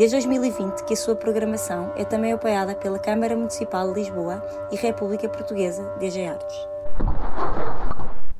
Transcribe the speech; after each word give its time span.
Desde 0.00 0.16
2020 0.16 0.84
que 0.84 0.94
a 0.94 0.96
sua 0.96 1.14
programação 1.14 1.92
é 1.94 2.06
também 2.06 2.32
apoiada 2.32 2.74
pela 2.74 2.98
Câmara 2.98 3.36
Municipal 3.36 3.92
de 3.92 4.00
Lisboa 4.00 4.42
e 4.72 4.76
República 4.76 5.28
Portuguesa 5.28 5.82
DG 5.98 6.24
Artes. 6.24 6.56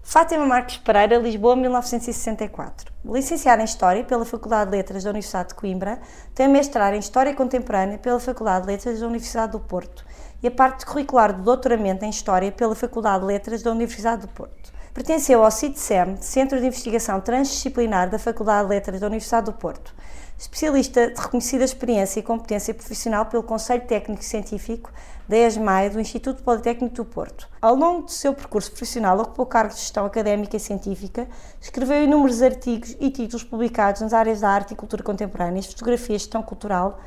Fátima 0.02 0.46
Marques 0.46 0.78
Pereira, 0.78 1.18
Lisboa, 1.18 1.54
1964. 1.54 2.90
Licenciada 3.04 3.60
em 3.60 3.66
História 3.66 4.02
pela 4.02 4.24
Faculdade 4.24 4.70
de 4.70 4.76
Letras 4.78 5.04
da 5.04 5.10
Universidade 5.10 5.50
de 5.50 5.54
Coimbra, 5.54 6.00
tem 6.34 6.48
mestrado 6.48 6.94
em 6.94 6.98
História 6.98 7.34
Contemporânea 7.34 7.98
pela 7.98 8.18
Faculdade 8.18 8.64
de 8.64 8.72
Letras 8.72 9.00
da 9.00 9.06
Universidade 9.06 9.52
do 9.52 9.60
Porto 9.60 10.02
e 10.42 10.46
a 10.46 10.50
parte 10.50 10.86
curricular 10.86 11.36
do 11.36 11.42
doutoramento 11.42 12.06
em 12.06 12.08
História 12.08 12.50
pela 12.50 12.74
Faculdade 12.74 13.20
de 13.20 13.26
Letras 13.26 13.62
da 13.62 13.70
Universidade 13.70 14.22
do 14.22 14.28
Porto. 14.28 14.72
Pertenceu 14.94 15.44
ao 15.44 15.50
CITSEM, 15.50 16.16
Centro 16.22 16.58
de 16.58 16.66
Investigação 16.66 17.20
Transdisciplinar 17.20 18.08
da 18.08 18.18
Faculdade 18.18 18.66
de 18.66 18.74
Letras 18.74 18.98
da 18.98 19.06
Universidade 19.06 19.46
do 19.46 19.52
Porto, 19.52 19.94
especialista 20.40 21.10
de 21.10 21.20
reconhecida 21.20 21.62
experiência 21.62 22.18
e 22.18 22.22
competência 22.22 22.72
profissional 22.72 23.26
pelo 23.26 23.42
Conselho 23.42 23.86
Técnico 23.86 24.24
Científico 24.24 24.90
da 25.28 25.36
ESMAE 25.36 25.90
do 25.90 26.00
Instituto 26.00 26.42
Politécnico 26.42 26.94
do 26.94 27.04
Porto. 27.04 27.46
Ao 27.60 27.74
longo 27.74 28.04
do 28.04 28.10
seu 28.10 28.32
percurso 28.32 28.70
profissional, 28.70 29.18
ocupou 29.18 29.44
cargos 29.44 29.76
de 29.76 29.82
gestão 29.82 30.06
académica 30.06 30.56
e 30.56 30.60
científica, 30.60 31.28
escreveu 31.60 32.02
inúmeros 32.04 32.40
artigos 32.40 32.96
e 32.98 33.10
títulos 33.10 33.44
publicados 33.44 34.00
nas 34.00 34.14
áreas 34.14 34.40
da 34.40 34.48
arte 34.48 34.72
e 34.72 34.76
cultura 34.76 35.02
contemporâneas, 35.02 35.66
fotografia 35.66 36.16
e 36.16 36.18
gestão 36.18 36.42
cultural, 36.42 36.98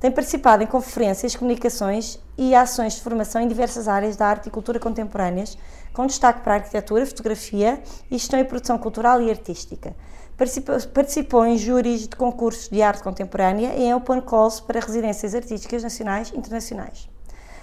tem 0.00 0.10
participado 0.10 0.62
em 0.62 0.66
conferências, 0.66 1.36
comunicações 1.36 2.18
e 2.38 2.54
ações 2.54 2.94
de 2.94 3.02
formação 3.02 3.42
em 3.42 3.48
diversas 3.48 3.86
áreas 3.86 4.16
da 4.16 4.26
arte 4.26 4.46
e 4.46 4.50
cultura 4.50 4.80
contemporâneas, 4.80 5.58
com 5.92 6.06
destaque 6.06 6.40
para 6.40 6.54
a 6.54 6.56
arquitetura, 6.56 7.04
fotografia 7.04 7.82
e 8.10 8.16
gestão 8.16 8.40
e 8.40 8.44
produção 8.44 8.78
cultural 8.78 9.20
e 9.20 9.28
artística. 9.28 9.94
Participou, 10.38 10.80
participou 10.94 11.44
em 11.44 11.58
júris 11.58 12.02
de 12.02 12.14
concursos 12.14 12.68
de 12.68 12.80
arte 12.80 13.02
contemporânea 13.02 13.74
e 13.74 13.82
em 13.82 13.92
open 13.92 14.20
calls 14.20 14.60
para 14.60 14.78
residências 14.78 15.34
artísticas 15.34 15.82
nacionais 15.82 16.30
e 16.30 16.38
internacionais. 16.38 17.10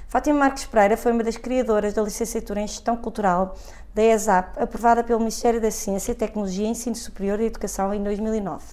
Fátima 0.10 0.40
Marques 0.40 0.66
Pereira 0.66 0.98
foi 0.98 1.14
uma 1.14 1.24
das 1.24 1.38
criadoras 1.38 1.94
da 1.94 2.02
licenciatura 2.02 2.60
em 2.60 2.68
Gestão 2.68 2.98
Cultural 2.98 3.56
da 3.94 4.04
ESAP, 4.04 4.62
aprovada 4.62 5.06
pelo 5.06 5.20
Ministério 5.20 5.62
da 5.62 5.72
Ciência, 5.72 6.14
Tecnologia, 6.14 6.68
Ensino 6.68 6.98
Superior 6.98 7.40
e 7.40 7.46
Educação 7.46 7.94
em 7.94 8.04
2009. 8.04 8.66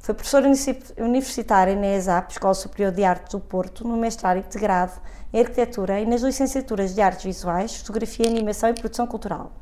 Foi 0.00 0.12
professora 0.12 0.50
universitária 0.98 1.76
na 1.76 1.86
ESAP, 1.94 2.32
Escola 2.32 2.52
Superior 2.52 2.90
de 2.90 3.04
Artes 3.04 3.30
do 3.30 3.38
Porto, 3.38 3.86
no 3.86 3.96
mestrado 3.96 4.38
integrado 4.38 4.94
em 5.32 5.38
Arquitetura 5.38 6.00
e 6.00 6.04
nas 6.04 6.20
licenciaturas 6.20 6.96
de 6.96 7.00
Artes 7.00 7.24
Visuais, 7.24 7.76
Fotografia, 7.76 8.26
Animação 8.28 8.70
e 8.70 8.74
Produção 8.74 9.06
Cultural. 9.06 9.52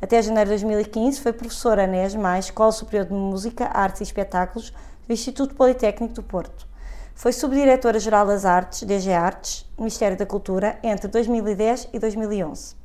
Até 0.00 0.22
janeiro 0.22 0.48
de 0.48 0.64
2015 0.64 1.20
foi 1.20 1.32
professora 1.32 1.84
na 1.84 2.04
ESMAI, 2.04 2.38
Escola 2.38 2.70
Superior 2.70 3.04
de 3.04 3.12
Música, 3.12 3.64
Artes 3.66 4.00
e 4.00 4.04
Espetáculos, 4.04 4.72
do 5.08 5.12
Instituto 5.12 5.56
Politécnico 5.56 6.14
do 6.14 6.22
Porto. 6.22 6.68
Foi 7.16 7.32
subdiretora-geral 7.32 8.24
das 8.24 8.44
Artes, 8.44 8.84
DG 8.84 9.12
Artes, 9.12 9.68
Ministério 9.76 10.16
da 10.16 10.24
Cultura, 10.24 10.78
entre 10.84 11.08
2010 11.08 11.88
e 11.92 11.98
2011. 11.98 12.76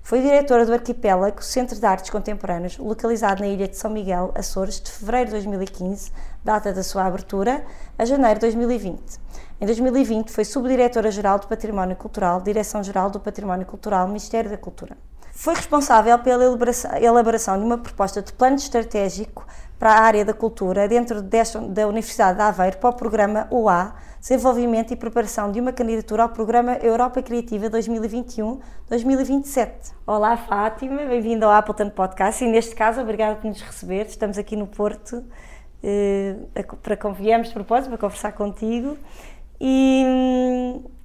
Foi 0.00 0.22
diretora 0.22 0.64
do 0.64 0.72
Arquipélago, 0.72 1.42
Centro 1.42 1.76
de 1.76 1.84
Artes 1.84 2.08
Contemporâneas, 2.08 2.78
localizado 2.78 3.42
na 3.42 3.48
ilha 3.48 3.66
de 3.66 3.76
São 3.76 3.90
Miguel, 3.90 4.30
Açores, 4.36 4.80
de 4.80 4.92
fevereiro 4.92 5.26
de 5.26 5.32
2015, 5.32 6.12
data 6.44 6.72
da 6.72 6.84
sua 6.84 7.04
abertura, 7.04 7.64
a 7.98 8.04
janeiro 8.04 8.36
de 8.36 8.46
2020. 8.46 9.18
Em 9.60 9.66
2020 9.66 10.30
foi 10.30 10.44
subdiretora-geral 10.44 11.40
do 11.40 11.48
Património 11.48 11.96
Cultural, 11.96 12.40
Direção-Geral 12.40 13.10
do 13.10 13.18
Património 13.18 13.66
Cultural, 13.66 14.06
Ministério 14.06 14.48
da 14.48 14.56
Cultura. 14.56 14.96
Foi 15.32 15.54
responsável 15.54 16.18
pela 16.18 16.44
elaboração 17.00 17.58
de 17.58 17.64
uma 17.64 17.78
proposta 17.78 18.20
de 18.20 18.32
plano 18.32 18.56
estratégico 18.56 19.46
para 19.78 19.92
a 19.92 20.00
área 20.00 20.24
da 20.24 20.34
cultura 20.34 20.88
dentro 20.88 21.22
desta, 21.22 21.60
da 21.60 21.86
Universidade 21.86 22.36
de 22.36 22.42
Aveiro 22.42 22.78
para 22.78 22.90
o 22.90 22.92
programa 22.92 23.46
OA, 23.50 23.94
Desenvolvimento 24.20 24.92
e 24.92 24.96
Preparação 24.96 25.50
de 25.50 25.60
uma 25.60 25.72
candidatura 25.72 26.24
ao 26.24 26.28
programa 26.28 26.72
Europa 26.82 27.22
Criativa 27.22 27.70
2021-2027. 27.70 29.94
Olá 30.06 30.36
Fátima, 30.36 31.06
bem-vinda 31.06 31.46
ao 31.46 31.52
Appleton 31.52 31.88
Podcast 31.90 32.44
e 32.44 32.48
neste 32.48 32.74
caso, 32.74 33.00
obrigada 33.00 33.36
por 33.36 33.46
nos 33.46 33.62
receber. 33.62 34.06
Estamos 34.06 34.36
aqui 34.36 34.56
no 34.56 34.66
Porto 34.66 35.24
eh, 35.82 36.36
para 36.82 36.96
conviemos 36.96 37.48
de 37.48 37.54
propósito 37.54 37.88
para 37.88 37.98
conversar 37.98 38.32
contigo 38.32 38.98
e, 39.58 40.04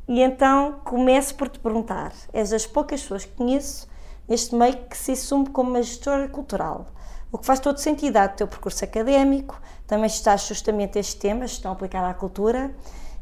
e 0.07 0.21
então 0.21 0.79
começo 0.83 1.35
por 1.35 1.47
te 1.47 1.59
perguntar, 1.59 2.11
és 2.33 2.49
das 2.49 2.65
poucas 2.65 3.01
pessoas 3.01 3.23
que 3.23 3.33
conheço 3.33 3.87
neste 4.27 4.55
meio 4.55 4.77
que 4.87 4.97
se 4.97 5.11
assume 5.11 5.49
como 5.49 5.69
uma 5.69 5.83
gestora 5.83 6.27
cultural. 6.27 6.87
O 7.31 7.37
que 7.37 7.45
faz 7.45 7.59
todo 7.59 7.79
sentido, 7.79 8.13
dado 8.13 8.33
o 8.33 8.35
teu 8.35 8.47
percurso 8.47 8.83
académico, 8.83 9.59
também 9.85 10.07
estás 10.07 10.41
justamente 10.47 10.97
estes 10.97 11.15
temas, 11.15 11.51
estão 11.51 11.71
aplicados 11.71 12.09
à 12.09 12.13
cultura, 12.13 12.73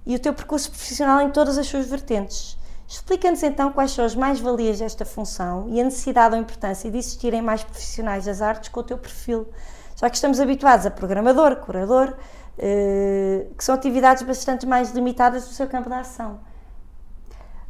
e 0.06 0.16
o 0.16 0.20
teu 0.20 0.34
percurso 0.34 0.70
profissional 0.70 1.22
em 1.22 1.30
todas 1.30 1.58
as 1.58 1.68
suas 1.68 1.88
vertentes. 1.88 2.58
Explica-nos 2.88 3.42
então 3.42 3.72
quais 3.72 3.92
são 3.92 4.06
as 4.06 4.16
mais-valias 4.16 4.80
desta 4.80 5.06
função 5.06 5.68
e 5.70 5.80
a 5.80 5.84
necessidade 5.84 6.36
ou 6.36 6.42
importância 6.42 6.92
de 6.92 6.98
existirem 6.98 7.42
mais 7.42 7.64
profissionais 7.64 8.26
das 8.26 8.42
artes 8.42 8.70
com 8.70 8.82
o 8.82 8.84
teu 8.84 8.98
perfil. 8.98 9.48
Já 9.96 10.10
que 10.10 10.16
estamos 10.16 10.40
habituados 10.40 10.86
a 10.86 10.92
programador, 10.92 11.56
curador, 11.58 12.16
eh, 12.58 13.48
que 13.58 13.64
são 13.64 13.74
atividades 13.74 14.24
bastante 14.24 14.66
mais 14.66 14.92
limitadas 14.92 15.48
do 15.48 15.54
seu 15.54 15.68
campo 15.68 15.90
de 15.90 15.96
ação. 15.96 16.40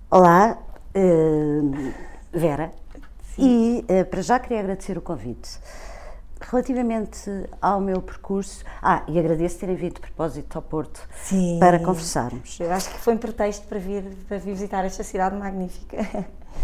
Olá, 0.10 0.58
uh, 0.96 1.94
Vera. 2.32 2.83
E 3.38 3.86
uh, 3.90 4.06
para 4.06 4.22
já 4.22 4.40
queria 4.40 4.60
agradecer 4.60 4.98
o 4.98 5.02
convite. 5.02 5.60
Relativamente 6.40 7.30
ao 7.62 7.80
meu 7.80 8.02
percurso, 8.02 8.66
ah, 8.82 9.04
e 9.08 9.18
agradeço 9.18 9.60
terem 9.60 9.76
vindo 9.76 9.94
de 9.94 10.02
propósito 10.02 10.58
ao 10.58 10.62
Porto 10.62 11.08
Sim. 11.16 11.58
para 11.58 11.80
conversarmos. 11.80 12.60
Eu 12.60 12.72
acho 12.72 12.90
que 12.90 13.00
foi 13.00 13.14
um 13.14 13.18
pretexto 13.18 13.66
para 13.66 13.80
vir, 13.80 14.04
para 14.28 14.38
vir 14.38 14.54
visitar 14.54 14.84
esta 14.84 15.04
cidade 15.04 15.38
magnífica. 15.38 15.98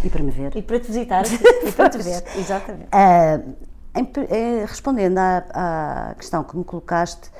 E 0.03 0.09
para 0.09 0.22
me 0.22 0.31
ver. 0.31 0.56
E 0.56 0.62
para 0.62 0.80
te 0.80 0.88
visitar 0.88 1.24
e 1.66 1.72
para 1.72 1.90
te 1.90 1.97
ver, 1.97 2.24
exatamente. 2.38 2.90
Uh, 2.94 3.56
em, 3.96 4.12
em, 4.36 4.66
respondendo 4.66 5.18
à, 5.18 5.46
à, 6.09 6.16
questão 6.16 6.44
que 6.44 6.57
me 6.57 6.63
colocaste, 6.63 7.31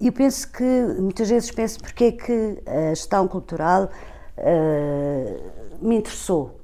eu 0.00 0.12
penso 0.12 0.50
que, 0.50 0.64
muitas 0.98 1.28
vezes 1.28 1.50
penso 1.50 1.78
porque 1.80 2.04
é 2.04 2.12
que 2.12 2.62
a 2.66 2.94
gestão 2.94 3.28
cultural 3.28 3.90
uh, 4.38 5.86
me 5.86 5.96
interessou 5.96 6.58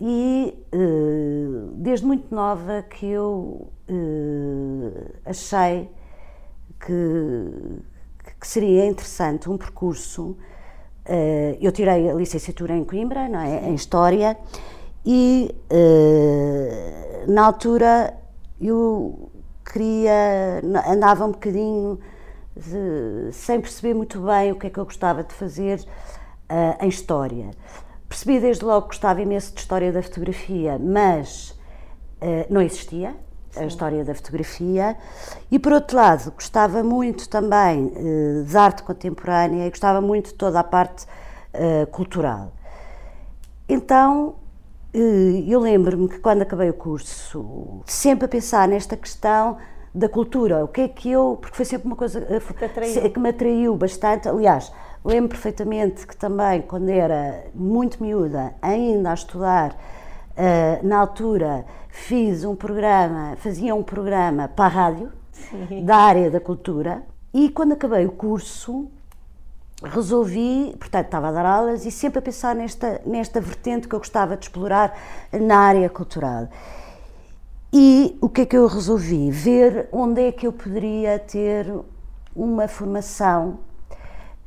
e 0.00 0.54
uh, 0.74 1.72
desde 1.74 2.06
muito 2.06 2.34
nova 2.34 2.82
que 2.88 3.04
eu 3.04 3.70
uh, 3.86 5.10
achei 5.26 5.90
que, 6.80 7.82
que, 8.40 8.46
seria 8.46 8.86
interessante 8.86 9.50
um 9.50 9.58
percurso. 9.58 10.38
Uh, 11.06 11.58
eu 11.60 11.70
tirei 11.70 12.08
a 12.08 12.14
licenciatura 12.14 12.74
em 12.74 12.82
Coimbra, 12.82 13.28
não 13.28 13.40
é? 13.40 13.68
em 13.68 13.74
História, 13.74 14.38
e 15.04 15.54
na 17.26 17.46
altura 17.46 18.14
eu 18.60 19.30
queria, 19.64 20.60
andava 20.86 21.24
um 21.24 21.32
bocadinho 21.32 21.98
sem 23.32 23.60
perceber 23.60 23.94
muito 23.94 24.20
bem 24.20 24.52
o 24.52 24.56
que 24.56 24.66
é 24.66 24.70
que 24.70 24.78
eu 24.78 24.84
gostava 24.84 25.24
de 25.24 25.32
fazer 25.32 25.82
em 26.80 26.88
História. 26.88 27.50
Percebi 28.10 28.40
desde 28.40 28.64
logo 28.64 28.82
que 28.82 28.88
gostava 28.88 29.22
imenso 29.22 29.54
de 29.54 29.60
história 29.60 29.92
da 29.92 30.02
fotografia, 30.02 30.76
mas 30.80 31.50
uh, 32.20 32.52
não 32.52 32.60
existia 32.60 33.14
Sim. 33.52 33.60
a 33.60 33.66
história 33.66 34.04
da 34.04 34.12
fotografia. 34.12 34.96
E 35.48 35.60
por 35.60 35.72
outro 35.72 35.96
lado, 35.96 36.32
gostava 36.32 36.82
muito 36.82 37.28
também 37.28 37.84
uh, 37.86 38.42
de 38.42 38.56
arte 38.56 38.82
contemporânea 38.82 39.64
e 39.64 39.70
gostava 39.70 40.00
muito 40.00 40.30
de 40.30 40.34
toda 40.34 40.58
a 40.58 40.64
parte 40.64 41.06
uh, 41.54 41.86
cultural. 41.92 42.52
Então, 43.68 44.34
eu 44.92 45.60
lembro-me 45.60 46.08
que 46.08 46.18
quando 46.18 46.42
acabei 46.42 46.68
o 46.68 46.74
curso, 46.74 47.80
sempre 47.86 48.24
a 48.24 48.28
pensar 48.28 48.66
nesta 48.66 48.96
questão 48.96 49.56
da 49.94 50.08
cultura, 50.08 50.64
o 50.64 50.68
que 50.68 50.80
é 50.80 50.88
que 50.88 51.12
eu, 51.12 51.38
porque 51.40 51.54
foi 51.54 51.64
sempre 51.64 51.86
uma 51.86 51.94
coisa 51.94 52.20
que, 52.20 53.10
que 53.10 53.20
me 53.20 53.28
atraiu 53.28 53.76
bastante, 53.76 54.28
aliás, 54.28 54.72
Lembro 55.04 55.30
perfeitamente 55.30 56.06
que 56.06 56.16
também, 56.16 56.60
quando 56.62 56.88
era 56.88 57.46
muito 57.54 58.02
miúda, 58.02 58.54
ainda 58.60 59.10
a 59.10 59.14
estudar, 59.14 59.72
uh, 59.72 60.86
na 60.86 60.98
altura 60.98 61.64
fiz 61.88 62.44
um 62.44 62.54
programa, 62.54 63.36
fazia 63.36 63.74
um 63.74 63.82
programa 63.82 64.48
para 64.48 64.66
a 64.66 64.68
rádio, 64.68 65.12
Sim. 65.32 65.84
da 65.84 65.96
área 65.96 66.30
da 66.30 66.40
cultura, 66.40 67.02
e 67.32 67.48
quando 67.48 67.72
acabei 67.72 68.04
o 68.04 68.12
curso, 68.12 68.88
resolvi, 69.82 70.74
portanto, 70.78 71.06
estava 71.06 71.28
a 71.28 71.32
dar 71.32 71.46
aulas 71.46 71.86
e 71.86 71.90
sempre 71.90 72.18
a 72.18 72.22
pensar 72.22 72.54
nesta, 72.54 73.00
nesta 73.06 73.40
vertente 73.40 73.88
que 73.88 73.94
eu 73.94 73.98
gostava 73.98 74.36
de 74.36 74.44
explorar 74.44 74.96
na 75.32 75.58
área 75.58 75.88
cultural. 75.88 76.48
E 77.72 78.18
o 78.20 78.28
que 78.28 78.42
é 78.42 78.46
que 78.46 78.56
eu 78.56 78.66
resolvi? 78.66 79.30
Ver 79.30 79.88
onde 79.92 80.22
é 80.22 80.32
que 80.32 80.46
eu 80.46 80.52
poderia 80.52 81.18
ter 81.18 81.72
uma 82.34 82.66
formação. 82.66 83.60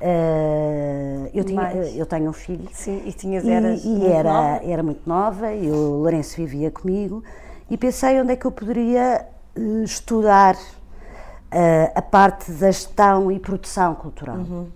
Uh, 0.04 1.30
eu, 1.34 1.46
tinha, 1.46 1.74
eu 1.96 2.06
tenho 2.06 2.30
um 2.30 2.34
filho. 2.34 2.68
Sim, 2.74 3.02
e 3.06 3.14
tinhas 3.14 3.48
eras 3.48 3.86
e, 3.86 3.88
e 3.88 4.06
era, 4.06 4.34
nova. 4.34 4.66
era 4.66 4.84
muito 4.84 5.02
nova, 5.08 5.54
e 5.54 5.72
o 5.72 6.02
Lourenço 6.02 6.36
vivia 6.36 6.70
comigo, 6.70 7.24
e 7.70 7.78
pensei 7.78 8.20
onde 8.20 8.34
é 8.34 8.36
que 8.36 8.46
eu 8.46 8.52
poderia 8.52 9.26
uh, 9.56 9.84
estudar 9.84 10.56
uh, 10.56 11.92
a 11.96 12.02
parte 12.02 12.52
da 12.52 12.70
gestão 12.70 13.32
e 13.32 13.40
produção 13.40 13.96
cultural. 13.96 14.38
Uhum. 14.38 14.68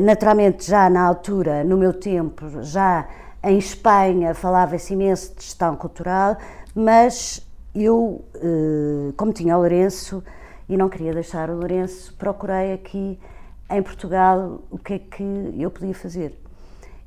naturalmente, 0.00 0.66
já 0.66 0.88
na 0.88 1.02
altura, 1.02 1.64
no 1.64 1.76
meu 1.76 1.92
tempo, 1.92 2.62
já 2.62 3.06
em 3.42 3.58
Espanha 3.58 4.34
falava-se 4.34 4.94
imenso 4.94 5.34
de 5.34 5.42
gestão 5.42 5.76
cultural, 5.76 6.38
mas 6.74 7.46
eu, 7.74 8.24
eh, 8.36 9.12
como 9.16 9.32
tinha 9.32 9.56
o 9.56 9.58
Lourenço 9.58 10.22
e 10.68 10.76
não 10.76 10.88
queria 10.88 11.12
deixar 11.12 11.50
o 11.50 11.56
Lourenço, 11.56 12.14
procurei 12.16 12.72
aqui 12.72 13.18
em 13.70 13.82
Portugal 13.82 14.60
o 14.70 14.78
que 14.78 14.94
é 14.94 14.98
que 14.98 15.54
eu 15.58 15.70
podia 15.70 15.94
fazer. 15.94 16.38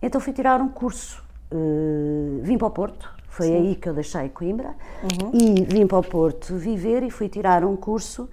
Então 0.01 0.21
fui 0.21 0.33
tirar 0.33 0.62
um 0.62 0.69
curso, 0.69 1.24
eh, 1.51 2.42
vim 2.42 2.57
para 2.57 2.68
o 2.68 2.71
Porto, 2.71 3.09
foi 3.30 3.48
Sim. 3.48 3.56
aí 3.56 3.75
que 3.75 3.89
eu 3.89 3.94
deixei 3.94 4.30
Coimbra, 4.30 4.75
uhum. 5.04 5.31
e 5.33 5.63
vim 5.63 5.88
para 5.88 5.98
o 6.00 6.04
Porto 6.04 6.56
viver 6.56 7.04
e 7.04 7.12
fui 7.12 7.30
tirar 7.30 7.63
um 7.63 7.75
curso 7.75 8.30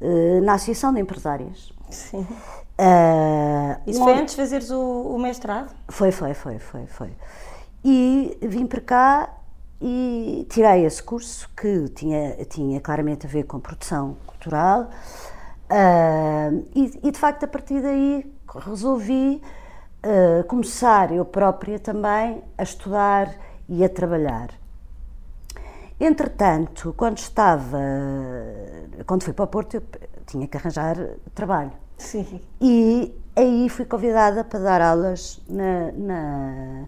eh, 0.00 0.40
na 0.40 0.54
Associação 0.54 0.92
de 0.92 1.00
Empresárias. 1.00 1.72
Sim. 1.90 2.26
Uh, 2.78 3.80
Isso 3.86 4.02
foi 4.02 4.12
antes 4.12 4.34
de 4.34 4.42
fazeres 4.42 4.70
o, 4.70 4.80
o, 4.80 5.18
mestrado? 5.18 5.74
Foi, 5.88 6.12
foi, 6.12 6.34
foi, 6.34 6.58
foi, 6.58 6.86
foi. 6.86 7.10
E 7.82 8.36
vim 8.42 8.66
para 8.66 8.80
cá 8.82 9.34
e 9.80 10.46
tirei 10.50 10.84
esse 10.84 11.02
curso 11.02 11.48
que 11.56 11.88
tinha, 11.90 12.36
tinha 12.44 12.80
claramente 12.80 13.26
a 13.26 13.28
ver 13.28 13.44
com 13.44 13.58
produção 13.58 14.16
cultural 14.26 14.90
uh, 15.70 16.66
e, 16.74 17.00
e, 17.02 17.10
de 17.10 17.18
facto 17.18 17.44
a 17.44 17.48
partir 17.48 17.80
daí 17.80 18.32
resolvi 18.64 19.42
uh, 20.04 20.44
começar 20.44 21.12
eu 21.12 21.24
própria 21.24 21.78
também 21.78 22.42
a 22.56 22.62
estudar 22.62 23.34
e 23.68 23.84
a 23.84 23.88
trabalhar. 23.88 24.50
Entretanto, 25.98 26.94
quando 26.94 27.18
estava, 27.18 27.78
quando 29.06 29.22
fui 29.22 29.32
para 29.32 29.44
o 29.44 29.48
Porto, 29.48 29.74
eu 29.74 29.82
tinha 30.26 30.46
que 30.46 30.56
arranjar 30.56 30.96
trabalho. 31.34 31.72
Sim. 31.96 32.40
E 32.60 33.18
aí 33.34 33.68
fui 33.70 33.86
convidada 33.86 34.44
para 34.44 34.58
dar 34.60 34.82
aulas 34.82 35.40
na, 35.48 35.92
na, 35.92 36.86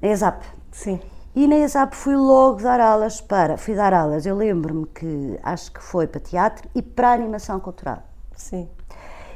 na 0.00 0.08
ESAP. 0.08 0.44
Sim. 0.70 1.00
E 1.34 1.48
na 1.48 1.56
ESAP 1.56 1.94
fui 1.94 2.14
logo 2.14 2.62
dar 2.62 2.80
aulas 2.80 3.20
para. 3.20 3.56
Fui 3.56 3.74
dar 3.74 3.92
aulas, 3.92 4.24
eu 4.24 4.36
lembro-me 4.36 4.86
que 4.86 5.38
acho 5.42 5.72
que 5.72 5.82
foi 5.82 6.06
para 6.06 6.20
teatro 6.20 6.68
e 6.74 6.80
para 6.80 7.12
animação 7.12 7.58
cultural. 7.58 8.04
Sim. 8.36 8.68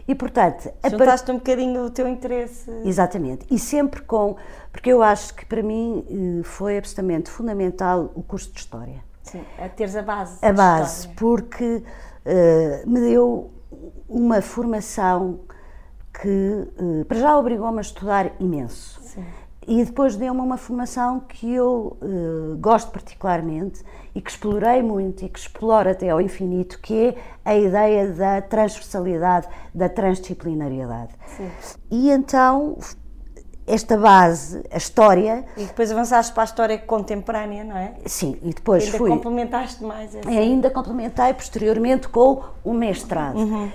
E 0.06 0.14
portanto. 0.14 0.70
Juntaste 0.90 1.26
par... 1.26 1.34
um 1.34 1.38
bocadinho 1.38 1.84
o 1.84 1.90
teu 1.90 2.08
interesse. 2.08 2.70
Exatamente. 2.84 3.46
E 3.50 3.58
sempre 3.58 4.00
com. 4.00 4.36
Porque 4.72 4.90
eu 4.90 5.02
acho 5.02 5.34
que 5.34 5.44
para 5.44 5.62
mim 5.62 6.04
eh, 6.08 6.42
foi 6.44 6.78
absolutamente 6.78 7.30
fundamental 7.30 8.10
o 8.14 8.22
curso 8.22 8.50
de 8.52 8.58
História. 8.58 9.04
Sim, 9.22 9.44
a 9.58 9.68
teres 9.68 9.94
a 9.94 10.02
base. 10.02 10.38
A 10.40 10.52
base, 10.52 11.00
história. 11.00 11.16
porque 11.16 11.82
uh, 11.84 12.90
me 12.90 13.00
deu 13.00 13.50
uma 14.08 14.40
formação 14.40 15.40
que, 16.20 16.66
uh, 16.80 17.04
para 17.04 17.18
já, 17.18 17.38
obrigou-me 17.38 17.78
a 17.78 17.82
estudar 17.82 18.32
imenso. 18.40 18.98
Sim. 19.02 19.24
E 19.66 19.84
depois 19.84 20.16
deu-me 20.16 20.40
uma 20.40 20.56
formação 20.56 21.20
que 21.20 21.52
eu 21.52 21.98
uh, 22.00 22.56
gosto 22.56 22.90
particularmente 22.90 23.82
e 24.18 24.20
que 24.20 24.32
explorei 24.32 24.82
muito 24.82 25.24
e 25.24 25.28
que 25.28 25.38
exploro 25.38 25.88
até 25.88 26.10
ao 26.10 26.20
infinito, 26.20 26.80
que 26.80 27.06
é 27.06 27.14
a 27.44 27.56
ideia 27.56 28.08
da 28.08 28.42
transversalidade, 28.42 29.46
da 29.72 29.88
transdisciplinariedade. 29.88 31.14
Sim. 31.36 31.48
E 31.88 32.10
então 32.10 32.76
esta 33.64 33.96
base, 33.96 34.64
a 34.72 34.76
história. 34.76 35.44
E 35.56 35.66
depois 35.66 35.92
avançaste 35.92 36.32
para 36.32 36.42
a 36.42 36.46
história 36.46 36.78
contemporânea, 36.78 37.62
não 37.62 37.76
é? 37.76 37.94
Sim, 38.06 38.36
e 38.42 38.52
depois 38.52 38.86
ainda 38.86 38.98
fui. 38.98 39.08
complementaste 39.08 39.84
mais 39.84 40.12
essa. 40.16 40.28
E 40.28 40.36
ainda 40.36 40.68
complementei 40.68 41.32
posteriormente 41.32 42.08
com 42.08 42.42
o 42.64 42.72
mestrado. 42.72 43.38
Uhum. 43.38 43.70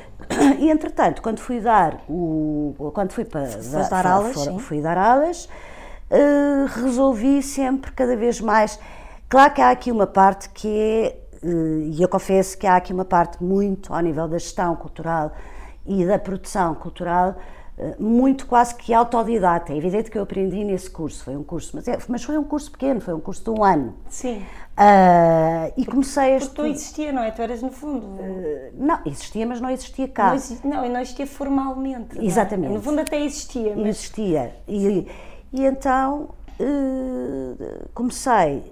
E 0.60 0.69
entretanto, 0.69 1.22
quando 1.22 1.40
fui 1.40 1.62
dar 1.62 2.01
o. 2.10 2.92
Quando 2.94 3.13
fui 3.13 3.24
para. 3.24 3.48
Dar, 3.48 3.90
dar 3.90 4.07
aulas, 4.07 4.34
for, 4.34 4.60
fui 4.60 4.81
dar 4.81 4.98
aulas 4.98 5.48
uh, 6.13 6.66
resolvi 6.81 7.42
sempre 7.42 7.92
cada 7.92 8.16
vez 8.16 8.40
mais. 8.40 8.80
Claro 9.33 9.51
que 9.51 9.62
há 9.62 9.71
aqui 9.71 9.91
uma 9.91 10.06
parte 10.06 10.47
que 10.50 10.68
é, 10.68 11.18
e 11.89 12.00
eu 12.00 12.07
confesso 12.07 12.56
que 12.56 12.68
há 12.68 12.75
aqui 12.75 12.94
uma 12.94 13.03
parte 13.03 13.44
muito 13.44 13.91
ao 13.91 14.00
nível 14.00 14.27
da 14.27 14.38
gestão 14.38 14.75
cultural 14.75 15.31
e 15.88 16.06
da 16.06 16.19
produção 16.19 16.75
cultural, 16.75 17.35
uh, 17.75 17.95
muito 17.97 18.45
quase 18.45 18.75
que 18.75 18.94
autodidata. 18.94 19.74
É 19.74 19.75
evidente 19.75 20.12
que 20.12 20.19
eu 20.19 20.21
aprendi 20.21 20.63
nesse 20.63 20.88
curso, 20.88 21.24
foi 21.24 21.35
um 21.35 21.41
curso, 21.41 21.71
mas, 21.74 21.88
é, 21.88 21.97
mas 22.07 22.24
foi 22.24 22.38
um 22.38 22.44
curso 22.44 22.71
pequeno, 22.74 23.01
foi 23.01 23.15
um 23.15 23.19
curso 23.19 23.44
de 23.44 23.50
um 23.50 23.63
ano. 23.63 23.95
Sim. 24.07 24.38
Uh, 24.38 25.74
e 25.77 25.83
comecei 25.83 26.35
a 26.35 26.39
Porque 26.39 26.53
tu 26.53 26.68
existia, 26.68 27.12
não 27.12 27.24
é? 27.24 27.31
Tu 27.31 27.41
eras 27.41 27.63
no 27.63 27.71
fundo. 27.71 28.06
Uh, 28.06 28.71
não, 28.77 29.00
existia, 29.03 29.47
mas 29.47 29.59
não 29.59 29.71
existia 29.71 30.07
cá. 30.09 30.27
Não, 30.27 30.35
existia, 30.35 30.69
não, 30.69 30.89
não 30.89 31.00
existia 31.00 31.25
formalmente. 31.25 32.24
Exatamente. 32.24 32.69
É? 32.69 32.75
No 32.75 32.83
fundo 32.83 33.01
até 33.01 33.19
existia. 33.19 33.75
Mas... 33.75 33.88
Existia. 33.88 34.53
E, 34.68 35.07
e 35.51 35.65
então 35.65 36.30
uh, 36.59 37.89
comecei 37.95 38.71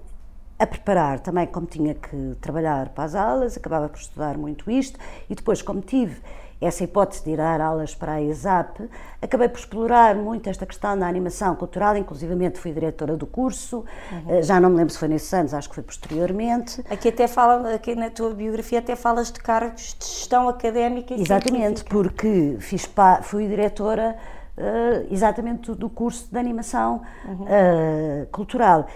a 0.62 0.66
preparar 0.66 1.18
também, 1.18 1.46
como 1.46 1.66
tinha 1.66 1.92
que 1.92 2.36
trabalhar 2.40 2.90
para 2.90 3.04
as 3.04 3.14
aulas, 3.16 3.56
acabava 3.56 3.88
por 3.88 3.98
estudar 3.98 4.38
muito 4.38 4.70
isto, 4.70 4.96
e 5.28 5.34
depois, 5.34 5.60
como 5.60 5.80
tive 5.80 6.20
essa 6.60 6.84
hipótese 6.84 7.24
de 7.24 7.30
ir 7.32 7.38
dar 7.38 7.60
aulas 7.60 7.92
para 7.96 8.12
a 8.12 8.22
ESAP, 8.22 8.88
acabei 9.20 9.48
por 9.48 9.58
explorar 9.58 10.14
muito 10.14 10.48
esta 10.48 10.64
questão 10.64 10.96
da 10.96 11.08
animação 11.08 11.56
cultural, 11.56 11.96
inclusivamente 11.96 12.60
fui 12.60 12.70
diretora 12.72 13.16
do 13.16 13.26
curso, 13.26 13.84
uhum. 14.12 14.40
já 14.40 14.60
não 14.60 14.70
me 14.70 14.76
lembro 14.76 14.92
se 14.92 15.00
foi 15.00 15.08
nesses 15.08 15.34
anos, 15.34 15.52
acho 15.52 15.68
que 15.68 15.74
foi 15.74 15.82
posteriormente. 15.82 16.80
Aqui 16.88 17.08
até 17.08 17.26
fala, 17.26 17.74
aqui 17.74 17.96
na 17.96 18.10
tua 18.10 18.32
biografia 18.32 18.78
até 18.78 18.94
falas 18.94 19.32
de 19.32 19.40
cargos 19.40 19.96
de 19.98 20.06
gestão 20.06 20.48
académica 20.48 21.12
e 21.14 21.20
Exatamente, 21.20 21.80
científica. 21.80 21.90
porque 21.90 22.56
fiz, 22.60 22.88
fui 23.22 23.48
diretora 23.48 24.16
uh, 24.56 25.12
exatamente 25.12 25.72
do 25.72 25.90
curso 25.90 26.28
de 26.30 26.38
animação 26.38 27.02
uhum. 27.24 27.42
uh, 27.42 28.26
cultural. 28.30 28.86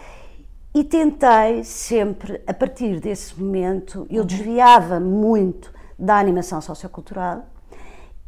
E 0.76 0.84
tentei 0.84 1.64
sempre, 1.64 2.42
a 2.46 2.52
partir 2.52 3.00
desse 3.00 3.40
momento, 3.40 4.06
eu 4.10 4.20
uhum. 4.20 4.26
desviava 4.26 5.00
muito 5.00 5.72
da 5.98 6.18
animação 6.18 6.60
sociocultural 6.60 7.46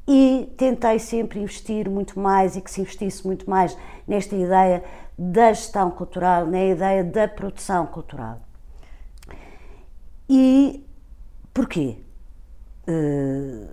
e 0.09 0.51
tentei 0.57 0.99
sempre 0.99 1.41
investir 1.41 1.91
muito 1.91 2.19
mais 2.19 2.57
e 2.57 2.63
que 2.63 2.71
se 2.71 2.81
investisse 2.81 3.27
muito 3.27 3.51
mais 3.51 3.77
nesta 4.07 4.35
ideia 4.35 4.83
da 5.19 5.53
gestão 5.53 5.91
cultural, 5.91 6.47
na 6.47 6.65
ideia 6.65 7.05
da 7.05 7.29
produção 7.29 7.85
cultural. 7.85 8.41
E 10.27 10.83
porquê? 11.53 11.99
Uh, 12.89 13.69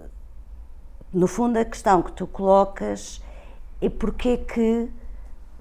no 1.13 1.27
fundo, 1.27 1.57
a 1.57 1.63
questão 1.63 2.01
que 2.01 2.11
tu 2.11 2.27
colocas 2.27 3.23
e 3.79 3.89
porquê 3.89 4.35
que. 4.35 4.91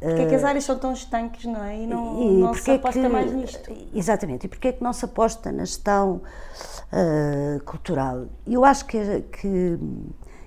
Porquê 0.01 0.23
é 0.23 0.27
que 0.27 0.35
as 0.35 0.43
eh, 0.43 0.47
áreas 0.47 0.65
são 0.65 0.79
tão 0.79 0.93
estanques, 0.93 1.45
não 1.45 1.63
é? 1.65 1.83
E 1.83 1.87
não, 1.87 2.23
e 2.23 2.41
não 2.41 2.55
se 2.55 2.71
aposta 2.71 3.01
que, 3.01 3.09
mais 3.09 3.33
nisto. 3.33 3.73
Exatamente. 3.95 4.47
E 4.47 4.49
porquê 4.49 4.69
é 4.69 4.73
que 4.73 4.83
não 4.83 4.93
se 4.93 5.05
aposta 5.05 5.51
na 5.51 5.65
gestão 5.65 6.21
uh, 6.93 7.63
cultural? 7.65 8.27
Eu 8.47 8.65
acho 8.65 8.85
que, 8.85 8.99
que, 9.33 9.79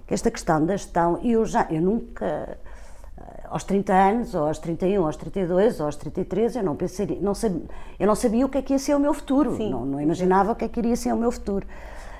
que, 0.05 0.13
esta 0.13 0.29
questão 0.29 0.63
da 0.65 0.75
gestão, 0.75 1.19
eu 1.23 1.45
já, 1.45 1.65
eu 1.71 1.81
nunca, 1.81 2.25
eh, 2.25 3.43
aos 3.49 3.63
30 3.63 3.93
anos, 3.93 4.35
ou 4.35 4.45
aos 4.45 4.59
31, 4.59 5.05
aos 5.05 5.15
32, 5.15 5.79
ou 5.79 5.85
aos 5.87 5.95
33, 5.95 6.57
eu 6.57 6.63
não 6.63 6.75
pensaria, 6.75 7.17
não 7.19 7.33
sabia, 7.33 7.63
eu 7.99 8.05
não 8.05 8.15
sabia 8.15 8.45
o 8.45 8.49
que 8.49 8.57
é 8.59 8.61
que 8.61 8.73
ia 8.73 8.79
ser 8.79 8.95
o 8.95 8.99
meu 8.99 9.13
futuro, 9.13 9.57
não, 9.57 9.85
não, 9.85 10.01
imaginava 10.01 10.51
o 10.51 10.55
que 10.55 10.65
é 10.65 10.67
que 10.67 10.79
iria 10.79 10.95
ser 10.95 11.13
o 11.13 11.17
meu 11.17 11.31
futuro. 11.31 11.65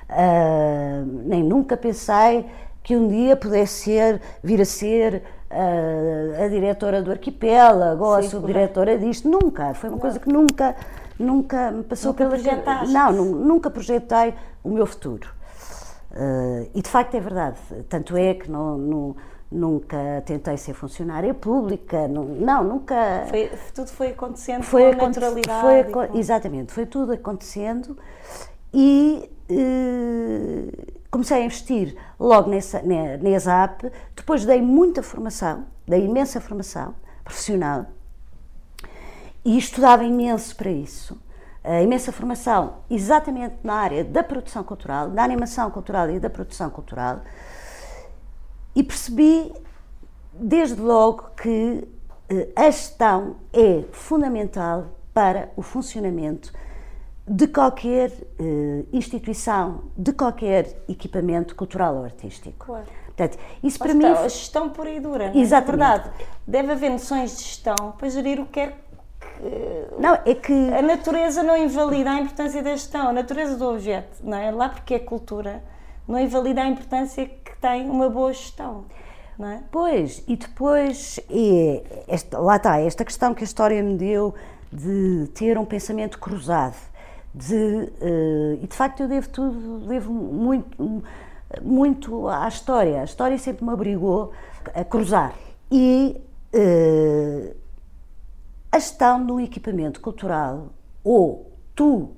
Uh, 0.08 1.04
nem 1.26 1.44
nunca 1.44 1.76
pensei 1.76 2.46
que 2.82 2.96
um 2.96 3.06
dia 3.06 3.36
pudesse 3.36 3.84
ser, 3.84 4.22
vir 4.42 4.62
a 4.62 4.64
ser 4.64 5.22
a, 5.50 6.44
a 6.44 6.48
diretora 6.48 7.02
do 7.02 7.10
arquipélago 7.10 8.04
ou 8.04 8.14
a 8.14 8.22
subdiretora 8.22 8.98
disto. 8.98 9.28
Nunca. 9.28 9.74
Foi 9.74 9.88
uma 9.88 9.96
não. 9.96 10.00
coisa 10.00 10.18
que 10.18 10.32
nunca, 10.32 10.76
nunca 11.18 11.70
me 11.70 11.82
passou 11.82 12.12
nunca 12.12 12.36
pela 12.36 12.86
Não, 12.86 13.12
nunca 13.12 13.70
projetei 13.70 14.34
o 14.62 14.70
meu 14.70 14.86
futuro. 14.86 15.28
Uh, 16.10 16.68
e 16.74 16.82
de 16.82 16.88
facto 16.88 17.14
é 17.14 17.20
verdade. 17.20 17.58
Tanto 17.88 18.16
é 18.16 18.34
que 18.34 18.50
não, 18.50 18.76
não 18.78 19.16
nunca 19.50 20.22
tentei 20.26 20.56
ser 20.56 20.74
funcionária 20.74 21.32
pública, 21.32 22.06
não, 22.06 22.24
não 22.24 22.64
nunca. 22.64 23.24
Foi, 23.28 23.50
tudo 23.74 23.88
foi 23.88 24.08
acontecendo 24.08 24.62
foi 24.62 24.94
com 24.94 25.06
naturalidade. 25.06 25.60
Foi, 25.60 25.84
com... 25.84 26.18
Exatamente, 26.18 26.72
foi 26.72 26.86
tudo 26.86 27.12
acontecendo 27.12 27.96
e, 28.72 29.30
uh, 29.50 30.97
comecei 31.10 31.42
a 31.42 31.44
investir 31.44 31.96
logo 32.18 32.50
nessa, 32.50 32.82
na, 32.82 33.30
ESAP, 33.30 33.90
depois 34.14 34.44
dei 34.44 34.60
muita 34.60 35.02
formação, 35.02 35.66
dei 35.86 36.04
imensa 36.04 36.40
formação 36.40 36.94
profissional 37.24 37.86
e 39.44 39.56
estudava 39.56 40.04
imenso 40.04 40.54
para 40.56 40.70
isso. 40.70 41.20
Uh, 41.64 41.82
imensa 41.82 42.12
formação 42.12 42.76
exatamente 42.88 43.56
na 43.62 43.74
área 43.74 44.04
da 44.04 44.22
produção 44.22 44.62
cultural, 44.62 45.10
da 45.10 45.22
animação 45.22 45.70
cultural 45.70 46.08
e 46.10 46.20
da 46.20 46.30
produção 46.30 46.70
cultural, 46.70 47.20
e 48.74 48.82
percebi 48.82 49.52
desde 50.32 50.80
logo 50.80 51.30
que 51.36 51.86
uh, 52.30 52.52
a 52.54 52.70
gestão 52.70 53.36
é 53.52 53.84
fundamental 53.92 54.86
para 55.12 55.50
o 55.56 55.62
funcionamento 55.62 56.52
de 57.28 57.46
qualquer 57.46 58.10
uh, 58.10 58.86
instituição, 58.92 59.84
de 59.96 60.12
qualquer 60.12 60.82
equipamento 60.88 61.54
cultural 61.54 61.96
ou 61.96 62.04
artístico. 62.04 62.66
Claro. 62.66 62.86
Portanto, 63.06 63.38
isso 63.62 63.78
para 63.78 63.92
está, 63.92 64.08
mim. 64.08 64.14
A 64.14 64.28
gestão 64.28 64.70
pura 64.70 64.90
e 64.90 65.00
dura. 65.00 65.30
Não 65.30 65.34
é? 65.34 65.42
Exatamente. 65.42 65.76
verdade. 65.76 66.10
Deve 66.46 66.72
haver 66.72 66.90
noções 66.90 67.36
de 67.36 67.42
gestão 67.42 67.94
para 67.98 68.08
gerir 68.08 68.40
o 68.40 68.46
que 68.46 68.60
é 68.60 68.66
que. 68.68 70.00
Não, 70.00 70.14
é 70.14 70.34
que. 70.34 70.52
A 70.52 70.82
natureza 70.82 71.42
não 71.42 71.56
invalida 71.56 72.10
a 72.10 72.20
importância 72.20 72.62
da 72.62 72.70
gestão, 72.70 73.08
a 73.08 73.12
natureza 73.12 73.56
do 73.56 73.68
objeto, 73.68 74.18
não 74.22 74.38
é? 74.38 74.50
Lá 74.50 74.68
porque 74.68 74.94
é 74.94 74.98
cultura, 74.98 75.62
não 76.06 76.18
invalida 76.18 76.62
a 76.62 76.68
importância 76.68 77.26
que 77.26 77.56
tem 77.60 77.90
uma 77.90 78.08
boa 78.08 78.32
gestão. 78.32 78.84
Não 79.36 79.48
é? 79.48 79.62
Pois, 79.70 80.22
e 80.26 80.36
depois, 80.36 81.20
e 81.30 81.82
esta, 82.08 82.38
lá 82.38 82.56
está, 82.56 82.80
esta 82.80 83.04
questão 83.04 83.34
que 83.34 83.42
a 83.42 83.46
história 83.46 83.80
me 83.82 83.96
deu 83.96 84.34
de 84.72 85.28
ter 85.34 85.56
um 85.56 85.64
pensamento 85.64 86.18
cruzado 86.18 86.76
de, 87.38 87.54
uh, 87.54 88.58
e 88.60 88.66
de 88.66 88.76
facto 88.76 89.00
eu 89.00 89.08
devo 89.08 89.28
tudo, 89.28 89.86
devo 89.86 90.12
muito, 90.12 91.02
muito 91.62 92.28
à 92.28 92.48
história. 92.48 93.00
A 93.00 93.04
história 93.04 93.38
sempre 93.38 93.64
me 93.64 93.72
obrigou 93.72 94.32
a 94.74 94.84
cruzar. 94.84 95.34
E 95.70 96.20
uh, 96.54 97.56
a 98.72 98.78
gestão 98.78 99.24
do 99.24 99.40
equipamento 99.40 100.00
cultural, 100.00 100.70
ou 101.04 101.52
tu 101.74 102.16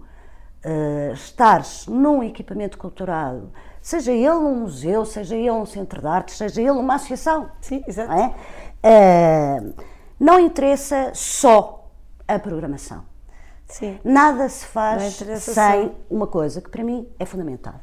uh, 0.64 1.12
estares 1.12 1.86
num 1.86 2.22
equipamento 2.22 2.78
cultural, 2.78 3.50
seja 3.82 4.12
ele 4.12 4.30
um 4.30 4.60
museu, 4.60 5.04
seja 5.04 5.36
ele 5.36 5.50
um 5.50 5.66
centro 5.66 6.00
de 6.00 6.06
arte, 6.06 6.32
seja 6.32 6.60
ele 6.60 6.70
uma 6.70 6.94
associação. 6.94 7.50
Sim, 7.60 7.84
exato. 7.86 8.10
Não, 8.10 8.18
é? 8.18 9.60
uh, 9.60 9.74
não 10.18 10.40
interessa 10.40 11.12
só 11.14 11.90
a 12.26 12.38
programação. 12.38 13.09
Sim. 13.70 13.98
Nada 14.04 14.48
se 14.48 14.66
faz 14.66 15.22
sem 15.38 15.92
uma 16.10 16.26
coisa 16.26 16.60
que 16.60 16.68
para 16.68 16.82
mim 16.82 17.08
é 17.18 17.24
fundamental, 17.24 17.74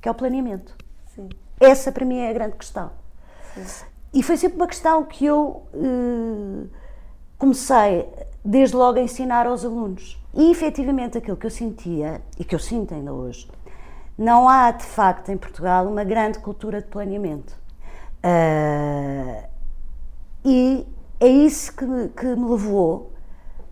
que 0.00 0.08
é 0.08 0.10
o 0.10 0.14
planeamento. 0.14 0.76
Sim. 1.14 1.28
Essa 1.58 1.92
para 1.92 2.04
mim 2.04 2.18
é 2.18 2.30
a 2.30 2.32
grande 2.32 2.56
questão. 2.56 2.90
Sim. 3.54 3.86
E 4.12 4.22
foi 4.22 4.36
sempre 4.36 4.56
uma 4.56 4.66
questão 4.66 5.04
que 5.04 5.24
eu 5.24 5.62
uh, 5.72 6.68
comecei 7.38 8.08
desde 8.44 8.74
logo 8.74 8.98
a 8.98 9.02
ensinar 9.02 9.46
aos 9.46 9.64
alunos. 9.64 10.20
E 10.34 10.50
efetivamente 10.50 11.16
aquilo 11.16 11.36
que 11.36 11.46
eu 11.46 11.50
sentia, 11.50 12.20
e 12.38 12.44
que 12.44 12.54
eu 12.54 12.58
sinto 12.58 12.92
ainda 12.92 13.12
hoje, 13.12 13.48
não 14.18 14.48
há 14.48 14.72
de 14.72 14.84
facto 14.84 15.30
em 15.30 15.36
Portugal 15.36 15.86
uma 15.86 16.02
grande 16.02 16.40
cultura 16.40 16.82
de 16.82 16.88
planeamento. 16.88 17.56
Uh, 18.24 19.48
e 20.44 20.86
é 21.20 21.28
isso 21.28 21.74
que 21.74 21.84
me, 21.84 22.08
que 22.08 22.26
me 22.26 22.50
levou 22.50 23.12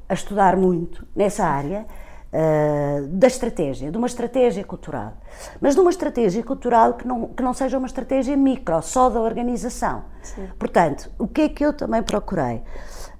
a 0.08 0.14
estudar 0.14 0.56
muito 0.56 1.06
nessa 1.14 1.44
área 1.44 1.86
uh, 2.32 3.06
da 3.08 3.26
estratégia, 3.26 3.90
de 3.90 3.98
uma 3.98 4.06
estratégia 4.06 4.64
cultural. 4.64 5.14
Mas 5.60 5.74
de 5.74 5.80
uma 5.80 5.90
estratégia 5.90 6.42
cultural 6.42 6.94
que 6.94 7.06
não, 7.06 7.26
que 7.26 7.42
não 7.42 7.52
seja 7.52 7.78
uma 7.78 7.86
estratégia 7.86 8.36
micro, 8.36 8.80
só 8.82 9.10
da 9.10 9.20
organização. 9.20 10.04
Sim. 10.22 10.48
Portanto, 10.58 11.10
o 11.18 11.26
que 11.26 11.42
é 11.42 11.48
que 11.48 11.64
eu 11.64 11.72
também 11.72 12.02
procurei? 12.02 12.62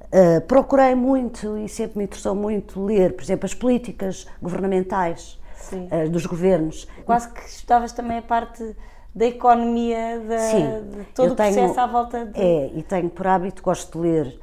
Uh, 0.07 0.41
procurei 0.47 0.95
muito 0.95 1.59
e 1.59 1.69
sempre 1.69 1.99
me 1.99 2.05
interessou 2.05 2.35
muito 2.35 2.83
ler, 2.83 3.15
por 3.15 3.23
exemplo, 3.23 3.45
as 3.45 3.53
políticas 3.53 4.27
governamentais 4.41 5.39
uh, 5.73 6.09
dos 6.09 6.25
governos. 6.25 6.89
Quase 7.05 7.29
que 7.31 7.41
estavas 7.47 7.93
também 7.93 8.19
a 8.19 8.23
parte 8.23 8.75
da 9.15 9.27
economia, 9.27 10.21
da, 10.21 10.39
Sim, 10.39 10.83
de 10.91 11.05
todo 11.13 11.33
o 11.33 11.35
tenho, 11.35 11.53
processo 11.53 11.81
à 11.81 11.87
volta 11.87 12.25
de... 12.25 12.41
É, 12.41 12.71
e 12.75 12.83
tenho 12.83 13.11
por 13.11 13.27
hábito, 13.27 13.63
gosto 13.63 13.99
de 14.01 14.09
ler 14.09 14.41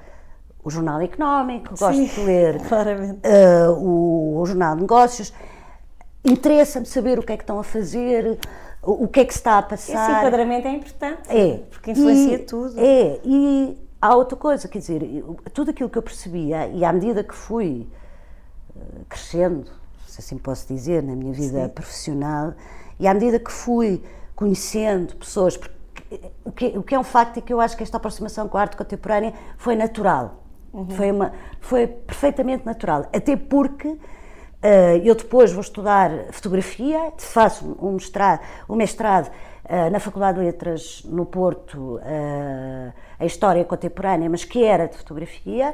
o 0.65 0.69
Jornal 0.71 0.99
Económico, 0.99 1.77
gosto 1.77 1.93
Sim, 1.93 2.05
de 2.05 2.19
ler 2.21 2.55
uh, 2.57 3.71
o, 3.77 4.39
o, 4.41 4.45
Jornal 4.47 4.75
de 4.75 4.81
Negócios. 4.81 5.31
Interessa-me 6.23 6.87
saber 6.87 7.19
o 7.19 7.23
que 7.23 7.33
é 7.33 7.37
que 7.37 7.43
estão 7.43 7.59
a 7.59 7.63
fazer, 7.63 8.39
o, 8.81 9.03
o 9.03 9.07
que 9.07 9.19
é 9.19 9.25
que 9.25 9.31
se 9.31 9.37
está 9.37 9.59
a 9.59 9.61
passar. 9.61 9.93
Esse 9.93 10.17
enquadramento 10.17 10.67
é 10.67 10.71
importante, 10.71 11.21
é, 11.29 11.57
porque 11.69 11.91
influencia 11.91 12.35
e, 12.35 12.39
tudo. 12.39 12.73
É, 12.79 13.19
e 13.23 13.77
há 14.01 14.15
outra 14.15 14.35
coisa, 14.35 14.67
quer 14.67 14.79
dizer, 14.79 15.23
tudo 15.53 15.69
aquilo 15.69 15.87
que 15.87 15.99
eu 15.99 16.01
percebia, 16.01 16.67
e 16.69 16.83
à 16.83 16.91
medida 16.91 17.23
que 17.23 17.35
fui 17.35 17.87
uh, 18.75 19.05
crescendo, 19.07 19.69
se 20.07 20.19
assim 20.19 20.35
posso 20.39 20.67
dizer, 20.67 21.03
na 21.03 21.15
minha 21.15 21.31
vida 21.31 21.65
Sim. 21.65 21.69
profissional, 21.69 22.55
e 22.99 23.07
à 23.07 23.13
medida 23.13 23.37
que 23.37 23.51
fui 23.51 24.01
conhecendo 24.35 25.15
pessoas, 25.15 25.55
porque 25.55 25.75
o 26.43 26.51
que, 26.51 26.65
o 26.75 26.81
que 26.81 26.95
é 26.95 26.99
um 26.99 27.03
facto 27.03 27.37
é 27.37 27.41
que 27.41 27.53
eu 27.53 27.61
acho 27.61 27.77
que 27.77 27.83
esta 27.83 27.97
aproximação 27.97 28.47
com 28.47 28.57
a 28.57 28.61
arte 28.61 28.75
contemporânea 28.75 29.31
foi 29.57 29.75
natural. 29.75 30.44
Uhum. 30.75 30.89
Foi, 30.89 31.09
uma, 31.09 31.31
foi 31.61 31.87
perfeitamente 31.87 32.65
natural. 32.65 33.07
Até 33.13 33.37
porque 33.37 33.87
uh, 33.87 33.97
eu 35.01 35.15
depois 35.15 35.53
vou 35.53 35.61
estudar 35.61 36.11
fotografia, 36.31 37.13
faço 37.17 37.77
um 37.81 37.93
mestrado, 37.93 38.41
um 38.67 38.75
mestrado 38.75 39.31
uh, 39.63 39.89
na 39.89 40.01
Faculdade 40.01 40.37
de 40.37 40.43
Letras 40.43 41.01
no 41.05 41.25
Porto, 41.25 41.95
uh, 41.95 42.93
a 43.17 43.25
História 43.25 43.63
Contemporânea, 43.63 44.29
mas 44.29 44.43
que 44.43 44.65
era 44.65 44.85
de 44.87 44.97
fotografia. 44.97 45.73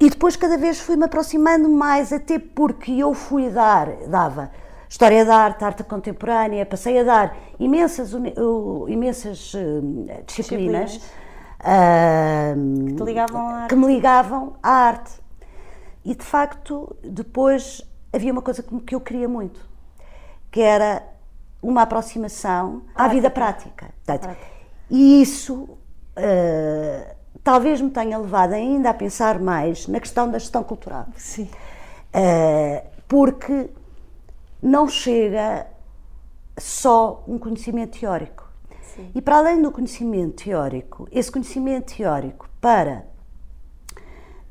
E 0.00 0.08
depois 0.08 0.34
cada 0.34 0.56
vez 0.56 0.80
fui-me 0.80 1.04
aproximando 1.04 1.68
mais, 1.68 2.10
até 2.10 2.38
porque 2.38 2.92
eu 2.92 3.12
fui 3.12 3.50
dar, 3.50 3.86
dava 4.08 4.50
História 4.88 5.26
da 5.26 5.36
Arte, 5.36 5.62
Arte 5.62 5.84
Contemporânea, 5.84 6.64
passei 6.64 6.98
a 6.98 7.04
dar 7.04 7.36
imensas, 7.60 8.12
imensas 8.88 9.52
disciplinas, 10.26 10.26
disciplinas. 10.26 11.19
Uh, 11.60 12.96
que, 12.96 13.02
ligavam 13.04 13.48
à 13.48 13.66
que 13.66 13.76
me 13.76 13.86
ligavam 13.86 14.56
à 14.62 14.70
arte. 14.70 15.12
E 16.04 16.14
de 16.14 16.24
facto, 16.24 16.96
depois 17.04 17.82
havia 18.12 18.32
uma 18.32 18.42
coisa 18.42 18.62
que 18.62 18.94
eu 18.94 19.00
queria 19.00 19.28
muito, 19.28 19.60
que 20.50 20.60
era 20.60 21.02
uma 21.62 21.82
aproximação 21.82 22.80
prática. 22.80 23.02
à 23.02 23.08
vida 23.08 23.30
prática. 23.30 23.90
Portanto, 24.04 24.36
e 24.90 25.20
isso 25.20 25.62
uh, 25.64 27.14
talvez 27.44 27.80
me 27.80 27.90
tenha 27.90 28.18
levado 28.18 28.54
ainda 28.54 28.90
a 28.90 28.94
pensar 28.94 29.38
mais 29.38 29.86
na 29.86 30.00
questão 30.00 30.30
da 30.30 30.38
gestão 30.38 30.64
cultural. 30.64 31.06
Sim. 31.16 31.48
Uh, 32.14 32.86
porque 33.06 33.70
não 34.62 34.88
chega 34.88 35.66
só 36.58 37.22
um 37.26 37.38
conhecimento 37.38 37.98
teórico. 37.98 38.39
Sim. 39.00 39.10
E 39.14 39.22
para 39.22 39.38
além 39.38 39.62
do 39.62 39.72
conhecimento 39.72 40.44
teórico, 40.44 41.08
esse 41.10 41.32
conhecimento 41.32 41.96
teórico 41.96 42.48
para 42.60 43.06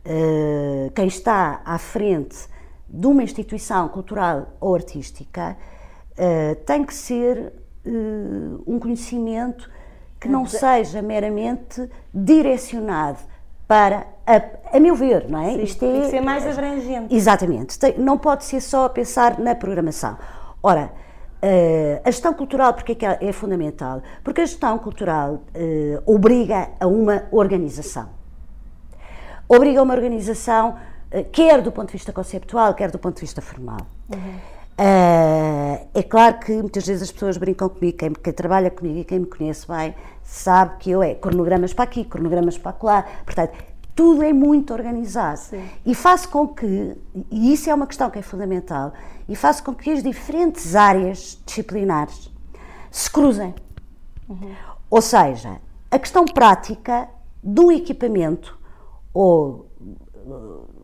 uh, 0.06 0.92
quem 0.96 1.08
está 1.08 1.62
à 1.64 1.78
frente 1.78 2.38
de 2.88 3.06
uma 3.06 3.22
instituição 3.22 3.88
cultural 3.90 4.48
ou 4.60 4.74
artística 4.74 5.56
uh, 6.14 6.56
tem 6.66 6.84
que 6.84 6.94
ser 6.94 7.54
uh, 7.86 8.64
um 8.66 8.80
conhecimento 8.80 9.70
que 10.20 10.28
não 10.28 10.46
seja 10.46 11.02
meramente 11.02 11.90
direcionado 12.14 13.20
para, 13.68 14.08
a, 14.26 14.78
a 14.78 14.80
meu 14.80 14.96
ver, 14.96 15.30
não 15.30 15.40
é? 15.40 15.54
Sim, 15.54 15.64
Isto 15.64 15.80
tem 15.80 15.98
é, 15.98 16.02
que 16.02 16.10
ser 16.10 16.22
mais 16.22 16.46
abrangente. 16.46 17.16
Exatamente. 17.16 17.78
Tem, 17.78 17.98
não 18.00 18.18
pode 18.18 18.44
ser 18.44 18.62
só 18.62 18.86
a 18.86 18.90
pensar 18.90 19.40
na 19.40 19.54
programação. 19.54 20.18
Ora, 20.62 20.92
Uh, 21.42 22.02
a 22.04 22.12
gestão 22.12 22.34
cultural, 22.34 22.74
porque 22.74 22.92
é 22.92 22.96
que 22.96 23.06
é 23.06 23.32
fundamental? 23.32 24.02
Porque 24.26 24.42
a 24.42 24.46
gestão 24.46 24.78
cultural 24.78 25.36
uh, 25.56 26.04
obriga 26.06 26.72
a 26.78 26.86
uma 26.86 27.24
organização. 27.32 28.10
Obriga 29.48 29.80
a 29.80 29.84
uma 29.84 29.94
organização, 29.94 30.76
uh, 31.14 31.24
quer 31.32 31.62
do 31.62 31.72
ponto 31.72 31.88
de 31.88 31.94
vista 31.94 32.12
conceptual, 32.12 32.74
quer 32.74 32.92
do 32.92 33.00
ponto 33.00 33.16
de 33.16 33.22
vista 33.22 33.42
formal. 33.42 33.80
Uhum. 34.14 34.40
é 35.94 36.04
claro 36.04 36.40
que 36.40 36.54
muitas 36.54 36.86
vezes 36.86 37.04
as 37.04 37.12
pessoas 37.12 37.38
brincam 37.38 37.70
comigo, 37.70 37.98
quem, 37.98 38.12
quem, 38.12 38.34
trabalha 38.34 38.72
comigo 38.72 39.00
e 39.00 39.04
quem 39.06 39.20
me 39.20 39.26
conhece 39.26 39.68
bem, 39.68 39.94
sabe 40.24 40.78
que 40.80 40.92
eu 40.92 41.02
é 41.02 41.16
cronogramas 41.16 41.74
para 41.74 41.84
aqui, 41.84 42.04
cronogramas 42.04 42.58
para 42.58 42.76
lá. 42.82 43.06
Portanto, 43.24 43.54
tudo 43.96 44.24
é 44.24 44.34
muito 44.34 44.74
organizado. 44.74 45.40
Sim. 45.40 45.64
E 45.86 45.94
faz 45.94 46.26
com 46.26 46.48
que, 46.48 46.96
e 47.30 47.54
isso 47.54 47.70
é 47.70 47.74
uma 47.74 47.86
questão 47.86 48.10
que 48.10 48.20
é 48.20 48.22
fundamental, 48.22 48.94
e 49.30 49.36
faz 49.36 49.62
com 49.62 49.76
que 49.76 49.92
as 49.92 50.02
diferentes 50.02 50.76
áreas 50.76 51.40
disciplinares 51.46 52.32
se 52.90 53.10
cruzem. 53.10 53.54
Uhum. 54.28 54.56
Ou 54.90 55.02
seja, 55.02 55.62
a 55.92 56.00
questão 56.00 56.26
prática 56.26 57.08
do 57.42 57.72
equipamento 57.72 58.58
ou 59.14 59.70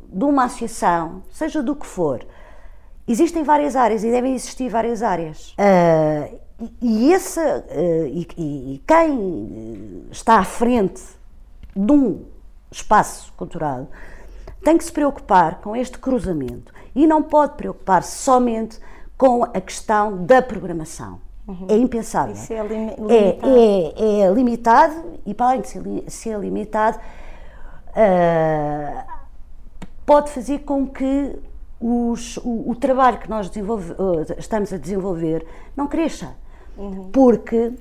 de 0.08 0.24
uma 0.24 0.46
associação, 0.46 1.24
seja 1.32 1.62
do 1.62 1.76
que 1.76 1.86
for, 1.86 2.26
existem 3.08 3.44
várias 3.44 3.76
áreas 3.76 4.04
e 4.04 4.12
devem 4.12 4.36
existir 4.36 4.70
várias 4.70 5.02
áreas. 5.02 5.54
Uh, 5.54 6.40
e, 6.60 7.08
e, 7.08 7.14
esse, 7.14 7.40
uh, 7.40 8.08
e, 8.08 8.28
e, 8.38 8.84
quem 8.88 10.08
está 10.12 10.38
à 10.38 10.44
frente 10.44 11.04
de 11.76 11.92
um 11.92 12.26
espaço 12.72 13.34
cultural 13.34 13.90
tem 14.64 14.78
que 14.78 14.84
se 14.84 14.92
preocupar 14.92 15.60
com 15.62 15.76
este 15.76 15.98
cruzamento 15.98 16.75
e 16.96 17.06
não 17.06 17.22
pode 17.22 17.56
preocupar-se 17.56 18.18
somente 18.18 18.80
com 19.18 19.44
a 19.44 19.62
questão 19.62 20.26
da 20.26 20.42
programação. 20.42 21.20
Uhum. 21.48 21.68
É 21.70 21.78
impensável. 21.78 22.34
Isso 22.34 22.52
é, 22.54 22.66
lim 22.66 22.88
limitado. 22.96 23.12
É, 23.12 23.94
é, 23.96 24.20
é, 24.22 24.34
limitado 24.34 25.20
e, 25.26 25.34
para 25.34 25.48
além 25.48 25.62
de 25.62 25.68
ser, 25.68 25.84
ser 26.08 26.40
limitado, 26.40 26.98
uh, 27.90 29.04
pode 30.06 30.32
fazer 30.32 30.60
com 30.60 30.88
que 30.88 31.38
os, 31.80 32.38
o, 32.38 32.72
o, 32.72 32.76
trabalho 32.76 33.20
que 33.20 33.30
nós 33.30 33.52
estamos 34.38 34.74
a 34.74 34.78
desenvolver 34.78 35.46
não 35.76 35.88
cresça. 35.88 36.36
Uhum. 36.78 37.10
Porque 37.12 37.68
uh, 37.68 37.76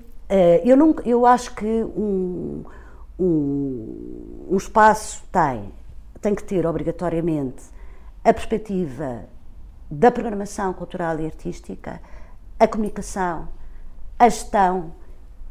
eu, 0.62 0.76
não, 0.76 0.94
eu 1.06 1.25
acho 1.25 1.54
que 1.54 1.64
um, 1.64 2.64
um, 3.18 4.47
um 4.50 4.56
espaço 4.56 5.25
tem, 5.33 5.73
tem 6.21 6.35
que 6.35 6.44
ter 6.44 6.66
obrigatoriamente 6.66 7.74
a 8.25 8.33
perspectiva 8.33 9.26
da 9.90 10.11
programação 10.11 10.73
cultural 10.73 11.21
e 11.21 11.26
artística, 11.26 12.00
a 12.59 12.66
comunicação, 12.66 13.49
a 14.19 14.28
gestão 14.28 14.93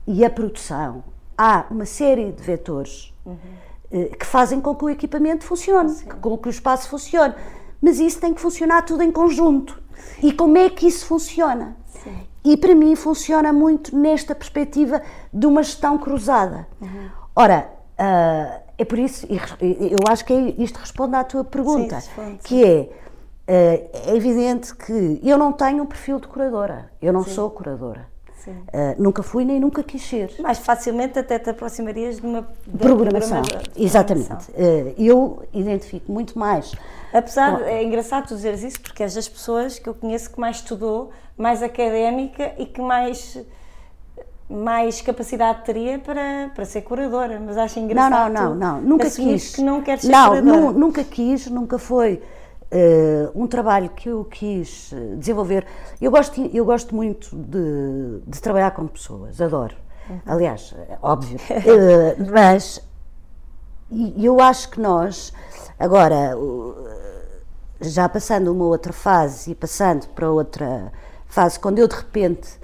e 0.07 0.25
a 0.25 0.29
produção. 0.29 1.03
Há 1.37 1.65
uma 1.69 1.85
série 1.85 2.31
de 2.31 2.41
vetores 2.41 3.13
uhum. 3.25 4.09
que 4.19 4.25
fazem 4.25 4.59
com 4.59 4.75
que 4.75 4.85
o 4.85 4.89
equipamento 4.89 5.43
funcione, 5.43 5.89
Sim. 5.89 6.07
com 6.07 6.37
que 6.37 6.47
o 6.47 6.51
espaço 6.51 6.89
funcione. 6.89 7.35
Mas 7.81 7.99
isso 7.99 8.19
tem 8.19 8.33
que 8.33 8.41
funcionar 8.41 8.83
tudo 8.83 9.03
em 9.03 9.11
conjunto. 9.11 9.81
E 10.21 10.31
como 10.31 10.57
é 10.57 10.69
que 10.69 10.87
isso 10.87 11.05
funciona? 11.05 11.75
Sim. 11.85 12.27
E 12.43 12.57
para 12.57 12.75
mim 12.75 12.95
funciona 12.95 13.53
muito 13.53 13.95
nesta 13.95 14.33
perspectiva 14.33 15.01
de 15.31 15.45
uma 15.45 15.63
gestão 15.63 15.97
cruzada. 15.97 16.67
Uhum. 16.81 17.09
Ora, 17.35 17.71
uh, 17.99 18.62
é 18.77 18.85
por 18.85 18.97
isso, 18.99 19.27
eu 19.29 19.99
acho 20.09 20.25
que 20.25 20.33
é 20.33 20.55
isto 20.57 20.77
responde 20.77 21.15
à 21.15 21.23
tua 21.23 21.43
pergunta, 21.43 22.01
sim, 22.01 22.39
que 22.43 22.63
é, 22.63 22.79
uh, 22.79 24.09
é 24.11 24.15
evidente 24.15 24.75
que 24.75 25.19
eu 25.23 25.37
não 25.37 25.51
tenho 25.51 25.83
um 25.83 25.85
perfil 25.85 26.19
de 26.19 26.27
curadora, 26.27 26.91
eu 27.01 27.13
não 27.13 27.23
sim. 27.23 27.31
sou 27.31 27.49
curadora. 27.49 28.11
Uh, 28.45 29.01
nunca 29.01 29.23
fui 29.23 29.45
nem 29.45 29.57
nunca 29.57 29.81
quis 29.81 30.01
ser. 30.01 30.33
Mais 30.39 30.57
facilmente 30.57 31.17
até 31.17 31.39
te 31.39 31.49
aproximarias 31.49 32.17
de 32.17 32.25
uma 32.25 32.45
de 32.67 32.77
programação. 32.77 33.41
Exatamente. 33.73 34.51
Uh, 34.51 34.93
eu 34.97 35.43
identifico 35.53 36.11
muito 36.11 36.37
mais. 36.37 36.73
Apesar, 37.13 37.61
é 37.61 37.81
engraçado 37.81 38.27
tu 38.27 38.35
dizeres 38.35 38.61
isso, 38.61 38.81
porque 38.81 39.01
és 39.01 39.13
das 39.13 39.29
pessoas 39.29 39.79
que 39.79 39.87
eu 39.87 39.93
conheço 39.93 40.29
que 40.29 40.39
mais 40.39 40.57
estudou, 40.57 41.11
mais 41.37 41.63
académica 41.63 42.53
e 42.57 42.65
que 42.65 42.81
mais 42.81 43.39
mais 44.53 45.01
capacidade 45.01 45.63
teria 45.63 45.97
para, 45.97 46.51
para 46.53 46.63
ser 46.63 46.81
curadora, 46.81 47.41
mas 47.43 47.57
acho 47.57 47.79
engraçado. 47.79 48.31
Não, 48.31 48.49
não, 48.49 48.55
não, 48.55 48.75
não. 48.75 48.81
nunca 48.81 49.09
quis. 49.09 49.55
que 49.55 49.61
não 49.61 49.81
queres 49.81 50.03
ser 50.03 50.11
não, 50.11 50.29
curadora. 50.29 50.71
nunca 50.73 51.03
quis, 51.03 51.47
nunca 51.47 51.79
foi 51.79 52.21
uh, 52.71 53.31
um 53.33 53.47
trabalho 53.47 53.89
que 53.89 54.09
eu 54.09 54.23
quis 54.25 54.93
eh, 54.93 55.15
desenvolver. 55.15 55.65
Eu 55.99 56.11
gosto, 56.11 56.39
eu 56.53 56.63
gosto 56.63 56.95
muito 56.95 57.35
de, 57.35 58.19
de 58.27 58.41
trabalhar 58.41 58.71
com 58.71 58.85
pessoas, 58.85 59.41
adoro. 59.41 59.75
Uhum. 60.07 60.19
Aliás, 60.25 60.75
é 60.87 60.97
óbvio. 61.01 61.37
uh, 61.37 62.29
mas 62.31 62.79
eu 64.17 64.39
acho 64.39 64.69
que 64.69 64.79
nós, 64.79 65.33
agora, 65.79 66.37
já 67.81 68.07
passando 68.07 68.51
uma 68.51 68.65
outra 68.65 68.93
fase 68.93 69.51
e 69.51 69.55
passando 69.55 70.07
para 70.09 70.29
outra 70.29 70.91
fase, 71.25 71.59
quando 71.59 71.79
eu 71.79 71.87
de 71.87 71.95
repente 71.95 72.61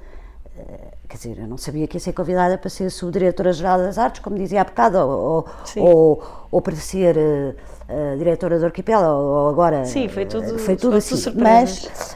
quer 1.10 1.18
dizer, 1.18 1.40
eu 1.40 1.48
não 1.48 1.58
sabia 1.58 1.88
que 1.88 1.98
ia 1.98 2.00
ser 2.00 2.14
convidada 2.14 2.56
para 2.56 2.70
ser 2.70 2.92
subdiretora-geral 2.92 3.80
das 3.80 3.98
artes, 3.98 4.22
como 4.22 4.38
dizia 4.38 4.62
há 4.62 4.64
bocado, 4.64 5.00
ou, 5.00 5.48
ou, 5.78 6.24
ou, 6.52 6.62
para 6.62 6.76
ser 6.76 7.18
uh, 7.18 8.18
diretora 8.18 8.60
do 8.60 8.66
Arquipélago, 8.66 9.20
ou 9.20 9.50
agora... 9.50 9.86
Sim, 9.86 10.08
foi 10.08 10.28
tudo, 10.28 10.56
uh, 10.56 10.60
foi 10.60 10.76
tudo 10.76 10.98
assim, 10.98 11.34
mas 11.36 12.16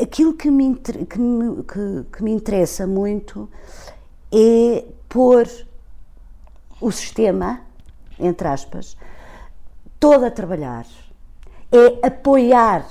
aquilo 0.00 0.34
que 0.34 0.48
me, 0.48 0.76
que, 0.76 1.18
me, 1.18 1.64
que, 1.64 2.06
que 2.12 2.22
me 2.22 2.30
interessa 2.30 2.86
muito 2.86 3.50
é 4.32 4.84
pôr 5.08 5.48
o 6.80 6.92
sistema, 6.92 7.62
entre 8.16 8.46
aspas, 8.46 8.96
todo 9.98 10.24
a 10.24 10.30
trabalhar, 10.30 10.86
é 11.72 12.06
apoiar 12.06 12.86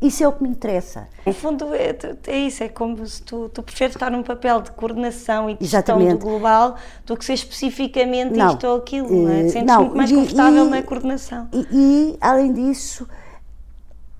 isso 0.00 0.22
é 0.22 0.28
o 0.28 0.32
que 0.32 0.42
me 0.42 0.50
interessa. 0.50 1.08
No 1.24 1.32
fundo, 1.32 1.74
é, 1.74 1.96
é 2.26 2.38
isso, 2.38 2.62
é 2.62 2.68
como 2.68 3.04
se 3.06 3.22
tu, 3.22 3.48
tu 3.48 3.62
preferes 3.62 3.94
estar 3.94 4.10
num 4.10 4.22
papel 4.22 4.60
de 4.60 4.70
coordenação 4.72 5.48
e 5.48 5.54
de 5.54 5.64
gestão 5.64 5.98
do 5.98 6.18
global 6.18 6.76
do 7.06 7.16
que 7.16 7.24
ser 7.24 7.32
especificamente 7.32 8.36
não, 8.36 8.50
isto 8.50 8.66
ou 8.66 8.76
aquilo, 8.76 9.10
não 9.10 9.30
é? 9.30 9.46
Eh, 9.46 9.48
Sentes 9.48 9.66
não, 9.66 9.80
muito 9.80 9.96
mais 9.96 10.12
confortável 10.12 10.66
e, 10.66 10.70
na 10.70 10.82
coordenação. 10.82 11.48
E, 11.52 11.66
e, 11.72 12.18
além 12.20 12.52
disso, 12.52 13.08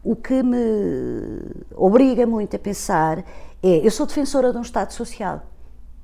o 0.02 0.16
que 0.16 0.42
me 0.42 0.56
obriga 1.74 2.26
muito 2.26 2.56
a 2.56 2.58
pensar 2.58 3.18
é, 3.62 3.86
eu 3.86 3.90
sou 3.90 4.06
defensora 4.06 4.52
de 4.52 4.58
um 4.58 4.62
Estado 4.62 4.92
social. 4.92 5.42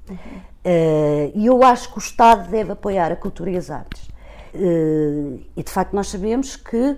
Uhum. 0.08 0.16
Uh, 0.16 1.32
e 1.34 1.46
eu 1.46 1.62
acho 1.62 1.90
que 1.90 1.98
o 1.98 2.00
Estado 2.00 2.50
deve 2.50 2.72
apoiar 2.72 3.10
a 3.10 3.16
cultura 3.16 3.50
e 3.50 3.56
as 3.56 3.70
artes. 3.70 4.08
Uh, 4.54 5.40
e 5.56 5.62
de 5.62 5.70
facto 5.70 5.92
nós 5.92 6.08
sabemos 6.08 6.56
que 6.56 6.96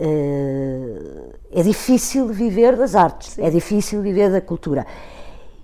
é 0.00 1.62
difícil 1.62 2.28
viver 2.28 2.76
das 2.76 2.94
artes, 2.94 3.32
Sim. 3.32 3.44
é 3.44 3.50
difícil 3.50 4.00
viver 4.00 4.30
da 4.30 4.40
cultura. 4.40 4.86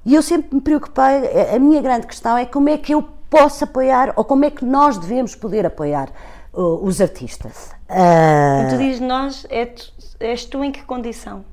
E 0.05 0.14
eu 0.14 0.23
sempre 0.23 0.55
me 0.55 0.61
preocupei, 0.61 1.55
a 1.55 1.59
minha 1.59 1.81
grande 1.81 2.07
questão 2.07 2.37
é 2.37 2.44
como 2.44 2.68
é 2.68 2.77
que 2.77 2.92
eu 2.92 3.03
posso 3.31 3.64
apoiar, 3.64 4.12
ou 4.16 4.25
como 4.25 4.44
é 4.44 4.51
que 4.51 4.64
nós 4.64 4.99
devemos 4.99 5.35
poder 5.35 5.66
apoiar 5.66 6.09
uh, 6.53 6.85
os 6.85 7.01
artistas. 7.01 7.70
Uh, 7.88 8.70
tu 8.70 8.79
dizes 8.79 9.01
nós, 9.01 9.47
é 9.51 9.66
tu, 9.66 9.92
és 10.20 10.44
tu 10.44 10.62
em 10.62 10.70
que 10.70 10.83
condição? 10.85 11.44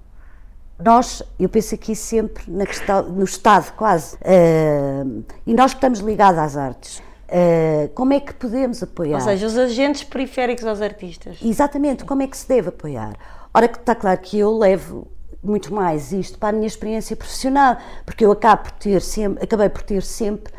Nós, 0.84 1.24
eu 1.39 1.48
penso 1.48 1.76
aqui 1.76 1.96
sempre 1.96 2.44
na 2.48 2.65
questão, 2.65 3.04
no 3.04 3.24
Estado 3.24 3.72
quase, 3.74 4.15
uh, 4.15 5.24
e 5.46 5.54
nós 5.54 5.74
que 5.74 5.78
estamos 5.78 6.00
ligados 6.00 6.39
às 6.39 6.58
artes. 6.58 7.02
Uh, 7.32 7.88
como 7.94 8.12
é 8.12 8.20
que 8.20 8.34
podemos 8.34 8.84
apoiar? 8.84 9.15
Ou 9.15 9.22
seja, 9.22 9.48
os 9.48 9.58
agentes 9.58 10.04
periféricos 10.04 10.65
aos 10.65 10.82
artistas. 10.82 11.38
Exatamente, 11.41 12.04
como 12.04 12.22
é 12.22 12.28
que 12.28 12.36
se 12.36 12.46
deve 12.46 12.67
apoiar? 12.67 13.15
Ora, 13.54 13.70
que 13.70 13.78
está 13.78 13.96
claro 13.96 14.20
que 14.20 14.38
eu 14.38 14.58
levo 14.58 15.08
muito 15.41 15.74
mais 15.74 16.12
isto 16.12 16.38
para 16.38 16.50
a 16.50 16.52
minha 16.52 16.67
experiência 16.67 17.15
profissional, 17.15 17.78
porque 18.06 18.26
eu 18.26 18.32
acabo 18.34 18.63
por 18.63 18.72
ter 18.74 19.02
sempre, 19.02 19.41
acabei 19.41 19.70
por 19.70 19.82
ter 19.82 20.04
sempre 20.04 20.54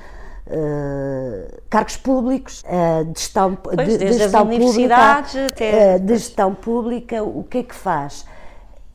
uh, 0.47 1.61
cargos 1.69 1.99
públicos, 1.99 2.63
uh, 2.65 3.05
de 3.05 3.21
gestão, 3.21 3.55
pois, 3.55 3.77
de, 3.77 3.99
de 3.99 4.13
gestão 4.15 4.49
pública, 4.49 5.19
até... 5.53 5.99
de 5.99 6.15
gestão 6.17 6.55
pública, 6.55 7.23
o 7.23 7.45
que 7.45 7.59
é 7.59 7.63
que 7.65 7.75
faz? 7.75 8.25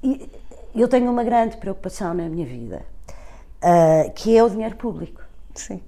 E 0.02 0.28
eu 0.76 0.88
tenho 0.88 1.12
uma 1.12 1.24
grande 1.24 1.58
preocupação 1.58 2.12
na 2.16 2.28
minha 2.28 2.46
vida, 2.46 2.82
que 4.16 4.36
é 4.36 4.44
o 4.44 4.50
dinheiro 4.50 4.76
público. 4.76 5.22
Sim. 5.54 5.80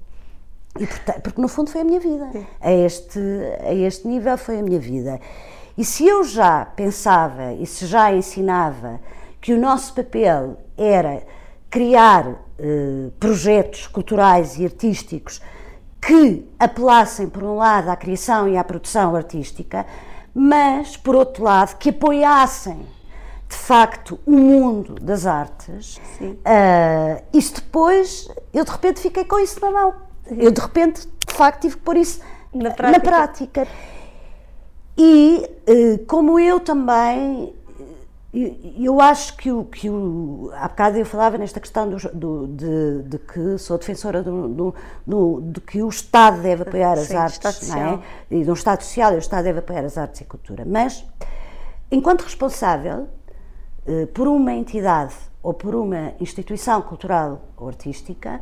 E, 0.79 0.87
porque 1.21 1.41
no 1.41 1.47
fundo 1.47 1.69
foi 1.69 1.81
a 1.81 1.83
minha 1.83 1.99
vida. 1.99 2.29
A 2.61 2.71
este, 2.71 3.19
a 3.61 3.73
este 3.73 4.07
nível 4.07 4.37
foi 4.37 4.59
a 4.59 4.63
minha 4.63 4.79
vida. 4.79 5.19
E 5.77 5.85
se 5.85 6.07
eu 6.07 6.23
já 6.23 6.65
pensava 6.65 7.53
e 7.53 7.65
se 7.65 7.85
já 7.85 8.13
ensinava 8.13 8.99
que 9.41 9.53
o 9.53 9.59
nosso 9.59 9.93
papel 9.93 10.57
era 10.77 11.23
criar 11.69 12.25
eh, 12.57 13.09
projetos 13.19 13.87
culturais 13.87 14.57
e 14.57 14.65
artísticos 14.65 15.41
que 16.01 16.45
apelassem, 16.57 17.29
por 17.29 17.43
um 17.43 17.55
lado, 17.55 17.89
à 17.89 17.95
criação 17.95 18.47
e 18.47 18.57
à 18.57 18.63
produção 18.63 19.15
artística, 19.15 19.85
mas, 20.33 20.97
por 20.97 21.15
outro 21.15 21.43
lado, 21.43 21.77
que 21.77 21.89
apoiassem 21.89 22.85
de 23.47 23.55
facto 23.55 24.19
o 24.25 24.31
mundo 24.31 24.95
das 25.01 25.25
artes, 25.25 25.97
uh, 26.21 27.23
isso 27.33 27.55
depois, 27.55 28.29
eu 28.53 28.63
de 28.63 28.71
repente 28.71 28.99
fiquei 28.99 29.25
com 29.25 29.39
isso 29.39 29.59
na 29.59 29.71
mão. 29.71 30.08
Eu, 30.37 30.51
de 30.51 30.61
repente, 30.61 31.07
de 31.27 31.33
facto, 31.33 31.61
tive 31.61 31.75
que 31.77 31.81
pôr 31.81 31.97
isso 31.97 32.21
na 32.53 32.71
prática. 32.71 32.91
Na 32.91 32.99
prática. 32.99 33.67
E, 34.97 35.49
eh, 35.65 35.99
como 36.07 36.39
eu 36.39 36.59
também, 36.59 37.53
eh, 38.33 38.53
eu 38.77 38.99
acho 38.99 39.37
que 39.37 39.51
o, 39.51 39.63
que 39.63 39.89
o. 39.89 40.51
Há 40.53 40.67
bocado 40.67 40.97
eu 40.97 41.05
falava 41.05 41.37
nesta 41.37 41.59
questão 41.59 41.89
do, 41.89 41.97
do 42.13 42.47
de, 42.47 43.03
de, 43.03 43.17
que 43.19 43.57
sou 43.57 43.77
defensora 43.77 44.21
do, 44.21 44.47
do, 44.49 44.75
do, 45.07 45.41
de 45.41 45.61
que 45.61 45.81
o 45.81 45.89
Estado 45.89 46.41
deve 46.41 46.63
apoiar 46.63 46.93
as 46.93 47.07
Sim, 47.07 47.15
artes, 47.15 47.69
não 47.69 47.77
é? 47.77 47.99
E 48.29 48.43
de 48.43 48.49
um 48.49 48.53
Estado 48.53 48.81
social, 48.81 49.13
e 49.13 49.15
o 49.15 49.19
Estado 49.19 49.43
deve 49.45 49.59
apoiar 49.59 49.85
as 49.85 49.97
artes 49.97 50.21
e 50.21 50.23
a 50.23 50.27
cultura. 50.27 50.65
Mas, 50.65 51.05
enquanto 51.91 52.23
responsável 52.23 53.07
eh, 53.87 54.05
por 54.07 54.27
uma 54.27 54.53
entidade 54.53 55.15
ou 55.41 55.53
por 55.53 55.73
uma 55.73 56.13
instituição 56.19 56.81
cultural 56.81 57.41
ou 57.57 57.67
artística, 57.67 58.41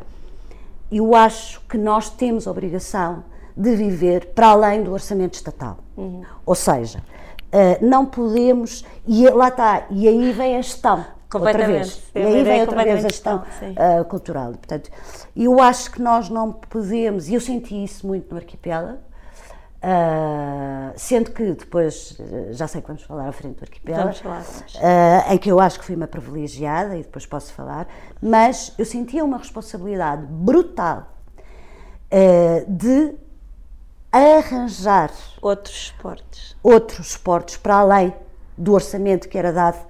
eu 0.91 1.15
acho 1.15 1.61
que 1.61 1.77
nós 1.77 2.09
temos 2.09 2.47
a 2.47 2.51
obrigação 2.51 3.23
de 3.55 3.75
viver 3.75 4.27
para 4.27 4.49
além 4.49 4.83
do 4.83 4.93
orçamento 4.93 5.33
estatal. 5.33 5.79
Uhum. 5.95 6.21
Ou 6.45 6.55
seja, 6.55 6.99
uh, 6.99 7.85
não 7.85 8.05
podemos, 8.05 8.85
e 9.05 9.27
lá 9.29 9.47
está, 9.47 9.87
e 9.89 10.07
aí 10.07 10.31
vem 10.31 10.57
a 10.57 10.61
gestão. 10.61 11.05
outra 11.33 11.67
vez. 11.67 12.03
E 12.13 12.19
aí 12.19 12.43
vem 12.43 12.61
outra 12.61 12.83
vez 12.83 13.05
a 13.05 13.09
gestão 13.09 13.43
uh, 13.61 14.05
cultural. 14.05 14.51
Portanto, 14.51 14.89
eu 15.35 15.59
acho 15.59 15.91
que 15.91 16.01
nós 16.01 16.29
não 16.29 16.53
podemos, 16.53 17.27
e 17.27 17.33
eu 17.33 17.41
senti 17.41 17.83
isso 17.83 18.05
muito 18.05 18.31
no 18.31 18.37
arquipélago, 18.37 18.99
Uh, 19.77 20.91
sendo 20.95 21.31
que 21.31 21.51
depois, 21.51 22.17
já 22.49 22.67
sei 22.67 22.81
que 22.81 22.87
vamos 22.87 23.03
falar 23.03 23.27
à 23.27 23.31
frente 23.31 23.57
do 23.57 23.63
arquipélago, 23.63 24.09
uh, 24.09 25.31
em 25.31 25.37
que 25.37 25.51
eu 25.51 25.59
acho 25.59 25.79
que 25.79 25.85
fui 25.85 25.95
uma 25.95 26.07
privilegiada 26.07 26.95
e 26.95 27.03
depois 27.03 27.27
posso 27.27 27.53
falar, 27.53 27.87
mas 28.19 28.73
eu 28.75 28.83
sentia 28.83 29.23
uma 29.23 29.37
responsabilidade 29.37 30.25
brutal 30.25 31.13
uh, 32.11 32.71
de 32.71 33.13
arranjar 34.11 35.11
outros 35.39 35.75
esportes. 35.75 36.55
outros 36.63 37.11
esportes 37.11 37.57
para 37.57 37.75
além 37.75 38.13
do 38.57 38.73
orçamento 38.73 39.29
que 39.29 39.37
era 39.37 39.53
dado 39.53 39.85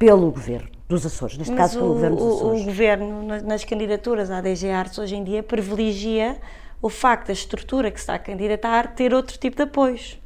pelo 0.00 0.32
governo 0.32 0.68
dos 0.88 1.06
Açores, 1.06 1.38
neste 1.38 1.52
mas 1.52 1.60
caso 1.60 1.78
pelo 1.78 1.90
o, 1.90 1.94
governo 1.94 2.16
dos 2.16 2.36
Açores. 2.38 2.60
O, 2.60 2.62
o 2.62 2.64
governo, 2.64 3.22
nas 3.44 3.64
candidaturas 3.64 4.32
à 4.32 4.40
DG 4.40 4.68
Artes, 4.68 4.98
hoje 4.98 5.14
em 5.14 5.22
dia, 5.22 5.44
privilegia 5.44 6.36
o 6.80 6.88
facto 6.88 7.28
da 7.28 7.32
estrutura 7.32 7.90
que 7.90 7.98
se 7.98 8.04
está 8.04 8.14
a 8.14 8.18
candidatar 8.18 8.94
ter 8.94 9.12
outro 9.12 9.36
tipo 9.38 9.56
de 9.56 9.62
apoios. 9.62 10.18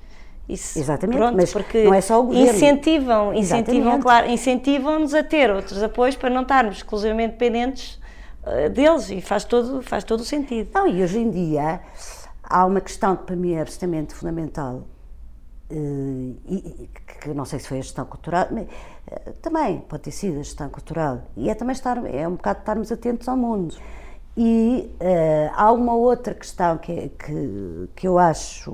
Isso, 0.49 0.79
Exatamente, 0.79 1.17
pronto, 1.17 1.37
mas 1.37 1.53
porque 1.53 1.85
não 1.85 1.95
é 1.95 2.01
só 2.01 2.21
o 2.21 2.25
governo. 2.25 2.51
Incentivam, 2.51 3.33
incentivam, 3.35 4.01
claro, 4.01 4.29
incentivam-nos 4.29 5.15
a 5.15 5.23
ter 5.23 5.51
outros 5.51 5.83
apoios 5.83 6.17
para 6.17 6.29
não 6.29 6.43
estarmos 6.43 6.79
exclusivamente 6.79 7.33
dependentes 7.33 8.01
uh, 8.43 8.69
deles 8.69 9.09
e 9.11 9.21
faz 9.21 9.45
todo, 9.45 9.83
faz 9.83 10.05
todo 10.05 10.21
o 10.21 10.25
sentido. 10.25 10.69
Não, 10.75 10.87
e 10.87 11.03
hoje 11.03 11.21
em 11.21 11.31
dia 11.31 11.81
há 12.43 12.67
uma 12.67 12.81
questão 12.81 13.17
que 13.17 13.25
para 13.25 13.37
mim 13.37 13.53
é 13.53 13.61
absolutamente 13.61 14.15
fundamental 14.15 14.83
uh, 15.71 16.37
e, 16.47 16.91
que 17.21 17.29
não 17.33 17.45
sei 17.45 17.61
se 17.61 17.69
foi 17.69 17.79
a 17.79 17.83
gestão 17.83 18.05
cultural, 18.05 18.49
mas, 18.51 18.65
uh, 18.65 19.33
também 19.41 19.81
pode 19.81 20.03
ter 20.03 20.11
sido 20.11 20.41
a 20.41 20.43
gestão 20.43 20.69
cultural 20.69 21.23
e 21.37 21.49
é 21.49 21.55
também 21.55 21.73
estar, 21.73 22.05
é 22.05 22.27
um 22.27 22.33
bocado 22.33 22.59
estarmos 22.59 22.91
atentos 22.91 23.29
ao 23.29 23.37
mundo. 23.37 23.77
E 24.37 24.91
uh, 24.95 25.53
há 25.55 25.73
uma 25.73 25.95
outra 25.95 26.35
questão 26.35 26.79
que, 26.79 27.11
que, 27.11 27.89
que 27.95 28.09
eu 28.09 28.19
acho. 28.19 28.71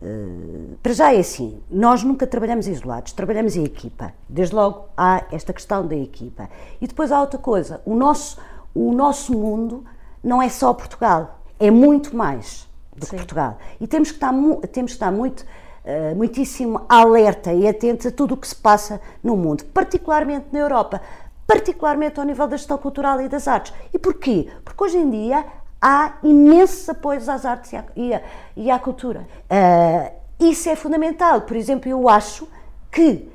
Uh, 0.00 0.76
para 0.82 0.92
já 0.92 1.12
é 1.12 1.18
assim, 1.18 1.60
nós 1.70 2.02
nunca 2.02 2.26
trabalhamos 2.26 2.66
isolados, 2.68 3.12
trabalhamos 3.12 3.56
em 3.56 3.64
equipa. 3.64 4.12
Desde 4.28 4.54
logo 4.54 4.86
há 4.96 5.24
esta 5.32 5.52
questão 5.52 5.86
da 5.86 5.96
equipa. 5.96 6.48
E 6.80 6.86
depois 6.86 7.10
há 7.10 7.20
outra 7.20 7.38
coisa: 7.38 7.80
o 7.84 7.94
nosso, 7.94 8.38
o 8.74 8.92
nosso 8.92 9.32
mundo 9.32 9.84
não 10.22 10.40
é 10.40 10.48
só 10.48 10.72
Portugal, 10.72 11.40
é 11.58 11.70
muito 11.70 12.16
mais 12.16 12.68
do 12.96 13.04
Sim. 13.04 13.10
que 13.12 13.16
Portugal. 13.16 13.58
E 13.80 13.86
temos 13.88 14.10
que 14.10 14.16
estar, 14.16 14.32
temos 14.70 14.92
que 14.92 14.96
estar 14.96 15.10
muito, 15.10 15.40
uh, 15.40 16.14
muitíssimo 16.14 16.82
alerta 16.88 17.52
e 17.52 17.66
atentos 17.66 18.06
a 18.06 18.12
tudo 18.12 18.34
o 18.34 18.36
que 18.36 18.46
se 18.46 18.54
passa 18.54 19.00
no 19.22 19.36
mundo, 19.36 19.64
particularmente 19.66 20.46
na 20.52 20.60
Europa 20.60 21.00
particularmente 21.46 22.18
ao 22.18 22.26
nível 22.26 22.46
da 22.46 22.56
gestão 22.56 22.78
cultural 22.78 23.20
e 23.20 23.28
das 23.28 23.48
artes. 23.48 23.72
E 23.92 23.98
porquê? 23.98 24.48
Porque 24.64 24.84
hoje 24.84 24.98
em 24.98 25.10
dia 25.10 25.44
há 25.80 26.14
imensos 26.22 26.88
apoios 26.88 27.28
às 27.28 27.44
artes 27.44 27.72
e 27.72 27.76
à, 27.76 27.84
e 27.96 28.14
à, 28.14 28.22
e 28.56 28.70
à 28.70 28.78
cultura. 28.78 29.26
Uh, 29.50 30.22
isso 30.38 30.68
é 30.68 30.76
fundamental. 30.76 31.42
Por 31.42 31.56
exemplo, 31.56 31.90
eu 31.90 32.08
acho 32.08 32.48
que 32.90 33.28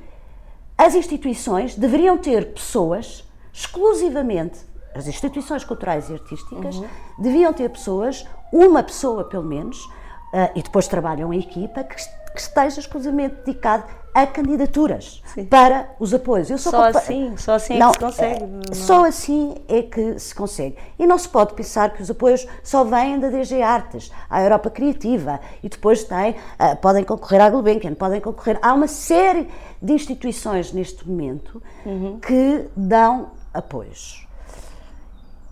as 0.78 0.96
instituições 0.96 1.76
deveriam 1.76 2.18
ter 2.18 2.54
pessoas 2.54 3.28
exclusivamente, 3.52 4.60
as 4.94 5.08
instituições 5.08 5.64
culturais 5.64 6.10
e 6.10 6.14
artísticas, 6.14 6.76
uhum. 6.76 6.88
deviam 7.18 7.52
ter 7.52 7.70
pessoas, 7.70 8.26
uma 8.54 8.84
pessoa 8.84 9.24
pelo 9.24 9.44
menos, 9.44 9.84
uh, 9.86 10.52
e 10.56 10.62
depois 10.62 10.88
trabalham 10.88 11.34
em 11.34 11.40
equipa, 11.40 11.84
que, 11.84 11.96
que 11.96 12.40
esteja 12.40 12.80
exclusivamente 12.80 13.36
dedicado 13.46 13.84
a 14.18 14.26
candidaturas 14.26 15.22
Sim. 15.36 15.46
para 15.46 15.92
os 16.00 16.12
apoios. 16.12 16.50
Eu 16.50 16.58
só 16.58 16.86
assim, 16.86 17.38
só 17.38 17.54
assim 17.54 17.78
não, 17.78 17.92
é 17.92 17.94
que 17.94 18.00
se 18.00 18.04
consegue. 18.06 18.46
Não. 18.46 18.62
É, 18.72 18.74
só 18.74 19.06
assim 19.06 19.56
é 19.68 19.82
que 19.84 20.20
se 20.20 20.34
consegue. 20.34 20.76
E 20.98 21.06
não 21.06 21.20
se 21.20 21.30
pode 21.30 21.54
pensar 21.54 21.94
que 21.94 22.02
os 22.02 22.10
apoios 22.10 22.48
só 22.64 22.84
vêm 22.84 23.20
da 23.20 23.30
DG 23.30 23.62
Artes, 23.62 24.12
à 24.28 24.42
Europa 24.42 24.72
Criativa, 24.72 25.40
e 25.62 25.70
depois 25.70 26.04
tem, 26.04 26.32
uh, 26.32 26.76
podem 26.82 27.04
concorrer 27.04 27.42
à 27.42 27.50
Gulbenkian, 27.52 27.94
podem 27.94 28.20
concorrer. 28.20 28.58
Há 28.60 28.74
uma 28.74 28.88
série 28.88 29.48
de 29.80 29.94
instituições 29.94 30.74
neste 30.74 31.08
momento 31.08 31.62
uhum. 31.86 32.20
que 32.20 32.68
dão 32.76 33.34
apoios. 33.54 34.28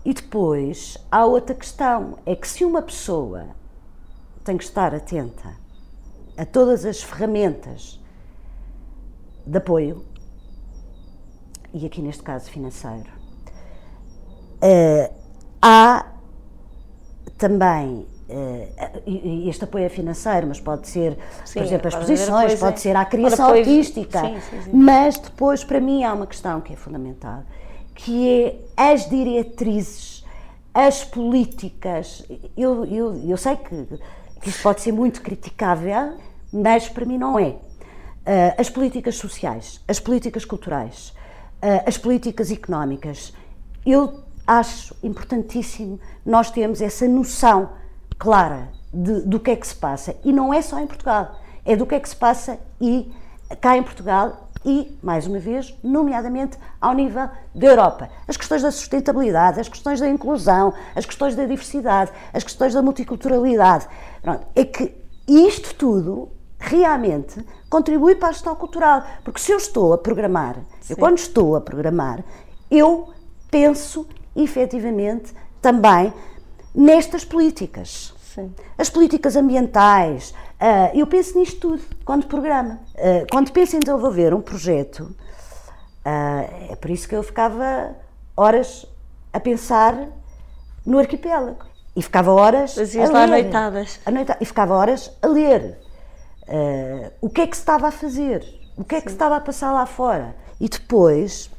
E 0.04 0.12
depois 0.12 0.98
há 1.08 1.24
outra 1.24 1.54
questão, 1.54 2.18
é 2.26 2.34
que 2.34 2.48
se 2.48 2.64
uma 2.64 2.82
pessoa 2.82 3.44
tem 4.42 4.56
que 4.56 4.64
estar 4.64 4.92
atenta 4.92 5.54
a 6.36 6.44
todas 6.44 6.84
as 6.84 7.00
ferramentas 7.00 8.00
de 9.46 9.58
apoio, 9.58 10.04
e 11.72 11.86
aqui 11.86 12.02
neste 12.02 12.22
caso 12.22 12.50
financeiro, 12.50 13.08
uh, 14.62 15.14
há 15.62 16.06
também 17.38 18.06
Uh, 18.28 19.48
este 19.48 19.62
apoio 19.62 19.84
é 19.84 19.88
financeiro, 19.88 20.48
mas 20.48 20.58
pode 20.58 20.88
ser, 20.88 21.16
sim, 21.44 21.60
por 21.60 21.62
exemplo, 21.62 21.86
as 21.86 21.94
exposições, 21.94 22.58
pode 22.58 22.80
ser 22.80 22.96
a 22.96 23.04
criação 23.04 23.46
apoio, 23.46 23.60
artística. 23.60 24.20
Sim, 24.20 24.40
sim, 24.40 24.70
mas 24.72 25.16
depois, 25.16 25.62
para 25.62 25.80
mim, 25.80 26.02
há 26.02 26.12
uma 26.12 26.26
questão 26.26 26.60
que 26.60 26.72
é 26.72 26.76
fundamental, 26.76 27.44
que 27.94 28.28
é 28.76 28.92
as 28.92 29.08
diretrizes, 29.08 30.24
as 30.74 31.04
políticas. 31.04 32.24
Eu, 32.56 32.84
eu, 32.86 33.14
eu 33.28 33.36
sei 33.36 33.54
que, 33.54 33.86
que 34.40 34.48
isto 34.48 34.60
pode 34.60 34.80
ser 34.80 34.90
muito 34.90 35.22
criticável, 35.22 36.14
mas 36.52 36.88
para 36.88 37.04
mim 37.04 37.18
não 37.18 37.38
é. 37.38 37.54
Uh, 38.26 38.58
as 38.58 38.68
políticas 38.68 39.16
sociais, 39.16 39.80
as 39.86 40.00
políticas 40.00 40.44
culturais, 40.44 41.14
uh, 41.62 41.86
as 41.86 41.96
políticas 41.96 42.50
económicas. 42.50 43.32
Eu 43.86 44.24
acho 44.44 44.96
importantíssimo 45.00 46.00
nós 46.24 46.50
termos 46.50 46.80
essa 46.80 47.06
noção 47.06 47.70
clara 48.18 48.68
de, 48.92 49.20
do 49.20 49.38
que 49.38 49.52
é 49.52 49.56
que 49.56 49.66
se 49.66 49.76
passa. 49.76 50.16
E 50.24 50.32
não 50.32 50.52
é 50.52 50.60
só 50.60 50.80
em 50.80 50.86
Portugal, 50.86 51.36
é 51.64 51.76
do 51.76 51.86
que 51.86 51.94
é 51.94 52.00
que 52.00 52.08
se 52.08 52.16
passa 52.16 52.58
e 52.80 53.12
cá 53.60 53.76
em 53.76 53.82
Portugal 53.82 54.50
e, 54.64 54.98
mais 55.00 55.26
uma 55.26 55.38
vez, 55.38 55.72
nomeadamente 55.82 56.58
ao 56.80 56.92
nível 56.92 57.28
da 57.54 57.66
Europa. 57.66 58.08
As 58.26 58.36
questões 58.36 58.62
da 58.62 58.72
sustentabilidade, 58.72 59.60
as 59.60 59.68
questões 59.68 60.00
da 60.00 60.08
inclusão, 60.08 60.74
as 60.94 61.06
questões 61.06 61.36
da 61.36 61.44
diversidade, 61.44 62.10
as 62.32 62.42
questões 62.42 62.74
da 62.74 62.82
multiculturalidade. 62.82 63.86
Pronto, 64.20 64.44
é 64.54 64.64
que 64.64 64.92
isto 65.28 65.74
tudo 65.76 66.30
realmente 66.58 67.44
contribui 67.76 68.14
para 68.14 68.28
a 68.28 68.32
gestão 68.32 68.56
cultural. 68.56 69.04
Porque 69.22 69.38
se 69.38 69.52
eu 69.52 69.58
estou 69.58 69.92
a 69.92 69.98
programar, 69.98 70.56
Sim. 70.80 70.94
eu 70.94 70.96
quando 70.96 71.18
estou 71.18 71.56
a 71.56 71.60
programar, 71.60 72.24
eu 72.70 73.12
penso 73.50 74.06
efetivamente 74.34 75.34
também 75.60 76.12
nestas 76.74 77.24
políticas. 77.24 78.14
Sim. 78.34 78.54
As 78.78 78.88
políticas 78.88 79.36
ambientais, 79.36 80.30
uh, 80.60 80.96
eu 80.96 81.06
penso 81.06 81.38
nisto 81.38 81.60
tudo 81.60 81.82
quando 82.04 82.26
programa. 82.26 82.80
Uh, 82.94 83.26
quando 83.30 83.52
penso 83.52 83.76
em 83.76 83.80
desenvolver 83.80 84.32
um 84.32 84.40
projeto, 84.40 85.00
uh, 85.00 86.70
é 86.70 86.76
por 86.80 86.90
isso 86.90 87.06
que 87.06 87.14
eu 87.14 87.22
ficava 87.22 87.94
horas 88.34 88.86
a 89.32 89.40
pensar 89.40 90.08
no 90.84 90.98
arquipélago. 90.98 91.64
E 91.94 92.02
ficava 92.02 92.32
horas. 92.32 92.74
Fazias 92.74 93.10
lá 93.10 93.26
noitadas. 93.26 94.00
E 94.40 94.44
ficava 94.44 94.74
horas 94.74 95.10
a 95.22 95.26
ler 95.26 95.85
uh, 96.48 97.12
o 97.20 97.28
que 97.28 97.40
é 97.40 97.46
que 97.46 97.56
se 97.56 97.62
estava 97.62 97.88
a 97.88 97.90
fazer, 97.90 98.44
o 98.76 98.84
que 98.84 98.94
é 98.94 99.00
que 99.00 99.08
se 99.08 99.14
estava 99.14 99.36
a 99.36 99.40
passar 99.40 99.72
lá 99.72 99.86
fora. 99.86 100.34
E 100.60 100.68
depois, 100.68 101.50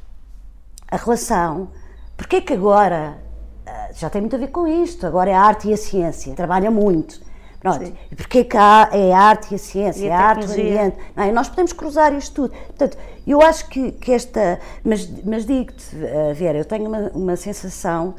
a 0.90 0.96
relação, 0.96 1.68
porque 2.16 2.36
é 2.36 2.40
que 2.40 2.52
agora, 2.52 3.18
uh, 3.66 3.94
já 3.94 4.10
tem 4.10 4.20
muito 4.20 4.36
a 4.36 4.38
ver 4.38 4.48
com 4.48 4.66
isto, 4.66 5.06
agora 5.06 5.30
é 5.30 5.34
a 5.34 5.40
arte 5.40 5.68
e 5.68 5.72
a 5.72 5.76
ciência, 5.76 6.34
trabalha 6.34 6.70
muito. 6.70 7.26
Pronto, 7.60 7.84
Sim. 7.84 7.94
e 8.10 8.14
porquê 8.14 8.44
que 8.44 8.56
há, 8.56 8.88
é 8.92 9.12
a 9.12 9.18
arte 9.18 9.50
e 9.50 9.54
a 9.56 9.58
ciência, 9.58 10.06
e 10.06 10.10
a, 10.10 10.12
é 10.12 10.16
a 10.16 10.20
arte 10.20 10.44
e 10.44 10.48
o 10.48 10.52
ambiente? 10.52 10.96
Não, 11.16 11.24
é? 11.24 11.32
nós 11.32 11.48
podemos 11.48 11.72
cruzar 11.72 12.12
isto 12.14 12.34
tudo. 12.34 12.54
Portanto, 12.66 12.96
eu 13.26 13.42
acho 13.42 13.68
que, 13.68 13.90
que 13.90 14.12
esta. 14.12 14.60
Mas, 14.84 15.08
mas 15.24 15.44
digo-te, 15.44 15.96
uh, 15.96 16.32
Vera, 16.34 16.58
eu 16.58 16.64
tenho 16.64 16.86
uma, 16.86 17.10
uma 17.12 17.36
sensação, 17.36 18.14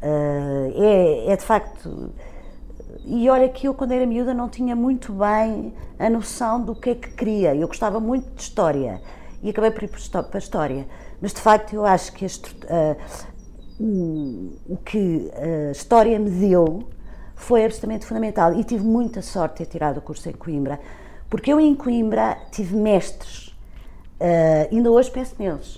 é, 0.00 1.32
é 1.32 1.36
de 1.36 1.44
facto 1.44 2.10
e 3.10 3.28
olha 3.28 3.48
que 3.48 3.66
eu, 3.66 3.74
quando 3.74 3.90
era 3.90 4.06
miúda, 4.06 4.32
não 4.32 4.48
tinha 4.48 4.76
muito 4.76 5.12
bem 5.12 5.74
a 5.98 6.08
noção 6.08 6.62
do 6.62 6.76
que 6.76 6.90
é 6.90 6.94
que 6.94 7.10
queria. 7.10 7.54
Eu 7.56 7.66
gostava 7.66 7.98
muito 7.98 8.30
de 8.36 8.42
história 8.42 9.02
e 9.42 9.50
acabei 9.50 9.72
por 9.72 9.82
ir 9.82 9.88
para 9.88 10.28
a 10.32 10.38
história. 10.38 10.86
Mas, 11.20 11.32
de 11.32 11.40
facto, 11.40 11.74
eu 11.74 11.84
acho 11.84 12.12
que 12.12 12.24
uh, 12.24 12.96
o, 14.68 14.76
que 14.76 15.28
a 15.68 15.72
história 15.72 16.16
me 16.20 16.30
deu 16.30 16.88
foi 17.34 17.64
absolutamente 17.64 18.06
fundamental. 18.06 18.54
E 18.54 18.62
tive 18.62 18.84
muita 18.84 19.22
sorte 19.22 19.54
de 19.54 19.64
ter 19.64 19.72
tirado 19.72 19.96
o 19.96 20.00
curso 20.00 20.28
em 20.28 20.32
Coimbra, 20.32 20.78
porque 21.28 21.52
eu, 21.52 21.58
em 21.58 21.74
Coimbra, 21.74 22.38
tive 22.52 22.76
mestres. 22.76 23.48
Uh, 24.20 24.68
ainda 24.70 24.88
hoje 24.88 25.10
penso 25.10 25.34
neles. 25.36 25.76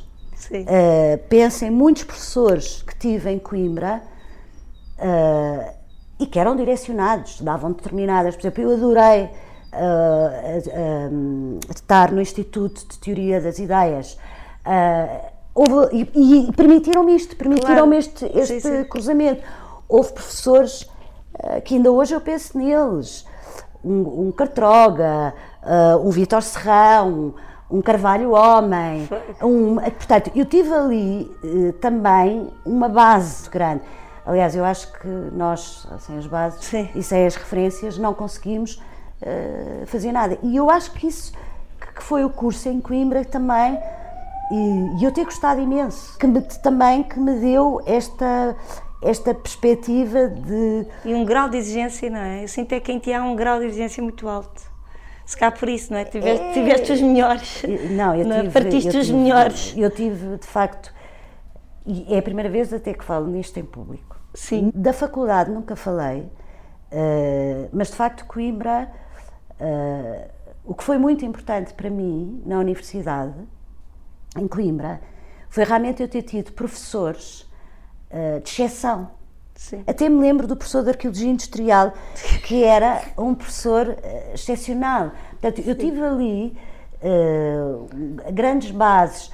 Uh, 0.50 1.16
penso 1.30 1.64
em 1.64 1.70
muitos 1.70 2.04
professores 2.04 2.82
que 2.82 2.94
tive 2.94 3.30
em 3.30 3.38
Coimbra. 3.38 4.02
Uh, 4.98 5.81
e 6.22 6.26
que 6.26 6.38
eram 6.38 6.54
direcionados, 6.54 7.40
davam 7.40 7.72
determinadas. 7.72 8.34
Por 8.36 8.42
exemplo, 8.42 8.62
eu 8.62 8.72
adorei 8.74 9.24
uh, 9.24 9.28
uh, 10.78 11.60
estar 11.74 12.12
no 12.12 12.20
Instituto 12.20 12.86
de 12.86 12.98
Teoria 12.98 13.40
das 13.40 13.58
Ideias. 13.58 14.16
houve, 15.54 16.06
e, 16.14 16.48
e 16.48 16.52
permitiram-me 16.52 17.16
isto, 17.16 17.36
permitiram-me 17.36 17.74
Claro. 17.74 17.94
este, 17.94 18.26
este 18.38 18.60
Sim, 18.60 18.76
sim. 18.76 18.84
cruzamento. 18.84 19.42
Houve 19.88 20.12
professores 20.12 20.88
que 21.64 21.74
ainda 21.74 21.90
hoje 21.90 22.14
eu 22.14 22.20
penso 22.20 22.56
neles, 22.56 23.26
um, 23.84 24.28
um 24.28 24.32
Cartroga, 24.32 25.34
um 26.04 26.10
Vítor 26.10 26.42
Serrão, 26.42 27.34
um 27.72 27.80
Carvalho 27.80 28.32
Homem, 28.32 29.08
um, 29.42 29.76
portanto, 29.76 30.30
eu 30.36 30.44
tive 30.44 30.72
ali 30.72 31.30
eh, 31.42 31.72
também 31.80 32.50
uma 32.66 32.86
base 32.88 33.48
grande. 33.48 33.80
Aliás, 34.24 34.54
eu 34.54 34.64
acho 34.64 34.92
que 34.92 35.06
nós, 35.32 35.86
sem 36.00 36.16
as 36.18 36.26
bases 36.26 36.64
Sim. 36.64 36.88
e 36.94 37.02
sem 37.02 37.26
as 37.26 37.34
referências, 37.34 37.98
não 37.98 38.14
conseguimos 38.14 38.80
eh, 39.20 39.82
fazer 39.86 40.12
nada. 40.12 40.38
E 40.42 40.56
eu 40.56 40.70
acho 40.70 40.92
que 40.92 41.06
isso 41.08 41.32
que- 41.96 42.02
foi 42.02 42.24
o 42.24 42.30
curso 42.30 42.68
em 42.68 42.80
Coimbra 42.80 43.24
também 43.24 43.78
e, 44.52 45.00
e 45.00 45.04
eu 45.04 45.10
ter 45.12 45.24
gostado 45.24 45.60
imenso, 45.60 46.16
que 46.18 46.26
me, 46.26 46.40
também 46.40 47.02
que 47.02 47.18
me 47.18 47.38
deu 47.40 47.80
esta, 47.86 48.56
esta 49.02 49.34
perspectiva 49.34 50.28
de. 50.28 50.86
E 51.04 51.14
um 51.14 51.24
grau 51.24 51.48
de 51.48 51.56
exigência, 51.56 52.08
não 52.10 52.20
é? 52.20 52.44
Eu 52.44 52.48
sinto 52.48 52.72
é 52.72 52.80
que 52.80 52.92
em 52.92 52.98
ti 52.98 53.12
há 53.12 53.22
um 53.24 53.34
grau 53.34 53.58
de 53.58 53.66
exigência 53.66 54.02
muito 54.02 54.28
alto. 54.28 54.70
Se 55.26 55.36
cá 55.36 55.50
por 55.50 55.68
isso, 55.68 55.92
não 55.92 55.98
é? 55.98 56.04
Tiveste, 56.04 56.52
tiveste 56.52 56.92
os 56.92 57.00
melhores. 57.00 57.62
Não, 57.90 58.14
eu 58.14 58.30
é? 58.30 58.40
tive. 58.42 58.50
Partiste 58.52 58.94
eu 58.94 59.00
os 59.00 59.06
tive- 59.06 59.18
melhores. 59.18 59.74
Eu 59.76 59.90
tive, 59.90 60.36
de 60.36 60.46
facto, 60.46 60.92
e 61.86 62.14
é 62.14 62.18
a 62.18 62.22
primeira 62.22 62.48
vez 62.48 62.72
até 62.72 62.94
que 62.94 63.04
falo 63.04 63.26
nisto 63.26 63.58
em 63.58 63.64
público. 63.64 64.16
Sim. 64.34 64.70
Da 64.74 64.92
faculdade 64.92 65.50
nunca 65.50 65.76
falei, 65.76 66.30
eh, 66.90 67.68
mas 67.72 67.88
de 67.88 67.96
facto 67.96 68.24
Coimbra, 68.26 68.90
eh, 69.58 70.30
o 70.64 70.74
que 70.74 70.84
foi 70.84 70.98
muito 70.98 71.24
importante 71.24 71.74
para 71.74 71.90
mim 71.90 72.42
na 72.46 72.58
universidade, 72.58 73.34
em 74.36 74.46
Coimbra, 74.46 75.00
foi 75.48 75.64
realmente 75.64 76.02
eu 76.02 76.08
ter 76.08 76.22
tido 76.22 76.52
professores 76.52 77.50
eh, 78.10 78.40
de 78.40 78.48
exceção. 78.48 79.10
Sim. 79.54 79.84
Até 79.86 80.08
me 80.08 80.20
lembro 80.20 80.46
do 80.46 80.56
professor 80.56 80.82
de 80.82 80.90
Arqueologia 80.90 81.30
Industrial, 81.30 81.92
que 82.46 82.64
era 82.64 83.02
um 83.18 83.34
professor 83.34 83.96
excepcional. 84.32 85.12
Portanto, 85.32 85.62
eu 85.66 85.76
tive 85.76 86.02
ali 86.02 86.56
grandes 88.32 88.70
bases. 88.70 89.30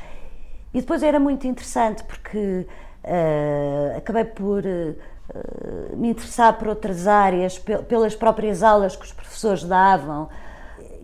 E 0.74 0.80
depois 0.80 1.02
era 1.02 1.18
muito 1.18 1.46
interessante, 1.46 2.04
porque 2.04 2.66
eh, 3.04 3.94
acabei 3.96 4.24
por 4.24 4.64
eh, 4.66 4.94
me 5.96 6.08
interessar 6.10 6.58
por 6.58 6.68
outras 6.68 7.06
áreas, 7.06 7.58
pe- 7.58 7.78
pelas 7.78 8.14
próprias 8.14 8.62
aulas 8.62 8.94
que 8.96 9.04
os 9.04 9.12
professores 9.12 9.64
davam. 9.64 10.28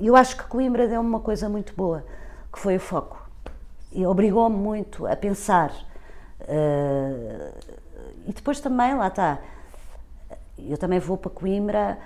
Eu 0.00 0.14
acho 0.16 0.36
que 0.36 0.44
Coimbra 0.44 0.86
deu-me 0.88 1.08
uma 1.08 1.20
coisa 1.20 1.48
muito 1.48 1.74
boa, 1.74 2.04
que 2.52 2.58
foi 2.58 2.76
o 2.76 2.80
foco. 2.80 3.22
E 3.92 4.04
obrigou-me 4.06 4.56
muito 4.56 5.06
a 5.06 5.16
pensar. 5.16 5.72
Eh, 6.46 7.52
e 8.26 8.32
depois 8.32 8.60
também, 8.60 8.94
lá 8.94 9.08
está, 9.08 9.38
eu 10.58 10.76
também 10.78 10.98
vou 10.98 11.16
para 11.16 11.30
Coimbra 11.30 11.98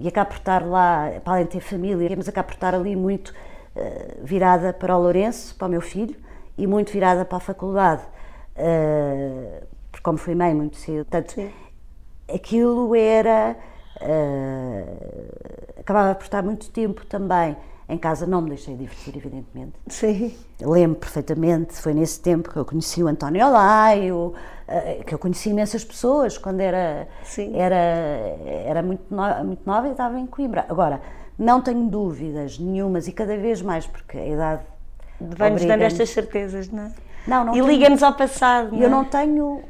e 0.00 0.06
acabo 0.08 0.30
por 0.30 0.36
estar 0.38 0.64
lá, 0.66 1.10
para 1.24 1.34
além 1.34 1.44
de 1.44 1.52
ter 1.52 1.60
família, 1.60 2.10
mas 2.16 2.28
acabo 2.28 2.48
por 2.48 2.54
estar 2.54 2.74
ali 2.74 2.94
muito 2.96 3.32
virada 4.22 4.72
para 4.72 4.96
o 4.96 5.00
Lourenço, 5.00 5.54
para 5.54 5.66
o 5.66 5.70
meu 5.70 5.80
filho, 5.80 6.16
e 6.58 6.66
muito 6.66 6.92
virada 6.92 7.24
para 7.24 7.38
a 7.38 7.40
faculdade, 7.40 8.02
eh, 8.54 9.62
porque 9.90 10.02
como 10.02 10.18
fui 10.18 10.34
mãe 10.34 10.54
muito 10.54 10.76
cedo, 10.76 11.04
portanto, 11.04 11.32
Sim. 11.32 11.50
aquilo 12.32 12.94
era. 12.94 13.56
eh, 14.00 14.84
acabava 15.80 16.14
por 16.14 16.24
estar 16.24 16.42
muito 16.42 16.70
tempo 16.70 17.04
também 17.06 17.56
em 17.88 17.96
casa, 17.96 18.26
não 18.26 18.42
me 18.42 18.48
deixei 18.50 18.74
divertir, 18.76 19.16
evidentemente. 19.16 19.74
Sim. 19.86 20.34
Lembro 20.60 20.98
perfeitamente, 20.98 21.74
foi 21.74 21.94
nesse 21.94 22.20
tempo 22.20 22.50
que 22.50 22.56
eu 22.56 22.64
conheci 22.64 23.00
o 23.02 23.06
António 23.06 23.46
Olaio, 23.46 24.34
eh, 24.66 25.02
que 25.06 25.14
eu 25.14 25.18
conheci 25.18 25.50
imensas 25.50 25.84
pessoas 25.84 26.36
quando 26.36 26.60
era, 26.60 27.06
Sim. 27.22 27.56
era, 27.56 27.76
era 27.76 28.82
muito, 28.82 29.04
no- 29.14 29.44
muito 29.44 29.62
nova 29.64 29.86
e 29.88 29.92
estava 29.92 30.18
em 30.18 30.26
Coimbra. 30.26 30.66
Agora, 30.68 31.00
não 31.38 31.60
tenho 31.62 31.86
dúvidas 31.88 32.58
nenhumas 32.58 33.06
e 33.06 33.12
cada 33.12 33.36
vez 33.36 33.62
mais, 33.62 33.86
porque 33.86 34.18
a 34.18 34.26
idade. 34.26 34.62
Vai-nos 35.20 35.64
dando 35.64 35.82
estas 35.82 36.10
certezas, 36.10 36.68
não 36.70 36.84
é? 36.84 36.92
Não, 37.26 37.44
não 37.46 37.52
e 37.54 37.60
tenho- 37.60 37.66
liga-nos 37.66 38.02
ao 38.02 38.14
passado. 38.14 38.76
Eu 38.76 38.86
é? 38.86 38.88
não 38.88 39.04
tenho. 39.04 39.62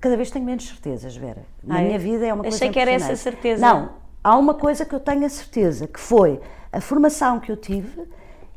Cada 0.00 0.16
vez 0.16 0.30
tenho 0.30 0.44
menos 0.44 0.66
certezas, 0.66 1.16
Vera. 1.16 1.42
Na 1.62 1.76
Ah, 1.76 1.82
é? 1.82 1.86
minha 1.86 1.98
vida 1.98 2.26
é 2.26 2.32
uma 2.32 2.42
coisa 2.42 2.56
Achei 2.56 2.70
que 2.70 2.78
era 2.78 2.90
essa 2.90 3.16
certeza. 3.16 3.60
Não, 3.64 3.90
há 4.22 4.36
uma 4.36 4.54
coisa 4.54 4.84
que 4.84 4.94
eu 4.94 5.00
tenho 5.00 5.24
a 5.24 5.28
certeza, 5.28 5.86
que 5.86 5.98
foi 6.00 6.40
a 6.72 6.80
formação 6.80 7.40
que 7.40 7.50
eu 7.50 7.56
tive 7.56 8.02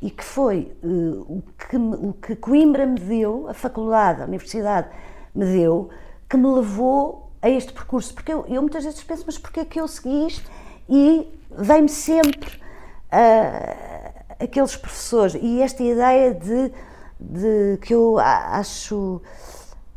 e 0.02 0.10
que 0.12 0.24
foi 0.24 0.72
eh, 0.84 0.88
o, 0.88 1.42
que, 1.70 1.78
o 1.78 2.14
que 2.14 2.36
Coimbra 2.36 2.86
me 2.86 3.00
deu, 3.00 3.48
a 3.50 3.54
faculdade, 3.54 4.22
a 4.22 4.26
universidade 4.26 4.88
me 5.34 5.46
deu, 5.46 5.90
que 6.30 6.38
me 6.38 6.48
levou 6.48 7.32
a 7.42 7.50
este 7.50 7.72
percurso. 7.74 8.14
Porque 8.14 8.32
eu, 8.34 8.46
eu 8.48 8.62
muitas 8.62 8.84
vezes 8.84 9.02
penso, 9.04 9.24
mas 9.26 9.38
porquê 9.38 9.62
é 9.62 9.66
que 9.66 9.80
eu 9.80 9.88
segui 9.88 10.28
isto? 10.28 10.50
E 10.90 11.28
vem-me 11.52 11.90
sempre 11.90 12.60
ah, 13.12 13.97
aqueles 14.40 14.76
professores 14.76 15.36
e 15.40 15.62
esta 15.62 15.84
ideia 15.84 16.34
de, 16.34 16.72
de 17.20 17.78
que 17.82 17.94
eu 17.94 18.18
acho 18.20 19.22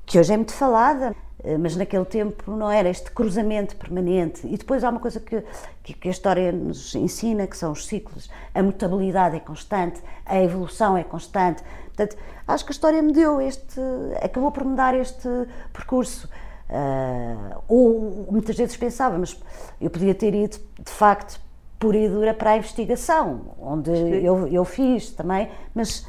que 0.06 0.18
hoje 0.18 0.32
é 0.32 0.36
muito 0.36 0.52
falada, 0.52 1.14
eh, 1.44 1.56
mas 1.56 1.76
naquele 1.76 2.04
tempo 2.04 2.50
não 2.50 2.70
era 2.70 2.88
este 2.88 3.10
cruzamento 3.10 3.76
permanente. 3.76 4.46
E 4.46 4.56
depois 4.56 4.82
há 4.82 4.90
uma 4.90 5.00
coisa 5.00 5.20
que, 5.20 5.42
que, 5.82 6.08
a 6.08 6.10
história 6.10 6.50
nos 6.50 6.94
ensina, 6.94 7.46
que 7.46 7.56
são 7.56 7.72
os 7.72 7.86
ciclos. 7.86 8.28
A 8.54 8.62
mutabilidade 8.62 9.36
é 9.36 9.40
constante, 9.40 10.00
a 10.26 10.42
evolução 10.42 10.96
é 10.96 11.04
constante. 11.04 11.62
Portanto, 11.86 12.16
acho 12.46 12.64
que 12.64 12.70
a 12.70 12.74
história 12.74 13.02
me 13.02 13.12
deu 13.12 13.40
este, 13.40 13.80
acabou 14.22 14.50
por 14.50 14.64
me 14.64 14.74
dar 14.74 14.94
este 14.94 15.28
percurso. 15.72 16.28
Ah, 16.68 17.58
ou 17.68 18.28
muitas 18.30 18.56
vezes 18.56 18.76
pensava, 18.76 19.18
mas 19.18 19.36
eu 19.80 19.90
podia 19.90 20.14
ter 20.14 20.34
ido 20.34 20.56
de 20.78 20.90
facto 20.90 21.40
pura 21.80 21.96
e 21.96 22.08
dura 22.08 22.34
para 22.34 22.50
a 22.50 22.56
investigação, 22.58 23.40
onde 23.58 23.90
eu, 23.90 24.46
eu 24.46 24.64
fiz 24.66 25.10
também, 25.12 25.48
mas 25.74 26.06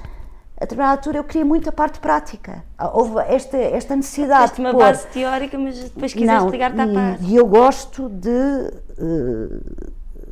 a 0.57 0.59
determinada 0.65 0.97
altura 0.97 1.17
eu 1.19 1.23
queria 1.23 1.45
muito 1.45 1.69
a 1.69 1.71
parte 1.71 1.99
prática. 2.01 2.61
Houve 2.93 3.19
esta, 3.21 3.57
esta 3.57 3.95
necessidade 3.95 4.49
Teste 4.49 4.59
uma 4.59 4.69
de 4.71 4.75
pôr- 4.75 4.83
base 4.83 5.07
teórica, 5.07 5.57
mas 5.57 5.79
depois 5.81 6.13
quiseste 6.13 6.49
ligar-te 6.49 6.79
à 6.79 6.85
e, 6.85 6.93
parte. 6.93 7.23
e 7.23 7.35
eu 7.37 7.47
gosto 7.47 8.09
de, 8.09 8.29
eh, 8.29 9.59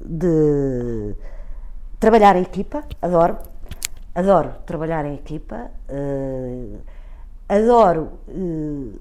de 0.06 1.16
trabalhar 2.02 2.36
em 2.36 2.42
equipa, 2.42 2.84
adoro, 3.02 3.38
adoro 4.14 4.52
trabalhar 4.66 5.06
em 5.06 5.16
equipa, 5.16 5.72
eh, 5.88 6.76
adoro 7.48 8.10
eh, 8.28 9.00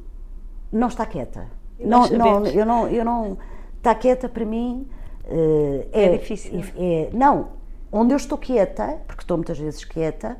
não 0.72 0.86
estar 0.86 1.06
quieta. 1.06 1.46
Não, 1.80 2.08
não, 2.08 2.46
eu 2.46 2.64
não, 2.64 2.88
eu 2.88 3.04
não 3.04 3.36
estar 3.76 3.94
quieta 3.96 4.28
para 4.28 4.44
mim 4.44 4.88
é, 5.28 6.04
É 6.04 6.16
difícil. 6.18 6.62
é- 6.76 7.08
não, 7.12 7.48
onde 7.92 8.12
eu 8.12 8.16
estou 8.16 8.36
quieta, 8.38 8.98
porque 9.06 9.22
estou 9.22 9.36
muitas 9.36 9.58
vezes 9.58 9.84
quieta, 9.84 10.36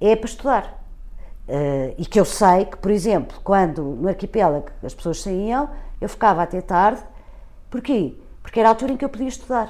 é 0.00 0.14
para 0.16 0.28
estudar. 0.28 0.80
Eh, 1.48 1.94
e 1.98 2.06
que 2.06 2.20
eu 2.20 2.24
sei 2.24 2.64
que, 2.64 2.76
por 2.76 2.90
exemplo, 2.92 3.38
quando 3.42 3.82
no 3.82 4.08
arquipélago 4.08 4.66
as 4.84 4.94
pessoas 4.94 5.20
saíam, 5.20 5.68
eu 6.00 6.08
ficava 6.08 6.42
até 6.42 6.60
tarde. 6.60 7.02
Porquê? 7.68 8.14
Porque 8.42 8.60
era 8.60 8.68
a 8.68 8.72
altura 8.72 8.92
em 8.92 8.96
que 8.96 9.04
eu 9.04 9.08
podia 9.08 9.26
estudar 9.28 9.68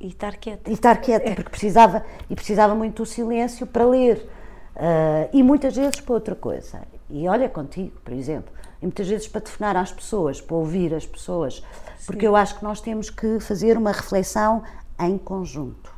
E 0.00 0.08
estar 0.08 0.36
quieta. 0.36 0.70
e 0.70 0.72
estar 0.72 0.96
quieta, 1.00 1.30
porque 1.34 1.50
precisava, 1.50 2.02
e 2.30 2.34
precisava 2.34 2.74
muito 2.74 3.02
do 3.02 3.06
silêncio 3.06 3.66
para 3.66 3.84
ler. 3.84 4.26
Ah, 4.74 5.28
e 5.32 5.42
muitas 5.42 5.76
vezes 5.76 6.00
para 6.00 6.14
outra 6.14 6.34
coisa. 6.34 6.80
E 7.10 7.28
olha 7.28 7.48
contigo, 7.48 7.98
por 8.04 8.12
exemplo, 8.14 8.52
e 8.80 8.86
muitas 8.86 9.08
vezes 9.08 9.26
para 9.28 9.40
telefonar 9.40 9.76
às 9.76 9.92
pessoas, 9.92 10.40
para 10.40 10.56
ouvir 10.56 10.94
as 10.94 11.04
pessoas, 11.06 11.62
porque 12.08 12.26
eu 12.26 12.34
acho 12.34 12.58
que 12.58 12.64
nós 12.64 12.80
temos 12.80 13.10
que 13.10 13.38
fazer 13.38 13.76
uma 13.76 13.92
reflexão 13.92 14.62
em 14.98 15.18
conjunto, 15.18 15.92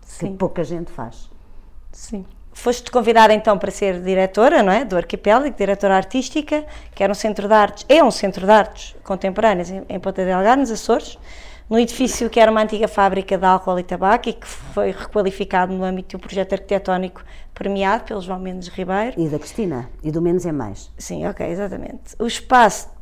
Sim. 0.00 0.28
que 0.28 0.36
pouca 0.36 0.62
gente 0.62 0.92
faz. 0.92 1.28
Sim. 1.90 2.24
Foste 2.52 2.88
convidada 2.88 3.34
então 3.34 3.58
para 3.58 3.72
ser 3.72 4.00
diretora, 4.00 4.62
não 4.62 4.72
é? 4.72 4.84
Do 4.84 4.96
Arquipélago, 4.96 5.50
diretora 5.50 5.96
artística, 5.96 6.64
que 6.94 7.02
era 7.02 7.10
um 7.10 7.16
centro 7.16 7.48
de 7.48 7.54
artes, 7.54 7.84
é 7.88 8.02
um 8.02 8.12
centro 8.12 8.46
de 8.46 8.52
artes 8.52 8.94
contemporâneas 9.02 9.72
em, 9.72 9.82
em 9.88 9.98
Ponta 9.98 10.24
Delgada, 10.24 10.54
nos 10.54 10.70
Açores, 10.70 11.18
num 11.68 11.80
edifício 11.80 12.30
que 12.30 12.38
era 12.38 12.48
uma 12.48 12.62
antiga 12.62 12.86
fábrica 12.86 13.36
de 13.36 13.44
álcool 13.44 13.80
e 13.80 13.82
tabaco 13.82 14.28
e 14.28 14.34
que 14.34 14.46
foi 14.46 14.92
requalificado 14.92 15.72
no 15.72 15.82
âmbito 15.82 16.10
de 16.10 16.16
um 16.16 16.20
projeto 16.20 16.52
arquitetónico 16.52 17.24
premiado 17.52 18.04
pelo 18.04 18.20
João 18.20 18.38
Mendes 18.38 18.68
Ribeiro. 18.68 19.20
E 19.20 19.28
da 19.28 19.38
Cristina, 19.38 19.90
e 20.00 20.12
do 20.12 20.22
menos 20.22 20.46
é 20.46 20.52
mais. 20.52 20.92
Sim, 20.96 21.26
ok, 21.26 21.44
exatamente. 21.44 22.14
O 22.20 22.26
espaço 22.28 22.99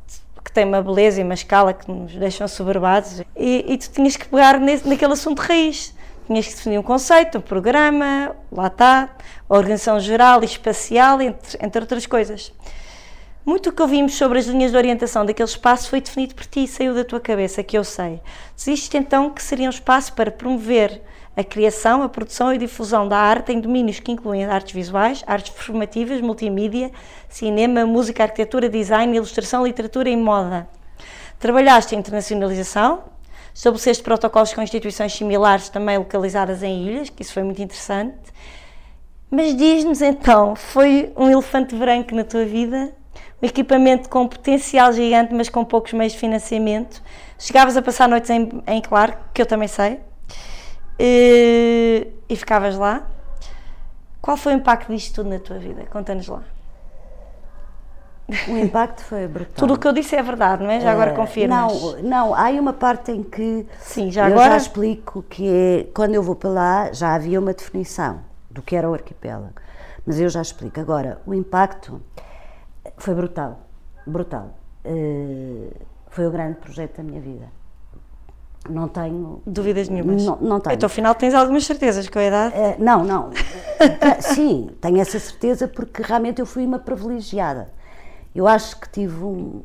que 0.48 0.52
tem 0.52 0.64
uma 0.64 0.80
beleza 0.80 1.20
e 1.20 1.24
uma 1.24 1.34
escala 1.34 1.74
que 1.74 1.90
nos 1.90 2.14
deixam 2.14 2.48
soberbados 2.48 3.20
e, 3.36 3.64
e 3.68 3.76
tu 3.76 3.90
tinhas 3.90 4.16
que 4.16 4.26
pegar 4.26 4.58
nesse, 4.58 4.88
naquele 4.88 5.12
assunto 5.12 5.40
raiz. 5.40 5.94
Tinhas 6.26 6.46
que 6.46 6.54
definir 6.54 6.78
um 6.78 6.82
conceito, 6.82 7.36
um 7.36 7.40
programa, 7.40 8.34
lá 8.50 8.66
está, 8.68 9.10
a 9.48 9.54
organização 9.54 10.00
geral 10.00 10.42
e 10.42 10.46
espacial, 10.46 11.20
entre, 11.20 11.58
entre 11.62 11.80
outras 11.82 12.06
coisas. 12.06 12.52
Muito 13.44 13.68
o 13.70 13.72
que 13.72 13.82
ouvimos 13.82 14.14
sobre 14.14 14.38
as 14.38 14.46
linhas 14.46 14.70
de 14.70 14.76
orientação 14.76 15.24
daquele 15.24 15.48
espaço 15.48 15.90
foi 15.90 16.00
definido 16.00 16.34
por 16.34 16.46
ti 16.46 16.66
saiu 16.66 16.94
da 16.94 17.04
tua 17.04 17.20
cabeça, 17.20 17.62
que 17.62 17.76
eu 17.76 17.84
sei. 17.84 18.20
Diziste 18.56 18.96
então 18.96 19.30
que 19.30 19.42
seria 19.42 19.66
um 19.66 19.70
espaço 19.70 20.14
para 20.14 20.30
promover 20.30 21.02
a 21.38 21.44
criação, 21.44 22.02
a 22.02 22.08
produção 22.08 22.52
e 22.52 22.58
difusão 22.58 23.06
da 23.06 23.16
arte 23.16 23.52
em 23.52 23.60
domínios 23.60 24.00
que 24.00 24.10
incluem 24.10 24.44
artes 24.44 24.72
visuais, 24.72 25.22
artes 25.24 25.52
performativas, 25.52 26.20
multimídia, 26.20 26.90
cinema, 27.28 27.86
música, 27.86 28.24
arquitetura, 28.24 28.68
design, 28.68 29.16
ilustração, 29.16 29.64
literatura 29.64 30.10
e 30.10 30.16
moda. 30.16 30.68
Trabalhaste 31.38 31.94
em 31.94 32.00
internacionalização, 32.00 33.04
estabeleceste 33.54 34.02
protocolos 34.02 34.52
com 34.52 34.60
instituições 34.60 35.12
similares 35.12 35.68
também 35.68 35.96
localizadas 35.96 36.64
em 36.64 36.88
ilhas, 36.88 37.08
que 37.08 37.22
isso 37.22 37.32
foi 37.32 37.44
muito 37.44 37.62
interessante. 37.62 38.18
Mas 39.30 39.56
diz-nos 39.56 40.02
então, 40.02 40.56
foi 40.56 41.12
um 41.16 41.30
elefante 41.30 41.72
branco 41.76 42.16
na 42.16 42.24
tua 42.24 42.44
vida? 42.44 42.92
Um 43.40 43.46
equipamento 43.46 44.08
com 44.08 44.26
potencial 44.26 44.92
gigante, 44.92 45.32
mas 45.32 45.48
com 45.48 45.64
poucos 45.64 45.92
meios 45.92 46.14
de 46.14 46.18
financiamento. 46.18 47.00
Chegavas 47.38 47.76
a 47.76 47.82
passar 47.82 48.08
noites 48.08 48.28
em, 48.28 48.60
em 48.66 48.80
Claro, 48.80 49.14
que 49.32 49.40
eu 49.40 49.46
também 49.46 49.68
sei, 49.68 50.00
e, 50.98 52.08
e 52.28 52.36
ficavas 52.36 52.76
lá. 52.76 53.06
Qual 54.20 54.36
foi 54.36 54.54
o 54.54 54.56
impacto 54.56 54.92
disto 54.92 55.14
tudo 55.16 55.30
na 55.30 55.38
tua 55.38 55.58
vida? 55.58 55.84
Conta-nos 55.90 56.26
lá. 56.28 56.42
O 58.46 58.56
impacto 58.58 59.02
foi 59.04 59.26
brutal. 59.26 59.54
Tudo 59.56 59.74
o 59.74 59.78
que 59.78 59.88
eu 59.88 59.92
disse 59.92 60.14
é 60.14 60.22
verdade, 60.22 60.62
não 60.62 60.70
é? 60.70 60.80
Já 60.80 60.92
agora 60.92 61.12
Eh, 61.12 61.14
confirmas. 61.14 61.72
Não, 61.82 62.02
não, 62.02 62.34
há 62.34 62.50
uma 62.50 62.74
parte 62.74 63.10
em 63.10 63.22
que 63.22 63.66
Sim, 63.78 64.10
já 64.10 64.28
eu 64.28 64.34
agora- 64.34 64.50
já 64.50 64.56
explico 64.58 65.22
que 65.22 65.48
é, 65.48 65.84
quando 65.94 66.14
eu 66.14 66.22
vou 66.22 66.34
para 66.36 66.50
lá 66.50 66.92
já 66.92 67.14
havia 67.14 67.40
uma 67.40 67.54
definição 67.54 68.20
do 68.50 68.60
que 68.60 68.76
era 68.76 68.88
o 68.90 68.92
arquipélago. 68.92 69.54
Mas 70.04 70.20
eu 70.20 70.28
já 70.28 70.42
explico. 70.42 70.78
Agora, 70.78 71.22
o 71.26 71.32
impacto 71.32 72.02
foi 72.98 73.14
brutal, 73.14 73.60
brutal. 74.06 74.50
Eh, 74.84 75.70
foi 76.10 76.26
o 76.26 76.30
grande 76.30 76.56
projeto 76.58 76.98
da 76.98 77.02
minha 77.02 77.20
vida. 77.22 77.46
Não 78.68 78.88
tenho... 78.88 79.42
Dúvidas 79.46 79.88
nenhumas. 79.88 80.24
Não, 80.24 80.36
não 80.36 80.60
tenho. 80.60 80.74
Então, 80.74 80.86
afinal, 80.86 81.14
tens 81.14 81.34
algumas 81.34 81.64
certezas 81.64 82.08
com 82.08 82.18
a 82.18 82.24
idade? 82.24 82.54
Eh, 82.54 82.76
não, 82.78 83.04
não. 83.04 83.30
Ta- 84.00 84.20
Sim, 84.34 84.70
tenho 84.80 85.00
essa 85.00 85.18
certeza 85.18 85.66
porque 85.68 86.02
realmente 86.02 86.40
eu 86.40 86.46
fui 86.46 86.64
uma 86.64 86.78
privilegiada. 86.78 87.70
Eu 88.34 88.46
acho 88.46 88.78
que 88.78 88.88
tive 88.90 89.24
um, 89.24 89.62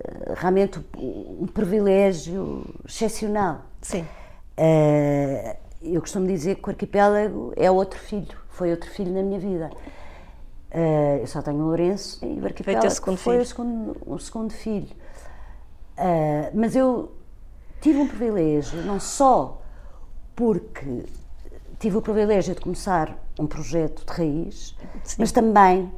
eh, 0.00 0.34
realmente 0.36 0.78
um, 0.96 1.46
privilégio 1.46 2.64
excepcional. 2.86 3.62
Sim. 3.80 4.04
Eh, 4.56 5.56
eu 5.82 6.00
costumo 6.00 6.26
dizer 6.26 6.56
que 6.56 6.68
o 6.68 6.70
arquipélago 6.70 7.52
é 7.56 7.70
outro 7.70 7.98
filho, 7.98 8.36
foi 8.48 8.70
outro 8.70 8.90
filho 8.90 9.12
na 9.12 9.22
minha 9.22 9.38
vida. 9.38 9.70
Eh, 10.70 11.18
eu 11.22 11.26
só 11.26 11.40
tenho 11.40 11.58
o 11.58 11.66
Lourenço 11.66 12.24
e 12.24 12.40
o 12.40 12.44
arquipélago 12.44 12.90
segundo 12.90 13.16
foi 13.16 13.34
filho. 13.34 13.42
o 13.42 13.46
segundo, 13.46 13.96
o 14.06 14.18
segundo 14.18 14.52
filho. 14.52 14.88
Eh, 15.96 16.50
mas 16.54 16.74
eu 16.74 17.12
tive 17.84 17.98
um 17.98 18.08
privilégio, 18.08 18.82
não 18.82 18.98
só 18.98 19.60
porque 20.34 21.04
tive 21.78 21.98
o 21.98 22.02
privilégio 22.02 22.54
de 22.54 22.60
começar 22.62 23.14
um 23.38 23.46
projeto 23.46 24.06
de 24.06 24.12
raiz, 24.18 24.74
mas 25.18 25.30
também 25.30 25.92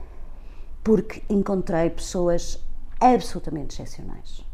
porque 0.82 1.22
encontrei 1.30 1.88
pessoas 1.90 2.60
absolutamente 3.00 3.80
excepcionais. 3.80 4.44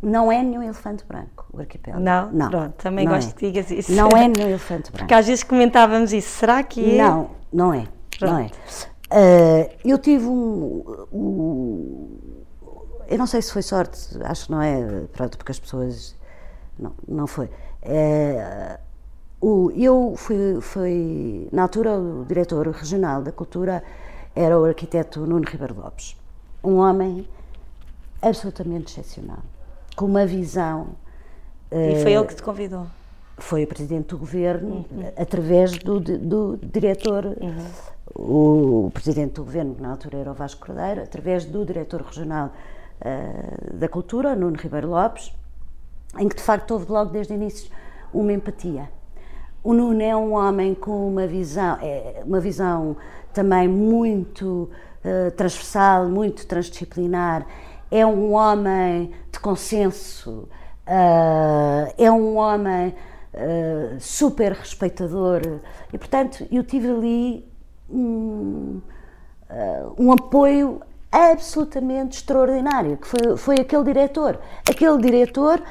Não 0.00 0.30
é 0.30 0.40
nenhum 0.40 0.62
elefante 0.62 1.04
branco, 1.04 1.46
o 1.52 1.58
arquipélago. 1.58 2.04
Não? 2.32 2.48
Pronto, 2.48 2.74
também 2.74 3.04
não 3.04 3.14
gosto 3.14 3.30
é. 3.30 3.32
que 3.32 3.46
digas 3.46 3.68
isso. 3.72 3.92
Não 3.92 4.10
é 4.10 4.28
nenhum 4.28 4.48
elefante 4.48 4.92
branco. 4.92 4.98
Porque 4.98 5.14
às 5.14 5.26
vezes 5.26 5.42
comentávamos 5.42 6.12
isso. 6.12 6.28
Será 6.28 6.62
que 6.62 6.96
é? 6.96 7.02
Não, 7.02 7.30
não 7.52 7.74
é. 7.74 7.88
Não 8.20 8.38
é. 8.38 8.50
Ah, 9.10 9.68
eu 9.84 9.98
tive 9.98 10.26
um, 10.26 11.06
um- 11.12 12.25
Eu 13.08 13.18
não 13.18 13.26
sei 13.26 13.40
se 13.42 13.52
foi 13.52 13.62
sorte, 13.62 13.98
acho 14.22 14.46
que 14.46 14.52
não 14.52 14.62
é, 14.62 15.02
pronto, 15.12 15.36
porque 15.36 15.52
as 15.52 15.58
pessoas. 15.58 16.14
Não, 16.78 16.92
não 17.06 17.26
foi. 17.26 17.48
Eh, 17.82 18.78
o, 19.40 19.70
eu 19.70 20.14
fui, 20.16 20.60
fui. 20.60 21.48
Na 21.52 21.62
altura, 21.62 21.98
o 21.98 22.24
diretor 22.24 22.68
regional 22.68 23.22
da 23.22 23.32
cultura 23.32 23.82
era 24.34 24.58
o 24.58 24.64
arquiteto 24.64 25.20
Nuno 25.20 25.44
Ribeiro 25.48 25.74
Lopes. 25.74 26.16
Um 26.62 26.76
homem 26.76 27.26
absolutamente 28.20 28.92
excepcional, 28.92 29.38
com 29.94 30.06
uma 30.06 30.26
visão. 30.26 30.88
E 31.70 32.02
foi 32.02 32.12
ele 32.12 32.26
que 32.26 32.34
te 32.34 32.42
convidou. 32.42 32.86
foi 33.38 33.64
o 33.64 33.66
presidente 33.66 34.08
do 34.08 34.18
governo 34.18 34.84
através 35.16 35.78
do, 35.78 36.00
do 36.00 36.58
diretor, 36.62 37.36
o, 38.14 38.90
presidente 38.92 39.34
do 39.34 39.44
governo, 39.44 39.74
que 39.74 39.82
na 39.82 39.90
altura 39.90 40.18
era 40.18 40.30
o 40.30 40.34
Vasco 40.34 40.66
Cordeiro, 40.66 41.02
através 41.02 41.44
do 41.44 41.64
diretor 41.64 42.02
regional 42.02 42.52
eh, 43.00 43.74
da 43.74 43.88
cultura, 43.88 44.34
Nuno 44.34 44.56
Ribeiro 44.56 44.88
Lopes, 44.88 45.32
em 46.18 46.28
que 46.28 46.36
de 46.36 46.42
facto 46.42 46.70
houve 46.72 46.90
logo 46.90 47.10
desde 47.10 47.32
o 47.32 47.36
início 47.36 47.70
uma 48.12 48.32
empatia. 48.32 48.88
O 49.62 49.74
Nuno 49.74 50.00
é 50.02 50.16
um 50.16 50.32
homem 50.32 50.74
com 50.74 51.08
uma 51.08 51.26
visão, 51.26 51.78
é, 51.82 52.22
uma 52.24 52.40
visão 52.40 52.96
também 53.32 53.68
muito 53.68 54.70
eh, 55.06 55.30
transversal, 55.30 56.08
muito 56.08 56.44
transdisciplinar. 56.48 57.46
É 57.90 58.04
um 58.04 58.32
homem 58.32 59.12
de 59.30 59.38
consenso, 59.38 60.48
eh, 60.84 61.94
é 61.96 62.10
um 62.10 62.36
homem 62.36 62.92
eh, 63.32 63.96
super 64.00 64.50
respeitador 64.52 65.60
e, 65.92 65.98
portanto, 65.98 66.44
eu 66.50 66.64
tive 66.64 66.90
ali 66.90 67.48
um, 67.88 68.80
um 69.96 70.10
apoio 70.10 70.80
absolutamente 71.10 72.18
extraordinário, 72.18 72.96
que 72.96 73.06
foi, 73.06 73.36
foi 73.36 73.54
aquele 73.60 73.84
diretor. 73.84 74.38
Aquele 74.68 74.98
diretor 74.98 75.62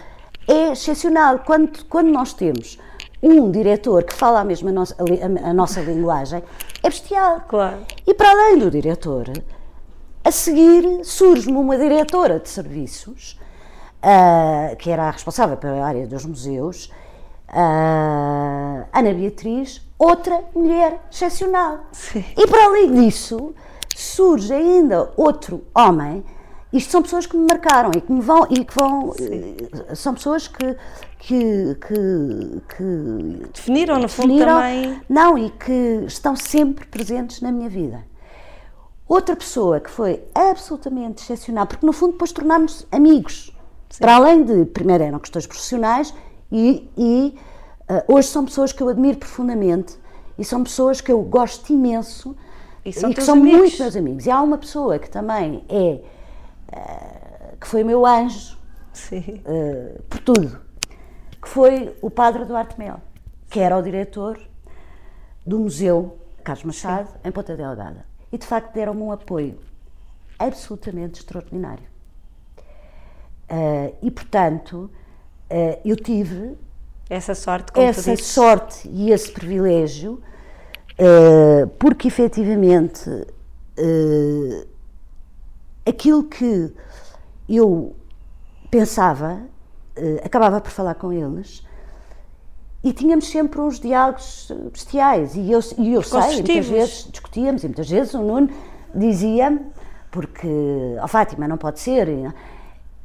é 0.48 0.72
excepcional. 0.72 1.40
Quando, 1.40 1.86
quando 1.86 2.08
nós 2.10 2.34
temos 2.34 2.80
um 3.22 3.50
diretor 3.52 4.04
que 4.04 4.14
fala 4.14 4.42
a 4.42 4.44
mesma 4.44 4.72
nossa, 4.72 4.96
a, 5.00 5.50
a- 5.50 5.54
nossa 5.54 5.82
linguagem, 5.82 6.44
é 6.84 6.90
bestial. 6.90 7.42
Claro. 7.48 7.80
E 8.06 8.14
para 8.14 8.30
além 8.30 8.58
do 8.60 8.70
diretor, 8.70 9.32
a 10.24 10.32
seguir 10.32 11.04
surge-me 11.04 11.58
uma 11.58 11.78
diretora 11.78 12.40
de 12.40 12.50
serviços, 12.50 13.40
ah, 14.02 14.76
que 14.78 14.90
era 14.90 15.04
a 15.04 15.12
responsável 15.12 15.58
pela 15.58 15.86
área 15.86 16.06
dos 16.08 16.26
museus, 16.26 16.92
ah, 17.48 18.86
Ana 18.94 19.14
Beatriz, 19.14 19.82
outra 19.98 20.42
mulher 20.56 21.00
excepcional. 21.12 21.80
Sim. 21.92 22.24
E 22.38 22.48
para 22.48 22.66
além 22.66 22.92
disso, 22.94 23.54
surge 24.02 24.54
ainda 24.54 25.12
outro 25.18 25.64
homem. 25.74 26.24
Isto 26.74 26.92
são 26.92 27.02
pessoas 27.02 27.26
que 27.26 27.38
me 27.38 27.46
marcaram 27.50 27.92
e 27.96 28.02
que 28.02 28.12
me 28.12 28.20
vão 28.22 28.46
e 28.50 28.66
que 28.66 28.74
vão 28.78 29.14
eh, 29.20 29.96
são 29.96 30.14
pessoas 30.14 30.48
que 30.48 30.76
que, 31.20 31.76
que, 31.88 32.62
que 32.76 33.48
Definiram, 33.52 33.98
no 33.98 34.08
fundo, 34.08 34.28
definiram- 34.28 34.60
também. 34.62 35.02
não, 35.10 35.36
e 35.38 35.50
que 35.50 36.04
estão 36.06 36.36
sempre 36.36 36.86
presentes 36.86 37.42
na 37.42 37.52
minha 37.52 37.68
vida. 37.70 38.04
Outra 39.08 39.36
pessoa 39.36 39.80
que 39.80 39.90
foi 39.90 40.24
absolutamente 40.36 41.24
excepcional, 41.24 41.66
porque 41.66 41.86
no 41.86 41.94
fundo 41.94 42.12
depois 42.14 42.32
tornámos 42.32 42.86
amigos. 42.92 43.52
Para 44.00 44.16
além 44.18 44.44
de, 44.44 44.66
primeiro 44.66 45.04
eram 45.04 45.18
questões 45.20 45.48
profissionais 45.48 46.14
e, 46.52 46.90
e, 46.98 47.36
ah, 47.88 48.04
hoje 48.08 48.28
são 48.28 48.44
pessoas 48.46 48.72
que 48.72 48.84
eu 48.84 48.90
admiro 48.90 49.18
profundamente 49.18 49.98
e 50.38 50.44
são 50.44 50.64
pessoas 50.64 51.02
que 51.02 51.12
eu 51.12 51.22
gosto 51.22 51.72
imenso 51.72 52.36
E 52.86 52.94
são 52.94 53.10
que 53.10 53.16
teus 53.16 53.26
são 53.26 53.36
amigos. 53.36 53.60
muito 53.60 53.80
meus 53.80 53.96
amigos. 53.96 54.26
E 54.28 54.32
há 54.32 54.42
uma 54.42 54.58
pessoa 54.60 55.00
que 55.00 55.10
também 55.10 55.66
é, 55.68 56.02
ah, 56.72 57.54
que 57.60 57.68
foi 57.68 57.82
o 57.84 57.86
meu 57.86 58.06
anjo, 58.06 58.56
Sim. 58.94 59.42
eh, 59.44 60.00
por 60.08 60.20
tudo, 60.20 60.60
que 61.42 61.50
foi 61.50 61.96
o 62.02 62.10
padre 62.12 62.46
Duarte 62.46 62.78
Mel, 62.78 63.02
que 63.50 63.60
era 63.60 63.76
o 63.76 63.82
diretor 63.82 64.40
do 65.46 65.60
Museu 65.60 66.18
Carlos 66.44 66.64
Machado, 66.64 67.10
em 67.24 67.32
Ponta 67.32 67.56
Delgada. 67.58 68.06
E 68.32 68.38
de 68.38 68.46
facto 68.46 68.74
deram-me 68.74 69.02
um 69.02 69.12
apoio 69.12 69.58
absolutamente 70.38 71.20
extraordinário. 71.22 71.88
Eh, 73.50 73.94
e 74.02 74.12
portanto, 74.12 74.90
eu 75.84 75.96
tive 75.96 76.58
Essa 77.10 77.36
sorte, 77.36 77.72
essa 77.80 78.16
sorte 78.18 78.88
e 78.90 79.12
esse 79.12 79.32
privilégio, 79.32 80.22
eh, 80.98 81.68
porque 81.78 82.08
efetivamente 82.08 83.10
eh, 83.78 84.66
aquilo 85.86 86.24
que 86.24 86.72
eu 87.50 87.94
pensava, 88.72 89.42
eh, 89.96 90.22
acabava 90.24 90.62
por 90.62 90.72
falar 90.72 90.96
com 90.96 91.12
eles 91.12 91.66
e 92.82 92.94
tínhamos 92.94 93.28
sempre 93.28 93.60
uns 93.60 93.80
diálogos 93.80 94.52
bestiais. 94.72 95.36
E 95.36 95.52
eu, 95.52 95.60
e 95.78 95.94
eu 95.94 96.02
sei, 96.02 96.20
muitas 96.20 96.68
vezes 96.68 97.08
discutíamos 97.12 97.64
e 97.64 97.68
muitas 97.68 97.90
vezes 97.90 98.14
o 98.14 98.22
Nuno 98.22 98.50
dizia 98.94 99.60
porque, 100.12 100.48
ó 101.02 101.08
Fátima, 101.08 101.46
não 101.48 101.58
pode 101.58 101.80
ser. 101.80 102.08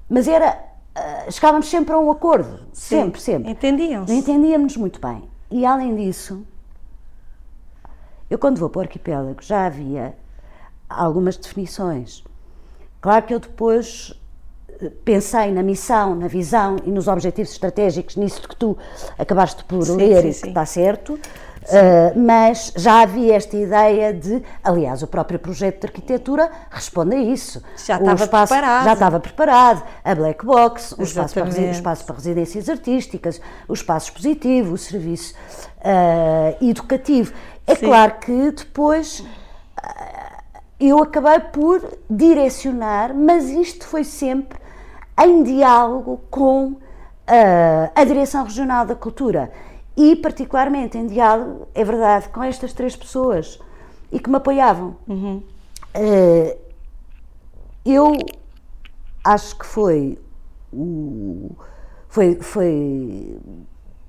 Mas 0.08 0.28
era, 0.28 0.62
chegávamos 1.30 1.68
sempre 1.68 1.94
a 1.94 1.98
um 1.98 2.10
acordo, 2.10 2.60
sempre, 2.72 3.20
sempre. 3.20 3.50
Entendiam-se. 3.50 4.12
Entendíamos 4.12 4.76
muito 4.76 5.00
bem. 5.00 5.24
E 5.50 5.64
além 5.64 5.96
disso, 5.96 6.44
eu 8.30 8.38
quando 8.38 8.58
vou 8.58 8.70
para 8.70 8.78
o 8.78 8.82
arquipélago 8.82 9.42
já 9.42 9.66
havia 9.66 10.14
algumas 10.88 11.36
definições. 11.36 12.24
Claro 13.00 13.26
que 13.26 13.34
eu 13.34 13.40
depois 13.40 14.14
eh, 14.80 14.90
pensei 15.04 15.50
na 15.52 15.62
missão, 15.62 16.14
na 16.14 16.28
visão 16.28 16.76
e 16.84 16.90
nos 16.90 17.08
objetivos 17.08 17.52
estratégicos, 17.52 18.16
nisso 18.16 18.46
que 18.48 18.54
tu 18.54 18.78
acabaste 19.18 19.64
por 19.64 19.84
sim, 19.84 19.96
ler 19.96 20.22
sim, 20.22 20.28
e 20.28 20.32
sim. 20.32 20.42
que 20.42 20.48
está 20.48 20.66
certo, 20.66 21.14
uh, 21.14 22.18
mas 22.18 22.72
já 22.76 23.00
havia 23.02 23.36
esta 23.36 23.56
ideia 23.56 24.12
de, 24.12 24.42
aliás, 24.62 25.02
o 25.02 25.06
próprio 25.06 25.38
projeto 25.38 25.80
de 25.80 25.86
arquitetura 25.86 26.50
responde 26.70 27.16
a 27.16 27.18
isso. 27.18 27.62
Já 27.86 27.96
O 27.96 28.00
estava 28.00 28.24
espaço- 28.24 28.52
preparado. 28.54 28.84
Já 28.84 28.92
estava 28.92 29.20
preparado, 29.20 29.84
a 30.04 30.14
black 30.14 30.44
box, 30.44 30.92
o 30.98 31.02
espaço, 31.02 31.34
para, 31.34 31.44
o 31.46 31.70
espaço 31.70 32.04
para 32.04 32.14
residências 32.16 32.68
artísticas, 32.68 33.40
o 33.66 33.72
espaço 33.72 34.10
expositivo, 34.10 34.74
o 34.74 34.78
serviço 34.78 35.34
uh, 35.78 36.64
educativo. 36.64 37.32
É 37.66 37.74
Sim. 37.74 37.86
claro 37.86 38.14
que 38.20 38.50
depois 38.50 39.24
eu 40.80 41.02
acabei 41.02 41.38
por 41.40 41.98
direcionar, 42.08 43.14
mas 43.14 43.50
isto 43.50 43.86
foi 43.86 44.02
sempre 44.02 44.58
em 45.22 45.42
diálogo 45.42 46.22
com 46.30 46.76
ah, 47.26 47.90
a 47.94 48.04
Direção 48.04 48.44
Regional 48.44 48.86
da 48.86 48.94
Cultura 48.94 49.52
e, 49.94 50.16
particularmente, 50.16 50.96
em 50.96 51.06
diálogo, 51.06 51.68
é 51.74 51.84
verdade, 51.84 52.30
com 52.30 52.42
estas 52.42 52.72
três 52.72 52.96
pessoas 52.96 53.60
e 54.10 54.18
que 54.18 54.30
me 54.30 54.36
apoiavam. 54.36 54.96
Ah, 55.94 56.56
eu 57.84 58.12
acho 59.22 59.58
que 59.58 59.66
foi, 59.66 60.18
foi, 62.08 62.36
foi 62.36 63.38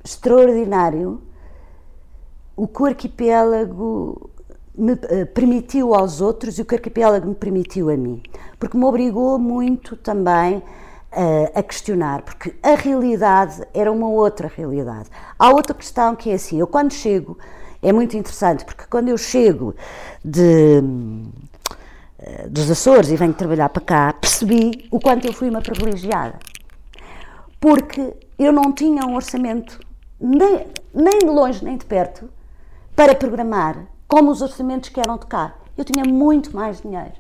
extraordinário 0.04 1.22
o 2.56 2.68
que 2.68 2.82
o 2.82 2.86
arquipélago 2.86 4.30
me 4.76 4.93
eh, 5.10 5.26
permitiu 5.26 5.93
aos 5.93 6.22
outros 6.22 6.58
e 6.58 6.62
o 6.62 6.66
que 6.66 6.74
o 6.74 6.78
arquipélago 6.78 7.28
me 7.28 7.36
permitiu 7.36 7.89
a 7.89 7.97
mim. 7.97 8.22
Porque 8.60 8.78
me 8.78 8.86
obrigou 8.86 9.38
muito 9.39 9.95
também 9.95 10.62
eh, 11.12 11.52
a 11.56 11.64
questionar, 11.64 12.22
porque 12.22 12.54
a 12.64 12.76
realidade 12.76 13.62
era 13.74 13.91
uma 13.91 14.08
outra 14.08 14.52
realidade. 14.54 15.10
Há 15.38 15.49
outra 15.49 15.76
questão 15.76 16.16
que 16.16 16.30
é 16.32 16.36
assim: 16.36 16.60
eu 16.60 16.68
quando 16.68 16.93
chego, 16.93 17.38
é 17.82 17.91
muito 17.91 18.16
interessante, 18.18 18.66
porque 18.66 18.84
quando 18.89 19.10
eu 19.10 19.18
chego 19.18 19.76
de, 20.24 20.84
eh, 22.20 22.47
dos 22.47 22.70
Açores 22.70 23.10
e 23.10 23.16
venho 23.16 23.34
trabalhar 23.34 23.70
para 23.70 23.84
cá, 23.84 24.14
percebi 24.14 24.88
o 24.91 24.99
quanto 24.99 25.28
eu 25.28 25.34
fui 25.34 25.49
uma 25.49 25.62
privilegiada 25.62 26.39
porque 27.62 28.14
eu 28.39 28.52
não 28.52 28.74
tinha 28.74 29.06
um 29.06 29.16
orçamento 29.16 29.80
nem, 30.20 30.66
nem 30.93 31.20
de 31.20 31.28
longe 31.28 31.64
nem 31.64 31.78
de 31.78 31.86
perto 31.86 32.28
para 32.95 33.15
programar 33.15 33.77
como 34.07 34.29
os 34.31 34.41
orçamentos 34.41 34.89
que 34.89 34.99
eram 34.99 35.17
de 35.17 35.25
cá. 35.25 35.53
Eu 35.77 35.85
tinha 35.85 36.03
muito 36.05 36.55
mais 36.55 36.81
dinheiro. 36.81 37.13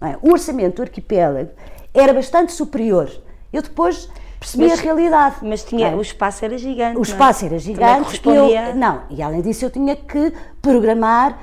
não 0.00 0.08
é? 0.08 0.18
O 0.22 0.30
orçamento 0.32 0.76
do 0.76 0.82
arquipélago 0.82 1.50
era 1.92 2.12
bastante 2.12 2.52
superior. 2.52 3.10
Eu 3.52 3.62
depois 3.62 4.08
percebi 4.38 4.68
Mas- 4.68 4.78
a 4.78 4.82
realidade. 4.82 5.36
Mas 5.42 5.64
tinha, 5.64 5.88
não 5.90 5.96
é? 5.96 5.98
o 5.98 6.02
espaço 6.02 6.44
era 6.44 6.56
gigante. 6.58 6.92
O 6.92 7.00
não 7.00 7.00
é? 7.00 7.08
espaço 7.08 7.44
era 7.44 7.58
gigante. 7.58 8.02
correspondia- 8.04 8.68
eu- 8.70 8.74
não, 8.76 9.02
e 9.10 9.22
além 9.22 9.42
disso 9.42 9.64
eu 9.64 9.70
tinha 9.70 9.96
que 9.96 10.32
programar 10.62 11.38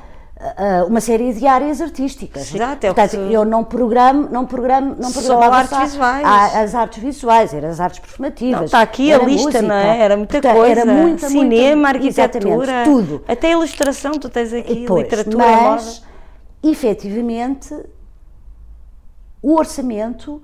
ah, 0.58 0.86
uma 0.88 1.00
série 1.02 1.34
de 1.34 1.46
áreas 1.48 1.80
artísticas. 1.82 2.54
Exato, 2.54 2.86
é 2.86 2.94
Portanto, 2.94 3.16
eu 3.32 3.46
não 3.46 3.64
programo, 3.64 4.28
não 4.32 4.46
programo, 4.46 4.96
não 5.00 5.10
Só 5.10 5.20
programava 5.22 5.56
artes 5.58 5.78
visuais. 5.92 6.26
a- 6.26 6.60
as 6.62 6.76
artes 6.76 7.02
visuais, 7.04 7.54
eram 7.54 7.70
as 7.70 7.80
artes 7.80 8.00
performativas. 8.00 8.60
Não, 8.60 8.66
está 8.66 8.82
aqui 8.82 9.12
a 9.14 9.18
lista, 9.20 9.62
não 9.62 9.76
é? 9.76 9.84
música. 9.86 10.04
Era 10.04 10.18
muita 10.18 10.34
Portanto, 10.34 10.56
coisa. 10.58 10.82
Era 10.82 10.86
muita, 10.94 11.28
Cinema, 11.30 11.76
muita, 11.76 11.88
arquitetura, 12.24 12.84
tudo. 12.84 13.24
Até 13.28 13.52
ilustração, 13.52 14.12
tu 14.14 14.30
tens 14.30 14.52
aqui, 14.54 14.86
pois, 14.88 15.04
literatura, 15.04 15.38
mas, 15.46 16.00
moda. 16.00 16.72
efetivamente, 16.72 17.74
o 19.42 19.56
orçamento 19.58 20.42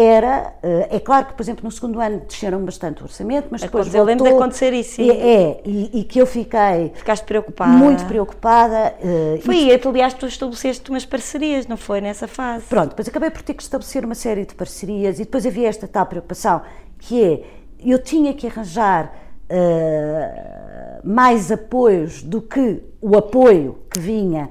era. 0.00 0.54
eh, 0.62 0.88
É 0.92 1.00
claro 1.00 1.26
que, 1.26 1.34
por 1.34 1.42
exemplo, 1.42 1.64
no 1.64 1.70
segundo 1.70 2.00
ano 2.00 2.20
desceram 2.28 2.64
bastante 2.64 3.02
o 3.02 3.04
orçamento, 3.04 3.48
mas 3.50 3.60
depois. 3.62 3.82
Aconteceu, 3.86 4.00
eu 4.00 4.04
lembro 4.06 4.24
de 4.24 4.30
acontecer 4.30 4.72
isso. 4.72 5.00
E, 5.00 5.10
é, 5.10 5.60
e, 5.64 6.00
e 6.00 6.04
que 6.04 6.20
eu 6.20 6.26
fiquei 6.26 6.92
Ficaste 6.94 7.24
preocupada. 7.24 7.70
muito 7.72 8.04
preocupada. 8.06 8.94
eh, 9.02 9.38
Foi 9.42 9.56
e 9.70 9.78
que, 9.78 9.88
aliás, 9.88 10.14
tu 10.14 10.26
estabeleceste 10.26 10.88
umas 10.90 11.04
parcerias, 11.04 11.66
não 11.66 11.76
foi, 11.76 12.00
nessa 12.00 12.28
fase? 12.28 12.64
Pronto, 12.66 12.90
depois 12.90 13.08
acabei 13.08 13.30
por 13.30 13.42
ter 13.42 13.54
que 13.54 13.62
estabelecer 13.62 14.04
uma 14.04 14.14
série 14.14 14.44
de 14.46 14.54
parcerias 14.54 15.16
e 15.18 15.24
depois 15.24 15.44
havia 15.44 15.68
esta 15.68 15.86
tal 15.88 16.06
preocupação 16.06 16.62
que 16.98 17.22
é 17.24 17.42
eu 17.84 17.98
tinha 18.02 18.34
que 18.34 18.46
arranjar 18.46 19.12
eh, 19.48 21.00
mais 21.04 21.50
apoios 21.52 22.22
do 22.22 22.40
que 22.42 22.82
o 23.00 23.16
apoio 23.16 23.78
que 23.90 23.98
vinha 24.00 24.50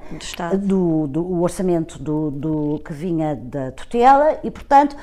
Do 0.52 0.58
do, 0.58 1.06
do- 1.08 1.42
orçamento 1.42 1.98
do, 2.02 2.30
do- 2.30 2.80
que 2.84 2.92
vinha 2.92 3.34
da 3.36 3.70
tutela 3.72 4.38
e 4.42 4.50
portanto 4.50 4.96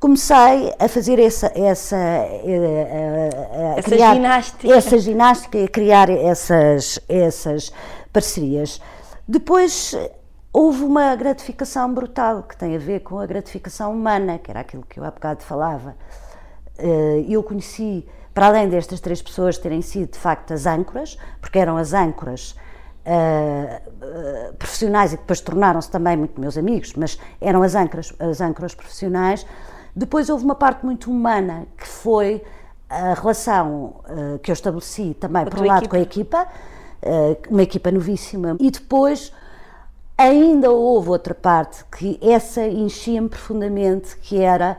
comecei 0.00 0.74
a 0.78 0.88
fazer 0.88 1.18
essa 1.20 1.52
essa 1.54 1.96
eh, 1.96 2.42
eh, 2.44 3.74
a 3.74 3.78
Essa 3.78 3.90
criar 3.90 4.14
ginástica. 4.14 4.74
essa 4.74 4.98
ginástica 4.98 5.58
e 5.58 5.64
a 5.64 5.68
criar 5.68 6.10
essas 6.10 6.98
essas 7.08 7.72
parcerias 8.12 8.80
depois 9.28 9.94
houve 10.52 10.82
uma 10.82 11.14
gratificação 11.14 11.92
brutal 11.94 12.42
que 12.44 12.56
tem 12.56 12.74
a 12.74 12.78
ver 12.78 13.00
com 13.00 13.18
a 13.18 13.26
gratificação 13.26 13.92
humana 13.92 14.38
que 14.38 14.50
era 14.50 14.60
aquilo 14.60 14.84
que 14.88 14.98
eu 14.98 15.04
há 15.04 15.10
bocado 15.10 15.42
falava 15.42 15.94
eh, 16.82 17.24
eu 17.28 17.42
conheci, 17.42 18.06
para 18.32 18.46
além 18.46 18.68
destas 18.68 19.00
três 19.00 19.20
pessoas 19.20 19.58
terem 19.58 19.82
sido 19.82 20.12
de 20.12 20.18
facto 20.18 20.52
as 20.54 20.64
âncoras, 20.66 21.18
porque 21.40 21.58
eram 21.58 21.76
as 21.76 21.92
âncoras 21.92 22.56
eh, 23.04 23.82
profissionais 24.58 25.12
e 25.12 25.16
que 25.16 25.22
depois 25.22 25.40
tornaram-se 25.40 25.90
também 25.90 26.16
muito 26.16 26.40
meus 26.40 26.56
amigos, 26.56 26.94
mas 26.94 27.18
eram 27.40 27.62
as 27.62 27.74
âncoras, 27.74 28.14
as 28.18 28.40
âncoras 28.40 28.74
profissionais. 28.74 29.46
Depois 29.94 30.28
houve 30.28 30.44
uma 30.44 30.54
parte 30.54 30.84
muito 30.84 31.10
humana 31.10 31.66
que 31.76 31.86
foi 31.86 32.42
a 32.88 33.14
relação 33.14 34.00
eh, 34.08 34.38
que 34.42 34.50
eu 34.50 34.52
estabeleci 34.52 35.14
também, 35.14 35.44
por 35.44 35.60
um 35.60 35.66
lado, 35.66 35.88
com 35.88 35.96
a 35.96 36.00
equipa, 36.00 36.46
eh, 37.00 37.36
uma 37.48 37.62
equipa 37.62 37.90
novíssima, 37.90 38.56
e 38.58 38.70
depois 38.70 39.32
ainda 40.18 40.70
houve 40.70 41.10
outra 41.10 41.34
parte 41.34 41.84
que 41.96 42.18
essa 42.20 42.66
enchia-me 42.66 43.28
profundamente, 43.28 44.16
que 44.18 44.38
era 44.38 44.78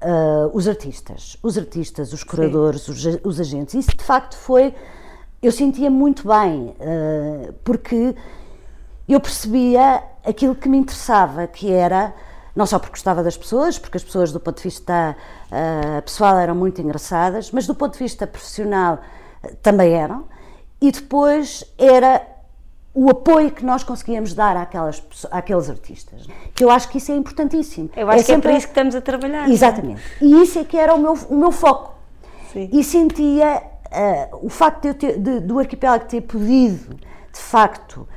ah, 0.00 0.48
os 0.54 0.66
artistas, 0.66 1.36
os 1.42 1.58
artistas, 1.58 2.14
os 2.14 2.24
curadores, 2.24 2.88
os, 2.88 3.04
os 3.22 3.38
agentes. 3.38 3.74
Isso 3.74 3.94
de 3.94 4.02
facto 4.02 4.36
foi, 4.38 4.74
eu 5.42 5.52
sentia 5.52 5.90
muito 5.90 6.26
bem, 6.26 6.74
porque 7.62 8.16
eu 9.06 9.20
percebia 9.20 10.02
aquilo 10.24 10.54
que 10.54 10.66
me 10.66 10.78
interessava, 10.78 11.46
que 11.46 11.70
era 11.70 12.14
não 12.54 12.66
só 12.66 12.78
porque 12.78 12.92
gostava 12.92 13.22
das 13.22 13.36
pessoas, 13.36 13.78
porque 13.78 13.96
as 13.96 14.04
pessoas 14.04 14.32
do 14.32 14.40
ponto 14.40 14.56
de 14.58 14.62
vista 14.64 15.16
ah, 15.50 16.02
pessoal 16.02 16.36
eram 16.38 16.54
muito 16.54 16.80
engraçadas, 16.80 17.50
mas 17.50 17.66
do 17.66 17.74
ponto 17.74 17.92
de 17.94 17.98
vista 18.00 18.26
profissional 18.26 18.98
ah, 19.42 19.48
também 19.62 19.92
eram, 19.94 20.24
e 20.80 20.90
depois 20.90 21.64
era 21.78 22.22
o 22.92 23.08
apoio 23.08 23.52
que 23.52 23.64
nós 23.64 23.84
conseguíamos 23.84 24.34
dar 24.34 24.56
àquelas, 24.56 25.00
àqueles 25.30 25.70
artistas. 25.70 26.26
Que 26.54 26.64
eu 26.64 26.70
acho 26.70 26.88
que 26.88 26.98
isso 26.98 27.12
é 27.12 27.14
importantíssimo. 27.14 27.88
Eu 27.96 28.08
acho 28.10 28.16
que 28.24 28.32
é 28.32 28.34
sempre- 28.34 28.48
para 28.48 28.58
isso 28.58 28.66
que 28.66 28.72
estamos 28.72 28.94
a 28.96 29.00
trabalhar. 29.00 29.48
é? 29.48 29.52
Exatamente. 29.52 30.02
E 30.20 30.42
isso 30.42 30.58
é 30.58 30.64
que 30.64 30.76
era 30.76 30.92
o 30.94 30.98
meu, 30.98 31.12
o 31.28 31.36
meu 31.36 31.52
foco. 31.52 31.94
Sim. 32.52 32.68
E 32.72 32.82
sentia 32.82 33.62
ah, 33.92 34.28
o 34.42 34.48
facto 34.48 34.82
de 34.82 34.88
eu 34.88 34.94
ter, 34.94 35.18
de- 35.18 35.40
do 35.40 35.58
arquipélago 35.60 36.04
ter 36.06 36.20
podido, 36.22 36.96
de 37.32 37.38
facto, 37.38 38.08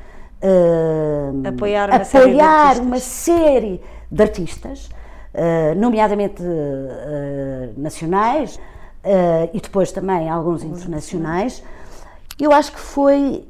Apoiar 1.47 1.89
uma 1.89 2.03
série 2.03 2.33
de 2.33 2.39
apoiar 2.41 2.79
uma 2.81 2.99
série 2.99 3.81
de 4.13 4.21
artistas, 4.23 4.89
ah, 5.33 5.73
nomeadamente 5.75 6.41
ah, 6.43 7.69
nacionais 7.75 8.59
ah, 9.03 9.49
e 9.53 9.59
depois 9.59 9.91
também 9.91 10.29
alguns 10.29 10.63
internacionais, 10.63 11.63
eu 12.39 12.51
acho 12.51 12.71
que 12.71 12.79
foi 12.79 13.45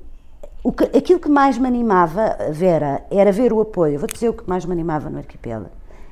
que- 0.77 0.97
aquilo 0.97 1.19
que 1.19 1.29
mais 1.29 1.57
me 1.57 1.67
animava, 1.67 2.37
Vera, 2.51 3.03
era 3.11 3.31
ver 3.31 3.51
o 3.51 3.59
apoio. 3.61 3.99
Vou 3.99 4.07
dizer 4.07 4.29
o 4.29 4.33
que 4.33 4.47
mais 4.49 4.63
me 4.65 4.71
animava 4.71 5.09
no 5.09 5.17
arquipélago. 5.17 5.71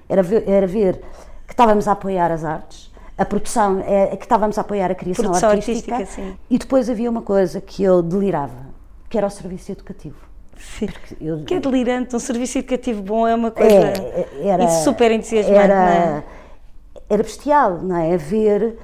Era 0.09 0.21
ver, 0.21 0.43
era 0.47 0.67
ver 0.67 1.01
que 1.47 1.53
estávamos 1.53 1.87
a 1.87 1.93
apoiar 1.93 2.29
as 2.31 2.43
artes, 2.43 2.91
a 3.17 3.23
produção, 3.23 3.81
é, 3.85 4.15
que 4.17 4.25
estávamos 4.25 4.57
a 4.57 4.61
apoiar 4.61 4.91
a 4.91 4.95
criação 4.95 5.23
Produção 5.25 5.49
artística. 5.51 5.95
artística, 5.95 6.21
sim. 6.27 6.35
E 6.49 6.57
depois 6.57 6.89
havia 6.89 7.09
uma 7.09 7.21
coisa 7.21 7.61
que 7.61 7.81
eu 7.83 8.01
delirava, 8.01 8.65
que 9.09 9.17
era 9.17 9.27
o 9.27 9.29
serviço 9.29 9.71
educativo. 9.71 10.17
Sim. 10.61 10.87
Eu- 11.19 11.43
Que 11.43 11.55
é 11.55 11.59
delirante, 11.59 12.15
um 12.15 12.19
serviço 12.19 12.57
educativo 12.59 13.01
bom 13.01 13.27
é 13.27 13.33
uma 13.35 13.49
coisa 13.51 13.73
é, 13.73 14.27
era, 14.43 14.63
e 14.63 14.69
super 14.83 15.11
entusiasmante, 15.11 15.57
era, 15.59 15.75
não 15.75 16.17
é? 16.17 16.23
era 17.09 17.23
bestial, 17.23 17.77
não 17.81 17.95
é? 17.97 18.13
A 18.13 18.17
ver, 18.17 18.77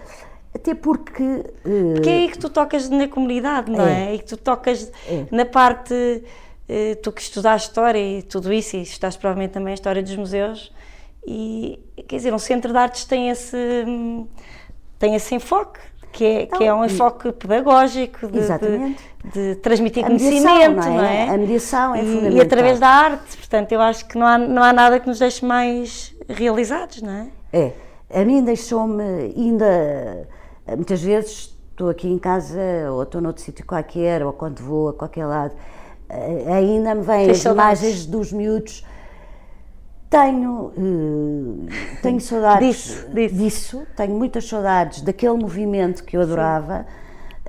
até 0.54 0.74
porque. 0.74 1.24
eh, 1.24 2.02
Que 2.02 2.10
é 2.10 2.14
aí 2.14 2.28
que 2.30 2.40
tu 2.40 2.50
tocas 2.50 2.90
na 2.90 3.08
comunidade, 3.08 3.72
não 3.72 3.86
é? 3.86 4.12
É. 4.12 4.16
E 4.16 4.20
que 4.20 4.26
tu 4.26 4.38
tocas 4.38 4.92
É. 5.08 5.26
na 5.32 5.46
parte, 5.46 5.94
eh, 6.68 6.96
tu 6.96 7.12
que 7.12 7.22
estudaste 7.22 7.70
História 7.70 8.00
e 8.00 8.22
tudo 8.24 8.52
isso, 8.52 8.76
e 8.76 8.82
estudaste 8.82 9.20
provavelmente 9.20 9.52
também 9.52 9.72
a 9.72 9.76
História 9.76 10.02
dos 10.02 10.16
Museus, 10.16 10.74
e 11.26 11.80
quer 12.08 12.16
dizer, 12.18 12.34
um 12.34 12.40
centro 12.40 12.72
de 12.72 12.78
artes 12.78 13.06
tem 13.06 13.30
esse, 13.30 13.56
hum, 13.86 14.28
tem 14.98 15.14
esse 15.16 15.36
enfoque. 15.36 15.80
Que 16.12 16.26
é, 16.26 16.46
que 16.46 16.64
é 16.64 16.74
um 16.74 16.84
enfoque 16.86 17.32
pedagógico 17.32 18.28
de, 18.28 18.40
de, 18.40 18.96
de 19.34 19.56
transmitir 19.56 20.06
A 20.06 20.10
mediação, 20.10 20.42
conhecimento, 20.42 20.86
não 20.88 20.96
não 20.96 21.04
é? 21.04 21.26
é? 21.26 21.30
A 21.30 21.38
mediação 21.38 21.96
é 21.96 22.02
e, 22.02 22.06
fundamental. 22.06 22.38
e 22.38 22.42
através 22.42 22.80
da 22.80 22.88
arte, 22.88 23.38
portanto, 23.38 23.72
eu 23.72 23.82
acho 23.82 24.08
que 24.08 24.18
não 24.18 24.26
há, 24.26 24.38
não 24.38 24.64
há 24.64 24.74
nada 24.74 25.00
que 25.00 25.08
nos 25.08 25.20
deixe 25.20 25.46
mais 25.46 26.16
realizados, 26.28 27.02
não 27.02 27.12
é? 27.12 27.28
É, 27.54 27.72
a 28.14 28.24
mim 28.26 28.44
deixou-me 28.44 29.04
ainda, 29.04 30.28
muitas 30.76 31.02
vezes 31.02 31.58
estou 31.72 31.90
aqui 31.90 32.08
em 32.08 32.18
casa 32.18 32.60
ou 32.92 33.04
estou 33.04 33.22
noutro 33.22 33.44
sítio 33.44 33.66
qualquer 33.66 34.26
ou 34.26 34.34
quando 34.34 34.60
vou 34.62 34.90
a 34.90 34.94
qualquer 34.94 35.26
lado, 35.26 35.54
eh, 36.10 36.46
ainda 36.52 36.96
me 36.96 37.04
vêm 37.04 37.30
as 37.30 37.44
imagens 37.46 38.06
dos 38.06 38.32
miúdos. 38.32 38.84
Tenho, 40.10 40.72
eh, 40.78 42.00
tenho 42.02 42.20
saudades 42.22 42.68
Disso, 42.68 43.08
disso. 43.14 43.36
disso, 43.36 43.88
tenho 43.96 44.14
muitas 44.16 44.48
saudades 44.48 45.02
daquele 45.02 45.38
movimento 45.38 46.04
que 46.04 46.16
eu 46.16 46.22
adorava. 46.22 46.86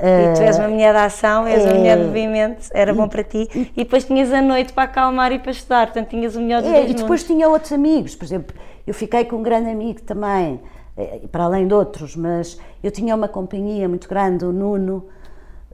E 0.00 0.34
tu 0.36 0.42
és 0.42 0.56
Eh, 0.56 0.60
uma 0.60 0.68
mulher 0.68 0.92
de 0.92 1.00
ação, 1.00 1.44
és 1.46 1.64
uma 1.64 1.74
mulher 1.74 1.98
de 1.98 2.04
movimento, 2.04 2.68
era 2.72 2.94
bom 2.94 3.08
para 3.08 3.24
ti. 3.24 3.48
E 3.76 3.82
depois 3.82 4.04
tinhas 4.04 4.32
a 4.32 4.40
noite 4.40 4.72
para 4.72 4.84
acalmar 4.84 5.32
e 5.32 5.38
para 5.40 5.50
estudar, 5.50 5.86
portanto 5.88 6.08
tinhas 6.10 6.36
o 6.36 6.40
melhor 6.40 6.62
dos 6.62 6.70
É, 6.70 6.82
e 6.84 6.94
depois 6.94 7.22
mundos. 7.22 7.24
tinha 7.24 7.48
outros 7.48 7.72
amigos, 7.72 8.14
por 8.14 8.24
exemplo, 8.24 8.56
eu 8.86 8.94
fiquei 8.94 9.24
com 9.24 9.36
um 9.36 9.42
grande 9.42 9.70
amigo 9.70 10.00
também, 10.02 10.60
eh, 10.96 11.20
para 11.32 11.44
além 11.44 11.66
de 11.66 11.74
outros, 11.74 12.14
mas 12.14 12.60
eu 12.82 12.92
tinha 12.92 13.12
uma 13.14 13.26
companhia 13.28 13.88
muito 13.88 14.08
grande, 14.08 14.44
o 14.44 14.52
Nuno, 14.52 15.04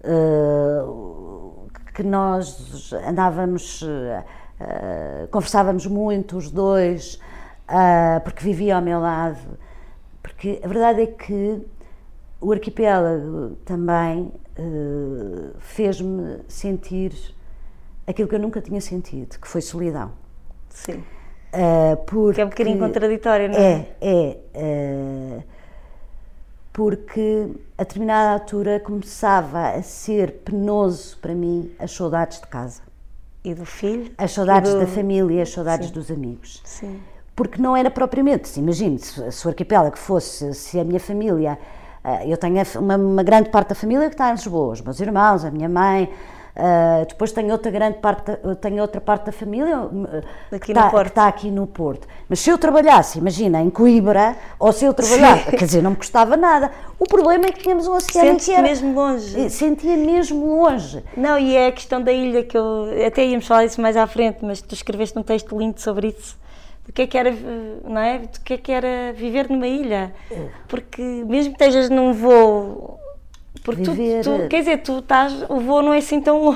eh, 0.03 0.83
que 1.95 2.03
nós 2.03 2.93
andávamos, 3.07 3.85
eh, 4.69 5.29
conversávamos 5.31 5.87
muito 5.87 6.37
os 6.37 6.51
dois, 6.51 7.21
ah, 7.69 8.21
porque 8.25 8.43
vivia 8.45 8.77
ao 8.77 8.83
meu 8.83 9.01
lado, 9.01 9.59
porque 10.23 10.61
a 10.63 10.69
verdade 10.69 11.03
é 11.03 11.07
que 11.07 11.61
o 12.41 12.53
arquipélago 12.53 13.57
também 13.65 14.33
eh, 14.57 15.51
fez-me 15.59 16.41
sentir 16.47 17.13
aquilo 18.07 18.29
que 18.29 18.35
eu 18.35 18.41
nunca 18.41 18.61
tinha 18.61 18.81
sentido, 18.81 19.39
que 19.39 19.49
foi 19.49 19.61
solidão. 19.61 20.13
Sim. 20.69 21.03
Uh, 21.55 21.97
porque 22.05 22.35
Que 22.35 22.41
é 22.41 22.45
um 22.45 22.49
bocadinho 22.49 22.79
contraditório, 22.81 23.49
não 23.49 23.57
é? 23.57 23.89
É, 24.01 24.39
é. 24.53 25.39
uh, 25.39 25.45
porque 26.73 27.49
a 27.79 27.85
determinada 27.85 28.33
altura 28.33 28.81
começava 28.81 29.69
a 29.69 29.83
ser 29.83 30.43
penoso 30.45 31.17
para 31.19 31.33
mim 31.33 31.73
as 31.79 31.93
saudades 31.93 32.41
de 32.41 32.49
casa, 32.49 32.83
E 33.45 33.55
do 33.55 33.67
filho? 33.67 34.11
as 34.17 34.33
saudades 34.33 34.73
do... 34.73 34.81
da 34.81 34.87
família, 34.87 35.43
as 35.43 35.51
saudades 35.51 35.91
dos 35.91 36.11
amigos. 36.11 36.63
Sim. 36.65 36.99
Porque 37.37 37.61
não 37.61 37.77
era 37.77 37.91
propriamente, 37.91 38.49
se 38.49 38.61
imagine, 38.61 38.99
se, 38.99 39.31
se 39.31 39.47
o 39.47 39.51
arquipélago 39.51 39.99
fosse, 39.99 40.55
se 40.55 40.81
a 40.81 40.85
minha 40.85 41.01
família, 41.01 41.59
ah, 42.03 42.25
eu 42.25 42.39
tenho 42.39 42.57
uma, 42.79 42.97
uma 42.97 43.23
grande 43.23 43.51
parte 43.51 43.69
da 43.69 43.75
família 43.75 44.09
que 44.09 44.15
está 44.15 44.31
em 44.31 44.35
Lisboa, 44.35 44.73
os 44.73 44.81
meus 44.81 44.99
irmãos, 45.01 45.45
a 45.45 45.51
minha 45.51 45.69
mãe, 45.69 46.11
ah, 46.57 47.05
depois 47.09 47.33
tenho 47.33 47.51
outra 47.51 47.71
grande 47.71 47.99
parte, 47.99 48.33
tenho 48.61 48.81
outra 48.81 49.01
parte 49.01 49.27
da 49.27 49.33
família 49.33 49.77
ah, 49.77 50.55
Aqui 50.55 50.67
que, 50.67 50.73
está, 50.73 50.91
que 50.91 51.09
está 51.09 51.29
aqui 51.29 51.51
no 51.51 51.67
Porto. 51.67 52.07
Mas 52.29 52.39
se 52.41 52.51
eu 52.51 52.57
trabalhasse, 52.57 53.19
imagina, 53.19 53.61
em 53.61 53.71
Coimbra, 53.71 54.37
ou 54.59 54.73
se 54.73 54.85
eu 54.85 54.95
trabalhasse, 54.95 55.51
quer 55.51 55.65
dizer, 55.65 55.83
não 55.83 55.91
me 55.91 55.97
custava 55.97 56.37
nada. 56.37 56.71
O 56.99 57.07
problema 57.07 57.47
é 57.47 57.53
que 57.53 57.61
tínhamos 57.61 57.89
um 57.89 57.95
oceano 57.95 58.29
Sentes-te 58.29 58.51
que 58.51 58.57
era, 58.57 58.63
mesmo 58.63 58.95
longe. 58.95 59.51
Sentia 59.51 59.97
mesmo 59.97 60.63
longe. 60.63 61.03
Não, 61.17 61.39
e 61.39 61.57
é 61.57 61.67
a 61.67 61.73
questão 61.73 62.01
da 62.01 62.13
ilha 62.13 62.45
que 62.45 62.57
eu. 62.57 62.89
Até 63.05 63.25
íamos 63.25 63.47
falar 63.47 63.65
isso 63.65 63.81
mais 63.81 63.97
à 63.97 64.07
frente, 64.07 64.39
mas 64.43 64.63
tu 64.63 64.75
escreveste 64.75 65.19
um 65.19 65.23
texto 65.23 65.59
lindo 65.59 65.81
sobre 65.81 66.09
isso. 66.09 66.39
Do 66.87 66.93
que 66.93 67.03
é 67.03 67.07
que 67.07 67.19
era, 67.19 67.35
não 67.83 68.01
é? 68.01 68.19
Do 68.19 68.41
que 68.41 68.55
é 68.55 68.59
que 68.59 68.71
era 68.71 69.13
viver 69.15 69.49
numa 69.49 69.67
ilha. 69.67 70.15
Porque 70.69 71.03
mesmo 71.03 71.55
que 71.55 71.65
estejas 71.65 71.91
num 71.91 72.13
voo. 72.13 73.01
Porque 73.65 73.83
tu- 73.83 73.93
Viver- 73.93 74.23
tu, 74.23 74.47
quer 74.49 74.59
dizer, 74.61 74.83
tu 74.83 74.99
estás. 74.99 75.33
O 75.49 75.59
voo 75.59 75.81
não 75.83 75.93
é 75.95 75.99
assim 75.99 76.21
tão 76.21 76.53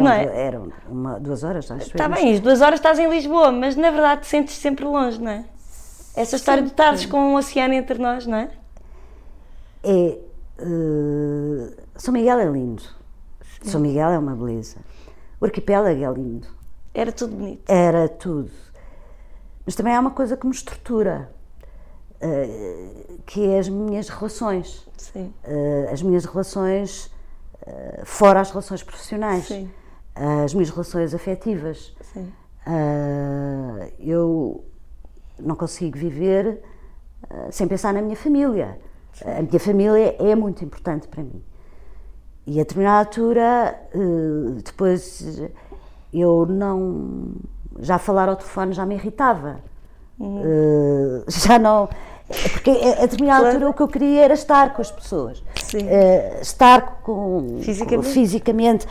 Não 0.00 0.10
é? 0.10 0.46
eram 0.46 0.72
uma, 0.88 1.20
duas 1.20 1.44
horas, 1.44 1.70
acho 1.70 1.86
Está 1.86 2.08
bem, 2.08 2.32
as 2.34 2.40
duas 2.40 2.62
horas 2.62 2.78
estás 2.80 2.98
em 2.98 3.08
Lisboa, 3.10 3.52
mas 3.52 3.76
na 3.76 3.90
verdade 3.90 4.22
te 4.22 4.26
sentes 4.26 4.54
sempre 4.56 4.86
longe, 4.86 5.20
não 5.20 5.30
é? 5.30 5.44
Essa 6.16 6.36
história 6.36 6.62
de 6.62 6.70
estares 6.70 7.04
com 7.06 7.18
um 7.20 7.34
oceano 7.36 7.74
entre 7.74 7.98
nós, 7.98 8.26
não 8.26 8.38
é? 8.38 8.48
é. 9.84 10.18
eh, 10.58 11.72
São 11.96 12.12
Miguel 12.14 12.38
é 12.40 12.46
lindo. 12.46 12.82
São 13.62 13.80
Miguel 13.80 14.08
é 14.10 14.18
uma 14.18 14.34
beleza. 14.34 14.76
O 15.40 15.44
arquipélago 15.44 16.02
é 16.04 16.10
lindo. 16.12 16.46
Era 16.94 17.12
tudo 17.12 17.36
bonito. 17.36 17.70
Era 17.70 18.08
tudo. 18.08 18.50
Mas 19.66 19.74
também 19.74 19.94
há 19.94 20.00
uma 20.00 20.10
coisa 20.10 20.36
que 20.38 20.46
me 20.46 20.52
estrutura, 20.54 21.30
eh, 22.20 23.18
que 23.26 23.46
é 23.46 23.58
as 23.58 23.68
minhas 23.68 24.08
relações. 24.08 24.87
Sim. 24.98 25.32
Eh, 25.44 25.88
as 25.92 26.02
minhas 26.02 26.24
relações 26.24 27.10
eh, 27.66 28.02
fora 28.04 28.40
as 28.40 28.50
relações 28.50 28.82
profissionais. 28.82 29.46
Sim. 29.46 29.70
As 30.14 30.52
minhas 30.52 30.70
relações 30.70 31.14
afetivas. 31.14 31.94
Sim. 32.12 32.32
Eu 34.00 34.64
não 35.38 35.54
consigo 35.54 35.96
viver 35.96 36.60
sem 37.50 37.66
pensar 37.68 37.94
na 37.94 38.02
minha 38.02 38.16
família. 38.16 38.78
A 39.24 39.42
minha 39.42 39.60
família 39.60 40.16
é 40.18 40.34
muito 40.34 40.64
importante 40.64 41.08
para 41.08 41.22
mim. 41.22 41.42
E 42.46 42.58
a 42.60 42.62
determinada 42.62 43.00
altura, 43.00 43.78
eh, 43.92 44.60
depois 44.64 45.42
eu 46.12 46.46
não. 46.46 47.34
Já 47.80 47.98
falar 47.98 48.28
ao 48.28 48.36
telefone 48.36 48.72
já 48.72 48.86
me 48.86 48.94
irritava. 48.94 49.60
Eh, 50.18 51.24
já 51.28 51.58
não. 51.58 51.88
Porque 52.28 52.70
a 52.70 53.00
determinada 53.06 53.40
Claro. 53.40 53.46
altura 53.56 53.70
o 53.70 53.74
que 53.74 53.82
eu 53.82 53.88
queria 53.88 54.22
era 54.24 54.34
estar 54.34 54.74
com 54.74 54.82
as 54.82 54.90
pessoas. 54.90 55.42
Eh, 55.74 56.38
estar 56.42 57.00
com. 57.02 57.58
Fisicamente. 57.62 58.06
com- 58.06 58.12
fisicamente. 58.12 58.86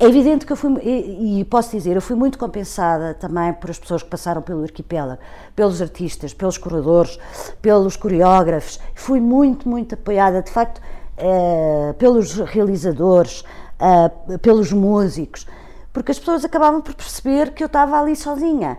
É 0.00 0.04
evidente 0.06 0.46
que 0.46 0.52
eu 0.52 0.56
fui, 0.56 0.74
e, 0.84 1.40
e 1.40 1.44
posso 1.44 1.72
dizer, 1.76 1.96
eu 1.96 2.00
fui 2.02 2.14
muito 2.14 2.38
compensada 2.38 3.14
também 3.14 3.52
por 3.54 3.68
as 3.68 3.80
pessoas 3.80 4.00
que 4.00 4.08
passaram 4.08 4.40
pelo 4.40 4.62
arquipélago, 4.62 5.18
pelos 5.56 5.82
artistas, 5.82 6.32
pelos 6.32 6.56
corredores, 6.56 7.18
pelos 7.60 7.96
coreógrafos. 7.96 8.78
Fui 8.94 9.18
muito, 9.20 9.68
muito 9.68 9.96
apoiada, 9.96 10.40
de 10.40 10.52
facto, 10.52 10.80
eh, 11.16 11.94
pelos 11.98 12.36
realizadores, 12.36 13.42
eh, 13.80 14.38
pelos 14.38 14.72
músicos, 14.72 15.48
porque 15.92 16.12
as 16.12 16.18
pessoas 16.20 16.44
acabavam 16.44 16.80
por 16.80 16.94
perceber 16.94 17.52
que 17.52 17.64
eu 17.64 17.66
estava 17.66 18.00
ali 18.00 18.14
sozinha. 18.14 18.78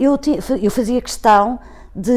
Eu, 0.00 0.18
ti- 0.18 0.40
eu 0.60 0.70
fazia 0.72 1.00
questão 1.00 1.60
de 2.00 2.12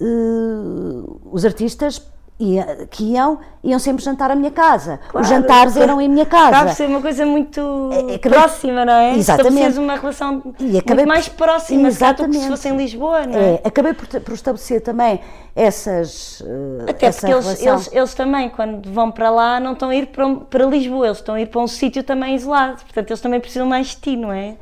eh, 0.00 1.10
os 1.30 1.44
artistas 1.44 2.02
ia- 2.38 2.86
que 2.90 3.04
iam, 3.12 3.38
iam 3.62 3.78
sempre 3.78 4.02
jantar 4.02 4.30
à 4.30 4.34
minha 4.34 4.50
casa. 4.50 4.98
Claro. 5.08 5.24
Os 5.24 5.28
jantares 5.30 5.76
eram 5.76 6.00
em 6.00 6.08
minha 6.08 6.22
Acaba 6.24 6.50
casa. 6.50 6.66
por 6.68 6.74
ser 6.74 6.86
uma 6.88 7.00
coisa 7.02 7.24
muito 7.26 7.60
É, 7.92 8.14
acabei- 8.16 8.38
próxima, 8.38 8.84
não 8.84 8.92
é? 8.94 9.14
Exatamente. 9.16 9.78
Uma 9.78 9.94
relação 9.96 10.42
E 10.58 10.78
acabei 10.78 11.04
muito 11.04 11.08
mais 11.08 11.28
próxima, 11.28 11.88
que 11.88 11.94
se 11.94 11.98
Exatamente. 11.98 12.48
fosse 12.48 12.68
em 12.68 12.76
Lisboa, 12.76 13.26
não 13.26 13.38
é? 13.38 13.54
É, 13.54 13.62
acabei 13.64 13.92
por, 13.94 14.06
por 14.20 14.34
estabelecer 14.34 14.80
também 14.80 15.20
essas. 15.54 16.42
eh, 16.44 16.90
Até 16.90 17.06
essa 17.06 17.20
porque 17.28 17.32
eles, 17.46 17.62
eles, 17.62 17.90
eles 17.92 18.14
também, 18.14 18.48
quando 18.48 18.90
vão 18.92 19.10
para 19.12 19.30
lá, 19.30 19.60
não 19.60 19.74
estão 19.74 19.90
a 19.90 19.94
ir 19.94 20.06
para, 20.06 20.28
para 20.34 20.64
Lisboa, 20.64 21.06
eles 21.06 21.18
estão 21.18 21.34
a 21.36 21.40
ir 21.40 21.46
para 21.46 21.60
um 21.60 21.66
sítio 21.68 22.02
também 22.02 22.34
isolado. 22.34 22.82
Portanto, 22.82 23.10
eles 23.10 23.20
também 23.20 23.38
precisam 23.38 23.66
mais 23.66 23.88
de 23.88 23.96
ti, 23.96 24.16
não 24.16 24.32
é? 24.32 24.56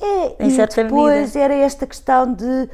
É, 0.00 0.44
em 0.44 0.48
e 0.50 0.56
depois 0.66 1.14
medida. 1.20 1.38
era 1.38 1.54
esta 1.54 1.86
questão 1.86 2.30
de. 2.30 2.68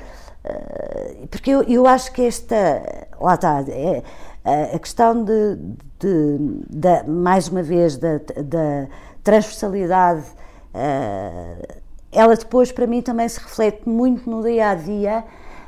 Eh, 0.45 1.27
porque 1.31 1.51
eu, 1.51 1.63
eu 1.65 1.87
acho 1.87 2.13
que 2.13 2.23
esta. 2.27 2.83
Lá 3.21 3.35
está. 3.35 3.63
é, 3.69 4.03
a- 4.75 4.79
questão 4.79 5.23
de, 5.25 5.57
de- 5.99 6.39
da- 6.71 7.05
mais 7.05 7.49
uma 7.49 7.63
vez, 7.63 7.97
da, 7.99 8.19
da 8.43 8.87
transversalidade, 9.23 10.25
eh, 10.75 11.79
ela 12.13 12.35
depois 12.37 12.73
para 12.73 12.87
mim 12.87 13.03
também 13.03 13.29
se 13.29 13.39
reflete 13.39 13.89
muito 13.89 14.29
no 14.31 14.43
dia 14.43 14.71
a 14.71 14.75
dia, 14.75 15.25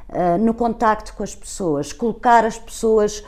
eh, 0.08 0.38
no 0.38 0.54
contacto 0.54 1.14
com 1.14 1.22
as 1.22 1.34
pessoas, 1.34 1.92
colocar 1.92 2.44
as 2.44 2.58
pessoas 2.58 3.24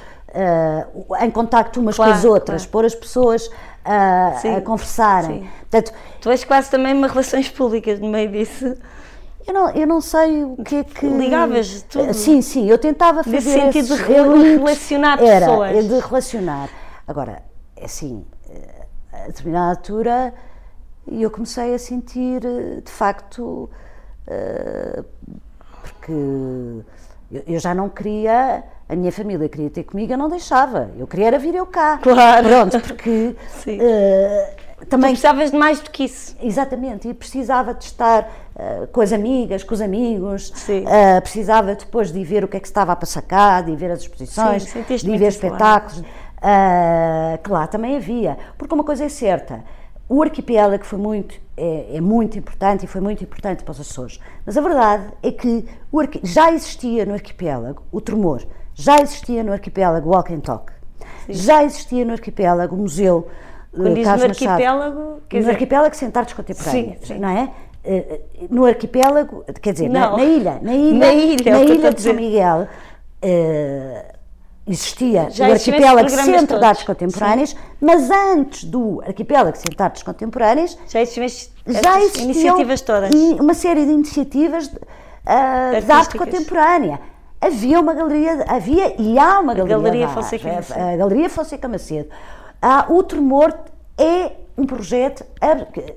em 1.23 1.31
contacto 1.31 1.79
umas 1.79 1.95
com 1.97 2.03
Claro, 2.03 2.19
as 2.19 2.25
outras, 2.25 2.63
claro. 2.63 2.73
pôr 2.73 2.85
as 2.85 2.95
pessoas 2.95 3.49
a, 3.85 4.33
Sim, 4.41 4.57
a 4.57 4.61
conversarem. 4.63 5.43
sim. 5.45 5.49
Portanto, 5.71 5.93
Tu 6.21 6.29
és 6.31 6.43
quase 6.43 6.69
também 6.71 6.93
uma 6.93 7.07
relações 7.07 7.49
públicas 7.49 8.01
no 8.01 8.09
meio 8.09 8.33
disso. 8.33 8.77
Eu 9.47 9.53
não, 9.55 9.71
eu 9.71 9.87
não 9.87 10.01
sei 10.01 10.43
o 10.45 10.57
que 10.65 10.77
é 10.77 10.85
que. 10.85 11.07
Ligavas 11.07 11.83
tudo. 11.83 12.15
Sim, 12.15 12.41
sim, 12.41 12.69
eu 12.69 12.79
tentava 12.79 13.23
fazer. 13.23 13.37
Nesse 13.37 13.51
sentido 13.51 13.95
esses 13.95 14.07
de 14.07 14.57
relacionar 14.57 15.23
Era, 15.23 15.47
pessoas. 15.47 15.77
é 15.77 15.83
de 15.83 15.99
relacionar. 15.99 16.69
Agora, 17.07 17.43
é 17.77 17.85
assim, 17.85 18.25
eh, 18.49 18.87
a 19.13 19.27
determinada 19.27 19.71
altura, 19.71 20.35
eu 21.07 21.31
comecei 21.31 21.75
a 21.75 21.79
sentir, 21.79 22.43
eh, 22.45 22.81
de 22.81 22.91
facto, 22.91 23.69
eh, 24.27 25.03
porque 25.83 26.13
eu, 27.47 27.59
já 27.59 27.75
não 27.75 27.89
queria. 27.89 28.65
A 28.89 28.97
minha 28.97 29.11
família 29.11 29.49
queria 29.49 29.71
ter 29.71 29.85
comigo, 29.85 30.13
eu 30.13 30.19
não 30.19 30.29
deixava. 30.29 30.91
Eu 30.99 31.07
queria 31.07 31.29
era 31.29 31.39
vir 31.39 31.55
eu 31.55 31.67
cá. 31.67 31.99
Claro. 31.99 32.49
Pronto, 32.49 32.81
porque 32.81 33.35
Sim. 33.49 33.79
Eh, 34.85 34.87
Tu 34.87 34.91
também 34.91 35.11
precisavas 35.11 35.51
de 35.51 35.57
mais 35.57 35.81
do 35.81 35.91
que 35.91 36.05
isso. 36.05 36.37
Exatamente, 36.43 37.09
e 37.09 37.15
precisava 37.15 37.75
de 37.75 37.85
estar 37.85 38.29
eh, 38.57 38.89
com 38.93 39.01
as 39.01 39.13
amigas, 39.13 39.65
com 39.65 39.75
os 39.75 39.81
amigos, 39.81 40.53
eh, 40.69 41.21
precisava 41.21 41.75
depois 41.75 42.13
de 42.13 42.23
ver 42.23 42.45
o 42.45 42.49
que 42.49 42.57
é 42.57 42.61
que 42.61 42.69
se 42.69 42.73
estava 42.73 42.93
a 42.93 42.97
passar 42.97 43.23
cá, 43.23 43.61
de 43.61 43.75
ver 43.75 43.91
as 43.91 44.01
exposições, 44.01 44.65
Sim, 44.65 44.83
de 44.83 45.19
ver 45.19 45.29
espetáculos. 45.29 46.03
uh, 46.45 47.39
que 47.43 47.51
lá 47.51 47.67
também 47.67 47.97
havia. 47.97 48.37
Porque 48.59 48.75
uma 48.75 48.85
coisa 48.85 49.05
é 49.05 49.09
certa, 49.09 49.65
o 50.09 50.23
arquipélago 50.23 50.85
foi 50.85 50.99
muito, 50.99 51.35
é, 51.57 51.97
é, 51.97 52.01
muito 52.01 52.39
importante 52.39 52.85
e 52.85 52.87
foi 52.87 53.01
muito 53.01 53.25
importante 53.25 53.65
para 53.65 53.73
os 53.73 53.81
Açores. 53.81 54.21
Mas 54.45 54.57
a 54.57 54.61
verdade 54.61 55.07
é 55.23 55.33
que 55.33 55.67
já 56.23 56.53
existia 56.53 57.07
no 57.07 57.15
arquipélago 57.15 57.83
o 57.91 58.01
tremor, 58.01 58.43
já 58.75 59.01
existia 59.01 59.43
no 59.43 59.53
arquipélago 59.53 60.09
o 60.09 60.13
walk 60.13 60.33
and 60.33 60.41
talk, 60.41 60.73
Sim. 61.27 61.33
já 61.33 61.65
existia 61.65 62.05
no 62.05 62.13
arquipélago 62.13 62.77
o 62.77 62.79
museu 62.79 63.29
quando 63.75 63.95
diz 63.95 64.07
no 64.07 64.25
arquipélago, 64.25 65.23
quer 65.29 65.37
no 65.37 65.43
dizer... 65.43 65.51
arquipélago 65.53 65.95
artes 66.15 66.35
contemporâneas, 66.35 66.99
sim, 67.01 67.15
sim. 67.15 67.19
não 67.19 67.29
é? 67.29 67.51
Uh, 67.85 68.47
no 68.51 68.65
arquipélago, 68.65 69.45
quer 69.61 69.73
dizer, 69.73 69.91
na, 69.91 70.17
na, 70.17 70.25
ilha, 70.25 70.59
na 70.63 70.75
ilha, 70.75 70.99
na 70.99 71.13
ilha, 71.13 71.53
na 71.53 71.63
ilha 71.63 71.93
de 71.93 72.01
São 72.01 72.15
Miguel, 72.15 72.67
uh, 73.23 74.15
existia 74.67 75.29
Já 75.31 75.49
o 75.49 75.53
arquipélago 75.53 76.09
Centro 76.09 76.59
de 76.59 76.65
Artes 76.65 76.85
Contemporâneas, 76.85 77.51
Sim. 77.51 77.57
mas 77.81 78.11
antes 78.11 78.65
do 78.65 79.03
arquipélago 79.07 79.57
Centro 79.57 79.77
de 79.77 79.83
Artes 79.83 80.03
Contemporâneas 80.03 80.79
já 80.89 81.03
existiam, 81.03 81.27
já 81.67 82.01
existiam 82.01 82.25
iniciativas 82.25 82.81
todas. 82.81 83.15
uma 83.39 83.55
série 83.55 83.85
de 83.85 83.93
iniciativas 83.93 84.67
uh, 84.67 85.85
de 85.85 85.93
arte 85.93 86.17
contemporânea. 86.17 87.01
Havia 87.41 87.79
uma 87.79 87.93
galeria, 87.93 88.45
havia 88.49 88.95
e 88.99 89.19
há 89.19 89.39
uma 89.41 89.53
galeria, 89.53 89.77
galeria 89.77 90.09
Fonseca 90.09 90.51
Macedo. 90.51 90.81
A 90.81 90.97
Galeria 90.97 91.29
Fonseca 91.29 91.69
Macedo. 91.69 92.09
Ah, 92.67 92.87
o 92.89 93.03
Tremor 93.03 93.55
é 93.99 94.33
um 94.57 94.65
projeto 94.65 95.23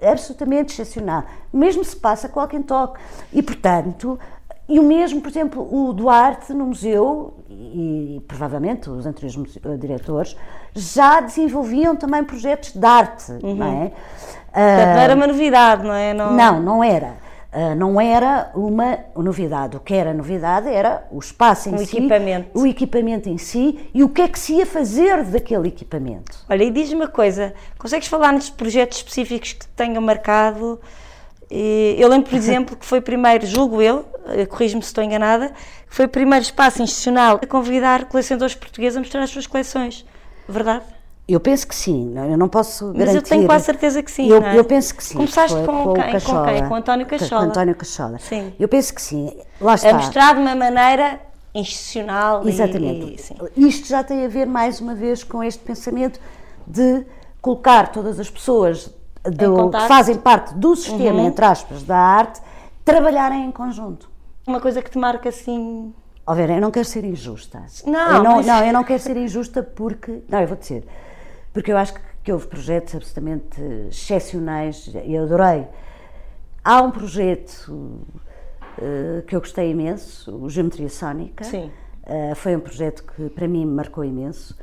absolutamente 0.02 0.74
excepcional. 0.74 1.24
Mesmo 1.54 1.82
se 1.86 1.96
passa 1.96 2.28
com 2.28 2.42
Walking 2.42 2.64
Talk. 2.64 3.00
E, 3.32 3.42
portanto, 3.42 4.20
e 4.68 4.78
o 4.78 4.84
mesmo, 4.84 5.22
por 5.22 5.30
exemplo, 5.30 5.66
o 5.74 5.94
Duarte 5.94 6.52
no 6.54 6.66
museu, 6.66 7.36
e, 7.50 8.18
e 8.18 8.20
provavelmente 8.28 8.90
os 8.90 9.06
anteriores 9.06 9.58
eh, 9.64 9.78
diretores, 9.78 10.36
já 10.74 11.22
desenvolviam 11.22 11.96
também 11.96 12.22
projetos 12.26 12.74
de 12.74 12.86
arte, 12.86 13.32
uhum. 13.32 13.56
não 13.56 13.66
é? 13.66 13.92
Portanto, 14.52 14.94
não 14.94 15.00
era 15.00 15.16
uma 15.16 15.28
novidade, 15.28 15.84
não 15.84 15.94
é? 15.94 16.14
Não, 16.14 16.34
não, 16.34 16.62
não 16.62 16.84
era. 16.84 17.14
Uh, 17.54 17.74
não 17.76 18.00
era 18.00 18.52
uma 18.54 19.00
novidade. 19.16 19.78
O 19.78 19.80
que 19.80 19.94
era 19.94 20.14
novidade 20.14 20.68
era 20.68 21.08
o 21.10 21.18
espaço 21.18 21.70
em 21.70 21.76
o 21.76 21.78
si, 21.78 21.98
equipamento. 21.98 22.60
o 22.60 22.68
equipamento 22.68 23.30
em 23.30 23.38
si 23.38 23.90
e 23.94 24.04
o 24.04 24.10
que 24.10 24.22
é 24.22 24.28
que 24.28 24.38
se 24.38 24.56
ia 24.56 24.66
fazer 24.66 25.24
daquele 25.24 25.70
equipamento. 25.70 26.38
Olha, 26.50 26.64
e 26.64 26.70
diz-me 26.70 26.96
uma 26.96 27.08
coisa: 27.08 27.54
consegues 27.78 28.08
falar 28.10 28.34
nos 28.34 28.50
projetos 28.50 28.98
específicos 28.98 29.54
que 29.54 29.60
te 29.60 29.68
tenham 29.70 30.02
marcado? 30.02 30.80
Eu 31.50 32.10
lembro, 32.10 32.30
por 32.30 32.36
exemplo, 32.38 32.76
que 32.76 32.86
foi 32.86 33.00
primeiro, 33.00 33.46
julgo 33.46 33.82
eu, 33.82 34.06
eh, 34.26 34.46
corrijo-me 34.46 34.84
se 34.84 34.90
estou 34.90 35.02
enganada, 35.02 35.50
que 35.50 35.96
foi 35.96 36.06
o 36.06 36.10
primeiro 36.10 36.44
espaço 36.44 36.82
institucional 36.82 37.40
a 37.42 37.48
convidar 37.48 38.06
colecionadores 38.06 38.56
portugueses 38.56 38.98
a 38.98 39.00
mostrar 39.00 39.24
as 39.24 39.30
suas 39.30 39.48
coleções. 39.48 40.06
Verdade? 40.50 40.84
Eu 41.28 41.42
penso 41.42 41.68
que 41.68 41.76
sim, 41.76 42.14
eu 42.16 42.38
não 42.38 42.48
posso 42.48 42.86
garantir. 42.94 43.06
Mas 43.06 43.16
eu 43.16 43.22
tenho 43.22 43.46
quase 43.46 43.66
certeza 43.66 44.02
que 44.02 44.10
sim. 44.10 44.30
Eu, 44.30 44.42
é? 44.42 44.58
eu 44.58 44.64
penso 44.64 44.96
que 44.96 45.04
sim. 45.04 45.16
Começaste 45.16 45.58
com, 45.58 45.84
com, 45.84 45.94
quem? 45.94 46.12
Cachola, 46.14 46.40
com 46.40 46.54
quem? 46.54 46.68
Com 46.70 46.76
António 46.76 47.06
Cachola. 47.06 47.42
Com 47.44 47.50
António 47.50 47.76
Cachola. 47.76 48.18
Sim. 48.20 48.54
Eu 48.58 48.70
penso 48.70 48.94
que 48.94 49.02
sim. 49.02 49.38
Lá 49.60 49.76
está. 49.76 49.90
A 49.90 49.94
mostrar 49.96 50.36
de 50.36 50.40
uma 50.40 50.56
maneira 50.56 51.20
institucional. 51.54 52.48
Exatamente. 52.48 53.34
E, 53.58 53.68
Isto 53.68 53.90
já 53.90 54.04
tem 54.04 54.24
a 54.24 54.30
ver, 54.30 54.46
mais 54.46 54.80
uma 54.80 54.96
vez, 54.96 55.22
com 55.22 55.44
este 55.44 55.62
pensamento 55.62 56.18
de 56.66 57.06
colocar 57.42 57.92
todas 57.92 58.22
as 58.22 58.30
pessoas 58.30 58.90
do, 59.24 59.70
que 59.70 59.88
fazem 59.88 60.16
parte 60.16 60.54
do 60.54 60.76
sistema, 60.78 61.20
uhum. 61.20 61.28
entre 61.28 61.44
aspas, 61.44 61.84
da 61.84 61.98
arte, 61.98 62.42
trabalharem 62.86 63.46
em 63.46 63.52
conjunto. 63.52 64.10
Uma 64.46 64.62
coisa 64.62 64.82
que 64.82 64.90
te 64.90 64.98
marca 64.98 65.28
assim. 65.28 65.94
Ó 66.26 66.34
Vera, 66.34 66.54
eu 66.54 66.62
não 66.62 66.72
quero 66.72 66.86
ser 66.86 67.04
injusta. 67.04 67.66
Não, 67.86 68.16
eu 68.16 68.24
não, 68.24 68.36
mas... 68.38 68.46
não, 68.46 68.66
eu 68.66 68.74
não 68.74 68.84
quero 68.84 69.02
ser 69.02 69.18
injusta 69.18 69.62
porque. 69.62 70.24
Não, 70.30 70.40
eu 70.40 70.48
vou 70.48 70.56
dizer. 70.56 70.86
Porque 71.58 71.72
eu 71.72 71.78
acho 71.78 71.96
que, 71.96 72.02
que 72.26 72.32
houve 72.32 72.46
projetos 72.46 72.94
absolutamente 72.94 73.60
excepcionais 73.90 74.92
e 75.04 75.18
adorei. 75.18 75.66
Há 76.64 76.84
um 76.84 76.92
projeto 76.92 77.72
uh, 78.78 79.24
que 79.26 79.36
eu 79.36 79.40
gostei 79.40 79.72
imenso, 79.72 80.38
o 80.38 80.48
Geometria 80.52 80.88
Sónica. 80.88 81.44
Sim. 81.44 81.72
Uh, 82.04 82.36
foi 82.36 82.56
um 82.56 82.60
projeto 82.60 83.04
que 83.04 83.32
para 83.32 83.48
mim 83.48 83.66
me 83.66 83.74
marcou 83.74 84.06
imenso. 84.06 84.56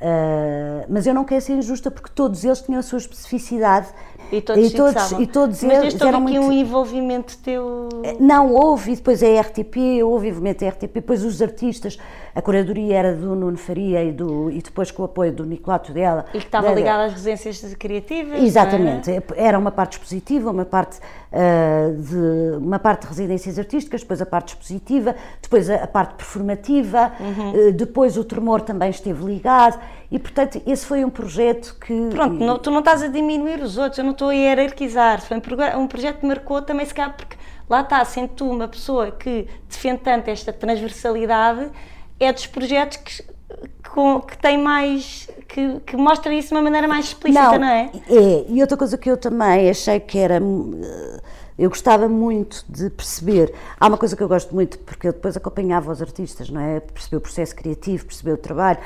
Uh, 0.00 0.86
mas 0.88 1.08
eu 1.08 1.12
não 1.12 1.24
quero 1.24 1.40
ser 1.40 1.54
injusta 1.54 1.90
porque 1.90 2.08
todos 2.14 2.44
eles 2.44 2.60
tinham 2.60 2.78
a 2.78 2.82
sua 2.84 2.98
especificidade 2.98 3.88
e 4.30 4.40
todos, 4.40 4.66
e 4.66 4.76
todos, 4.76 5.12
e 5.12 5.26
todos 5.26 5.62
mas 5.64 5.78
eles 5.78 6.00
eram 6.00 6.22
aqui 6.22 6.38
muito... 6.38 6.46
um 6.46 6.52
envolvimento 6.52 7.38
teu 7.38 7.88
eh, 8.04 8.16
não 8.20 8.52
houve 8.52 8.92
e 8.92 8.96
depois 8.96 9.22
a 9.22 9.40
RTP 9.40 10.02
houve 10.04 10.28
envolvimento 10.28 10.64
da 10.64 10.70
RTP 10.70 10.94
depois 10.94 11.24
os 11.24 11.40
artistas 11.40 11.98
a 12.34 12.42
curadoria 12.42 12.96
era 12.96 13.14
do 13.14 13.34
Nuno 13.34 13.56
Faria 13.56 14.04
e, 14.04 14.12
do, 14.12 14.50
e 14.50 14.60
depois 14.60 14.90
com 14.90 15.02
o 15.02 15.04
apoio 15.06 15.32
do 15.32 15.46
Nicolato 15.46 15.92
dela 15.92 16.26
e 16.34 16.38
que 16.38 16.44
estava 16.44 16.72
ligada 16.72 17.06
às 17.06 17.12
residências 17.14 17.74
criativas 17.74 18.42
exatamente 18.42 19.10
é? 19.10 19.22
era 19.34 19.58
uma 19.58 19.70
parte 19.70 19.92
expositiva 19.94 20.50
uma 20.50 20.66
parte 20.66 20.98
uh, 20.98 21.94
de 22.02 22.58
uma 22.58 22.78
parte 22.78 23.02
de 23.02 23.08
residências 23.08 23.58
artísticas 23.58 24.02
depois 24.02 24.20
a 24.20 24.26
parte 24.26 24.48
expositiva 24.50 25.16
depois 25.40 25.70
a, 25.70 25.76
a 25.76 25.86
parte 25.86 26.14
performativa 26.14 27.12
uhum. 27.18 27.68
uh, 27.68 27.72
depois 27.72 28.18
o 28.18 28.24
tremor 28.24 28.60
também 28.60 28.90
esteve 28.90 29.24
ligado 29.24 29.80
e, 30.10 30.18
portanto, 30.18 30.60
esse 30.66 30.86
foi 30.86 31.04
um 31.04 31.10
projeto 31.10 31.76
que. 31.78 32.08
Pronto, 32.10 32.34
não, 32.42 32.58
tu 32.58 32.70
não 32.70 32.78
estás 32.78 33.02
a 33.02 33.08
diminuir 33.08 33.60
os 33.60 33.76
outros, 33.76 33.98
eu 33.98 34.04
não 34.04 34.12
estou 34.12 34.30
a 34.30 34.34
hierarquizar. 34.34 35.20
Foi 35.20 35.36
um, 35.36 35.86
projeto 35.86 36.20
que 36.20 36.26
marcou 36.26 36.62
também, 36.62 36.86
se 36.86 36.94
calhar, 36.94 37.14
porque 37.14 37.36
lá 37.68 37.82
está, 37.82 38.02
sendo 38.04 38.28
tu 38.28 38.50
uma 38.50 38.66
pessoa 38.66 39.10
que 39.10 39.46
defende 39.68 40.00
tanto 40.00 40.28
esta 40.28 40.50
transversalidade, 40.52 41.70
é 42.18 42.32
dos 42.32 42.46
projetos 42.46 42.96
que, 42.96 43.22
que, 43.22 44.26
que 44.28 44.38
tem 44.38 44.56
mais. 44.56 45.28
Que, 45.46 45.80
que, 45.80 45.96
mostra 45.96 46.32
isso 46.32 46.48
de 46.48 46.54
uma 46.54 46.62
maneira 46.62 46.86
mais 46.86 47.06
explícita, 47.06 47.52
não, 47.52 47.58
não 47.58 47.68
é? 47.68 47.90
É, 48.08 48.44
e 48.48 48.60
outra 48.60 48.76
coisa 48.76 48.96
que 48.96 49.10
eu 49.10 49.16
também 49.16 49.68
achei 49.68 49.98
que 49.98 50.18
era 50.18 50.38
eu 51.58 51.68
gostava 51.68 52.08
muito 52.08 52.64
de 52.68 52.88
perceber. 52.88 53.52
Há 53.80 53.88
uma 53.88 53.98
coisa 53.98 54.16
que 54.16 54.22
eu 54.22 54.28
gosto 54.28 54.54
muito, 54.54 54.78
porque 54.78 55.08
eu 55.08 55.12
depois 55.12 55.36
acompanhava 55.36 55.90
os 55.90 56.00
artistas, 56.00 56.48
não 56.48 56.60
é? 56.60 56.78
Perceber 56.78 57.16
o 57.16 57.20
processo 57.20 57.56
criativo, 57.56 58.06
perceber 58.06 58.32
o 58.32 58.36
trabalho. 58.36 58.78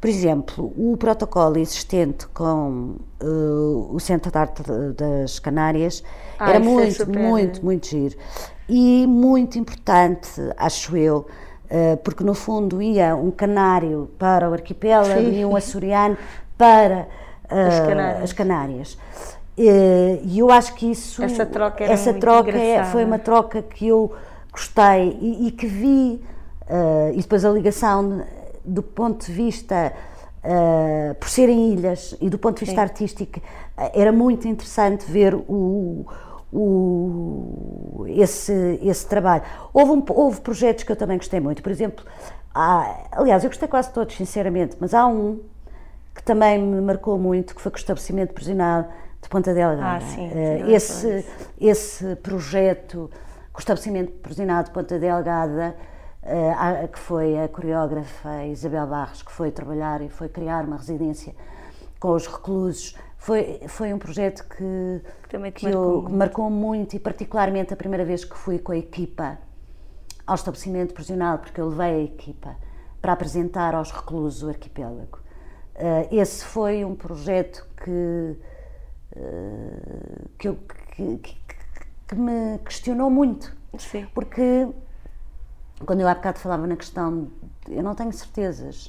Por 0.00 0.08
exemplo, 0.08 0.72
o 0.76 0.96
protocolo 0.96 1.58
existente 1.58 2.28
com 2.28 2.96
uh, 3.20 3.88
o 3.92 3.98
Centro 3.98 4.30
de 4.30 4.38
Arte 4.38 4.62
das 4.96 5.40
Canárias 5.40 6.04
era 6.38 6.60
muito, 6.60 7.10
muito, 7.10 7.64
muito 7.64 7.88
giro. 7.88 8.16
E 8.68 9.04
muito 9.08 9.58
importante, 9.58 10.30
acho 10.56 10.96
eu, 10.96 11.26
uh, 11.66 11.96
porque 12.04 12.22
no 12.22 12.34
fundo 12.34 12.80
ia 12.80 13.16
um 13.16 13.32
canário 13.32 14.08
para 14.16 14.48
o 14.48 14.52
arquipélago 14.52 15.20
Sim. 15.20 15.40
e 15.40 15.44
um 15.44 15.56
açoriano 15.56 16.16
para 16.56 17.08
uh, 17.50 17.68
as 17.68 17.80
Canárias. 17.80 18.22
As 18.22 18.32
Canárias. 18.32 18.98
E 19.56 20.38
eu 20.38 20.50
acho 20.50 20.74
que 20.74 20.90
isso. 20.90 21.22
Essa 21.22 21.44
troca, 21.44 21.84
essa 21.84 22.14
troca 22.14 22.50
é, 22.50 22.84
foi 22.84 23.04
uma 23.04 23.18
troca 23.18 23.62
que 23.62 23.86
eu 23.86 24.12
gostei 24.50 25.18
e, 25.20 25.48
e 25.48 25.50
que 25.50 25.66
vi, 25.66 26.22
uh, 26.62 27.12
e 27.12 27.18
depois 27.18 27.44
a 27.44 27.50
ligação 27.50 28.22
do 28.64 28.82
ponto 28.82 29.26
de 29.26 29.32
vista. 29.32 29.92
Uh, 30.44 31.14
por 31.20 31.28
serem 31.28 31.72
ilhas 31.72 32.16
e 32.20 32.28
do 32.28 32.36
ponto 32.36 32.58
de 32.58 32.64
vista 32.64 32.80
Sim. 32.80 32.80
artístico, 32.80 33.40
era 33.94 34.10
muito 34.10 34.48
interessante 34.48 35.08
ver 35.08 35.36
o, 35.36 36.04
o, 36.52 38.04
esse, 38.08 38.78
esse 38.82 39.06
trabalho. 39.06 39.42
Houve, 39.72 39.92
um, 39.92 40.04
houve 40.08 40.40
projetos 40.40 40.84
que 40.84 40.92
eu 40.92 40.96
também 40.96 41.16
gostei 41.16 41.38
muito, 41.40 41.62
por 41.62 41.70
exemplo, 41.70 42.04
há, 42.54 43.04
aliás, 43.12 43.42
eu 43.44 43.50
gostei 43.50 43.68
quase 43.68 43.92
todos, 43.92 44.16
sinceramente, 44.16 44.76
mas 44.78 44.92
há 44.92 45.06
um 45.06 45.40
que 46.14 46.22
também 46.22 46.60
me 46.60 46.80
marcou 46.80 47.16
muito, 47.18 47.54
que 47.54 47.60
foi 47.60 47.70
com 47.70 47.76
o 47.76 47.80
estabelecimento 47.80 48.34
prisional 48.34 48.86
de 49.22 49.28
Ponta 49.28 49.54
Delgada. 49.54 49.96
Ah, 49.96 50.00
sim, 50.00 50.28
uh, 50.28 50.70
esse, 50.70 51.24
esse 51.60 52.16
projeto, 52.16 53.08
com 53.52 53.58
o 53.58 53.60
estabelecimento 53.60 54.12
prisional 54.14 54.64
de 54.64 54.70
Ponta 54.72 54.98
Delgada, 54.98 55.76
uh, 56.22 56.88
que 56.88 56.98
foi 56.98 57.38
a 57.38 57.48
coreógrafa 57.48 58.44
Isabel 58.46 58.86
Barros, 58.86 59.22
que 59.22 59.32
foi 59.32 59.50
trabalhar 59.50 60.02
e 60.02 60.08
foi 60.08 60.28
criar 60.28 60.64
uma 60.64 60.76
residência 60.76 61.34
com 62.00 62.12
os 62.12 62.26
reclusos, 62.26 62.96
foi, 63.16 63.60
foi 63.68 63.94
um 63.94 63.98
projeto 63.98 64.44
que, 64.48 65.00
que, 65.28 65.28
que 65.28 65.38
marcou, 65.38 65.70
eu, 65.70 66.02
muito. 66.02 66.12
marcou 66.12 66.50
muito 66.50 66.96
e 66.96 66.98
particularmente 66.98 67.72
a 67.72 67.76
primeira 67.76 68.04
vez 68.04 68.24
que 68.24 68.36
fui 68.36 68.58
com 68.58 68.72
a 68.72 68.76
equipa 68.76 69.38
ao 70.26 70.34
estabelecimento 70.34 70.92
prisional, 70.92 71.38
porque 71.38 71.60
eu 71.60 71.68
levei 71.68 72.00
a 72.00 72.02
equipa 72.02 72.56
para 73.00 73.12
apresentar 73.12 73.76
aos 73.76 73.92
reclusos 73.92 74.42
o 74.42 74.48
arquipélago. 74.48 75.20
Uh, 75.76 76.08
esse 76.10 76.44
foi 76.44 76.84
um 76.84 76.94
projeto 76.94 77.66
que 77.82 77.90
eh, 77.90 78.51
que, 80.38 80.48
eu, 80.48 80.56
que, 80.94 81.18
que, 81.18 81.36
que, 82.08 82.14
me 82.14 82.58
questionou 82.58 83.10
muito. 83.10 83.54
Sim. 83.78 84.06
Porque 84.14 84.68
quando 85.84 86.00
eu 86.00 86.08
há 86.08 86.14
bocado 86.14 86.38
falava 86.38 86.66
na 86.66 86.76
questão, 86.76 87.28
eu 87.68 87.82
não 87.82 87.94
tenho 87.94 88.12
certezas. 88.12 88.86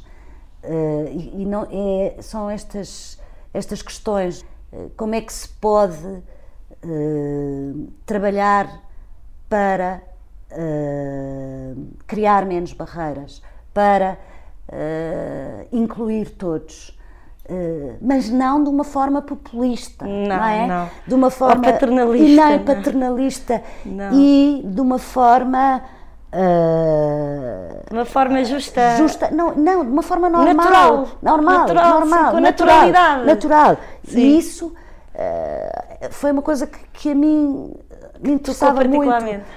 Uh, 0.64 1.08
e, 1.12 1.42
e, 1.42 1.46
não, 1.46 1.68
é, 1.70 2.22
são 2.22 2.50
estas, 2.50 3.20
estas 3.54 3.82
questões. 3.82 4.42
Uh, 4.72 4.90
como 4.96 5.16
é 5.16 5.22
que 5.22 5.34
se 5.34 5.48
pode 5.48 6.06
uh, 6.06 7.92
trabalhar 8.06 8.82
para 9.50 10.02
criar 12.06 12.46
menos 12.46 12.74
barreiras, 12.74 13.42
para 13.74 14.20
incluir 15.72 16.30
todos? 16.30 16.96
Uh, 17.50 17.98
mas 18.02 18.30
não 18.30 18.64
de 18.64 18.70
uma 18.70 18.86
forma 18.86 19.22
populista, 19.22 20.06
não, 20.06 20.28
não 20.28 20.46
é? 20.46 20.66
Não. 20.66 20.90
De 21.06 21.14
uma 21.14 21.30
forma 21.30 21.56
Ou 21.56 21.74
paternalista. 21.74 22.26
E 22.26 22.36
nem 22.36 22.60
paternalista 22.60 23.64
não. 23.86 24.14
e 24.14 24.62
de 24.64 24.80
uma 24.80 24.98
forma 24.98 25.82
uh, 26.34 27.94
uma 27.94 28.06
forma 28.06 28.44
justa, 28.46 28.96
justa, 28.98 29.30
não, 29.30 29.54
não, 29.56 29.86
de 29.86 29.92
uma 29.92 30.02
forma 30.02 30.30
normal, 30.30 30.54
natural, 30.54 31.08
normal, 31.22 31.60
natural, 31.60 32.00
normal, 32.00 32.26
sim, 32.26 32.32
com 32.32 32.40
natural, 32.40 32.76
naturalidade, 32.76 33.26
natural. 33.26 33.78
Sim. 34.06 34.20
E 34.20 34.38
isso 34.38 34.68
uh, 34.68 36.12
foi 36.12 36.32
uma 36.32 36.42
coisa 36.42 36.66
que, 36.66 36.80
que 36.94 37.12
a 37.12 37.16
mim 37.16 37.74
me 38.24 38.34
interessava 38.34 38.84
muito. 38.84 39.12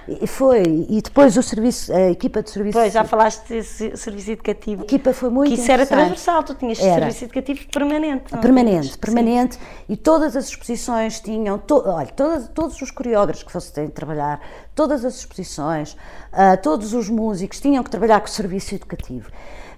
E 0.08 0.26
foi. 0.26 0.62
E 0.88 1.00
depois 1.00 1.36
o 1.36 1.42
serviço, 1.42 1.92
a 1.92 2.10
equipa 2.10 2.42
de 2.42 2.50
serviço. 2.50 2.78
Pois, 2.78 2.92
já 2.92 3.04
falaste 3.04 3.48
desse 3.48 3.96
serviço 3.96 4.32
educativo. 4.32 4.82
A 4.82 4.84
equipa 4.84 5.12
foi 5.12 5.30
muito 5.30 5.54
Que 5.54 5.60
isso 5.60 5.70
era 5.70 5.86
transversal, 5.86 6.42
tu 6.42 6.54
tinhas 6.54 6.78
era. 6.80 7.10
serviço 7.10 7.24
educativo 7.24 7.66
permanente. 7.72 8.36
Permanente, 8.38 8.98
permanente. 8.98 9.54
Sim. 9.54 9.60
E 9.88 9.96
todas 9.96 10.36
as 10.36 10.48
exposições 10.48 11.20
tinham, 11.20 11.58
to, 11.58 11.82
olha, 11.86 12.08
todas, 12.08 12.48
todos 12.48 12.80
os 12.82 12.90
coreógrafos 12.90 13.42
que 13.42 13.52
fossem 13.52 13.88
trabalhar, 13.88 14.40
todas 14.74 15.04
as 15.04 15.16
exposições, 15.16 15.92
uh, 16.32 16.60
todos 16.62 16.92
os 16.92 17.08
músicos 17.08 17.60
tinham 17.60 17.82
que 17.82 17.90
trabalhar 17.90 18.20
com 18.20 18.26
o 18.26 18.30
serviço 18.30 18.74
educatio. 18.74 19.24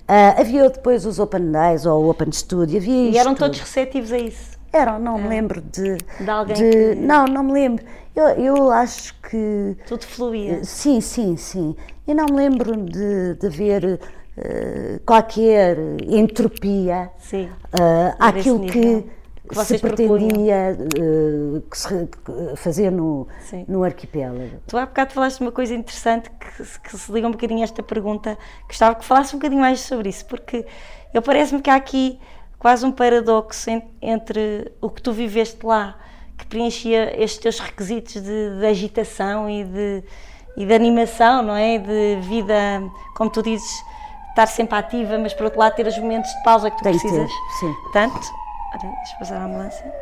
Uh, 0.08 0.40
havia 0.40 0.70
depois 0.70 1.04
os 1.04 1.18
Open 1.18 1.52
Days 1.52 1.84
ou 1.84 2.04
o 2.04 2.10
Open 2.10 2.32
Studio, 2.32 2.78
havia 2.78 3.10
E 3.10 3.18
eram 3.18 3.34
tudo. 3.34 3.44
todos 3.46 3.60
receptivos 3.60 4.10
a 4.10 4.18
isso? 4.18 4.57
Eram, 4.72 4.98
não 4.98 5.18
é. 5.18 5.22
me 5.22 5.28
lembro 5.28 5.60
de. 5.60 5.96
De 5.96 6.30
alguém 6.30 6.56
de, 6.56 6.70
que... 6.70 6.94
Não, 6.96 7.24
não 7.24 7.42
me 7.42 7.52
lembro. 7.52 7.84
Eu, 8.14 8.28
eu 8.28 8.70
acho 8.70 9.14
que. 9.20 9.76
Tudo 9.86 10.04
fluía. 10.04 10.64
Sim, 10.64 11.00
sim, 11.00 11.36
sim. 11.36 11.76
Eu 12.06 12.14
não 12.14 12.26
me 12.26 12.36
lembro 12.36 12.76
de, 12.76 13.34
de 13.34 13.46
haver 13.46 14.00
uh, 14.38 15.00
qualquer 15.04 15.76
entropia 16.02 17.10
sim, 17.18 17.44
uh, 17.44 18.16
àquilo 18.18 18.60
que, 18.60 19.04
que 19.48 19.64
se 19.64 19.78
pretendia 19.78 20.76
uh, 20.78 21.60
que 21.60 21.78
se, 21.78 22.08
fazer 22.56 22.90
no, 22.90 23.28
no 23.68 23.84
arquipélago. 23.84 24.58
Tu 24.66 24.76
há 24.76 24.86
bocado 24.86 25.12
falaste 25.12 25.40
uma 25.40 25.52
coisa 25.52 25.74
interessante 25.74 26.30
que, 26.30 26.80
que 26.80 26.96
se 26.96 27.12
liga 27.12 27.28
um 27.28 27.32
bocadinho 27.32 27.60
a 27.60 27.64
esta 27.64 27.82
pergunta. 27.82 28.38
Gostava 28.66 28.94
que 28.94 29.04
falasse 29.04 29.36
um 29.36 29.38
bocadinho 29.38 29.60
mais 29.60 29.80
sobre 29.80 30.08
isso, 30.08 30.24
porque 30.26 30.64
eu 31.12 31.22
parece-me 31.22 31.60
que 31.60 31.70
há 31.70 31.76
aqui 31.76 32.18
quase 32.58 32.84
um 32.84 32.92
paradoxo 32.92 33.70
entre 34.02 34.72
o 34.80 34.90
que 34.90 35.00
tu 35.00 35.12
viveste 35.12 35.64
lá, 35.64 35.96
que 36.36 36.46
preenchia 36.46 37.12
estes 37.22 37.38
teus 37.38 37.58
requisitos 37.58 38.14
de, 38.14 38.58
de 38.58 38.66
agitação 38.66 39.48
e 39.48 39.64
de, 39.64 40.04
e 40.56 40.66
de 40.66 40.74
animação, 40.74 41.42
não 41.42 41.56
é? 41.56 41.78
De 41.78 42.18
vida, 42.22 42.54
como 43.16 43.30
tu 43.30 43.42
dizes, 43.42 43.70
estar 44.30 44.46
sempre 44.46 44.76
ativa, 44.76 45.18
mas 45.18 45.32
por 45.34 45.44
outro 45.44 45.58
lado 45.58 45.74
ter 45.74 45.86
os 45.86 45.98
momentos 45.98 46.30
de 46.30 46.42
pausa 46.42 46.70
que 46.70 46.76
tu 46.78 46.82
Tem 46.82 46.92
precisas. 46.92 47.30
Ter, 47.30 47.58
sim. 47.60 47.74
Tanto. 47.92 48.20
Olha, 48.72 48.92
deixa 48.96 49.14
eu 49.14 49.18
passar 49.18 49.36
a 49.36 49.44
ambulância. 49.44 49.92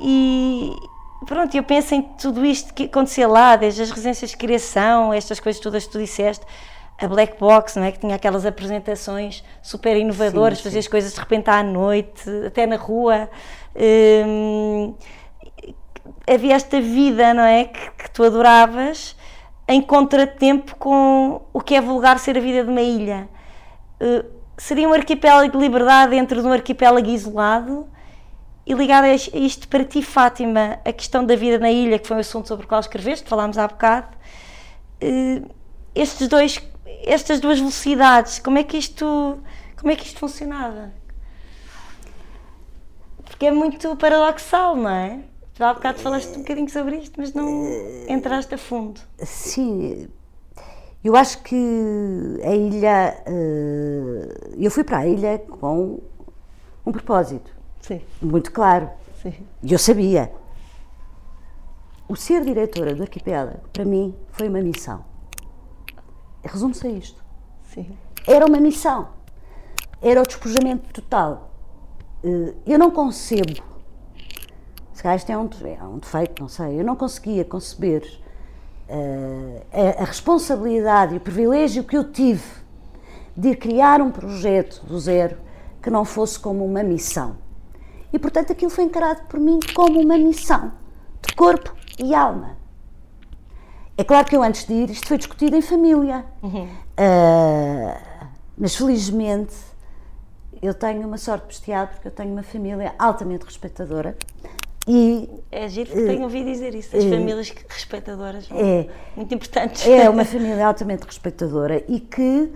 E 0.00 0.76
pronto, 1.26 1.56
eu 1.56 1.62
penso 1.62 1.94
em 1.94 2.02
tudo 2.02 2.44
isto 2.44 2.72
que 2.72 2.84
acontecia 2.84 3.26
lá, 3.26 3.56
desde 3.56 3.82
as 3.82 3.90
residências 3.90 4.30
de 4.30 4.36
criação, 4.36 5.12
estas 5.12 5.40
coisas 5.40 5.60
todas 5.60 5.86
que 5.86 5.92
tu 5.92 5.98
disseste 5.98 6.44
a 7.00 7.06
Black 7.06 7.38
Box, 7.38 7.76
não 7.76 7.84
é? 7.84 7.92
Que 7.92 8.00
tinha 8.00 8.16
aquelas 8.16 8.44
apresentações 8.44 9.44
super 9.62 9.96
inovadoras, 9.96 10.60
fazer 10.60 10.80
as 10.80 10.88
coisas 10.88 11.14
de 11.14 11.20
repente 11.20 11.48
à 11.48 11.62
noite, 11.62 12.28
até 12.44 12.66
na 12.66 12.76
rua. 12.76 13.30
Hum, 14.26 14.94
havia 16.26 16.56
esta 16.56 16.80
vida, 16.80 17.32
não 17.32 17.44
é? 17.44 17.66
Que, 17.66 17.90
que, 17.92 18.10
tu 18.10 18.24
adoravas, 18.24 19.16
em 19.68 19.80
contratempo 19.80 20.74
com 20.76 21.40
o 21.52 21.60
que 21.60 21.76
é 21.76 21.80
vulgar 21.80 22.18
ser 22.18 22.36
a 22.36 22.40
vida 22.40 22.64
de 22.64 22.70
uma 22.70 22.82
ilha. 22.82 23.28
Uh, 24.00 24.24
seria 24.56 24.88
um 24.88 24.92
arquipélago 24.92 25.52
de 25.52 25.58
liberdade 25.58 26.10
dentro 26.10 26.40
de 26.42 26.46
um 26.48 26.52
arquipélago 26.52 27.08
isolado. 27.08 27.86
E 28.66 28.74
ligado 28.74 29.04
a 29.04 29.14
isto 29.14 29.66
para 29.68 29.82
ti, 29.82 30.02
Fátima, 30.02 30.78
a 30.84 30.92
questão 30.92 31.24
da 31.24 31.34
vida 31.34 31.58
na 31.58 31.70
ilha, 31.70 31.98
que 31.98 32.06
foi 32.06 32.18
um 32.18 32.20
assunto 32.20 32.48
sobre 32.48 32.66
o 32.66 32.68
qual 32.68 32.80
escreveste, 32.80 33.26
falámos 33.26 33.56
há 33.56 33.66
bocado. 33.68 34.08
Uh, 35.02 35.48
estes 35.94 36.28
dois 36.28 36.58
estas 37.04 37.40
duas 37.40 37.58
velocidades, 37.58 38.38
como 38.38 38.58
é 38.58 38.64
que 38.64 38.76
isto, 38.76 39.38
como 39.76 39.90
é 39.90 39.96
que 39.96 40.06
isto 40.06 40.18
funcionava? 40.18 40.92
Porque 43.24 43.46
é 43.46 43.50
muito 43.50 43.96
paradoxal, 43.96 44.76
não 44.76 44.90
é? 44.90 45.20
Já 45.54 45.70
há 45.70 45.74
bocado 45.74 45.98
falaste 45.98 46.36
um 46.36 46.38
bocadinho 46.38 46.68
sobre 46.70 46.96
isto, 46.98 47.14
mas 47.20 47.32
não 47.34 47.64
entraste 48.08 48.54
a 48.54 48.58
fundo. 48.58 49.00
Sim, 49.18 50.08
eu 51.02 51.16
acho 51.16 51.42
que 51.42 51.56
a 52.44 52.54
ilha. 52.54 53.24
Eu 54.56 54.70
fui 54.70 54.84
para 54.84 54.98
a 54.98 55.06
ilha 55.06 55.38
com 55.38 56.00
um 56.86 56.92
propósito. 56.92 57.50
Sim. 57.80 58.00
Muito 58.20 58.52
claro. 58.52 58.90
Sim. 59.22 59.34
E 59.62 59.72
eu 59.72 59.78
sabia. 59.78 60.32
O 62.08 62.16
ser 62.16 62.44
diretora 62.44 62.94
do 62.94 63.02
arquipélago, 63.02 63.60
para 63.72 63.84
mim, 63.84 64.14
foi 64.30 64.48
uma 64.48 64.60
missão. 64.60 65.04
Resume-se 66.48 66.86
a 66.86 66.90
isto. 66.90 67.24
Sim. 67.62 67.96
Era 68.26 68.46
uma 68.46 68.58
missão. 68.58 69.08
Era 70.00 70.20
o 70.20 70.26
despojamento 70.26 70.92
total. 70.92 71.50
Eu 72.66 72.78
não 72.78 72.90
concebo, 72.90 73.62
se 74.92 75.02
calhar 75.02 75.16
isto 75.16 75.30
é 75.30 75.38
um, 75.38 75.48
é 75.64 75.84
um 75.84 75.98
defeito, 75.98 76.42
não 76.42 76.48
sei, 76.48 76.80
eu 76.80 76.84
não 76.84 76.96
conseguia 76.96 77.44
conceber 77.44 78.02
uh, 78.88 79.62
a, 79.72 80.02
a, 80.02 80.04
responsabilidade 80.04 81.14
e 81.14 81.18
o 81.18 81.20
privilégio 81.20 81.84
que 81.84 81.96
eu 81.96 82.10
tive 82.10 82.44
de 83.36 83.54
criar 83.54 84.00
um 84.00 84.10
projeto 84.10 84.84
do 84.84 84.98
zero 84.98 85.38
que 85.80 85.90
não 85.90 86.04
fosse 86.04 86.40
como 86.40 86.64
uma 86.64 86.82
missão. 86.82 87.36
E, 88.12 88.18
portanto, 88.18 88.50
aquilo 88.50 88.70
foi 88.70 88.84
encarado 88.84 89.22
por 89.28 89.38
mim 89.38 89.60
como 89.74 90.00
uma 90.00 90.18
missão 90.18 90.72
de 91.24 91.34
corpo 91.36 91.72
e 92.00 92.14
alma. 92.14 92.57
É 93.98 94.04
claro 94.04 94.24
que 94.28 94.36
eu, 94.36 94.44
antes 94.44 94.64
de 94.64 94.72
ir, 94.72 94.90
isto 94.90 95.08
foi 95.08 95.18
discutido 95.18 95.56
em 95.56 95.60
família. 95.60 96.24
Uhum. 96.40 96.66
Uh, 96.66 98.28
mas, 98.56 98.76
felizmente, 98.76 99.56
eu 100.62 100.72
tenho 100.72 101.04
uma 101.04 101.18
sorte 101.18 101.48
bestial 101.48 101.88
porque 101.88 102.06
eu 102.06 102.12
tenho 102.12 102.30
uma 102.30 102.44
família 102.44 102.94
altamente 102.96 103.44
respeitadora. 103.44 104.16
E, 104.86 105.28
é 105.50 105.68
giro 105.68 105.90
que 105.90 105.98
uh, 105.98 106.06
tenho 106.06 106.22
ouvido 106.22 106.46
dizer 106.46 106.76
isso, 106.76 106.96
as 106.96 107.02
uh, 107.02 107.10
famílias 107.10 107.52
respeitadoras. 107.68 108.48
É, 108.52 108.88
muito 109.16 109.34
importantes. 109.34 109.84
É 109.84 110.08
uma 110.08 110.24
família 110.24 110.68
altamente 110.68 111.04
respeitadora 111.04 111.82
e 111.88 111.98
que 111.98 112.52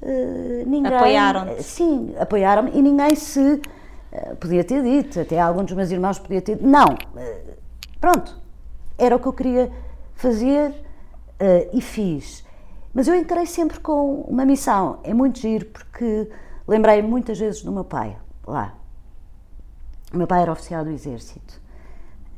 uh, 0.00 0.64
ninguém. 0.66 0.90
Apoiaram-te. 0.90 1.62
Sim, 1.64 2.14
apoiaram-me 2.18 2.70
e 2.70 2.80
ninguém 2.80 3.14
se. 3.14 3.60
podia 4.40 4.64
ter 4.64 4.82
dito, 4.82 5.20
até 5.20 5.38
alguns 5.38 5.66
dos 5.66 5.76
meus 5.76 5.90
irmãos 5.90 6.18
podia 6.18 6.40
ter 6.40 6.54
dito. 6.54 6.66
Não, 6.66 6.96
pronto, 8.00 8.34
era 8.96 9.14
o 9.14 9.18
que 9.18 9.26
eu 9.26 9.34
queria 9.34 9.70
fazer 10.18 10.74
e 11.72 11.80
fiz. 11.80 12.44
Mas 12.92 13.06
eu 13.06 13.14
encarei 13.14 13.46
sempre 13.46 13.78
com 13.78 14.22
uma 14.22 14.44
missão. 14.44 14.98
É 15.04 15.14
muito 15.14 15.38
giro 15.38 15.66
porque 15.66 16.28
lembrei 16.66 17.00
muitas 17.00 17.38
vezes 17.38 17.62
do 17.62 17.70
meu 17.70 17.84
pai 17.84 18.16
lá. 18.46 18.74
O 20.12 20.16
meu 20.16 20.26
pai 20.26 20.42
era 20.42 20.50
oficial 20.50 20.84
do 20.84 20.90
Exército 20.90 21.60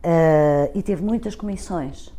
uh, 0.04 0.70
e 0.74 0.82
teve 0.82 1.02
muitas 1.02 1.34
comissões. 1.34 2.12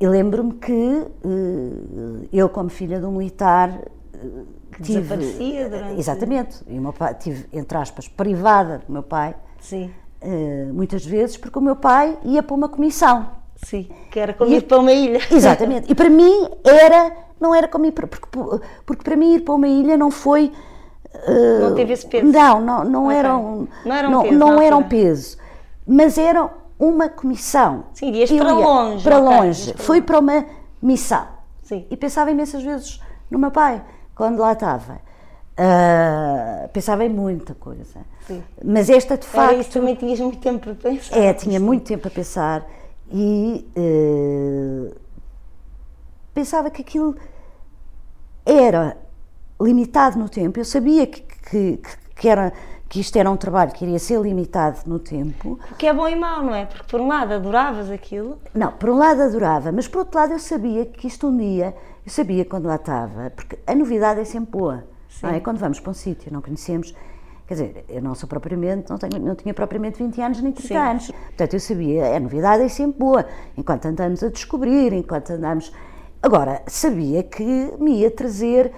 E 0.00 0.08
lembro-me 0.08 0.54
que 0.54 0.72
uh, 0.72 2.28
eu, 2.32 2.48
como 2.48 2.68
filha 2.68 2.98
de 2.98 3.06
um 3.06 3.12
militar, 3.12 3.70
uh, 3.70 4.46
tive, 4.82 5.00
desaparecia 5.00 5.68
durante. 5.68 6.00
Exatamente. 6.00 6.64
E 6.66 6.78
o 6.78 6.82
meu 6.82 6.92
pai 6.92 7.14
tive, 7.14 7.46
entre 7.52 7.78
aspas, 7.78 8.08
privada 8.08 8.78
do 8.78 8.92
meu 8.92 9.02
pai. 9.02 9.36
Sim. 9.60 9.92
muitas 10.74 11.06
vezes, 11.06 11.36
porque 11.36 11.56
o 11.56 11.62
meu 11.62 11.76
pai 11.76 12.18
ia 12.24 12.42
para 12.42 12.56
uma 12.56 12.68
comissão. 12.68 13.41
Sim, 13.62 13.88
que 14.10 14.18
era 14.18 14.34
como 14.34 14.50
e, 14.50 14.56
ir 14.56 14.62
para 14.62 14.78
uma 14.78 14.92
ilha. 14.92 15.20
Exatamente. 15.30 15.90
E 15.90 15.94
para 15.94 16.10
mim 16.10 16.48
era, 16.64 17.12
não 17.40 17.54
era 17.54 17.68
como 17.68 17.86
ir 17.86 17.92
para, 17.92 18.06
porque, 18.06 18.28
porque 18.84 19.04
para 19.04 19.16
mim 19.16 19.34
ir 19.34 19.40
para 19.40 19.54
uma 19.54 19.68
ilha 19.68 19.96
não 19.96 20.10
foi. 20.10 20.52
Uh, 21.28 21.60
não 21.60 21.74
teve 21.74 21.92
esse 21.92 22.06
peso? 22.06 22.26
Não, 22.26 22.60
não, 22.60 22.84
não 22.84 23.06
okay. 23.06 23.18
era 23.18 23.36
um, 23.36 23.68
não 23.84 23.94
era 23.94 24.08
um 24.08 24.10
não, 24.10 24.22
peso. 24.22 24.38
Não 24.38 24.62
era 24.62 24.76
um 24.76 24.82
peso. 24.82 25.36
Mas 25.86 26.18
era 26.18 26.50
uma 26.78 27.08
comissão. 27.08 27.84
Sim, 27.94 28.12
ias 28.12 28.30
para 28.32 28.52
longe. 28.52 29.04
Para 29.04 29.20
okay, 29.20 29.36
longe. 29.36 29.74
Foi 29.76 30.02
para 30.02 30.18
uma 30.18 30.44
missão. 30.80 31.26
Sim. 31.62 31.86
E 31.90 31.96
pensava 31.96 32.30
imensas 32.30 32.62
vezes 32.62 33.00
no 33.30 33.38
meu 33.38 33.50
pai, 33.50 33.82
quando 34.14 34.40
lá 34.40 34.52
estava. 34.52 35.00
Uh, 35.52 36.68
pensava 36.72 37.04
em 37.04 37.08
muita 37.08 37.54
coisa. 37.54 38.00
Sim. 38.26 38.42
Mas 38.64 38.90
esta 38.90 39.16
de 39.16 39.26
facto. 39.26 39.52
Era 39.52 39.60
isso, 39.60 39.70
também 39.70 39.94
tinhas 39.94 40.18
muito 40.18 40.38
tempo 40.38 40.58
para 40.60 40.74
pensar. 40.74 41.16
É, 41.16 41.32
tinha 41.32 41.58
sim. 41.60 41.64
muito 41.64 41.84
tempo 41.84 42.08
a 42.08 42.10
pensar 42.10 42.66
e 43.12 43.66
uh, 43.76 44.94
pensava 46.32 46.70
que 46.70 46.80
aquilo 46.80 47.14
era 48.44 48.96
limitado 49.60 50.18
no 50.18 50.28
tempo. 50.28 50.58
Eu 50.58 50.64
sabia 50.64 51.06
que, 51.06 51.20
que, 51.20 51.80
que, 52.16 52.28
era, 52.28 52.52
que 52.88 53.00
isto 53.00 53.16
era 53.16 53.30
um 53.30 53.36
trabalho 53.36 53.72
que 53.72 53.84
iria 53.84 53.98
ser 53.98 54.20
limitado 54.20 54.80
no 54.86 54.98
tempo. 54.98 55.58
O 55.70 55.74
que 55.74 55.86
é 55.86 55.92
bom 55.92 56.08
e 56.08 56.16
mau, 56.16 56.42
não 56.42 56.54
é? 56.54 56.64
Porque 56.64 56.84
por 56.84 57.00
um 57.00 57.08
lado 57.08 57.34
adoravas 57.34 57.90
aquilo. 57.90 58.38
Não, 58.54 58.72
por 58.72 58.88
um 58.88 58.96
lado 58.96 59.22
adorava, 59.22 59.70
mas 59.70 59.86
por 59.86 60.00
outro 60.00 60.18
lado 60.18 60.32
eu 60.32 60.38
sabia 60.38 60.86
que 60.86 61.06
isto 61.06 61.28
um 61.28 61.36
dia, 61.36 61.74
eu 62.04 62.10
sabia 62.10 62.44
quando 62.44 62.66
lá 62.66 62.76
estava, 62.76 63.30
porque 63.30 63.58
a 63.66 63.74
novidade 63.74 64.20
é 64.20 64.24
sempre 64.24 64.52
boa. 64.52 64.84
Não 65.22 65.30
é? 65.30 65.38
Quando 65.38 65.58
vamos 65.58 65.78
para 65.78 65.90
um 65.90 65.94
sítio, 65.94 66.32
não 66.32 66.40
conhecemos. 66.40 66.94
Quer 67.46 67.54
dizer, 67.54 67.84
eu 67.88 68.00
não 68.00 68.14
sou 68.14 68.28
propriamente, 68.28 68.88
não, 68.88 68.98
tenho, 68.98 69.18
não 69.22 69.34
tinha 69.34 69.52
propriamente 69.52 70.02
20 70.02 70.20
anos 70.20 70.40
nem 70.40 70.52
30 70.52 70.68
Sim. 70.68 70.76
anos. 70.76 71.10
Portanto, 71.10 71.54
eu 71.54 71.60
sabia, 71.60 72.16
a 72.16 72.20
novidade 72.20 72.62
é 72.62 72.68
sempre 72.68 72.98
boa, 72.98 73.26
enquanto 73.56 73.86
andamos 73.86 74.22
a 74.22 74.28
descobrir, 74.28 74.92
enquanto 74.92 75.30
andamos. 75.30 75.72
Agora, 76.22 76.62
sabia 76.66 77.22
que 77.22 77.44
me 77.78 77.98
ia 78.00 78.10
trazer. 78.10 78.72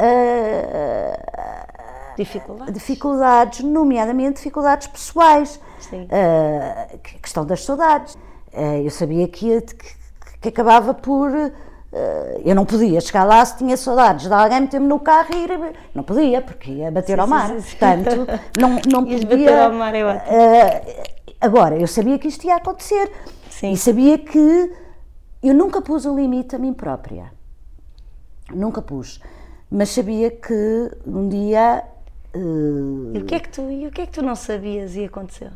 Uh, 0.00 1.68
dificuldades. 2.16 2.74
dificuldades, 2.74 3.60
nomeadamente 3.60 4.36
dificuldades 4.36 4.86
pessoais. 4.88 5.60
Sim. 5.78 6.04
Uh, 6.04 6.98
questão 7.22 7.46
das 7.46 7.64
saudades. 7.64 8.14
Uh, 8.52 8.82
eu 8.84 8.90
sabia 8.90 9.28
que, 9.28 9.46
ia, 9.46 9.62
que, 9.62 9.76
que 10.40 10.48
acabava 10.48 10.92
por 10.92 11.30
eu 12.44 12.54
não 12.54 12.66
podia 12.66 13.00
chegar 13.00 13.24
lá 13.24 13.44
se 13.44 13.56
tinha 13.56 13.76
saudades 13.76 14.26
de 14.26 14.32
alguém 14.32 14.60
meter-me 14.60 14.86
no 14.86 15.00
carro 15.00 15.28
e 15.34 15.44
ir. 15.44 15.76
Não 15.94 16.02
podia, 16.02 16.42
porque 16.42 16.70
ia 16.70 16.90
bater 16.90 17.14
sim, 17.14 17.20
ao 17.20 17.26
mar. 17.26 17.48
Sim, 17.48 17.60
sim, 17.60 17.76
Portanto, 17.76 18.26
não, 18.58 18.70
não 18.90 19.04
podia. 19.04 19.24
bater 19.24 19.58
ao 19.58 19.72
mar, 19.72 19.94
eu 19.94 20.08
uh, 20.08 21.18
Agora, 21.40 21.78
eu 21.78 21.86
sabia 21.86 22.18
que 22.18 22.28
isto 22.28 22.46
ia 22.46 22.56
acontecer. 22.56 23.10
E 23.62 23.76
sabia 23.76 24.18
que 24.18 24.72
eu 25.42 25.54
nunca 25.54 25.80
pus 25.80 26.04
um 26.04 26.16
limite 26.16 26.54
a 26.54 26.58
mim 26.58 26.72
própria. 26.72 27.32
Nunca 28.50 28.82
pus. 28.82 29.20
Mas 29.70 29.90
sabia 29.90 30.30
que 30.30 30.90
um 31.06 31.28
dia. 31.28 31.84
Uh, 32.34 33.12
e, 33.14 33.18
o 33.18 33.24
que 33.24 33.34
é 33.34 33.40
que 33.40 33.48
tu, 33.48 33.70
e 33.70 33.86
o 33.86 33.90
que 33.90 34.02
é 34.02 34.06
que 34.06 34.12
tu 34.12 34.22
não 34.22 34.34
sabias 34.34 34.94
e 34.94 35.04
aconteceu? 35.04 35.50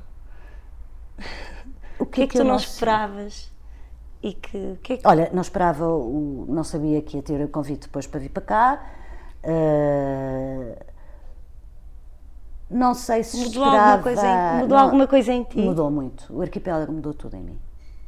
O 1.99 2.07
que, 2.07 2.23
é 2.23 2.27
que, 2.27 2.33
que 2.33 2.39
tu 2.39 2.45
não 2.45 2.57
esperavas? 2.57 3.52
E 4.23 4.35
que, 4.35 4.79
que, 4.83 4.93
é 4.93 4.97
que... 4.99 5.09
Olha, 5.09 5.31
não 5.33 5.43
esperava, 5.43 5.87
o, 5.89 6.47
não 6.49 6.63
sabia 6.63 7.03
que 7.03 7.17
ia 7.17 7.23
ter 7.23 7.45
o 7.45 7.49
convite 7.49 7.83
depois 7.83 8.07
para 8.07 8.21
vir 8.21 8.29
para 8.29 8.43
cá. 8.43 8.83
Uh, 9.43 10.77
não 12.71 12.95
sei 12.95 13.25
se 13.25 13.37
mudou 13.37 13.65
esperava... 13.65 13.93
Alguma 13.93 14.03
coisa 14.03 14.27
em, 14.27 14.61
mudou 14.61 14.79
não, 14.79 14.85
alguma 14.85 15.07
coisa 15.09 15.33
em 15.33 15.43
ti? 15.43 15.61
Mudou 15.61 15.91
muito. 15.91 16.33
O 16.33 16.41
arquipélago 16.41 16.93
mudou 16.93 17.13
tudo 17.13 17.37
em 17.37 17.43
mim. 17.43 17.59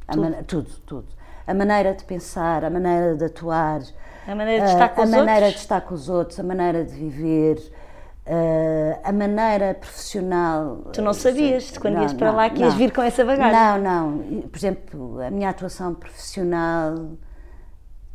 Tudo? 0.09 0.43
Tudo, 0.45 0.69
tudo. 0.85 1.07
A 1.45 1.53
maneira 1.53 1.93
de 1.93 2.05
pensar, 2.05 2.63
a 2.63 2.69
maneira 2.69 3.15
de 3.15 3.25
atuar... 3.25 3.81
A 4.25 4.33
maneira 4.33 4.65
de 4.65 4.71
estar 4.71 4.89
com 4.89 5.01
uh, 5.01 5.03
os 5.03 5.13
a 5.13 5.17
outros? 5.17 5.29
A 5.29 5.33
maneira 5.33 5.51
de 5.51 5.57
estar 5.57 5.81
com 5.81 5.93
os 5.93 6.09
outros, 6.09 6.39
a 6.39 6.43
maneira 6.43 6.85
de 6.85 6.93
viver... 6.93 7.84
Uh, 8.25 8.99
a 9.03 9.11
maneira 9.11 9.75
profissional. 9.75 10.77
Tu 10.91 10.99
não 10.99 11.13
sabias 11.13 11.77
quando 11.77 11.93
não, 11.93 12.01
ias 12.01 12.13
para 12.13 12.29
não, 12.29 12.37
lá 12.37 12.49
que 12.49 12.59
não. 12.59 12.67
ias 12.67 12.73
vir 12.73 12.91
com 12.91 13.03
essa 13.03 13.23
bagagem? 13.23 13.83
Não, 13.83 14.17
não. 14.17 14.41
Por 14.41 14.57
exemplo, 14.57 15.21
a 15.21 15.29
minha 15.29 15.49
atuação 15.49 15.93
profissional 15.93 17.11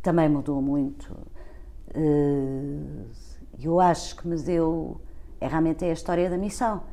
também 0.01 0.27
mudou 0.27 0.61
muito. 0.61 1.15
Uh, 1.95 3.05
eu 3.61 3.79
acho 3.79 4.17
que 4.17 4.27
me 4.27 4.35
deu. 4.41 4.99
É, 5.39 5.47
realmente 5.47 5.85
é 5.85 5.91
a 5.91 5.93
história 5.93 6.29
da 6.29 6.37
missão. 6.37 6.83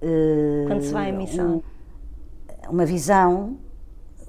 Uh, 0.00 0.66
quando 0.68 0.82
se 0.82 0.92
vai 0.92 1.10
em 1.10 1.16
missão? 1.16 1.64
Um, 2.66 2.70
uma 2.70 2.86
visão 2.86 3.58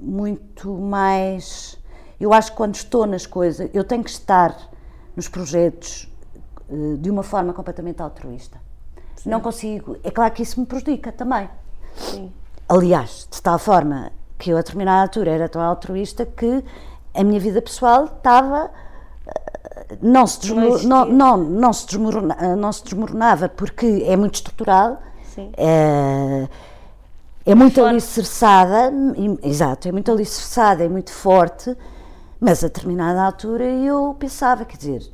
muito 0.02 0.74
mais. 0.74 1.80
Eu 2.20 2.34
acho 2.34 2.52
que 2.52 2.58
quando 2.58 2.74
estou 2.76 3.06
nas 3.06 3.28
coisas, 3.28 3.70
eu 3.74 3.84
tenho 3.84 4.04
que 4.04 4.10
estar 4.10 4.56
nos 5.16 5.28
projetos 5.28 6.12
de 7.00 7.10
uma 7.10 7.24
forma 7.24 7.54
completamente 7.54 8.02
altruísta. 8.02 8.60
Sim. 9.16 9.30
Não 9.30 9.40
consigo. 9.40 9.98
É 10.04 10.12
claro 10.12 10.34
que 10.34 10.44
isso 10.44 10.60
me 10.60 10.66
prejudica 10.66 11.12
também. 11.12 11.50
Sim. 11.96 12.32
Aliás, 12.68 13.28
de 13.32 13.42
tal 13.42 13.60
forma 13.60 14.12
que 14.38 14.52
eu 14.52 14.58
a 14.58 14.62
determinada 14.62 15.02
altura 15.02 15.32
era 15.32 15.50
tão 15.50 15.62
altruísta 15.62 16.26
que 16.26 16.64
a 17.14 17.24
minha 17.24 17.40
vida 17.40 17.62
pessoal 17.62 18.06
estava 18.06 18.72
eh, 19.28 19.98
não 20.02 20.26
se, 20.26 20.40
desmor, 20.42 20.84
não, 20.84 21.06
não, 21.06 21.38
não, 21.38 21.74
se 21.74 21.86
desmorona, 21.86 22.36
eh, 22.40 22.56
não 22.56 22.72
se 22.72 22.84
desmoronava 22.84 23.48
porque 23.48 24.04
é 24.06 24.16
muito 24.16 24.36
estrutural, 24.36 25.02
é, 25.56 26.48
é 27.46 27.56
muito 27.56 27.76
forte. 27.76 27.90
alicerçada, 27.90 28.94
exato, 29.44 29.88
é 29.88 29.92
muito 29.92 30.12
alicerçada, 30.12 30.84
é 30.84 30.90
muito 30.90 31.12
forte, 31.12 31.76
mas 32.40 32.64
a 32.64 32.68
determinada 32.68 33.22
altura 33.22 33.66
eu 33.66 34.16
pensava, 34.20 34.66
quer 34.66 34.78
dizer, 34.78 35.12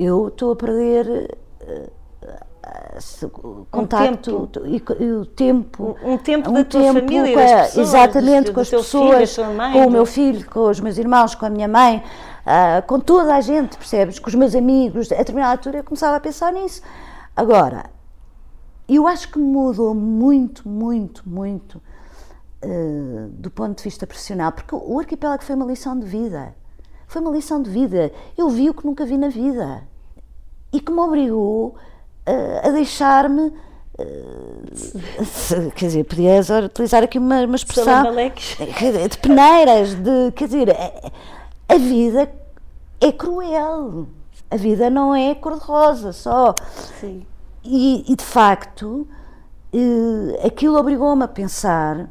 eu 0.00 0.28
estou 0.28 0.52
a 0.52 0.56
perder 0.56 1.36
uh, 1.60 1.90
contacto 3.70 4.48
um 4.56 4.66
e, 4.66 4.82
e, 4.98 5.12
o 5.12 5.26
tempo. 5.26 5.96
Um, 6.02 6.14
um 6.14 6.18
tempo 6.18 6.50
um 6.50 6.54
da 6.54 6.64
tua 6.64 6.80
tempo 6.80 7.00
família, 7.00 7.34
com 7.34 7.40
a, 7.40 7.62
pessoas, 7.62 7.88
exatamente, 7.88 8.46
do, 8.46 8.54
com 8.54 8.60
as 8.60 8.70
pessoas, 8.70 9.34
filho, 9.34 9.54
mãe, 9.54 9.72
com 9.72 9.86
o 9.86 9.90
meu 9.90 10.06
filho, 10.06 10.48
com 10.48 10.68
os 10.70 10.80
meus 10.80 10.96
irmãos, 10.96 11.34
com 11.34 11.44
a 11.44 11.50
minha 11.50 11.68
mãe, 11.68 12.02
uh, 12.46 12.86
com 12.86 12.98
toda 12.98 13.34
a 13.34 13.40
gente, 13.42 13.76
percebes? 13.76 14.18
Com 14.18 14.28
os 14.28 14.34
meus 14.34 14.54
amigos. 14.54 15.12
A 15.12 15.16
determinada 15.16 15.52
altura 15.52 15.78
eu 15.78 15.84
começava 15.84 16.16
a 16.16 16.20
pensar 16.20 16.50
nisso. 16.52 16.80
Agora, 17.36 17.90
eu 18.88 19.06
acho 19.06 19.30
que 19.30 19.38
mudou 19.38 19.94
muito, 19.94 20.66
muito, 20.66 21.28
muito 21.28 21.80
uh, 22.64 23.28
do 23.32 23.50
ponto 23.50 23.76
de 23.76 23.84
vista 23.84 24.06
profissional, 24.06 24.50
porque 24.52 24.74
o 24.74 24.98
arquipélago 24.98 25.44
foi 25.44 25.54
uma 25.54 25.66
lição 25.66 25.98
de 25.98 26.06
vida. 26.06 26.54
Foi 27.06 27.20
uma 27.20 27.30
lição 27.30 27.60
de 27.60 27.68
vida. 27.68 28.10
Eu 28.38 28.48
vi 28.48 28.70
o 28.70 28.74
que 28.74 28.86
nunca 28.86 29.04
vi 29.04 29.18
na 29.18 29.28
vida 29.28 29.89
e 30.72 30.80
que 30.80 30.92
me 30.92 31.00
obrigou 31.00 31.76
uh, 32.26 32.68
a 32.68 32.70
deixar-me. 32.70 33.52
Uh, 33.98 35.70
quer 35.74 35.86
dizer, 35.86 36.04
podia 36.04 36.40
utilizar 36.64 37.02
aqui 37.02 37.18
uma, 37.18 37.42
uma 37.42 37.56
expressão 37.56 38.04
de 39.08 39.18
peneiras, 39.18 39.94
de, 39.94 40.32
quer 40.32 40.46
dizer, 40.46 40.70
a, 40.70 41.74
a 41.74 41.78
vida 41.78 42.32
é 43.00 43.12
cruel, 43.12 44.06
a 44.50 44.56
vida 44.56 44.88
não 44.88 45.14
é 45.14 45.34
cor-de-rosa 45.34 46.12
só. 46.12 46.54
Sim. 46.98 47.26
E, 47.62 48.10
e, 48.10 48.16
de 48.16 48.24
facto, 48.24 49.06
uh, 49.74 50.46
aquilo 50.46 50.78
obrigou-me 50.78 51.24
a 51.24 51.28
pensar 51.28 52.08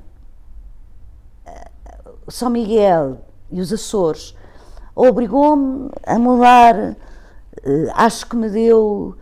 São 2.27 2.49
Miguel 2.51 3.21
e 3.51 3.59
os 3.59 3.73
Açores 3.73 4.35
obrigou-me 4.95 5.89
a 6.05 6.19
mudar 6.19 6.95
acho 7.93 8.25
que 8.27 8.35
me 8.35 8.49
deu, 8.49 9.15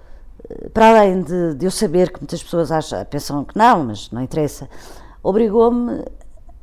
uh, 0.50 0.70
para 0.72 0.90
além 0.90 1.22
de, 1.22 1.56
de, 1.56 1.66
eu 1.66 1.72
saber 1.72 2.12
que 2.12 2.20
muitas 2.20 2.42
pessoas 2.44 2.72
acham, 2.72 3.04
pensam 3.06 3.44
que 3.44 3.58
não, 3.58 3.86
mas 3.86 4.12
não 4.12 4.22
interessa, 4.22 4.70
obrigou-me 5.24 6.04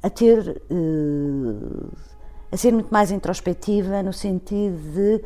a 0.03 0.11
ter, 0.11 0.63
uh, 0.71 1.93
a 2.51 2.57
ser 2.57 2.73
muito 2.73 2.91
mais 2.91 3.11
introspectiva 3.11 4.03
no 4.03 4.13
sentido 4.13 4.77
de 4.93 5.25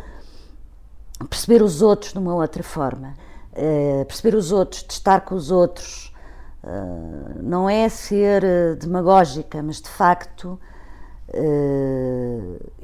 perceber 1.28 1.62
os 1.62 1.82
outros 1.82 2.12
de 2.12 2.18
uma 2.18 2.34
outra 2.34 2.62
forma, 2.62 3.14
perceber 4.06 4.36
os 4.36 4.52
outros, 4.52 4.84
de 4.84 4.92
estar 4.92 5.22
com 5.22 5.34
os 5.34 5.50
outros, 5.50 6.14
não 7.42 7.68
é 7.68 7.88
ser 7.88 8.76
demagógica, 8.76 9.60
mas 9.60 9.80
de 9.80 9.88
facto 9.88 10.60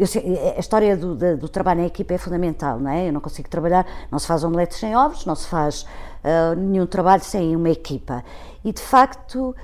sei, 0.06 0.38
a 0.56 0.60
história 0.60 0.96
do, 0.96 1.14
do, 1.14 1.36
do, 1.38 1.48
trabalho 1.48 1.80
em 1.80 1.86
equipa 1.86 2.14
é 2.14 2.18
fundamental, 2.18 2.78
não 2.78 2.90
é? 2.90 3.08
Eu 3.08 3.12
não 3.12 3.20
consigo 3.20 3.48
trabalhar, 3.48 3.86
não 4.10 4.18
se 4.18 4.26
faz 4.26 4.44
omeletes 4.44 4.78
sem 4.78 4.94
ovos, 4.94 5.24
não 5.24 5.34
se 5.34 5.46
faz 5.48 5.82
uh, 5.82 6.54
nenhum 6.56 6.86
trabalho 6.86 7.24
sem 7.24 7.56
uma 7.56 7.70
equipa. 7.70 8.22
E 8.62 8.72
de 8.72 8.82
facto, 8.82 9.56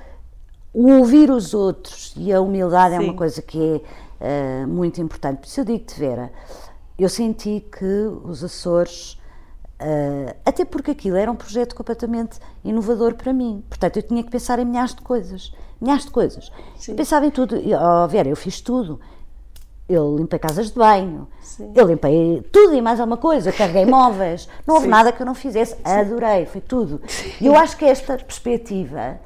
o 0.73 0.91
ouvir 0.93 1.29
os 1.29 1.53
outros 1.53 2.13
e 2.17 2.33
a 2.33 2.41
humildade 2.41 2.95
Sim. 2.95 3.01
é 3.01 3.03
uma 3.03 3.13
coisa 3.13 3.41
que 3.41 3.81
é 4.19 4.63
uh, 4.63 4.67
muito 4.67 4.99
importante. 4.99 5.39
Por 5.41 5.47
isso 5.47 5.59
eu 5.59 5.65
digo-te, 5.65 5.99
Vera, 5.99 6.31
eu 6.97 7.09
senti 7.09 7.63
que 7.71 8.09
os 8.23 8.43
Açores 8.43 9.20
Uh, 9.81 10.35
até 10.45 10.63
porque 10.63 10.91
aquilo 10.91 11.17
era 11.17 11.31
um 11.31 11.35
projeto 11.35 11.75
completamente 11.75 12.39
inovador 12.63 13.15
para 13.15 13.33
mim. 13.33 13.63
Portanto, 13.67 13.97
eu 13.97 14.03
tinha 14.03 14.23
que 14.23 14.29
pensar 14.29 14.59
em 14.59 14.65
milhares 14.65 14.93
de 14.93 15.01
coisas. 15.01 15.51
Milhares 15.81 16.05
de 16.05 16.11
coisas. 16.11 16.51
Sim. 16.77 16.91
Eu 16.91 16.97
pensava 16.97 17.25
em 17.25 17.31
tudo. 17.31 17.55
Oh, 17.55 18.07
Vera, 18.07 18.29
eu 18.29 18.35
fiz 18.35 18.61
tudo. 18.61 18.99
Eu 19.89 20.15
limpei 20.15 20.39
casas 20.39 20.67
de 20.67 20.75
banho, 20.75 21.27
Sim. 21.41 21.73
eu 21.75 21.85
limpei 21.85 22.41
tudo 22.49 22.73
e 22.73 22.81
mais 22.81 22.97
alguma 22.97 23.17
coisa, 23.17 23.51
carreguei 23.51 23.85
móveis, 23.85 24.47
não 24.65 24.75
houve 24.75 24.85
Sim. 24.85 24.91
nada 24.91 25.11
que 25.11 25.21
eu 25.21 25.25
não 25.25 25.35
fizesse, 25.35 25.75
adorei, 25.83 26.45
foi 26.45 26.61
tudo. 26.61 27.01
E 27.41 27.45
eu 27.45 27.57
acho 27.57 27.75
que 27.75 27.83
esta 27.83 28.17
perspectiva 28.17 29.19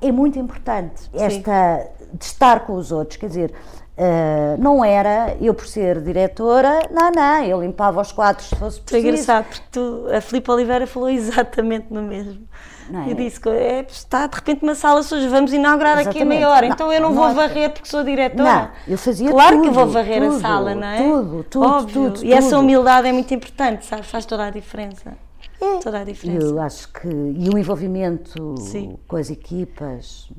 é 0.00 0.10
muito 0.10 0.38
importante, 0.38 1.10
esta 1.12 1.86
de 2.14 2.24
estar 2.24 2.64
com 2.64 2.76
os 2.76 2.90
outros, 2.90 3.18
quer 3.18 3.26
dizer, 3.26 3.54
Uh, 3.98 4.56
não 4.62 4.84
era 4.84 5.36
eu 5.40 5.52
por 5.52 5.66
ser 5.66 6.00
diretora, 6.00 6.88
não, 6.88 7.10
não, 7.10 7.42
eu 7.42 7.60
limpava 7.60 8.00
os 8.00 8.12
quadros 8.12 8.46
se 8.46 8.54
fosse 8.54 8.80
preciso. 8.80 9.02
Foi 9.02 9.10
engraçado, 9.10 9.46
porque 9.46 9.62
tu, 9.72 10.06
a 10.16 10.20
Filipe 10.20 10.48
Oliveira 10.52 10.86
falou 10.86 11.10
exatamente 11.10 11.92
no 11.92 12.02
mesmo. 12.02 12.46
É? 12.94 13.10
Eu 13.10 13.16
disse 13.16 13.40
que 13.40 13.48
é, 13.48 13.84
está 13.90 14.28
de 14.28 14.36
repente 14.36 14.62
uma 14.62 14.76
sala 14.76 15.02
suja, 15.02 15.28
vamos 15.28 15.52
inaugurar 15.52 15.98
exatamente. 15.98 16.16
aqui 16.16 16.22
a 16.22 16.24
meia 16.24 16.48
hora, 16.48 16.66
não, 16.68 16.74
então 16.74 16.92
eu 16.92 17.00
não, 17.00 17.12
não 17.12 17.24
vou 17.24 17.34
varrer 17.34 17.72
porque 17.72 17.88
sou 17.88 18.04
diretora. 18.04 18.44
Não, 18.44 18.70
eu 18.86 18.96
fazia 18.96 19.30
Claro 19.30 19.56
tudo, 19.56 19.62
que 19.62 19.68
eu 19.68 19.72
vou 19.72 19.86
varrer 19.88 20.22
tudo, 20.22 20.36
a 20.36 20.40
sala, 20.40 20.74
não 20.76 20.86
é? 20.86 20.96
Tudo, 20.98 21.44
tudo, 21.50 21.66
Óbvio. 21.66 22.10
tudo. 22.12 22.24
E 22.24 22.32
essa 22.32 22.56
humildade 22.56 23.08
é 23.08 23.12
muito 23.12 23.34
importante, 23.34 23.84
sabe? 23.84 24.04
Faz 24.04 24.24
toda 24.24 24.46
a 24.46 24.50
diferença. 24.50 25.18
É. 25.60 25.78
Toda 25.78 25.98
a 25.98 26.04
diferença. 26.04 26.46
Eu 26.46 26.60
acho 26.60 26.88
que. 26.92 27.08
E 27.08 27.50
o 27.52 27.58
envolvimento 27.58 28.54
Sim. 28.58 28.96
com 29.08 29.16
as 29.16 29.28
equipas 29.28 30.30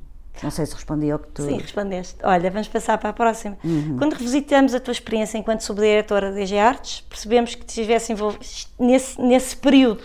Não 0.43 0.51
sei 0.51 0.65
se 0.65 0.73
respondi 0.73 1.11
ao 1.11 1.19
que 1.19 1.27
tu. 1.29 1.43
Sim, 1.43 1.57
respondeste. 1.57 2.15
Olha, 2.23 2.49
vamos 2.49 2.67
passar 2.67 2.97
para 2.97 3.09
a 3.09 3.13
próxima. 3.13 3.57
Uhum. 3.63 3.97
Quando 3.97 4.13
revisitamos 4.13 4.73
a 4.73 4.79
tua 4.79 4.91
experiência 4.91 5.37
enquanto 5.37 5.61
subdiretora 5.61 6.31
da 6.31 6.37
DG 6.37 6.57
Artes, 6.57 7.01
percebemos 7.01 7.55
que 7.55 7.65
estivesse 7.65 8.13
envolvida 8.13 8.45
nesse, 8.79 9.21
nesse 9.21 9.55
período. 9.57 10.03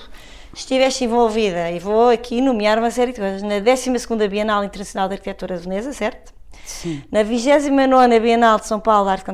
Estiveste 0.52 1.04
envolvida, 1.04 1.70
e 1.72 1.80
vou 1.80 2.10
aqui 2.10 2.40
nomear 2.40 2.78
uma 2.78 2.90
série 2.90 3.12
de 3.12 3.18
coisas, 3.18 3.42
na 3.42 3.58
12 3.58 4.28
Bienal 4.28 4.62
Internacional 4.62 5.08
de 5.08 5.14
Arquitetura 5.14 5.56
de 5.56 5.64
Veneza, 5.64 5.92
certo? 5.92 6.32
Sim. 6.64 7.02
Na 7.10 7.22
29 7.22 8.20
Bienal 8.20 8.58
de 8.58 8.66
São 8.66 8.80
Paulo 8.80 9.06
de 9.06 9.12
Arte 9.12 9.24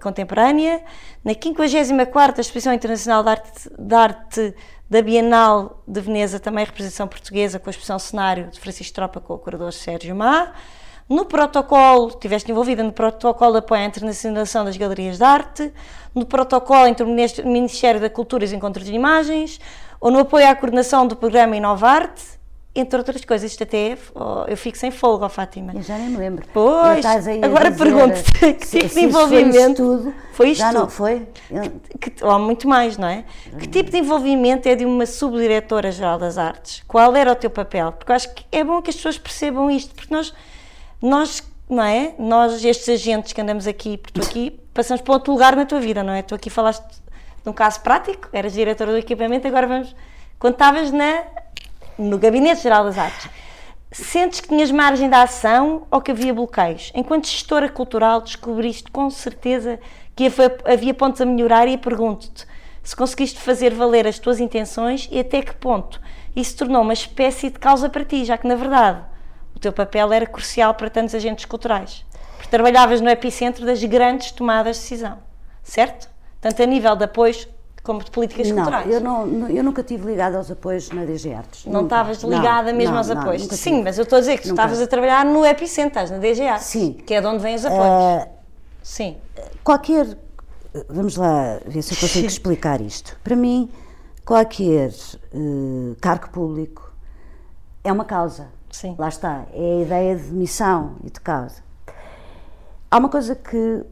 Contemporânea, 0.00 0.82
na 1.24 1.32
54 1.34 2.40
Exposição 2.40 2.72
Internacional 2.72 3.22
de 3.24 3.28
Arte, 3.28 3.70
de 3.76 3.94
Arte 3.94 4.54
da 4.88 5.02
Bienal 5.02 5.82
de 5.86 6.00
Veneza, 6.00 6.38
também 6.38 6.64
representação 6.64 7.08
portuguesa, 7.08 7.58
com 7.58 7.68
a 7.68 7.72
exposição 7.72 7.98
cenário 7.98 8.48
de 8.50 8.60
Francisco 8.60 8.94
Tropa 8.94 9.20
com 9.20 9.34
o 9.34 9.38
curador 9.38 9.72
Sérgio 9.72 10.14
Má. 10.14 10.52
No 11.08 11.24
protocolo, 11.24 12.08
estiveste 12.08 12.50
envolvida 12.50 12.82
no 12.82 12.92
protocolo 12.92 13.52
de 13.52 13.58
apoio 13.58 13.82
à 13.82 13.84
internacionalização 13.84 14.64
das 14.64 14.76
galerias 14.76 15.18
de 15.18 15.24
arte, 15.24 15.72
no 16.14 16.24
protocolo 16.24 16.86
entre 16.86 17.04
o 17.04 17.46
Ministério 17.46 18.00
da 18.00 18.10
Cultura 18.10 18.44
e 18.44 18.46
os 18.46 18.52
Encontros 18.52 18.84
de 18.84 18.92
Imagens, 18.92 19.60
ou 20.00 20.10
no 20.10 20.20
apoio 20.20 20.48
à 20.48 20.54
coordenação 20.54 21.06
do 21.06 21.16
programa 21.16 21.56
Inovarte, 21.56 22.22
entre 22.76 22.98
outras 22.98 23.24
coisas. 23.24 23.50
Isto 23.50 23.62
até 23.62 23.96
oh, 24.14 24.44
eu 24.46 24.56
fico 24.56 24.76
sem 24.76 24.90
folga, 24.90 25.26
oh, 25.26 25.28
Fátima. 25.28 25.72
Eu 25.74 25.82
já 25.82 25.96
nem 25.96 26.10
me 26.10 26.16
lembro. 26.18 26.46
Pois, 26.52 27.04
agora 27.42 27.72
pergunto-te 27.72 28.32
que 28.54 28.66
tipo 28.66 28.94
de 28.94 29.00
envolvimento. 29.00 29.76
Tudo, 29.76 30.14
foi 30.32 30.50
isto? 30.50 30.60
Já 30.60 30.72
não 30.72 30.88
foi? 30.88 31.26
Que, 31.98 32.10
que, 32.10 32.24
ou 32.24 32.38
muito 32.38 32.68
mais, 32.68 32.96
não 32.96 33.08
é? 33.08 33.24
Que 33.58 33.66
tipo 33.66 33.90
de 33.90 33.98
envolvimento 33.98 34.68
é 34.68 34.74
de 34.74 34.84
uma 34.84 35.06
subdiretora-geral 35.06 36.18
das 36.18 36.38
artes? 36.38 36.82
Qual 36.86 37.14
era 37.16 37.32
o 37.32 37.34
teu 37.34 37.50
papel? 37.50 37.92
Porque 37.92 38.12
eu 38.12 38.16
acho 38.16 38.34
que 38.34 38.44
é 38.52 38.62
bom 38.62 38.82
que 38.82 38.90
as 38.90 38.96
pessoas 38.96 39.18
percebam 39.18 39.70
isto, 39.70 39.94
porque 39.94 40.12
nós, 40.12 40.34
nós 41.00 41.42
não 41.68 41.82
é? 41.82 42.14
Nós, 42.18 42.64
estes 42.64 42.88
agentes 42.88 43.32
que 43.32 43.40
andamos 43.40 43.66
aqui, 43.66 43.98
por 43.98 44.10
tu 44.10 44.20
aqui, 44.22 44.58
passamos 44.72 45.02
para 45.02 45.14
outro 45.14 45.32
lugar 45.32 45.56
na 45.56 45.64
tua 45.64 45.80
vida, 45.80 46.02
não 46.02 46.12
é? 46.12 46.22
Tu 46.22 46.34
aqui 46.34 46.50
falaste 46.50 46.84
de 47.42 47.50
um 47.50 47.52
caso 47.52 47.80
prático, 47.80 48.28
eras 48.32 48.52
diretora 48.52 48.92
do 48.92 48.98
equipamento, 48.98 49.46
agora 49.46 49.66
vamos. 49.66 49.94
Quando 50.38 50.54
estavas 50.54 50.92
na 50.92 51.24
no 51.98 52.18
Gabinete 52.18 52.62
Geral 52.62 52.84
das 52.84 52.98
Artes, 52.98 53.28
sentes 53.90 54.40
que 54.40 54.48
tinhas 54.48 54.70
margem 54.70 55.08
de 55.08 55.14
ação 55.14 55.86
ou 55.90 56.00
que 56.00 56.10
havia 56.10 56.34
bloqueios? 56.34 56.92
Enquanto 56.94 57.26
gestora 57.26 57.68
cultural, 57.68 58.20
descobriste 58.20 58.90
com 58.90 59.08
certeza 59.10 59.78
que 60.14 60.30
havia 60.64 60.94
pontos 60.94 61.20
a 61.20 61.26
melhorar 61.26 61.68
e 61.68 61.76
pergunto-te 61.76 62.46
se 62.86 62.94
conseguiste 62.94 63.40
fazer 63.40 63.74
valer 63.74 64.06
as 64.06 64.16
tuas 64.16 64.38
intenções 64.38 65.08
e 65.10 65.18
até 65.18 65.42
que 65.42 65.52
ponto 65.56 66.00
isso 66.36 66.56
tornou 66.56 66.82
uma 66.82 66.92
espécie 66.92 67.50
de 67.50 67.58
causa 67.58 67.88
para 67.88 68.04
ti, 68.04 68.24
já 68.24 68.38
que 68.38 68.46
na 68.46 68.54
verdade 68.54 69.02
o 69.56 69.58
teu 69.58 69.72
papel 69.72 70.12
era 70.12 70.24
crucial 70.24 70.72
para 70.72 70.88
tantos 70.88 71.12
agentes 71.12 71.46
culturais. 71.46 72.06
Porque 72.36 72.48
trabalhavas 72.48 73.00
no 73.00 73.10
epicentro 73.10 73.66
das 73.66 73.82
grandes 73.82 74.30
tomadas 74.30 74.76
de 74.76 74.82
decisão, 74.82 75.18
certo? 75.64 76.08
Tanto 76.40 76.62
a 76.62 76.66
nível 76.66 76.94
de 76.94 77.06
apoios 77.06 77.48
como 77.86 78.02
de 78.02 78.10
políticas 78.10 78.48
não, 78.48 78.56
culturais. 78.56 78.90
Eu, 78.90 79.00
não, 79.00 79.48
eu 79.48 79.62
nunca 79.62 79.80
estive 79.80 80.04
ligada 80.04 80.36
aos 80.36 80.50
apoios 80.50 80.90
na 80.90 81.04
DG 81.04 81.32
Artes. 81.32 81.64
Não 81.66 81.84
estavas 81.84 82.20
ligada 82.24 82.72
não, 82.72 82.78
mesmo 82.78 82.90
não, 82.90 82.98
aos 82.98 83.08
apoios? 83.08 83.42
Sim, 83.44 83.70
tive. 83.70 83.82
mas 83.84 83.96
eu 83.96 84.02
estou 84.02 84.16
a 84.16 84.20
dizer 84.20 84.38
que 84.38 84.42
tu 84.42 84.50
estavas 84.50 84.82
a 84.82 84.86
trabalhar 84.88 85.24
no 85.24 85.46
epicentro, 85.46 85.90
estás 85.90 86.10
na 86.10 86.18
DG 86.18 86.48
Artes, 86.48 86.66
Sim. 86.66 86.94
que 86.94 87.14
é 87.14 87.20
de 87.20 87.26
onde 87.28 87.38
vêm 87.38 87.54
os 87.54 87.64
apoios. 87.64 88.24
Uh, 88.24 88.28
Sim. 88.82 89.16
Qualquer. 89.62 90.18
Vamos 90.88 91.16
lá 91.16 91.60
ver 91.64 91.80
se 91.80 91.94
eu 91.94 92.00
consigo 92.00 92.26
explicar 92.26 92.80
isto. 92.80 93.16
Para 93.22 93.36
mim, 93.36 93.70
qualquer 94.24 94.90
uh, 95.32 95.96
cargo 96.00 96.28
público 96.30 96.92
é 97.84 97.92
uma 97.92 98.04
causa. 98.04 98.48
Sim. 98.68 98.96
Lá 98.98 99.08
está. 99.08 99.46
É 99.54 99.78
a 99.78 99.82
ideia 99.82 100.16
de 100.16 100.32
missão 100.32 100.96
e 101.04 101.10
de 101.10 101.20
causa. 101.20 101.62
Há 102.90 102.98
uma 102.98 103.08
coisa 103.08 103.36
que 103.36 103.84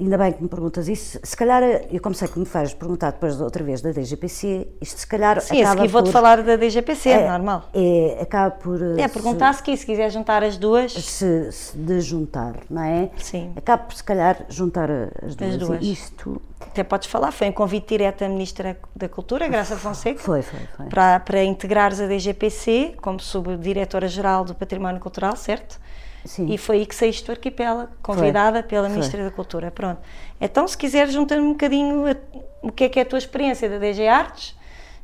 ainda 0.00 0.16
bem 0.18 0.32
que 0.32 0.42
me 0.42 0.48
perguntas 0.48 0.88
isso. 0.88 1.18
Se 1.22 1.36
calhar, 1.36 1.62
eu 1.62 2.00
como 2.00 2.14
sei 2.14 2.28
que 2.28 2.38
me 2.38 2.46
faz 2.46 2.72
perguntar 2.72 3.12
depois 3.12 3.40
outra 3.40 3.62
vez 3.62 3.80
da 3.80 3.92
DGPC, 3.92 4.68
isto 4.80 5.00
se 5.00 5.06
calhar 5.06 5.40
Sim, 5.40 5.62
acaba 5.62 5.82
Sim, 5.82 5.88
vou-te 5.88 6.06
por, 6.06 6.12
falar 6.12 6.42
da 6.42 6.56
DGPC, 6.56 7.10
é, 7.10 7.28
normal. 7.30 7.68
É, 7.74 8.18
acaba 8.20 8.50
por... 8.50 8.80
É, 8.98 9.06
perguntar 9.08 9.52
se, 9.54 9.76
se 9.76 9.86
quiser 9.86 10.10
juntar 10.10 10.42
as 10.42 10.56
duas. 10.56 10.92
Se, 10.92 11.52
se, 11.52 11.76
de 11.76 12.00
juntar, 12.00 12.56
não 12.68 12.82
é? 12.82 13.10
Sim. 13.18 13.52
Acaba 13.56 13.84
por 13.84 13.94
se 13.94 14.04
calhar 14.04 14.44
juntar 14.48 14.90
as 14.90 15.36
duas. 15.36 15.50
As 15.54 15.56
duas. 15.58 15.82
Isto... 15.82 16.42
Até 16.60 16.84
podes 16.84 17.08
falar, 17.08 17.32
foi 17.32 17.48
um 17.48 17.52
convite 17.52 17.88
direto 17.88 18.20
da 18.20 18.28
Ministra 18.28 18.78
da 18.94 19.08
Cultura, 19.08 19.48
Graça 19.48 19.76
Fonseca. 19.76 20.20
Foi, 20.20 20.42
foi, 20.42 20.60
foi. 20.76 20.86
Para, 20.86 21.18
para 21.18 21.42
integrares 21.42 22.00
a 22.00 22.06
DGPC 22.06 22.96
como 23.00 23.18
subdiretora-geral 23.18 24.44
do 24.44 24.54
Património 24.54 25.00
Cultural, 25.00 25.34
certo? 25.36 25.80
Sim. 26.24 26.46
E 26.52 26.58
foi 26.58 26.76
aí 26.76 26.86
que 26.86 26.94
saíste 26.94 27.24
do 27.24 27.32
arquipélago, 27.32 27.90
convidada 28.02 28.60
foi. 28.60 28.68
pela 28.68 28.86
foi. 28.88 28.96
Ministra 28.96 29.24
da 29.24 29.30
Cultura. 29.30 29.70
Pronto. 29.70 30.00
Então, 30.40 30.66
se 30.68 30.76
quiseres, 30.76 31.12
juntar 31.12 31.38
um 31.38 31.52
bocadinho 31.52 32.06
a, 32.06 32.16
o 32.62 32.70
que 32.70 32.84
é 32.84 32.88
que 32.88 32.98
é 32.98 33.02
a 33.02 33.06
tua 33.06 33.18
experiência 33.18 33.68
da 33.68 33.78
DG 33.78 34.06
Artes, 34.06 34.50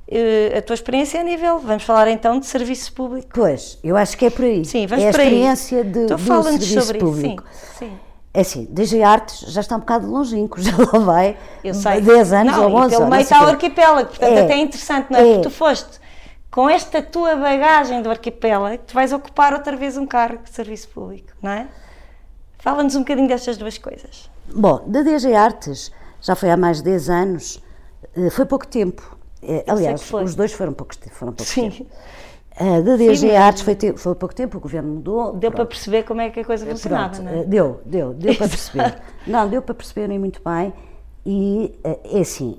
uh, 0.09 0.59
a 0.59 0.63
tua 0.63 0.75
experiência 0.75 1.21
a 1.21 1.25
nível. 1.25 1.59
Vamos 1.59 1.85
falar 1.85 2.09
então 2.09 2.39
de 2.39 2.47
serviço 2.47 2.93
público. 2.93 3.29
Pois, 3.35 3.79
eu 3.83 3.97
acho 3.97 4.17
que 4.17 4.27
é 4.27 4.31
por 4.31 4.45
aí. 4.45 4.65
Sim, 4.65 4.87
vamos 4.87 5.05
é 5.05 5.11
por 5.11 5.21
a 5.21 5.23
aí. 5.23 5.29
experiência 5.29 5.85
de, 5.85 6.05
então, 6.05 6.17
do 6.17 6.43
serviço 6.43 6.81
sobre 6.81 6.99
público. 6.99 7.45
Isso. 7.51 7.79
Sim, 7.79 7.87
sim. 7.87 7.99
É 8.35 8.41
assim, 8.41 8.69
DG 8.71 9.03
Artes 9.03 9.51
já 9.51 9.63
está 9.63 9.77
um 9.77 9.81
bocado 9.81 10.11
longínquo, 10.11 10.61
já 10.61 10.73
lá 10.77 10.99
vai 10.99 11.39
eu 11.65 11.73
sei. 11.73 12.03
10 12.03 12.33
anos 12.35 12.55
não, 12.55 12.71
ou 12.71 12.77
11 12.81 12.91
pelo 12.91 13.11
meio 13.11 13.23
está 13.23 13.43
o 13.43 13.47
arquipélago, 13.47 14.09
portanto 14.09 14.31
é, 14.31 14.43
até 14.43 14.53
é 14.53 14.59
interessante, 14.59 15.11
não 15.11 15.19
é? 15.19 15.23
é? 15.23 15.25
Porque 15.33 15.49
tu 15.49 15.51
foste 15.51 15.99
com 16.57 16.71
esta 16.71 17.03
tua 17.03 17.37
bagagem 17.37 18.01
do 18.01 18.09
arquipélago, 18.09 18.83
tu 18.87 18.95
vais 18.95 19.13
ocupar 19.13 19.53
outra 19.53 19.77
vez 19.77 19.99
um 19.99 20.07
cargo 20.07 20.43
de 20.43 20.49
serviço 20.49 20.89
público, 20.89 21.35
não 21.43 21.51
é? 21.51 21.69
Fala-nos 22.61 22.97
um 22.97 23.01
bocadinho 23.01 23.29
destas 23.29 23.59
duas 23.59 23.77
coisas. 23.77 24.31
Bom, 24.55 24.83
da 24.87 25.03
DG 25.03 25.35
Artes, 25.35 25.93
já 26.19 26.35
foi 26.35 26.49
há 26.49 26.57
mais 26.57 26.79
de 26.79 26.85
10 26.85 27.11
anos, 27.11 27.63
foi 28.31 28.47
pouco 28.47 28.67
tempo. 28.67 29.19
Aliás, 29.67 30.11
os 30.11 30.35
dois 30.35 30.51
foram 30.55 30.73
pouco, 30.73 30.95
foram 31.11 31.35
pouco 31.35 31.53
Sim. 31.53 31.69
tempo. 31.69 31.91
Uh, 32.59 32.83
da 32.83 32.97
DG 32.97 33.17
Sim, 33.17 33.37
Artes 33.37 33.63
foi, 33.63 33.75
te, 33.75 33.93
foi 33.99 34.15
pouco 34.15 34.35
tempo, 34.35 34.57
o 34.57 34.61
governo 34.61 34.95
mudou. 34.95 35.35
Deu 35.35 35.51
pronto. 35.51 35.57
para 35.57 35.67
perceber 35.67 36.05
como 36.05 36.23
é 36.23 36.31
que 36.31 36.41
a 36.41 36.45
coisa 36.47 36.65
funcionava, 36.65 37.17
Pronto, 37.17 37.23
não 37.23 37.39
é? 37.39 37.45
Deu, 37.45 37.83
deu, 37.85 38.15
deu 38.15 38.35
para 38.35 38.49
perceber. 38.49 39.03
Não, 39.27 39.47
deu 39.47 39.61
para 39.61 39.75
perceberem 39.75 40.19
muito 40.19 40.41
bem. 40.43 40.73
E 41.27 41.79
é 41.85 42.21
assim, 42.21 42.59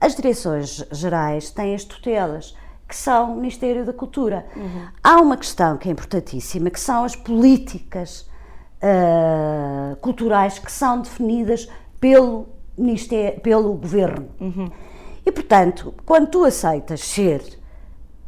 as 0.00 0.16
direções 0.16 0.84
gerais 0.90 1.48
têm 1.50 1.76
as 1.76 1.84
tutelas, 1.84 2.56
que 2.92 2.96
são 2.98 3.32
o 3.32 3.36
Ministério 3.36 3.86
da 3.86 3.92
Cultura. 3.94 4.44
Uhum. 4.54 4.86
Há 5.02 5.18
uma 5.18 5.38
questão 5.38 5.78
que 5.78 5.88
é 5.88 5.92
importantíssima, 5.92 6.68
que 6.68 6.78
são 6.78 7.04
as 7.04 7.16
políticas 7.16 8.28
uh, 8.82 9.96
culturais 9.96 10.58
que 10.58 10.70
são 10.70 11.00
definidas 11.00 11.70
pelo, 11.98 12.48
Ministério, 12.76 13.40
pelo 13.40 13.72
Governo. 13.72 14.28
Uhum. 14.38 14.70
E, 15.24 15.32
portanto, 15.32 15.94
quando 16.04 16.28
tu 16.28 16.44
aceitas 16.44 17.00
ser 17.00 17.42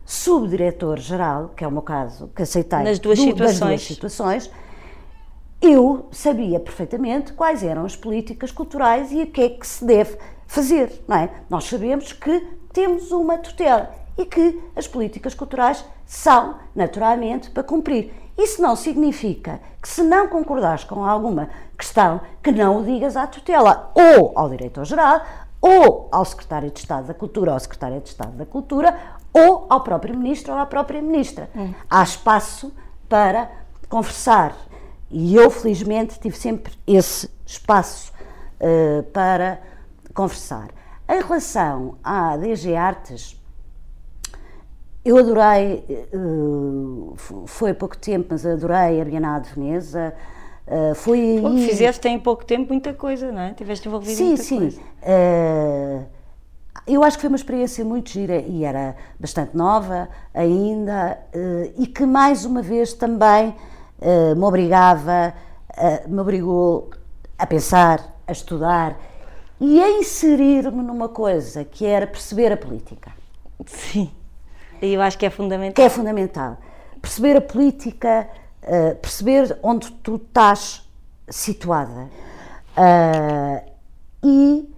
subdiretor-geral, 0.06 1.50
que 1.54 1.62
é 1.62 1.68
o 1.68 1.70
meu 1.70 1.82
caso, 1.82 2.30
que 2.34 2.40
aceitei 2.40 2.84
Nas 2.84 2.98
duas 2.98 3.18
do, 3.18 3.24
situações. 3.26 3.58
duas 3.58 3.82
situações, 3.82 4.50
eu 5.60 6.08
sabia 6.10 6.58
perfeitamente 6.58 7.34
quais 7.34 7.62
eram 7.62 7.84
as 7.84 7.96
políticas 7.96 8.50
culturais 8.50 9.12
e 9.12 9.24
o 9.24 9.26
que 9.26 9.42
é 9.42 9.48
que 9.50 9.66
se 9.66 9.84
deve 9.84 10.16
fazer, 10.46 11.04
não 11.06 11.18
é? 11.18 11.30
Nós 11.50 11.64
sabemos 11.64 12.14
que 12.14 12.40
temos 12.72 13.12
uma 13.12 13.36
tutela 13.36 14.03
e 14.16 14.24
que 14.24 14.62
as 14.76 14.86
políticas 14.86 15.34
culturais 15.34 15.84
são, 16.06 16.56
naturalmente, 16.74 17.50
para 17.50 17.62
cumprir. 17.62 18.12
Isso 18.36 18.60
não 18.60 18.74
significa 18.74 19.60
que 19.80 19.88
se 19.88 20.02
não 20.02 20.28
concordares 20.28 20.84
com 20.84 21.04
alguma 21.04 21.48
questão, 21.78 22.20
que 22.42 22.50
não 22.50 22.80
o 22.80 22.84
digas 22.84 23.16
à 23.16 23.26
tutela, 23.26 23.92
ou 23.94 24.32
ao 24.34 24.48
diretor-geral, 24.48 25.22
ou 25.60 26.08
ao 26.12 26.24
secretário 26.24 26.70
de 26.70 26.80
Estado 26.80 27.06
da 27.06 27.14
Cultura, 27.14 27.52
ou 27.52 27.54
ao 27.54 27.60
secretário 27.60 28.00
de 28.00 28.08
Estado 28.08 28.32
da 28.32 28.44
Cultura, 28.44 28.96
ou 29.32 29.66
ao 29.68 29.82
próprio 29.82 30.16
ministro 30.16 30.52
ou 30.52 30.58
à 30.58 30.66
própria 30.66 31.02
ministra. 31.02 31.50
Hum. 31.54 31.74
Há 31.90 32.02
espaço 32.02 32.72
para 33.08 33.50
conversar. 33.88 34.56
E 35.10 35.34
eu, 35.36 35.50
felizmente, 35.50 36.18
tive 36.18 36.36
sempre 36.36 36.74
esse 36.86 37.30
espaço 37.46 38.12
uh, 38.60 39.02
para 39.04 39.60
conversar. 40.12 40.68
Em 41.08 41.20
relação 41.20 41.96
à 42.02 42.36
DG 42.36 42.74
Artes, 42.74 43.40
eu 45.04 45.18
adorei, 45.18 45.84
uh, 46.14 47.14
foi 47.46 47.70
há 47.72 47.74
pouco 47.74 47.96
tempo, 47.96 48.28
mas 48.30 48.46
adorei 48.46 49.00
a 49.00 49.04
Bienal 49.04 49.40
de 49.40 49.50
Veneza. 49.50 50.14
Uh, 50.66 50.94
foi 50.94 51.20
aí- 51.20 51.66
fizeste 51.68 52.08
em 52.08 52.18
pouco 52.18 52.42
tempo 52.44 52.72
muita 52.72 52.94
coisa, 52.94 53.30
não 53.30 53.42
é? 53.42 53.52
Tiveste 53.52 53.86
envolvido 53.86 54.12
em 54.12 54.16
Sim, 54.16 54.26
muita 54.28 54.42
sim. 54.42 54.58
coisa. 54.58 54.80
Uh, 55.02 56.04
eu 56.86 57.04
acho 57.04 57.18
que 57.18 57.20
foi 57.20 57.28
uma 57.28 57.36
experiência 57.36 57.84
muito 57.84 58.10
gira 58.10 58.38
e 58.38 58.64
era 58.64 58.96
bastante 59.20 59.56
nova 59.56 60.08
ainda 60.34 61.18
e 61.78 61.86
que 61.86 62.04
mais 62.04 62.44
uma 62.44 62.60
vez 62.60 62.92
também 62.92 63.54
me 64.36 64.42
obrigava, 64.44 65.32
me 66.06 66.20
obrigou 66.20 66.90
a 67.38 67.46
pensar, 67.46 68.14
a 68.26 68.32
estudar 68.32 68.98
e 69.58 69.80
a 69.82 69.92
inserir-me 69.92 70.82
numa 70.82 71.08
coisa 71.08 71.64
que 71.64 71.86
era 71.86 72.06
perceber 72.06 72.52
a 72.52 72.56
política, 72.56 73.12
Sim. 73.64 74.10
E 74.84 74.94
eu 74.94 75.02
acho 75.02 75.16
que 75.16 75.26
é 75.26 75.30
que 75.30 75.36
fundamental. 75.36 75.84
é 75.84 75.88
fundamental. 75.88 76.58
Perceber 77.00 77.36
a 77.36 77.40
política 77.40 78.28
uh, 78.64 78.96
perceber 78.96 79.58
onde 79.62 79.90
tu 79.90 80.16
estás 80.16 80.88
situada 81.28 82.10
uh, 82.76 83.70
e 84.22 84.68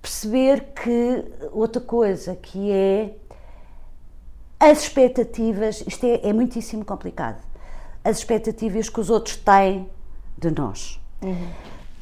perceber 0.00 0.72
que 0.74 1.24
outra 1.52 1.80
coisa 1.80 2.34
que 2.36 2.70
é 2.70 3.16
as 4.58 4.82
expectativas, 4.82 5.82
isto 5.86 6.06
é, 6.06 6.28
é 6.28 6.32
muitíssimo 6.32 6.84
complicado, 6.84 7.42
as 8.04 8.18
expectativas 8.18 8.88
que 8.88 9.00
os 9.00 9.10
outros 9.10 9.36
têm 9.36 9.90
de 10.38 10.50
nós. 10.50 11.00
Uhum. 11.20 11.48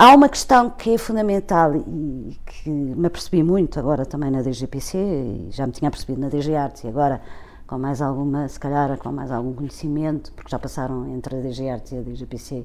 Há 0.03 0.15
uma 0.15 0.31
questão 0.31 0.71
que 0.71 0.95
é 0.95 0.97
fundamental 0.97 1.77
e 1.77 2.35
que 2.47 2.71
me 2.71 3.07
apercebi 3.07 3.43
muito 3.43 3.79
agora 3.79 4.07
também 4.07 4.31
na 4.31 4.41
DGPC, 4.41 4.97
e 4.97 5.49
já 5.51 5.67
me 5.67 5.73
tinha 5.75 5.91
percebido 5.91 6.19
na 6.19 6.31
DG 6.31 6.57
Artes 6.57 6.85
e 6.85 6.89
agora 6.89 7.21
com 7.67 7.79
mais 7.79 8.01
alguma, 8.01 8.49
se 8.49 8.59
calhar 8.59 8.97
com 8.97 9.13
mais 9.13 9.31
algum 9.31 9.53
conhecimento, 9.53 10.33
porque 10.33 10.51
já 10.51 10.59
passaram 10.59 11.07
entre 11.15 11.37
a 11.37 11.41
DG 11.41 11.69
Artes 11.69 11.93
e 11.93 11.99
a 11.99 12.01
DGPC 12.01 12.65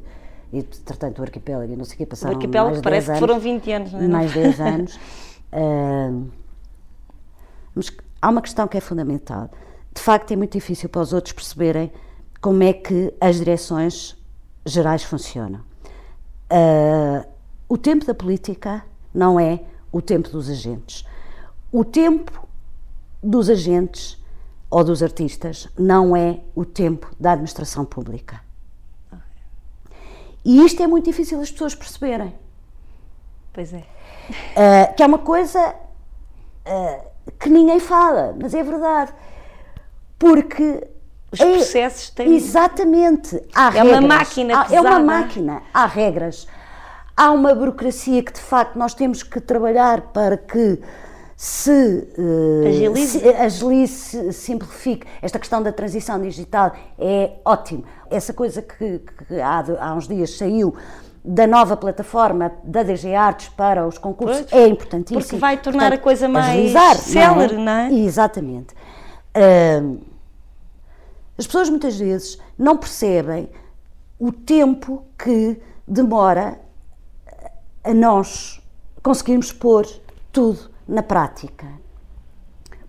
e, 0.54 0.64
portanto, 0.64 1.20
o 1.20 1.24
arquipélago 1.24 1.74
e 1.74 1.76
não 1.76 1.84
sei 1.84 1.96
o 1.96 1.98
que, 1.98 2.06
passaram 2.06 2.36
O 2.36 2.38
arquipélago 2.38 2.72
mais 2.72 2.82
parece 2.82 3.10
anos, 3.10 3.20
que 3.20 3.28
foram 3.28 3.38
20 3.42 3.72
anos, 3.74 3.92
não 3.92 4.00
é? 4.00 4.08
Mais 4.08 4.34
10 4.34 4.60
anos. 4.62 4.96
uh, 4.96 6.32
mas 7.76 7.92
há 8.22 8.30
uma 8.30 8.42
questão 8.42 8.66
que 8.66 8.78
é 8.78 8.80
fundamental. 8.80 9.52
De 9.94 10.02
facto, 10.02 10.32
é 10.32 10.38
muito 10.38 10.54
difícil 10.54 10.88
para 10.88 11.02
os 11.02 11.12
outros 11.12 11.34
perceberem 11.34 11.92
como 12.40 12.64
é 12.64 12.72
que 12.72 13.14
as 13.20 13.36
direções 13.36 14.16
gerais 14.66 15.04
funcionam. 15.04 15.75
Uh, 16.52 17.28
o 17.68 17.78
tempo 17.78 18.06
da 18.06 18.14
política 18.14 18.84
não 19.14 19.39
é 19.39 19.62
o 19.91 20.02
tempo 20.02 20.30
dos 20.30 20.50
agentes. 20.50 21.06
O 21.72 21.84
tempo 21.84 22.48
dos 23.24 23.50
agentes 23.50 24.24
ou 24.70 24.84
dos 24.84 25.02
artistas 25.02 25.68
não 25.78 26.16
é 26.16 26.39
o 26.54 26.66
tempo 26.66 27.10
da 27.20 27.32
administração 27.32 27.86
pública. 27.86 28.41
E 30.43 30.64
isto 30.64 30.84
é 30.84 30.88
muito 30.88 31.06
difícil 31.06 31.41
as 31.41 31.50
pessoas 31.50 31.74
perceberem. 31.74 32.36
Pois 33.52 33.74
é. 33.74 33.80
Uh, 33.80 34.96
que 34.96 35.02
é 35.02 35.06
uma 35.08 35.18
coisa 35.18 35.74
uh, 35.74 37.32
que 37.39 37.50
ninguém 37.50 37.80
fala, 37.80 38.36
mas 38.39 38.54
é 38.54 38.62
verdade. 38.62 39.12
Porque 40.20 40.88
os 41.40 41.46
é, 41.46 41.54
processos 41.54 42.10
têm. 42.10 42.36
Exatamente. 42.36 43.42
Há 43.54 43.68
é 43.68 43.70
regras. 43.70 44.00
uma 44.00 44.02
máquina. 44.02 44.60
Há, 44.60 44.76
é 44.76 44.82
uma 44.82 45.00
máquina. 45.00 45.62
Há 45.74 45.86
regras. 45.86 46.48
Há 47.16 47.32
uma 47.32 47.54
burocracia 47.56 48.22
que 48.24 48.34
de 48.34 48.42
facto 48.42 48.78
nós 48.78 48.94
temos 48.94 49.24
que 49.24 49.40
trabalhar 49.40 50.02
para 50.14 50.38
que 50.38 50.80
se, 51.36 52.08
uh, 52.18 52.68
agilize. 52.68 53.20
se 53.20 53.30
agilize, 53.30 54.34
simplifique. 54.34 55.08
Esta 55.22 55.38
questão 55.38 55.62
da 55.62 55.72
transição 55.72 56.20
digital 56.22 56.74
é 56.98 57.32
ótimo. 57.44 57.84
Essa 58.10 58.34
coisa 58.34 58.62
que, 58.62 59.00
que 59.00 59.40
há, 59.40 59.64
há 59.80 59.94
uns 59.94 60.08
dias 60.08 60.38
saiu 60.38 60.76
da 61.26 61.48
nova 61.48 61.76
plataforma 61.76 62.52
da 62.64 62.84
DG 62.84 63.16
Artes 63.16 63.50
para 63.50 63.86
os 63.88 63.98
concursos 63.98 64.46
pois, 64.50 64.62
é 64.62 64.68
importantíssimo. 64.68 65.22
Porque 65.22 65.36
vai 65.38 65.58
tornar 65.58 65.90
Portanto, 65.90 66.00
a 66.00 66.04
coisa 66.04 66.30
mais 66.30 66.72
célere, 67.00 67.56
não 67.56 67.62
é? 67.62 67.90
Não 67.90 67.98
é? 67.98 68.00
Exatamente. 68.00 68.76
Uh, 69.36 70.14
as 71.38 71.46
pessoas 71.46 71.70
muitas 71.70 71.98
vezes 71.98 72.40
não 72.58 72.78
percebem 72.78 73.50
o 74.20 74.32
tempo 74.32 75.04
que 75.18 75.62
demora 75.88 76.60
a 77.84 77.94
nós 77.94 78.62
conseguirmos 79.04 79.52
pôr 79.52 79.86
tudo 80.32 80.72
na 80.88 81.04
prática. 81.04 81.68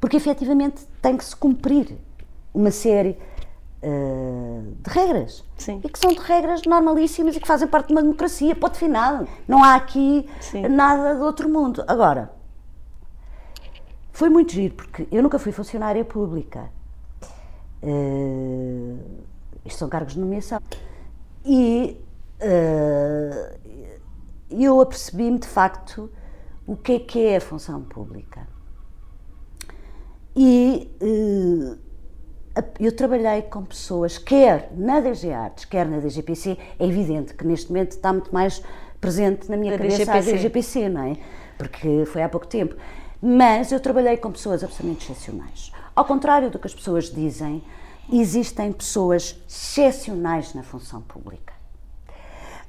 Porque 0.01 0.17
efetivamente 0.17 0.87
tem 1.03 1.17
que 1.17 1.25
se 1.25 1.35
cumprir 1.35 1.97
uma 2.55 2.71
série 2.71 3.19
uh, 3.83 4.75
de 4.81 4.91
regras. 4.91 5.45
Sim. 5.59 5.81
E 5.85 5.89
que 5.89 5.99
são 5.99 6.13
de 6.13 6.21
regras 6.21 6.63
normalíssimas 6.67 7.37
e 7.37 7.41
que 7.41 7.47
fazem 7.47 7.69
parte 7.69 7.89
de 7.89 7.93
uma 7.93 8.03
democracia, 8.03 8.55
ponto 8.55 8.77
final. 8.77 9.27
Não 9.47 9.63
há 9.63 9.75
aqui 9.75 10.29
Sim. 10.41 10.63
nada 10.69 11.15
de 11.15 11.21
outro 11.21 11.49
mundo. 11.49 11.85
Agora, 11.87 12.31
foi 14.13 14.29
muito 14.31 14.53
giro, 14.53 14.75
porque 14.75 15.07
eu 15.11 15.23
nunca 15.23 15.39
fui 15.39 15.53
funcionária 15.53 16.05
pública. 16.05 16.71
Uh, 17.87 18.99
isto 19.65 19.79
são 19.79 19.89
cargos 19.89 20.15
de 20.15 20.21
nomeação. 20.21 20.61
E 21.45 21.97
uh, 22.41 23.59
eu 24.51 24.81
apercebi-me 24.81 25.39
de 25.39 25.47
facto 25.47 26.11
o 26.67 26.77
que 26.77 26.93
é 26.93 26.99
que 26.99 27.25
é 27.27 27.37
a 27.37 27.41
função 27.41 27.83
pública. 27.83 28.49
E 30.35 30.91
uh, 31.01 31.79
eu 32.81 32.95
trabalhei 32.95 33.43
com 33.43 33.65
pessoas, 33.65 34.19
quer 34.19 34.71
na 34.77 35.01
DG 35.01 35.33
Artes, 35.33 35.65
quer 35.65 35.87
na 35.87 35.99
DGPC, 35.99 36.59
é 36.79 36.87
evidente 36.87 37.35
que 37.35 37.47
neste 37.47 37.69
momento 37.69 37.93
está 37.93 38.13
muito 38.13 38.35
mais 38.35 38.63
presente 39.01 39.49
na 39.49 39.57
minha 39.57 39.77
cabeça 39.79 39.99
DGPC. 39.99 40.31
a 40.31 40.33
DGPC, 40.33 40.89
não 40.89 41.03
é? 41.03 41.17
Porque 41.57 42.05
foi 42.07 42.23
há 42.23 42.29
pouco 42.29 42.47
tempo. 42.47 42.75
Mas 43.23 43.71
eu 43.73 43.81
trabalhei 43.81 44.17
com 44.17 44.33
pessoas 44.33 44.65
absolutamente 44.65 45.05
excepcionais. 45.05 45.73
Ao 45.97 46.05
contrário 46.05 46.51
do 46.51 46.59
que 46.59 46.67
as 46.67 46.75
pessoas 46.75 47.11
dizem, 47.11 47.65
existem 48.13 48.71
pessoas 48.71 49.43
excepcionais 49.49 50.53
na 50.53 50.63
função 50.63 51.01
pública. 51.01 51.55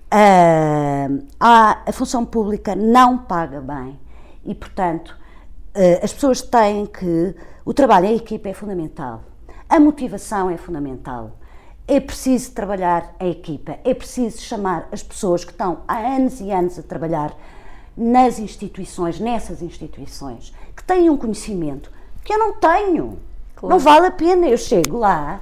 Uh, 0.10 1.28
a, 1.38 1.82
a 1.86 1.92
função 1.92 2.26
pública 2.26 2.74
não 2.74 3.18
paga 3.18 3.60
bem 3.60 4.00
e, 4.46 4.56
portanto, 4.56 5.10
uh, 5.76 6.02
as 6.02 6.14
pessoas 6.14 6.42
têm 6.42 6.86
que. 6.86 7.36
O 7.66 7.74
trabalho 7.74 8.06
em 8.06 8.16
equipa 8.16 8.48
é 8.48 8.54
fundamental, 8.54 9.24
a 9.68 9.78
motivação 9.78 10.50
é 10.50 10.56
fundamental. 10.56 11.32
É 11.86 12.00
preciso 12.00 12.52
trabalhar 12.54 13.14
em 13.20 13.32
equipa, 13.32 13.78
é 13.84 13.94
preciso 13.94 14.42
chamar 14.42 14.88
as 14.90 15.04
pessoas 15.04 15.44
que 15.44 15.52
estão 15.52 15.80
há 15.86 15.98
anos 15.98 16.40
e 16.40 16.50
anos 16.50 16.80
a 16.80 16.84
trabalhar 16.84 17.36
nas 17.96 18.40
instituições, 18.40 19.20
nessas 19.20 19.62
instituições, 19.62 20.54
que 20.76 20.84
têm 20.84 21.10
um 21.10 21.18
conhecimento 21.18 21.92
que 22.28 22.34
eu 22.34 22.38
não 22.38 22.54
tenho. 22.54 23.18
Claro. 23.56 23.74
Não 23.74 23.80
vale 23.80 24.08
a 24.08 24.12
pena. 24.12 24.48
Eu 24.50 24.58
chego 24.58 24.98
lá, 24.98 25.40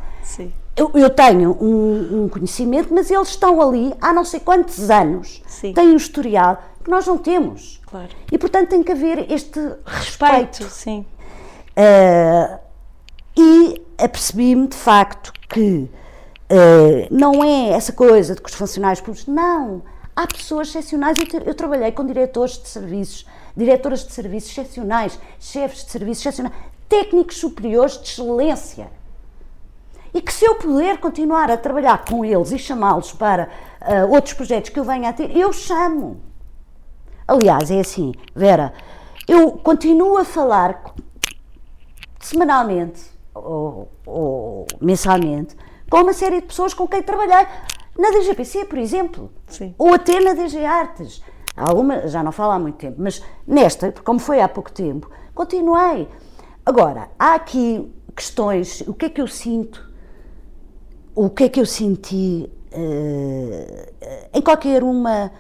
eu, 0.78 0.92
eu, 0.94 1.10
tenho 1.10 1.58
um, 1.60 2.24
um, 2.24 2.30
conhecimento, 2.30 2.94
mas 2.94 3.10
eles 3.10 3.30
estão 3.30 3.60
ali 3.60 3.92
há 4.00 4.14
não 4.14 4.24
sei 4.24 4.40
quantos 4.40 4.92
anos, 4.92 5.42
Sim. 5.48 5.74
têm 5.74 5.90
um 5.90 5.96
historial 5.96 6.62
que 6.84 6.90
nós 6.90 7.08
não 7.08 7.18
temos. 7.18 7.82
Claro. 7.88 8.10
E 8.32 8.38
portanto 8.38 8.70
tem 8.70 8.84
que 8.84 8.92
haver 8.92 9.32
este 9.32 9.60
respeito. 9.84 10.60
respeito 10.62 10.70
sim. 10.70 11.06
Uh, 11.72 12.60
e 13.36 13.82
apercebi-me 13.98 14.68
de 14.68 14.76
facto 14.76 15.34
que 15.50 15.90
uh, 16.52 17.08
não 17.10 17.44
é 17.44 17.70
essa 17.70 17.92
coisa 17.92 18.36
de 18.36 18.42
que 18.42 18.50
os 18.50 18.56
funcionários 18.56 19.02
públicos. 19.02 19.26
Não! 19.28 19.82
Há 20.16 20.28
pessoas 20.28 20.70
excepcionais. 20.70 21.18
Eu, 21.18 21.42
eu 21.42 21.56
trabalhei 21.56 21.92
com 21.92 22.06
diretores 22.06 22.62
de 22.62 22.70
serviços, 22.70 23.26
diretoras 23.58 24.06
de 24.06 24.14
serviços 24.14 24.52
excepcionais, 24.52 25.20
chefes 25.40 25.86
de 25.86 25.92
serviços 25.92 26.26
excepcionais 26.26 26.56
técnicos 26.88 27.38
superiores 27.38 27.98
de 28.02 28.10
excelência. 28.10 28.90
E 30.14 30.22
que 30.22 30.32
se 30.32 30.46
eu 30.46 30.56
puder 30.56 30.98
continuar 31.00 31.52
a 31.52 31.58
trabalhar 31.58 32.06
com 32.06 32.24
eles 32.24 32.52
e 32.52 32.58
chamá-los 32.58 33.12
para 33.12 33.50
uh, 33.82 34.12
outros 34.14 34.34
projetos 34.34 34.70
que 34.70 34.80
eu 34.80 34.84
venha 34.84 35.10
a 35.10 35.14
ter, 35.14 35.36
eu 35.36 35.52
chamo. 35.52 36.22
Aliás, 37.28 37.70
é 37.70 37.80
assim, 37.80 38.14
Vera, 38.34 38.74
eu 39.28 39.52
continuo 39.52 40.18
a 40.18 40.24
falar 40.24 40.94
semanalmente 42.20 43.02
ou, 43.34 43.92
ou 44.06 44.68
mensalmente 44.80 45.56
com 45.90 45.98
uma 46.02 46.14
série 46.14 46.42
de 46.42 46.48
pessoas 46.48 46.74
com 46.74 46.88
quem 46.88 47.02
trabalhei 47.02 47.46
na 47.98 48.12
DGPC, 48.12 48.66
por 48.66 48.78
exemplo, 48.78 49.32
Sim. 49.48 49.74
ou 49.78 49.94
até 49.94 50.20
na 50.20 50.34
DG 50.34 50.64
Artes. 50.66 51.22
Alguma, 51.56 52.08
já 52.08 52.22
não 52.22 52.32
falo 52.32 52.52
há 52.52 52.60
muito 52.60 52.78
tempo, 52.78 52.98
mas 53.00 53.24
nesta, 53.48 53.94
como 54.04 54.20
foi 54.20 54.42
há 54.42 54.48
pouco 54.48 54.72
tempo, 54.72 55.10
continuei. 55.34 56.08
Agora, 56.66 57.10
há 57.20 57.36
aqui 57.36 57.88
questões, 58.16 58.82
o 58.88 58.94
que 58.94 59.06
é 59.06 59.10
que 59.10 59.22
eu 59.22 59.28
sinto, 59.28 59.88
o 61.14 61.30
que 61.30 61.44
é 61.44 61.50
que 61.50 61.60
eu 61.60 61.66
senti 61.66 62.50
uh, 62.74 64.08
em 64.34 64.42
qualquer 64.42 64.84
uma, 64.84 65.32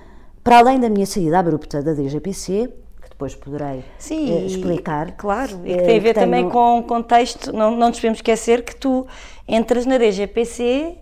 para 0.43 0.59
além 0.59 0.79
da 0.79 0.87
minha 0.87 1.05
saída 1.07 1.39
abrupta 1.39 1.81
da 1.81 1.93
DGPC, 1.93 2.71
que 3.01 3.09
depois 3.09 3.33
poderei 3.33 3.83
Sim, 3.97 4.33
uh, 4.33 4.45
explicar. 4.45 5.13
claro, 5.13 5.61
e 5.65 5.75
que 5.75 5.83
tem 5.83 5.97
a 5.97 6.01
ver 6.01 6.13
tenho... 6.13 6.25
também 6.27 6.47
com 6.47 6.79
o 6.79 6.83
contexto, 6.83 7.51
não, 7.51 7.71
não 7.71 7.87
nos 7.87 7.97
podemos 7.97 8.19
esquecer 8.19 8.63
que 8.63 8.75
tu 8.75 9.07
entras 9.47 9.87
na 9.87 9.97
DGPC 9.97 10.95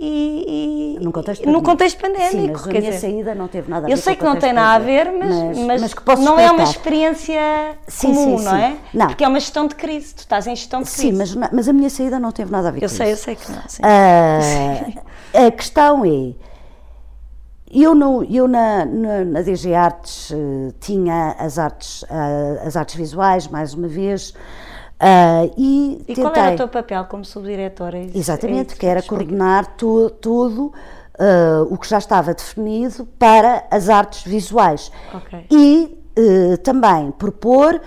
e, 0.00 0.96
e, 0.98 1.04
no 1.04 1.12
contexto 1.12 1.42
pandémico. 1.42 1.62
No 1.62 1.62
contexto 1.62 2.00
pandémico 2.00 2.30
Sim, 2.30 2.50
mas 2.52 2.62
a 2.62 2.68
minha 2.68 2.80
dizer, 2.80 2.98
saída 2.98 3.34
não 3.34 3.48
teve 3.48 3.70
nada 3.70 3.86
a 3.86 3.88
ver 3.88 3.92
Eu 3.92 3.96
sei 3.96 4.16
que 4.16 4.24
não 4.24 4.36
tem 4.36 4.52
nada 4.52 4.74
a 4.76 4.78
ver, 4.78 5.10
mas, 5.12 5.34
mas, 5.34 5.58
mas, 5.58 5.80
mas 5.82 5.94
que 5.94 6.02
posso 6.02 6.22
não 6.22 6.38
é 6.38 6.50
uma 6.50 6.62
experiência 6.62 7.40
sim, 7.86 8.14
comum, 8.14 8.38
sim, 8.38 8.44
não 8.44 8.56
é? 8.56 8.76
Não. 8.94 9.06
Porque 9.08 9.24
é 9.24 9.28
uma 9.28 9.40
gestão 9.40 9.66
de 9.66 9.74
crise, 9.74 10.14
tu 10.14 10.18
estás 10.20 10.46
em 10.46 10.54
gestão 10.54 10.82
de 10.82 10.90
crise. 10.90 11.08
Sim, 11.08 11.12
mas, 11.12 11.52
mas 11.52 11.68
a 11.68 11.72
minha 11.72 11.90
saída 11.90 12.18
não 12.18 12.32
teve 12.32 12.50
nada 12.50 12.68
a 12.68 12.70
ver 12.70 12.82
eu 12.82 12.88
com 12.88 12.94
sei, 12.94 13.12
isso. 13.12 13.30
Eu 13.30 13.34
sei, 13.34 13.34
eu 13.34 13.38
sei 13.38 13.56
que 13.56 13.82
não. 13.82 14.98
Uh, 15.42 15.46
a 15.46 15.50
questão 15.50 16.04
é, 16.04 16.34
eu, 17.70 17.94
não, 17.94 18.24
eu 18.24 18.48
na, 18.48 18.84
na, 18.84 19.24
na 19.24 19.42
DG 19.42 19.74
Artes 19.74 20.30
uh, 20.30 20.72
tinha 20.80 21.36
as 21.38 21.58
artes, 21.58 22.02
uh, 22.02 22.66
as 22.66 22.76
artes 22.76 22.94
visuais, 22.94 23.46
mais 23.46 23.74
uma 23.74 23.88
vez, 23.88 24.32
Uh, 25.00 25.54
e, 25.56 26.02
e 26.08 26.14
qual 26.16 26.34
era 26.34 26.54
o 26.54 26.56
teu 26.56 26.68
papel 26.68 27.04
como 27.04 27.24
subdiretora? 27.24 27.98
Exatamente, 28.12 28.74
que 28.74 28.84
era 28.84 29.00
coordenar 29.00 29.76
tu, 29.76 30.10
tudo 30.10 30.66
uh, 30.66 31.72
o 31.72 31.78
que 31.78 31.88
já 31.88 31.98
estava 31.98 32.34
definido 32.34 33.06
para 33.18 33.64
as 33.70 33.88
artes 33.88 34.24
visuais. 34.24 34.90
Okay. 35.14 35.46
E 35.50 36.02
uh, 36.18 36.58
também 36.58 37.12
propor, 37.12 37.80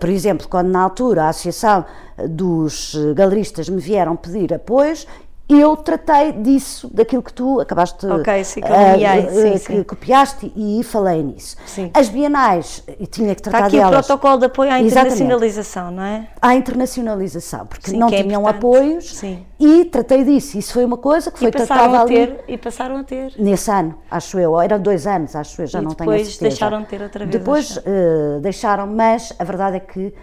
por 0.00 0.08
exemplo, 0.08 0.48
quando 0.48 0.68
na 0.68 0.80
altura 0.80 1.24
a 1.24 1.28
Associação 1.28 1.84
dos 2.30 2.96
Galeristas 3.14 3.68
me 3.68 3.80
vieram 3.80 4.16
pedir 4.16 4.54
apoios, 4.54 5.06
eu 5.48 5.76
tratei 5.76 6.32
disso, 6.32 6.88
daquilo 6.92 7.22
que 7.22 7.32
tu 7.32 7.60
acabaste 7.60 8.06
okay, 8.06 8.42
sim, 8.44 8.62
que, 8.62 8.66
uh, 8.66 9.58
sim, 9.58 9.74
que 9.74 9.84
copiaste 9.84 10.50
e 10.56 10.82
falei 10.82 11.22
nisso. 11.22 11.56
Sim. 11.66 11.90
As 11.92 12.08
bienais, 12.08 12.82
e 12.98 13.06
tinha 13.06 13.34
que 13.34 13.42
tratar 13.42 13.58
Está 13.58 13.66
aqui 13.66 13.76
delas. 13.76 14.06
o 14.06 14.08
protocolo 14.08 14.38
de 14.38 14.46
apoio 14.46 14.72
à 14.72 14.80
internacionalização, 14.80 15.90
Exatamente. 15.90 15.96
não 15.96 16.24
é? 16.24 16.28
À 16.40 16.54
internacionalização, 16.54 17.66
porque 17.66 17.90
sim, 17.90 17.98
não 17.98 18.08
é 18.08 18.22
tinham 18.22 18.46
apoios 18.46 19.16
sim. 19.16 19.44
e 19.60 19.84
tratei 19.84 20.24
disso. 20.24 20.56
Isso 20.56 20.72
foi 20.72 20.84
uma 20.84 20.96
coisa 20.96 21.30
que 21.30 21.38
foi 21.38 21.50
tratada 21.50 22.00
a 22.00 22.04
ter, 22.06 22.22
ali. 22.22 22.38
E 22.48 22.56
passaram 22.56 22.96
a 22.96 23.04
ter. 23.04 23.34
Nesse 23.38 23.70
ano, 23.70 23.94
acho 24.10 24.38
eu, 24.38 24.58
eram 24.58 24.80
dois 24.80 25.06
anos, 25.06 25.36
acho 25.36 25.60
eu, 25.60 25.66
já 25.66 25.80
e 25.80 25.84
não 25.84 25.90
tenho 25.90 26.10
a 26.10 26.14
certeza. 26.14 26.32
depois 26.32 26.50
deixaram 26.50 26.80
de 26.80 26.86
ter 26.88 27.02
outra 27.02 27.26
vez. 27.26 27.38
Depois 27.38 27.76
uh, 27.76 28.40
deixaram, 28.40 28.86
mas 28.86 29.34
a 29.38 29.44
verdade 29.44 29.76
é 29.76 29.80
que 29.80 30.14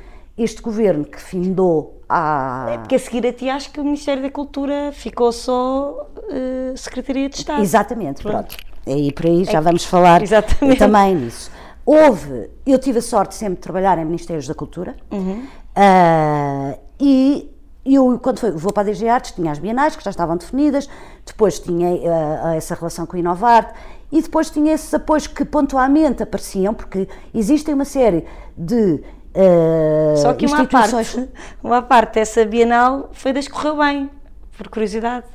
este 0.43 0.61
governo 0.61 1.05
que 1.05 1.19
findou 1.22 2.01
há... 2.07 2.68
É 2.72 2.77
porque 2.77 2.95
a 2.95 2.99
seguir 2.99 3.26
a 3.26 3.34
ti 3.34 3.49
acho 3.49 3.72
que 3.72 3.80
o 3.80 3.84
Ministério 3.84 4.22
da 4.22 4.30
Cultura 4.30 4.91
ficou 4.91 5.31
só 5.31 6.07
uh, 6.18 6.77
Secretaria 6.77 7.30
de 7.30 7.38
Estado. 7.38 7.61
Exatamente, 7.61 8.22
pronto. 8.22 8.55
pronto. 8.55 8.72
E 8.88 9.11
por 9.11 9.26
aí 9.26 9.43
já 9.45 9.59
é, 9.59 9.61
vamos 9.61 9.85
falar 9.85 10.22
exatamente. 10.23 10.80
também 10.80 11.15
nisso. 11.15 11.51
Houve, 11.85 12.49
eu 12.65 12.77
tive 12.77 12.99
a 12.99 13.01
sorte 13.01 13.35
sempre 13.35 13.55
de 13.55 13.61
trabalhar 13.61 13.97
em 13.97 14.05
Ministérios 14.05 14.47
da 14.47 14.53
Cultura 14.53 14.95
uhum. 15.11 15.45
uh, 15.76 16.80
e 16.99 17.49
eu, 17.84 18.19
quando 18.19 18.39
foi, 18.39 18.51
vou 18.51 18.72
para 18.72 18.84
a 18.84 18.85
DG 18.85 19.07
Artes, 19.07 19.31
tinha 19.31 19.51
as 19.51 19.57
bienais 19.57 19.95
que 19.95 20.03
já 20.03 20.11
estavam 20.11 20.38
definidas, 20.38 20.88
depois 21.26 21.59
tinha 21.59 21.89
uh, 21.89 22.47
essa 22.55 22.76
relação 22.76 23.05
com 23.05 23.18
o 23.18 23.19
Inovarte 23.19 23.73
e 24.11 24.22
depois 24.22 24.49
tinha 24.49 24.73
esses 24.73 24.93
apoios 24.93 25.26
que 25.26 25.43
pontualmente 25.43 26.22
apareciam, 26.22 26.73
porque 26.73 27.07
existem 27.34 27.73
uma 27.73 27.85
série 27.85 28.26
de 28.55 29.01
Uh, 29.33 30.17
Só 30.17 30.33
que 30.33 30.45
uma 30.45 30.65
parte, 30.65 31.29
uma 31.63 31.81
parte 31.81 32.15
dessa 32.15 32.43
Bienal 32.45 33.09
foi 33.13 33.31
das 33.31 33.47
que 33.47 33.53
correu 33.53 33.77
bem, 33.77 34.09
por 34.57 34.67
curiosidade. 34.67 35.25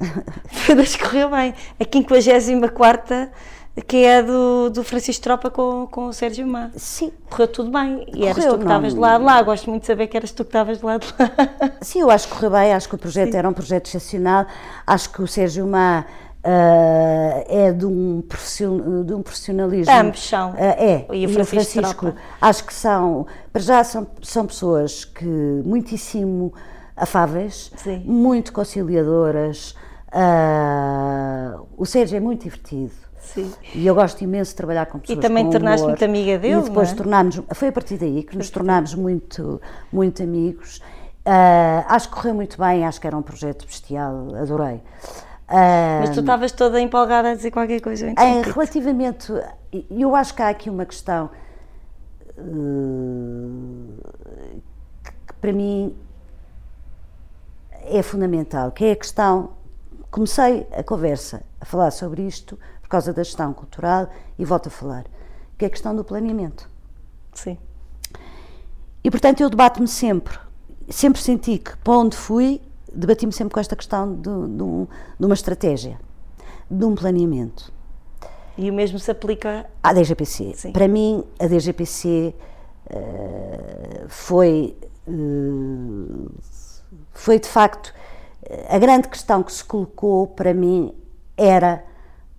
foi 0.50 0.74
das 0.74 0.96
que 0.96 1.04
correu 1.04 1.30
bem. 1.30 1.54
A 1.78 2.40
54 2.40 3.30
que 3.86 4.04
é 4.04 4.22
do, 4.22 4.70
do 4.70 4.82
Francisco 4.82 5.22
Tropa 5.22 5.50
com, 5.50 5.86
com 5.90 6.06
o 6.06 6.12
Sérgio 6.12 6.46
Má. 6.46 6.70
Sim. 6.76 7.12
Correu 7.28 7.48
tudo 7.48 7.70
bem. 7.70 8.06
E 8.14 8.24
eras 8.26 8.44
tu 8.44 8.56
que 8.56 8.64
estavas 8.64 8.94
do 8.94 9.00
lado 9.00 9.20
de 9.20 9.26
lá. 9.26 9.42
Gosto 9.42 9.68
muito 9.68 9.82
de 9.82 9.86
saber 9.86 10.06
que 10.06 10.16
eras 10.16 10.30
tu 10.30 10.44
que 10.44 10.48
estavas 10.48 10.78
do 10.78 10.86
lado 10.86 11.06
de 11.06 11.14
lá. 11.18 11.72
Sim, 11.82 12.00
eu 12.00 12.10
acho 12.10 12.26
que 12.26 12.34
correu 12.34 12.50
bem. 12.50 12.72
Acho 12.72 12.88
que 12.88 12.94
o 12.94 12.98
projeto 12.98 13.32
Sim. 13.32 13.38
era 13.38 13.48
um 13.48 13.52
projeto 13.52 13.86
excepcional. 13.86 14.46
Acho 14.86 15.10
que 15.10 15.20
o 15.20 15.26
Sérgio 15.26 15.66
Má 15.66 16.06
Uh, 16.46 17.42
é 17.48 17.72
de 17.72 17.84
um, 17.84 18.22
de 19.04 19.12
um 19.12 19.20
profissionalismo. 19.20 19.92
Ambos 19.92 20.28
são. 20.28 20.52
Uh, 20.52 20.56
é. 20.58 21.06
E 21.12 21.26
o 21.26 21.28
Francisco, 21.28 21.72
Francisco 21.72 22.14
acho 22.40 22.64
que 22.64 22.72
são, 22.72 23.26
para 23.52 23.60
já 23.60 23.82
são, 23.82 24.06
são 24.22 24.46
pessoas 24.46 25.04
que 25.04 25.24
muitíssimo 25.24 26.54
afáveis, 26.96 27.72
Sim. 27.74 27.98
muito 28.06 28.52
conciliadoras. 28.52 29.74
Uh, 30.12 31.66
o 31.76 31.84
Sérgio 31.84 32.16
é 32.16 32.20
muito 32.20 32.44
divertido. 32.44 32.92
Sim. 33.18 33.52
E 33.74 33.84
eu 33.84 33.92
gosto 33.96 34.22
imenso 34.22 34.52
de 34.52 34.56
trabalhar 34.56 34.86
com 34.86 35.00
pessoas 35.00 35.18
E 35.18 35.20
também 35.20 35.46
com 35.46 35.50
tornaste 35.50 35.80
humor. 35.80 35.90
muito 35.90 36.04
amiga 36.04 36.38
dele, 36.38 36.60
E 36.60 36.62
depois 36.62 36.92
é? 36.92 36.94
tornámos, 36.94 37.40
foi 37.54 37.68
a 37.68 37.72
partir 37.72 37.96
daí 37.96 38.22
que 38.22 38.36
nos 38.36 38.50
tornámos 38.50 38.94
muito, 38.94 39.60
muito 39.92 40.22
amigos. 40.22 40.80
Acho 41.88 42.08
que 42.08 42.14
correu 42.14 42.34
muito 42.34 42.56
bem, 42.56 42.86
acho 42.86 43.00
que 43.00 43.06
era 43.08 43.16
um 43.16 43.22
projeto 43.22 43.66
bestial, 43.66 44.28
adorei. 44.40 44.80
Mas 45.48 46.10
tu 46.10 46.20
estavas 46.20 46.52
toda 46.52 46.80
empolgada 46.80 47.30
a 47.30 47.34
dizer 47.34 47.50
qualquer 47.50 47.80
coisa. 47.80 48.08
Em, 48.08 48.42
relativamente, 48.42 49.32
eu 49.90 50.16
acho 50.16 50.34
que 50.34 50.42
há 50.42 50.48
aqui 50.48 50.68
uma 50.68 50.84
questão 50.84 51.30
uh, 52.36 53.92
que 55.26 55.32
para 55.40 55.52
mim 55.52 55.96
é 57.84 58.02
fundamental, 58.02 58.72
que 58.72 58.84
é 58.84 58.92
a 58.92 58.96
questão, 58.96 59.50
comecei 60.10 60.66
a 60.72 60.82
conversa 60.82 61.42
a 61.60 61.64
falar 61.64 61.92
sobre 61.92 62.22
isto 62.22 62.58
por 62.82 62.88
causa 62.88 63.12
da 63.12 63.22
gestão 63.22 63.52
cultural 63.52 64.08
e 64.38 64.44
volto 64.44 64.66
a 64.66 64.70
falar, 64.70 65.04
que 65.56 65.64
é 65.64 65.68
a 65.68 65.70
questão 65.70 65.94
do 65.94 66.02
planeamento. 66.02 66.68
Sim. 67.32 67.56
E 69.04 69.10
portanto 69.10 69.40
eu 69.40 69.48
debato-me 69.48 69.86
sempre, 69.86 70.36
sempre 70.88 71.22
senti 71.22 71.58
que 71.58 71.76
para 71.76 71.98
onde 71.98 72.16
fui 72.16 72.60
debati-me 72.92 73.32
sempre 73.32 73.54
com 73.54 73.60
esta 73.60 73.76
questão 73.76 74.14
de, 74.14 74.22
de, 74.22 74.88
de, 75.18 75.26
uma 75.26 75.34
estratégia, 75.34 75.98
de 76.70 76.84
um 76.84 76.94
planeamento. 76.94 77.72
E 78.56 78.70
o 78.70 78.74
mesmo 78.74 78.98
se 78.98 79.10
aplica 79.10 79.66
à 79.82 79.92
DGPC. 79.92 80.54
Sim. 80.54 80.72
Para 80.72 80.88
mim, 80.88 81.24
a 81.38 81.46
DGPC 81.46 82.34
uh, 82.90 84.08
foi, 84.08 84.76
uh, 85.06 86.30
foi 87.12 87.38
de 87.38 87.48
facto 87.48 87.92
a 88.68 88.78
grande 88.78 89.08
questão 89.08 89.42
que 89.42 89.52
se 89.52 89.64
colocou 89.64 90.26
para 90.26 90.54
mim 90.54 90.94
era 91.36 91.84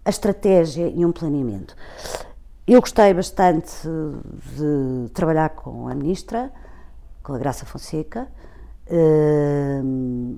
a 0.06 0.10
estratégia 0.10 0.88
e 0.88 1.06
um 1.06 1.12
planeamento. 1.12 1.76
Eu 2.66 2.80
gostei 2.80 3.14
bastante 3.14 3.72
de 4.56 5.10
trabalhar 5.14 5.50
com 5.50 5.88
a 5.88 5.96
ministra, 5.96 6.52
com 7.24 7.34
a 7.34 7.38
Graça 7.38 7.66
Fonseca. 7.66 8.28
Uh, 8.90 10.38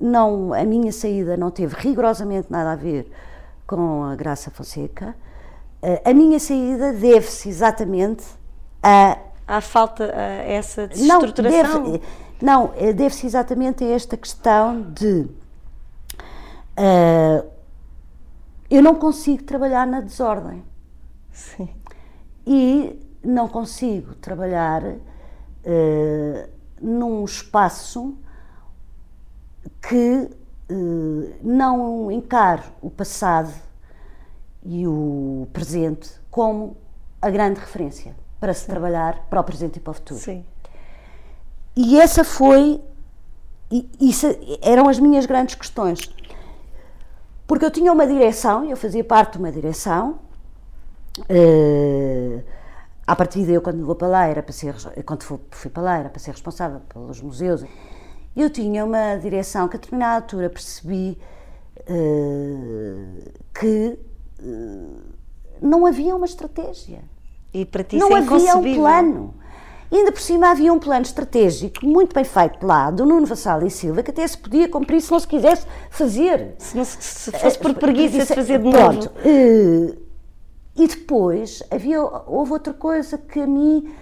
não, 0.00 0.52
a 0.52 0.64
minha 0.64 0.92
saída 0.92 1.36
não 1.36 1.50
teve 1.50 1.74
rigorosamente 1.76 2.48
nada 2.50 2.72
a 2.72 2.76
ver 2.76 3.10
com 3.66 4.04
a 4.04 4.14
Graça 4.14 4.50
Fonseca. 4.50 5.14
Uh, 5.82 6.10
a 6.10 6.14
minha 6.14 6.38
saída 6.38 6.92
deve-se 6.92 7.48
exatamente 7.48 8.24
a. 8.82 9.18
À 9.46 9.60
falta, 9.60 10.04
a 10.04 10.22
essa 10.22 10.88
desestruturação? 10.88 11.82
Não, 11.82 11.92
deve, 11.92 12.04
não, 12.40 12.72
eh, 12.76 12.94
deve-se 12.94 13.26
exatamente 13.26 13.84
a 13.84 13.88
esta 13.88 14.16
questão 14.16 14.80
de. 14.80 15.28
Uh, 16.78 17.46
eu 18.70 18.82
não 18.82 18.94
consigo 18.94 19.42
trabalhar 19.42 19.86
na 19.86 20.00
desordem. 20.00 20.64
Sim. 21.30 21.68
E 22.46 22.98
não 23.22 23.48
consigo 23.48 24.14
trabalhar 24.14 24.82
uh, 25.64 26.48
num 26.80 27.24
espaço 27.24 28.16
que 29.80 30.28
uh, 30.70 31.34
não 31.42 32.10
encare 32.10 32.62
o 32.80 32.90
passado 32.90 33.52
e 34.64 34.86
o 34.86 35.46
presente 35.52 36.10
como 36.30 36.76
a 37.20 37.30
grande 37.30 37.60
referência 37.60 38.14
para 38.40 38.52
se 38.52 38.60
Sim. 38.60 38.72
trabalhar 38.72 39.26
para 39.30 39.40
o 39.40 39.44
presente 39.44 39.76
e 39.76 39.80
para 39.80 39.90
o 39.90 39.94
futuro. 39.94 40.20
Sim. 40.20 40.44
E 41.76 41.98
essa 41.98 42.24
foi, 42.24 42.80
e, 43.70 43.88
isso 44.00 44.26
eram 44.62 44.88
as 44.88 44.98
minhas 44.98 45.26
grandes 45.26 45.54
questões. 45.54 46.10
Porque 47.46 47.64
eu 47.64 47.70
tinha 47.70 47.92
uma 47.92 48.06
direção, 48.06 48.64
eu 48.64 48.76
fazia 48.76 49.04
parte 49.04 49.32
de 49.32 49.38
uma 49.38 49.52
direção, 49.52 50.18
uh, 51.20 52.42
à 53.06 53.14
partida 53.14 53.52
eu 53.52 53.60
quando 53.60 53.84
vou 53.84 53.94
para 53.94 54.08
lá 54.08 54.26
era 54.26 54.42
para 54.42 54.52
ser, 54.52 54.74
quando 55.04 55.22
fui 55.22 55.70
para 55.70 55.82
lá 55.82 55.98
era 55.98 56.08
para 56.08 56.18
ser 56.18 56.30
responsável 56.30 56.80
pelos 56.88 57.20
museus, 57.20 57.64
eu 58.36 58.50
tinha 58.50 58.84
uma 58.84 59.16
direção 59.16 59.68
que 59.68 59.76
a 59.76 59.80
determinada 59.80 60.16
altura 60.16 60.50
percebi 60.50 61.18
uh, 61.88 63.32
que 63.58 63.98
uh, 64.40 65.02
não 65.60 65.86
havia 65.86 66.14
uma 66.16 66.26
estratégia. 66.26 67.02
E 67.52 67.64
para 67.64 67.84
ti 67.84 67.96
não 67.96 68.16
é 68.16 68.20
havia 68.20 68.56
um 68.56 68.74
plano. 68.74 69.34
Ainda 69.92 70.10
por 70.10 70.20
cima 70.20 70.50
havia 70.50 70.72
um 70.72 70.78
plano 70.78 71.02
estratégico 71.02 71.86
muito 71.86 72.12
bem 72.12 72.24
feito 72.24 72.66
lá, 72.66 72.90
do 72.90 73.06
Nuno 73.06 73.26
Vassal 73.26 73.64
e 73.64 73.70
Silva, 73.70 74.02
que 74.02 74.10
até 74.10 74.26
se 74.26 74.36
podia 74.36 74.68
cumprir 74.68 75.00
se 75.00 75.12
não 75.12 75.20
se 75.20 75.28
quisesse 75.28 75.66
fazer. 75.88 76.54
Se, 76.58 76.76
não, 76.76 76.84
se 76.84 77.30
fosse 77.30 77.58
por 77.58 77.74
preguiça 77.74 78.18
de 78.18 78.34
fazer 78.34 78.58
de 78.58 78.70
Pronto. 78.70 79.12
novo. 79.14 79.18
Uh, 79.24 80.03
e 80.76 80.86
depois 80.88 81.62
havia, 81.70 82.00
houve 82.02 82.52
outra 82.52 82.74
coisa 82.74 83.16
que 83.16 83.40
a 83.40 83.46
mim, 83.46 83.92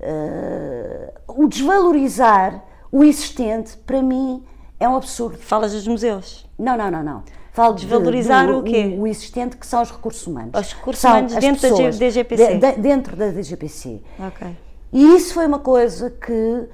uh, 0.00 1.42
o 1.42 1.46
desvalorizar 1.48 2.62
o 2.90 3.04
existente, 3.04 3.76
para 3.78 4.02
mim, 4.02 4.42
é 4.78 4.88
um 4.88 4.96
absurdo. 4.96 5.36
Falas 5.38 5.72
dos 5.72 5.86
museus? 5.86 6.48
Não, 6.58 6.76
não, 6.76 6.90
não, 6.90 7.02
não. 7.02 7.22
Falo 7.52 7.74
Desvalorizar 7.74 8.46
de, 8.46 8.52
do, 8.52 8.58
o 8.58 8.62
quê? 8.62 8.96
O, 8.98 9.02
o, 9.02 9.06
existente, 9.06 9.56
que 9.56 9.66
são 9.66 9.82
os 9.82 9.90
recursos 9.90 10.26
humanos. 10.26 10.58
Os 10.58 10.72
recursos 10.74 11.00
são 11.00 11.10
humanos 11.12 11.34
dentro 11.34 11.60
pessoas, 11.60 11.98
da 11.98 12.06
DGPC? 12.06 12.54
De, 12.54 12.72
de, 12.72 12.80
dentro 12.80 13.16
da 13.16 13.28
DGPC. 13.28 14.02
Ok. 14.18 14.56
E 14.92 15.16
isso 15.16 15.34
foi 15.34 15.46
uma 15.46 15.58
coisa 15.58 16.10
que 16.10 16.32
uh, 16.32 16.68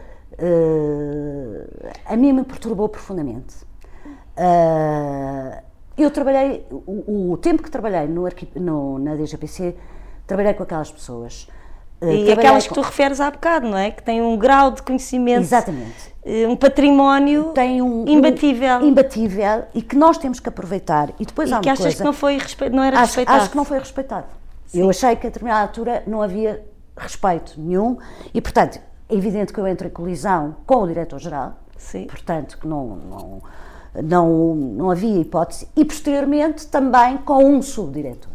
a 2.04 2.16
mim 2.16 2.32
me 2.32 2.44
perturbou 2.44 2.88
profundamente. 2.88 3.54
Uh, 4.36 5.62
eu 5.96 6.10
trabalhei, 6.10 6.64
o, 6.70 7.32
o, 7.32 7.36
tempo 7.36 7.62
que 7.62 7.70
trabalhei 7.70 8.06
no, 8.06 8.28
no, 8.56 8.98
na 8.98 9.14
DGPC, 9.14 9.76
trabalhei 10.26 10.54
com 10.54 10.62
aquelas 10.62 10.90
pessoas. 10.90 11.48
e 12.00 12.32
aquelas 12.32 12.66
que 12.66 12.74
tu 12.74 12.80
referes 12.80 13.20
há 13.20 13.30
bocado, 13.30 13.68
não 13.68 13.76
é? 13.76 13.90
Que 13.90 14.02
têm 14.02 14.22
um 14.22 14.36
grau 14.36 14.70
de 14.70 14.82
conhecimento. 14.82 15.42
Exatamente. 15.42 16.12
Um 16.24 16.56
património 16.56 17.52
tem 17.52 17.82
um, 17.82 18.06
imbatível. 18.06 18.78
Um, 18.78 18.86
imbatível 18.86 19.64
e 19.74 19.82
que 19.82 19.96
nós 19.96 20.18
temos 20.18 20.38
que 20.38 20.48
aproveitar. 20.48 21.10
E 21.18 21.26
depois 21.26 21.50
e 21.50 21.54
há 21.54 21.60
que 21.60 21.68
achas 21.68 21.84
coisa, 21.84 21.98
que 21.98 22.04
não, 22.04 22.12
foi, 22.12 22.38
não 22.70 22.82
era 22.82 22.96
acho, 22.98 23.06
respeitado? 23.06 23.38
Acho 23.38 23.50
que 23.50 23.56
não 23.56 23.64
foi 23.64 23.78
respeitado. 23.78 24.26
Sim. 24.66 24.80
Eu 24.80 24.90
achei 24.90 25.16
que 25.16 25.26
a 25.26 25.30
determinada 25.30 25.62
altura 25.62 26.02
não 26.06 26.22
havia 26.22 26.64
respeito 26.96 27.54
nenhum 27.58 27.98
e, 28.32 28.40
portanto, 28.40 28.80
é 29.08 29.14
evidente 29.14 29.52
que 29.52 29.58
eu 29.58 29.66
entro 29.66 29.86
em 29.86 29.90
colisão 29.90 30.56
com 30.66 30.76
o 30.76 30.86
diretor-geral, 30.86 31.58
portanto, 32.08 32.56
que 32.58 32.66
não, 32.66 32.96
não, 32.96 33.42
não, 33.94 34.54
não 34.54 34.90
havia 34.90 35.20
hipótese, 35.20 35.68
e 35.76 35.84
posteriormente 35.84 36.66
também 36.66 37.18
com 37.18 37.44
um 37.44 37.60
subdiretor. 37.60 38.32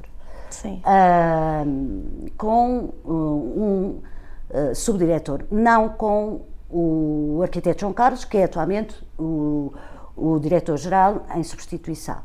Sim. 0.49 0.81
Uh, 0.85 2.31
com 2.37 2.93
um, 3.05 3.11
um 3.11 4.01
uh, 4.49 4.75
subdiretor, 4.75 5.43
não 5.51 5.89
com 5.89 6.41
o 6.69 7.39
arquiteto 7.41 7.81
João 7.81 7.93
Carlos, 7.93 8.25
que 8.25 8.37
é 8.37 8.43
atualmente 8.43 8.95
o, 9.17 9.73
o 10.15 10.39
diretor-geral 10.39 11.25
em 11.35 11.43
substituição. 11.43 12.17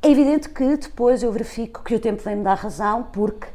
É 0.00 0.10
evidente 0.10 0.48
que 0.48 0.76
depois 0.76 1.22
eu 1.22 1.30
verifico 1.30 1.82
que 1.82 1.94
o 1.94 2.00
tempo 2.00 2.22
vem-me 2.22 2.42
dar 2.42 2.54
razão, 2.54 3.04
porque 3.04 3.46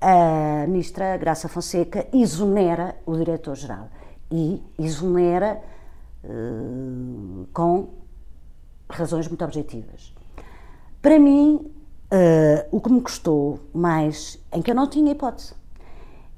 a 0.00 0.66
ministra 0.66 1.16
Graça 1.16 1.48
Fonseca 1.48 2.06
exonera 2.12 2.96
o 3.06 3.16
diretor-geral 3.16 3.88
e 4.30 4.62
exonera 4.78 5.60
uh, 6.22 7.46
com 7.52 7.88
razões 8.88 9.28
muito 9.28 9.44
objetivas. 9.44 10.14
Para 11.00 11.18
mim, 11.18 11.56
uh, 12.12 12.66
o 12.70 12.80
que 12.80 12.90
me 12.90 13.00
custou 13.00 13.60
mais, 13.72 14.38
em 14.52 14.62
que 14.62 14.70
eu 14.70 14.74
não 14.74 14.88
tinha 14.88 15.12
hipótese, 15.12 15.54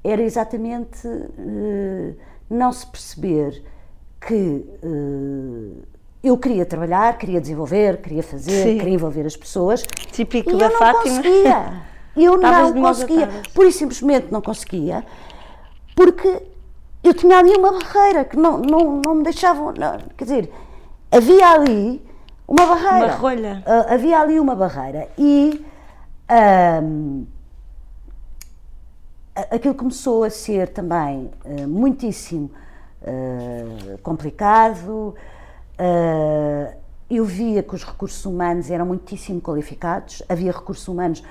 era 0.03 0.21
exatamente 0.21 1.07
uh, 1.07 2.15
não 2.49 2.71
se 2.71 2.85
perceber 2.87 3.63
que 4.21 4.65
eu 6.21 6.37
queria 6.37 6.65
trabalhar, 6.65 7.17
queria 7.17 7.39
desenvolver, 7.39 8.01
queria 8.01 8.21
fazer, 8.21 8.63
Sim. 8.63 8.77
queria 8.77 8.93
envolver 8.93 9.25
as 9.25 9.37
pessoas. 9.37 9.83
Típico 10.11 10.57
da 10.57 10.65
eu 10.65 10.71
não 10.71 10.77
Fátima. 10.77 11.03
conseguia. 11.03 11.89
Eu 12.17 12.35
Estavas 12.35 12.73
não 12.73 12.81
conseguia, 12.81 13.29
pura 13.53 13.67
e 13.69 13.71
simplesmente 13.71 14.27
não 14.31 14.41
conseguia, 14.41 15.05
porque 15.95 16.41
eu 17.01 17.13
tinha 17.13 17.37
ali 17.37 17.51
uma 17.55 17.71
barreira 17.71 18.25
que 18.25 18.35
não, 18.35 18.57
não, 18.57 19.01
não 19.05 19.15
me 19.15 19.23
deixavam. 19.23 19.67
Não, 19.67 19.97
quer 20.17 20.23
dizer, 20.25 20.51
havia 21.11 21.49
ali 21.49 22.01
uma 22.49 22.65
barreira. 22.65 23.05
Uma 23.05 23.15
rolha. 23.15 23.63
Uh, 23.65 23.93
havia 23.93 24.19
ali 24.19 24.39
uma 24.39 24.55
barreira. 24.55 25.07
E 25.17 25.63
um, 26.83 27.27
aquilo 29.51 29.75
começou 29.75 30.23
a 30.23 30.31
ser 30.31 30.69
também 30.69 31.29
uh, 31.45 31.67
muitíssimo 31.67 32.49
uh, 33.03 33.97
complicado. 33.99 35.13
eu 37.07 37.23
via 37.23 37.61
que 37.61 37.75
os 37.75 37.83
recursos 37.83 38.25
humanos 38.25 38.71
eram 38.71 38.85
muitíssimo 38.85 39.39
qualificados, 39.39 40.23
havia 40.27 40.51
recursos 40.51 40.87
humanos 40.87 41.23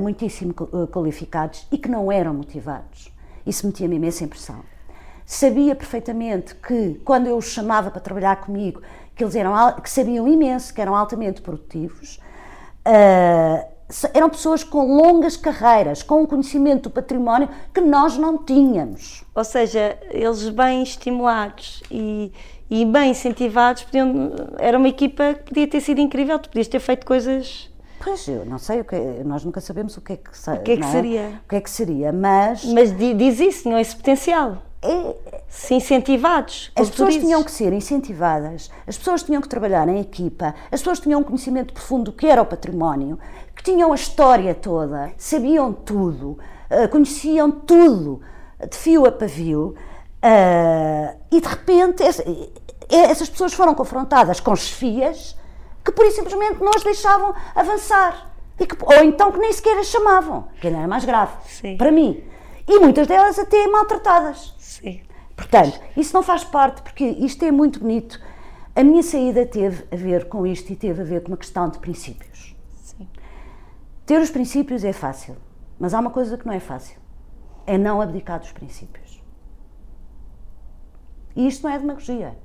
muitíssimo 0.00 0.54
qualificados 0.90 1.66
e 1.70 1.76
que 1.76 1.88
não 1.88 2.10
eram 2.10 2.32
motivados. 2.32 3.12
Isso 3.46 3.66
metia-me 3.66 3.96
imensa 3.96 4.24
impressão. 4.24 4.60
Sabia 5.24 5.74
perfeitamente 5.74 6.54
que, 6.54 7.00
quando 7.04 7.26
eu 7.26 7.36
os 7.36 7.46
chamava 7.46 7.90
para 7.90 8.00
trabalhar 8.00 8.36
comigo, 8.36 8.80
que 9.16 9.24
eles 9.24 9.34
eram, 9.34 9.72
que 9.80 9.90
sabiam 9.90 10.28
imenso, 10.28 10.72
que 10.72 10.80
eram 10.80 10.94
altamente 10.94 11.40
produtivos, 11.40 12.20
uh, 12.86 13.66
eram 14.12 14.28
pessoas 14.28 14.62
com 14.62 14.96
longas 14.96 15.36
carreiras, 15.36 16.02
com 16.02 16.22
um 16.22 16.26
conhecimento 16.26 16.84
do 16.84 16.90
património 16.90 17.48
que 17.72 17.80
nós 17.80 18.18
não 18.18 18.36
tínhamos. 18.36 19.24
Ou 19.34 19.44
seja, 19.44 19.98
eles 20.10 20.48
bem 20.50 20.82
estimulados 20.82 21.82
e, 21.90 22.30
e 22.68 22.84
bem 22.84 23.12
incentivados, 23.12 23.84
podiam, 23.84 24.32
era 24.58 24.76
uma 24.76 24.88
equipa 24.88 25.34
que 25.34 25.44
podia 25.44 25.66
ter 25.66 25.80
sido 25.80 26.00
incrível, 26.00 26.38
tu 26.38 26.50
podias 26.50 26.68
ter 26.68 26.80
feito 26.80 27.06
coisas 27.06 27.70
Pois, 27.98 28.28
eu 28.28 28.44
não 28.44 28.58
sei, 28.58 28.82
o 28.82 28.84
que, 28.84 28.96
nós 29.24 29.44
nunca 29.44 29.60
sabemos 29.60 29.96
o 29.96 30.00
que 30.00 30.12
é 30.12 30.16
que, 30.16 30.30
o 30.30 30.62
que, 30.62 30.72
é 30.72 30.76
que 30.76 30.84
é? 30.84 30.86
seria. 30.86 31.40
O 31.44 31.48
que 31.48 31.56
é 31.56 31.60
que 31.60 31.70
seria, 31.70 32.12
mas... 32.12 32.64
Mas 32.64 32.96
diz 32.96 33.40
isso, 33.40 33.62
tinham 33.64 33.78
esse 33.80 33.96
potencial. 33.96 34.62
Se 35.48 35.74
incentivados. 35.74 36.70
As 36.76 36.90
pessoas 36.90 37.14
tinham 37.14 37.42
que 37.42 37.50
ser 37.50 37.72
incentivadas, 37.72 38.70
as 38.86 38.96
pessoas 38.98 39.22
tinham 39.22 39.40
que 39.40 39.48
trabalhar 39.48 39.88
em 39.88 40.00
equipa, 40.00 40.54
as 40.70 40.80
pessoas 40.80 41.00
tinham 41.00 41.20
um 41.20 41.24
conhecimento 41.24 41.72
profundo 41.72 42.04
do 42.04 42.12
que 42.12 42.26
era 42.26 42.42
o 42.42 42.46
património, 42.46 43.18
que 43.54 43.62
tinham 43.62 43.92
a 43.92 43.94
história 43.94 44.54
toda, 44.54 45.12
sabiam 45.16 45.72
tudo, 45.72 46.38
conheciam 46.90 47.50
tudo, 47.50 48.20
de 48.68 48.76
fio 48.76 49.06
a 49.06 49.12
pavio, 49.12 49.74
e 51.30 51.40
de 51.40 51.48
repente 51.48 52.02
essas 52.88 53.28
pessoas 53.28 53.52
foram 53.52 53.74
confrontadas 53.74 54.40
com 54.40 54.54
chefias 54.54 55.36
que 55.84 55.92
por 55.92 56.04
isso 56.04 56.16
simplesmente 56.16 56.60
não 56.60 56.72
as 56.74 56.82
deixavam 56.82 57.32
avançar. 57.54 58.32
Que, 58.58 58.66
ou 58.82 59.04
então 59.04 59.30
que 59.30 59.38
nem 59.38 59.52
sequer 59.52 59.78
as 59.78 59.86
chamavam, 59.86 60.48
que 60.60 60.66
ainda 60.66 60.80
era 60.80 60.88
mais 60.88 61.04
grave, 61.04 61.32
Sim. 61.46 61.76
para 61.76 61.92
mim. 61.92 62.24
E 62.66 62.80
muitas 62.80 63.06
delas 63.06 63.38
até 63.38 63.68
maltratadas. 63.68 64.55
Portanto, 65.36 65.78
isso 65.96 66.14
não 66.14 66.22
faz 66.22 66.42
parte, 66.42 66.82
porque 66.82 67.04
isto 67.04 67.44
é 67.44 67.52
muito 67.52 67.80
bonito. 67.80 68.18
A 68.74 68.82
minha 68.82 69.02
saída 69.02 69.44
teve 69.44 69.84
a 69.92 69.96
ver 69.96 70.28
com 70.28 70.46
isto 70.46 70.72
e 70.72 70.76
teve 70.76 71.02
a 71.02 71.04
ver 71.04 71.22
com 71.22 71.28
uma 71.28 71.36
questão 71.36 71.68
de 71.68 71.78
princípios. 71.78 72.56
Sim. 72.82 73.06
Ter 74.06 74.20
os 74.20 74.30
princípios 74.30 74.82
é 74.82 74.92
fácil, 74.92 75.36
mas 75.78 75.92
há 75.92 76.00
uma 76.00 76.10
coisa 76.10 76.38
que 76.38 76.46
não 76.46 76.52
é 76.52 76.60
fácil: 76.60 76.98
é 77.66 77.76
não 77.76 78.00
abdicar 78.00 78.40
dos 78.40 78.50
princípios. 78.52 79.22
E 81.36 81.46
isto 81.46 81.64
não 81.64 81.70
é 81.70 81.78
demagogia. 81.78 82.36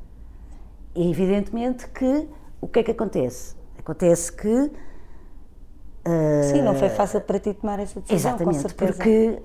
É 0.94 1.02
evidentemente 1.02 1.88
que 1.88 2.28
o 2.60 2.68
que 2.68 2.80
é 2.80 2.84
que 2.84 2.92
acontece? 2.92 3.56
Acontece 3.80 4.32
que. 4.34 4.48
Uh, 4.48 6.44
Sim, 6.52 6.62
não 6.62 6.76
foi 6.76 6.90
fácil 6.90 7.22
para 7.22 7.40
ti 7.40 7.54
tomar 7.54 7.80
essa 7.80 8.02
decisão, 8.02 8.34
exatamente, 8.34 8.74
porque 8.74 9.42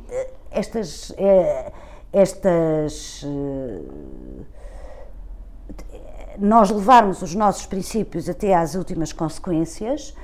estas. 0.50 1.12
Eh, 1.16 1.72
estas 2.16 3.22
uh, 3.22 4.46
nós 6.38 6.70
levarmos 6.70 7.20
os 7.20 7.34
nossos 7.34 7.66
princípios 7.66 8.26
até 8.28 8.54
às 8.54 8.74
últimas 8.74 9.12
consequências, 9.12 10.14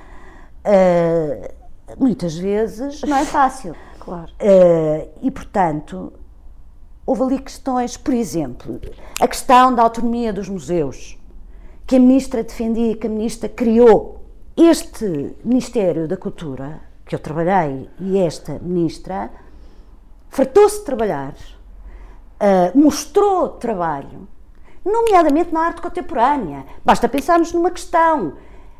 uh, 0.65 1.53
muitas 1.97 2.35
vezes 2.35 3.01
não 3.03 3.17
é 3.17 3.25
fácil. 3.25 3.75
Claro. 4.03 4.33
e, 5.21 5.31
portanto, 5.31 6.11
houve 7.05 7.21
ali 7.21 7.39
questões, 7.39 7.95
por 7.95 8.13
exemplo, 8.13 8.81
a 9.17 9.25
questão 9.25 9.73
da 9.73 9.81
autonomia 9.81 10.33
dos 10.33 10.49
museus 10.49 11.17
que 11.87 11.95
a 11.95 11.99
ministra 12.01 12.43
defendia, 12.43 12.97
que 12.97 13.07
a 13.07 13.09
ministra 13.09 13.47
criou. 13.47 14.25
Este 14.57 15.37
Ministério 15.41 16.05
da 16.05 16.17
Cultura, 16.17 16.81
que 17.05 17.15
eu 17.15 17.19
trabalhei, 17.19 17.89
e 17.97 18.17
esta 18.17 18.59
ministra, 18.59 19.31
fartou-se 20.27 20.79
de 20.79 20.85
trabalhar, 20.85 21.33
uh, 22.43 22.77
mostrou 22.77 23.49
trabalho, 23.49 24.27
nomeadamente 24.83 25.53
na 25.53 25.61
arte 25.61 25.81
contemporânea. 25.81 26.65
Basta 26.83 27.07
pensarmos 27.07 27.53
numa 27.53 27.71
questão. 27.71 28.33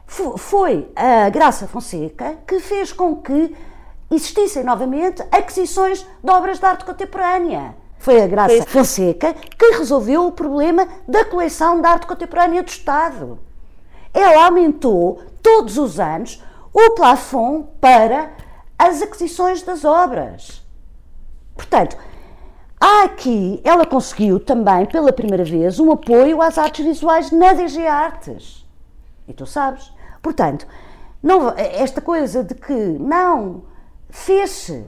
F 0.05 0.37
foi 0.37 0.91
a 0.95 1.29
Graça 1.29 1.65
Fonseca 1.65 2.37
que 2.45 2.59
fez 2.59 2.91
com 2.91 3.15
que 3.15 3.55
existissem 4.11 4.63
novamente 4.63 5.23
aquisições 5.31 6.05
de 6.21 6.31
obras 6.31 6.59
de 6.59 6.65
arte 6.65 6.83
contemporânea. 6.83 7.75
Foi 7.97 8.21
a 8.21 8.27
Graça 8.27 8.65
Fonseca 8.65 9.33
que 9.57 9.77
resolveu 9.77 10.27
o 10.27 10.31
problema 10.31 10.85
da 11.07 11.23
coleção 11.23 11.79
de 11.79 11.87
arte 11.87 12.05
contemporânea 12.05 12.61
do 12.61 12.67
Estado. 12.67 13.39
Ela 14.13 14.45
aumentou 14.45 15.21
todos 15.41 15.77
os 15.77 15.99
anos 15.99 16.43
o 16.73 16.91
plafond 16.91 17.67
para 17.79 18.31
as 18.77 19.01
aquisições 19.01 19.63
das 19.63 19.85
obras. 19.85 20.61
Portanto, 21.55 21.95
aqui, 22.83 23.61
ela 23.63 23.85
conseguiu 23.85 24.39
também, 24.39 24.85
pela 24.85 25.13
primeira 25.13 25.43
vez, 25.43 25.79
um 25.79 25.91
apoio 25.91 26.41
às 26.41 26.57
artes 26.57 26.85
visuais 26.85 27.31
na 27.31 27.53
DG 27.53 27.85
Artes. 27.87 28.65
E 29.27 29.33
tu 29.33 29.45
sabes. 29.45 29.91
Portanto, 30.21 30.67
não, 31.21 31.49
esta 31.55 32.01
coisa 32.01 32.43
de 32.43 32.53
que 32.55 32.73
não, 32.73 33.63
fez-se, 34.09 34.85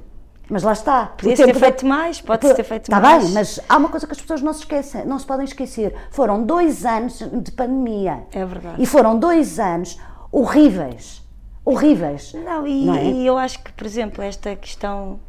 mas 0.50 0.64
lá 0.64 0.74
está. 0.74 1.08
Podia 1.08 1.36
ter 1.36 1.56
feito 1.56 1.86
mais, 1.86 2.22
pode 2.22 2.42
ter 2.42 2.64
feito 2.64 2.84
está 2.84 3.00
mais. 3.00 3.24
Está 3.24 3.28
bem, 3.28 3.34
mas 3.34 3.60
há 3.68 3.78
uma 3.78 3.90
coisa 3.90 4.06
que 4.06 4.12
as 4.12 4.22
pessoas 4.22 4.42
não 4.42 4.54
se 4.54 4.60
esquecem, 4.60 5.06
não 5.06 5.18
se 5.18 5.26
podem 5.26 5.46
esquecer. 5.46 5.96
Foram 6.12 6.44
dois 6.44 6.86
anos 6.86 7.20
de 7.20 7.52
pandemia. 7.52 8.28
É 8.32 8.46
verdade. 8.46 8.82
E 8.82 8.86
foram 8.86 9.18
dois 9.18 9.60
anos 9.60 10.00
horríveis. 10.32 11.24
Horríveis. 11.64 12.34
Não, 12.34 12.68
e, 12.68 12.86
não 12.86 12.96
é? 12.96 13.06
e 13.06 13.26
eu 13.26 13.38
acho 13.38 13.64
que, 13.64 13.72
por 13.72 13.86
exemplo, 13.88 14.24
esta 14.24 14.56
questão 14.56 15.20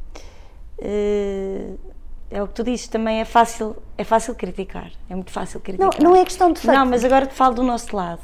uh, 0.78 1.78
é 2.30 2.42
o 2.42 2.48
que 2.48 2.54
tu 2.54 2.64
dizes, 2.64 2.88
também 2.88 3.20
é 3.20 3.24
fácil, 3.24 3.76
é 3.96 4.04
fácil 4.04 4.34
criticar. 4.34 4.90
É 5.08 5.14
muito 5.14 5.30
fácil 5.30 5.60
criticar. 5.60 5.90
Não, 6.00 6.10
não 6.10 6.16
é 6.16 6.24
questão 6.24 6.52
de 6.52 6.60
facto. 6.60 6.76
Não, 6.76 6.86
mas 6.86 7.04
agora 7.04 7.26
te 7.26 7.34
falo 7.34 7.54
do 7.54 7.62
nosso 7.62 7.94
lado. 7.94 8.22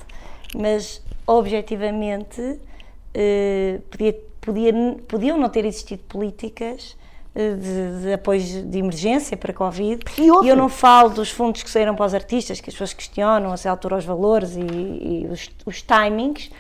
Mas 0.55 1.03
objetivamente 1.27 2.41
uh, 2.41 3.81
podia, 3.91 4.19
podia, 4.41 4.73
podiam 5.07 5.39
não 5.39 5.49
ter 5.49 5.65
existido 5.65 6.03
políticas 6.09 6.97
eh, 7.35 7.55
de, 7.55 8.03
de 8.03 8.13
apoios 8.13 8.45
de 8.45 8.79
emergência 8.79 9.37
para 9.39 9.55
Covid. 9.55 10.05
E. 10.19 10.23
E 10.23 10.49
eu 10.49 10.57
não 10.57 10.69
falo 10.69 11.09
dos 11.09 11.31
fundos 11.31 11.63
que 11.63 11.71
saíram 11.71 11.95
para 11.95 12.05
os 12.05 12.13
artistas, 12.13 12.61
que 12.61 12.69
as 12.69 12.75
pessoas 12.75 12.93
questionam 12.93 13.57
se 13.57 13.67
altura 13.67 13.95
aos 13.95 14.05
valores 14.05 14.55
e, 14.55 14.61
e 14.61 15.27
os, 15.31 15.51
os 15.65 15.81
timings. 15.81 16.51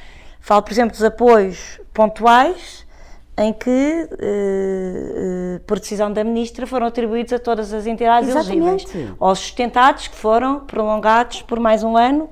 Falo, 0.41 0.63
por 0.63 0.73
exemplo, 0.73 0.93
dos 0.93 1.05
apoios 1.05 1.79
pontuais, 1.93 2.82
em 3.39 3.53
que, 3.53 3.71
eh, 3.71 4.09
eh, 4.21 5.61
por 5.67 5.79
decisão 5.81 6.13
da 6.13 6.23
Ministra, 6.23 6.67
foram 6.67 6.87
atribuídos 6.87 7.33
a 7.33 7.39
todas 7.39 7.73
as 7.73 7.87
entidades 7.87 8.29
Exatamente. 8.29 8.87
elegíveis. 8.87 9.15
Aos 9.19 9.39
sustentados, 9.39 10.07
que 10.09 10.17
foram 10.17 10.61
prolongados 10.61 11.41
por 11.43 11.59
mais 11.59 11.83
um 11.83 11.97
ano, 11.97 12.29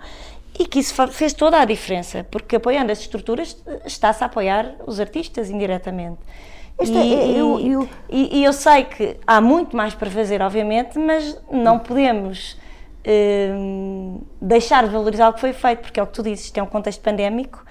e 0.58 0.66
que 0.66 0.78
isso 0.78 0.94
fez 1.08 1.32
toda 1.32 1.58
a 1.58 1.64
diferença, 1.64 2.26
porque 2.30 2.56
apoiando 2.56 2.92
as 2.92 3.00
estruturas, 3.00 3.56
eh, 3.66 3.80
está-se 3.86 4.22
a 4.22 4.26
apoiar 4.26 4.74
os 4.86 5.00
artistas 5.00 5.48
indiretamente. 5.48 6.18
Este 6.78 6.96
e, 6.96 7.14
é- 7.14 7.30
eu- 7.40 7.58
e- 7.60 7.72
eu- 7.72 7.88
e- 8.10 8.38
e 8.40 8.44
eu 8.44 8.52
sei 8.52 8.84
que 8.84 9.16
há 9.26 9.40
muito 9.40 9.74
mais 9.76 9.94
para 9.94 10.10
fazer, 10.10 10.42
obviamente, 10.42 10.98
mas 10.98 11.40
não 11.50 11.78
podemos 11.78 12.58
hum, 13.06 14.20
deixar 14.40 14.84
de 14.86 14.90
valorizar 14.90 15.30
o 15.30 15.32
que 15.32 15.40
foi 15.40 15.52
feito, 15.54 15.80
porque 15.80 15.98
é 15.98 16.02
o 16.02 16.06
que 16.06 16.12
tu 16.12 16.22
dizes, 16.22 16.44
isto 16.46 16.58
é 16.58 16.62
um 16.62 16.66
contexto 16.66 17.00
pandémico, 17.00 17.64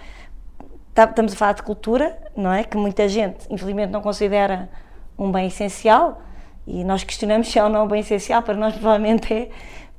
estamos 0.95 1.33
a 1.33 1.35
falar 1.35 1.53
de 1.53 1.63
cultura, 1.63 2.17
não 2.35 2.51
é? 2.51 2.63
Que 2.63 2.77
muita 2.77 3.07
gente, 3.07 3.45
infelizmente, 3.49 3.91
não 3.91 4.01
considera 4.01 4.69
um 5.17 5.31
bem 5.31 5.47
essencial, 5.47 6.21
e 6.65 6.83
nós 6.83 7.03
questionamos 7.03 7.51
se 7.51 7.57
é 7.57 7.63
ou 7.63 7.69
não 7.69 7.85
um 7.85 7.87
bem 7.87 8.01
essencial, 8.01 8.41
para 8.41 8.53
nós 8.55 8.73
provavelmente 8.73 9.33
é, 9.33 9.49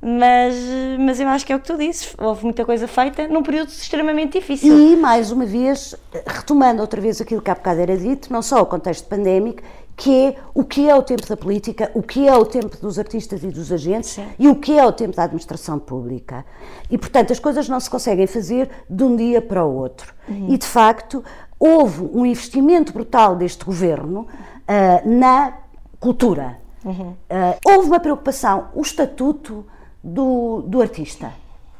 mas, 0.01 0.55
mas 0.99 1.19
eu 1.19 1.27
acho 1.27 1.45
que 1.45 1.53
é 1.53 1.55
o 1.55 1.59
que 1.59 1.67
tu 1.67 1.77
dizes, 1.77 2.15
houve 2.17 2.43
muita 2.43 2.65
coisa 2.65 2.87
feita 2.87 3.27
num 3.27 3.43
período 3.43 3.69
extremamente 3.69 4.39
difícil. 4.39 4.75
E, 4.75 4.95
mais 4.95 5.31
uma 5.31 5.45
vez, 5.45 5.95
retomando 6.25 6.81
outra 6.81 6.99
vez 6.99 7.21
aquilo 7.21 7.41
que 7.41 7.51
há 7.51 7.55
bocado 7.55 7.81
era 7.81 7.95
dito, 7.95 8.33
não 8.33 8.41
só 8.41 8.61
o 8.61 8.65
contexto 8.65 9.07
pandémico, 9.07 9.61
que 10.01 10.25
é 10.25 10.35
o 10.51 10.63
que 10.63 10.89
é 10.89 10.95
o 10.95 11.03
tempo 11.03 11.27
da 11.27 11.37
política, 11.37 11.91
o 11.93 12.01
que 12.01 12.27
é 12.27 12.35
o 12.35 12.43
tempo 12.43 12.75
dos 12.77 12.97
artistas 12.97 13.43
e 13.43 13.49
dos 13.49 13.71
agentes 13.71 14.09
Sim. 14.09 14.27
e 14.39 14.47
o 14.47 14.55
que 14.55 14.75
é 14.75 14.83
o 14.83 14.91
tempo 14.91 15.15
da 15.15 15.25
administração 15.25 15.77
pública. 15.77 16.43
E, 16.89 16.97
portanto, 16.97 17.31
as 17.31 17.37
coisas 17.37 17.69
não 17.69 17.79
se 17.79 17.87
conseguem 17.87 18.25
fazer 18.25 18.67
de 18.89 19.03
um 19.03 19.15
dia 19.15 19.39
para 19.43 19.63
o 19.63 19.75
outro. 19.75 20.11
E, 20.27 20.57
de 20.57 20.65
facto, 20.65 21.23
houve 21.59 22.01
um 22.01 22.25
investimento 22.25 22.91
brutal 22.91 23.35
deste 23.35 23.63
governo 23.63 24.27
ah, 24.67 25.03
na 25.05 25.59
cultura. 25.99 26.57
Ah, 27.29 27.57
houve 27.63 27.89
uma 27.89 27.99
preocupação, 27.99 28.69
o 28.73 28.81
estatuto 28.81 29.63
do, 30.03 30.63
do 30.63 30.81
artista, 30.81 31.27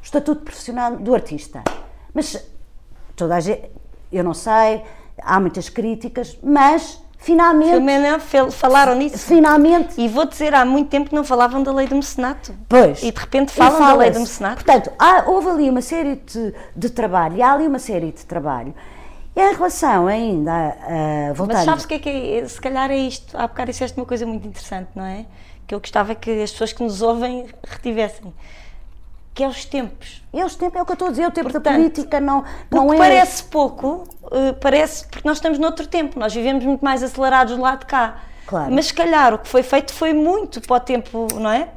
o 0.00 0.04
estatuto 0.04 0.44
profissional 0.44 0.94
do 0.94 1.12
artista. 1.12 1.64
Mas 2.14 2.40
toda 3.16 3.34
a 3.34 3.40
gente, 3.40 3.68
eu 4.12 4.22
não 4.22 4.32
sei, 4.32 4.84
há 5.20 5.40
muitas 5.40 5.68
críticas, 5.68 6.38
mas 6.40 7.01
finalmente, 7.22 7.70
Filomena, 7.70 8.18
falaram 8.50 8.94
nisso. 8.94 9.18
finalmente, 9.18 10.00
E 10.00 10.08
vou 10.08 10.26
dizer, 10.26 10.54
há 10.54 10.64
muito 10.64 10.88
tempo 10.90 11.08
que 11.08 11.14
não 11.14 11.24
falavam 11.24 11.62
da 11.62 11.72
lei 11.72 11.86
do 11.86 11.96
mecenato. 11.96 12.54
pois. 12.68 13.02
E 13.02 13.10
de 13.10 13.18
repente 13.20 13.52
falam 13.52 13.80
da 13.80 13.94
lei 13.94 14.10
do 14.10 14.20
mecenato. 14.20 14.64
Portanto, 14.64 14.90
há- 14.98 15.24
houve 15.26 15.48
ali 15.48 15.70
uma 15.70 15.80
série 15.82 16.16
de, 16.16 16.54
de 16.76 16.90
trabalho, 16.90 17.36
e 17.36 17.42
há 17.42 17.52
ali 17.52 17.66
uma 17.66 17.78
série 17.78 18.12
de 18.12 18.24
trabalho. 18.26 18.74
E 19.34 19.40
em 19.40 19.54
relação 19.54 20.06
ainda, 20.08 20.52
a, 20.52 21.30
a, 21.30 21.32
voltando... 21.32 21.56
Mas 21.56 21.64
sabes 21.64 21.84
o 21.84 21.88
que 21.88 21.94
é 21.94 21.98
que 21.98 22.08
é? 22.38 22.46
Se 22.46 22.60
calhar 22.60 22.90
é 22.90 22.96
isto. 22.98 23.34
Há 23.34 23.46
bocado 23.48 23.70
disseste 23.70 23.96
uma 23.98 24.04
coisa 24.04 24.26
muito 24.26 24.46
interessante, 24.46 24.90
não 24.94 25.04
é? 25.06 25.24
Que 25.66 25.74
eu 25.74 25.80
gostava 25.80 26.14
que 26.14 26.30
as 26.42 26.50
pessoas 26.52 26.72
que 26.74 26.82
nos 26.82 27.00
ouvem 27.00 27.46
retivessem. 27.66 28.32
Que 29.34 29.44
é 29.44 29.48
os 29.48 29.64
tempos. 29.64 30.22
É 30.32 30.44
os 30.44 30.54
tempos, 30.54 30.78
é 30.78 30.82
o 30.82 30.84
que 30.84 30.92
eu 30.92 30.94
estou 30.94 31.08
a 31.08 31.10
dizer, 31.10 31.26
o 31.26 31.30
tempo 31.30 31.48
da 31.48 31.60
Portanto, 31.60 31.74
política 31.74 32.20
não, 32.20 32.44
não 32.70 32.92
é... 32.92 32.98
parece 32.98 33.44
pouco, 33.44 34.04
eh, 34.30 34.52
parece 34.52 35.06
porque 35.06 35.26
nós 35.26 35.38
estamos 35.38 35.58
noutro 35.58 35.86
tempo, 35.86 36.18
nós 36.18 36.34
vivemos 36.34 36.64
muito 36.64 36.84
mais 36.84 37.02
acelerados 37.02 37.56
do 37.56 37.62
lado 37.62 37.80
de 37.80 37.86
cá. 37.86 38.20
Claro. 38.46 38.72
Mas 38.72 38.86
se 38.86 38.94
calhar 38.94 39.32
o 39.32 39.38
que 39.38 39.48
foi 39.48 39.62
feito 39.62 39.92
foi 39.92 40.12
muito 40.12 40.60
para 40.60 40.76
o 40.76 40.80
tempo, 40.80 41.28
não 41.34 41.50
é? 41.50 41.68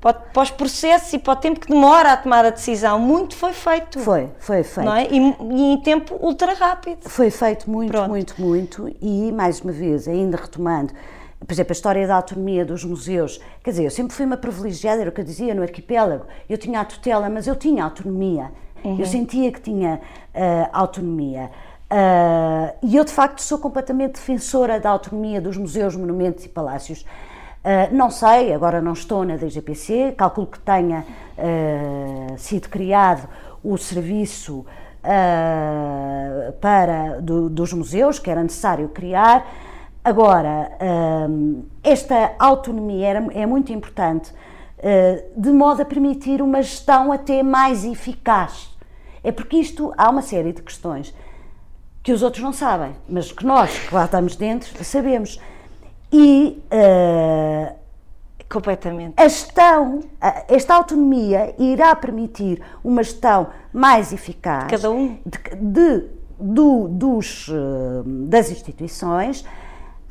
Para, 0.00 0.14
para 0.14 0.42
os 0.42 0.50
processos 0.50 1.12
e 1.12 1.18
para 1.18 1.34
o 1.34 1.36
tempo 1.36 1.60
que 1.60 1.68
demora 1.68 2.12
a 2.12 2.16
tomar 2.16 2.44
a 2.46 2.50
decisão. 2.50 2.98
Muito 2.98 3.36
foi 3.36 3.52
feito. 3.52 4.00
Foi, 4.00 4.30
foi 4.38 4.62
feito. 4.62 4.86
Não 4.86 4.94
é? 4.94 5.06
E, 5.10 5.18
e 5.18 5.72
em 5.74 5.80
tempo 5.82 6.16
ultra 6.18 6.54
rápido. 6.54 7.06
Foi 7.06 7.30
feito 7.30 7.70
muito, 7.70 7.90
Pronto. 7.90 8.08
muito, 8.08 8.40
muito, 8.40 8.96
e 9.02 9.30
mais 9.32 9.60
uma 9.60 9.72
vez, 9.72 10.08
ainda 10.08 10.38
retomando, 10.38 10.94
por 11.46 11.52
exemplo, 11.52 11.72
a 11.72 11.74
história 11.74 12.06
da 12.06 12.16
autonomia 12.16 12.64
dos 12.64 12.84
museus, 12.84 13.40
quer 13.64 13.70
dizer, 13.70 13.84
eu 13.84 13.90
sempre 13.90 14.14
fui 14.14 14.26
uma 14.26 14.36
privilegiada, 14.36 15.00
era 15.00 15.10
o 15.10 15.12
que 15.12 15.20
eu 15.20 15.24
dizia, 15.24 15.54
no 15.54 15.62
arquipélago, 15.62 16.24
eu 16.48 16.58
tinha 16.58 16.80
a 16.80 16.84
tutela, 16.84 17.28
mas 17.30 17.46
eu 17.46 17.56
tinha 17.56 17.82
autonomia, 17.84 18.52
eu 18.84 19.04
sentia 19.06 19.50
que 19.50 19.60
tinha 19.60 20.00
ah, 20.34 20.68
autonomia. 20.72 21.50
Ah, 21.88 22.72
e 22.82 22.94
eu, 22.96 23.04
de 23.04 23.12
facto, 23.12 23.40
sou 23.42 23.58
completamente 23.58 24.12
defensora 24.14 24.78
da 24.78 24.90
autonomia 24.90 25.40
dos 25.40 25.56
museus, 25.56 25.96
monumentos 25.96 26.44
e 26.44 26.48
palácios. 26.48 27.04
Ah, 27.64 27.88
não 27.90 28.10
sei, 28.10 28.52
agora 28.54 28.80
não 28.80 28.92
estou 28.92 29.24
na 29.24 29.36
DGPC, 29.36 30.14
calculo 30.16 30.46
que 30.46 30.60
tenha 30.60 31.04
sido 32.36 32.68
criado 32.68 33.26
o 33.64 33.76
serviço 33.78 34.64
para 36.60 37.20
do- 37.20 37.48
dos 37.48 37.72
museus 37.72 38.18
que 38.18 38.30
era 38.30 38.42
necessário 38.42 38.88
criar. 38.90 39.46
Agora, 40.02 40.70
hum, 41.28 41.62
esta 41.84 42.32
autonomia 42.38 43.08
é 43.32 43.44
muito 43.46 43.70
importante, 43.72 44.32
eh, 44.78 45.24
de 45.36 45.50
modo 45.50 45.82
a 45.82 45.84
permitir 45.84 46.40
uma 46.40 46.62
gestão 46.62 47.12
até 47.12 47.42
mais 47.42 47.84
eficaz. 47.84 48.70
É 49.22 49.30
porque 49.30 49.58
isto 49.58 49.92
há 49.98 50.08
uma 50.08 50.22
série 50.22 50.52
de 50.54 50.62
questões 50.62 51.14
que 52.02 52.12
os 52.12 52.22
outros 52.22 52.42
não 52.42 52.52
sabem, 52.52 52.92
mas 53.06 53.30
que 53.30 53.44
nós, 53.44 53.78
que 53.78 53.94
lá 53.94 54.06
estamos 54.06 54.36
dentro, 54.36 54.82
sabemos. 54.82 55.38
E 56.10 56.62
eh, 56.70 57.74
Completamente. 58.50 59.12
a 59.18 59.28
gestão, 59.28 60.00
esta 60.48 60.74
autonomia 60.74 61.54
irá 61.58 61.94
permitir 61.94 62.60
uma 62.82 63.02
gestão 63.02 63.48
mais 63.72 64.12
eficaz 64.14 64.66
Cada 64.68 64.90
um. 64.90 65.18
de, 65.26 65.38
de- 65.56 66.06
do- 66.40 66.88
dos, 66.88 67.48
eh, 67.50 68.02
das 68.28 68.50
instituições, 68.50 69.44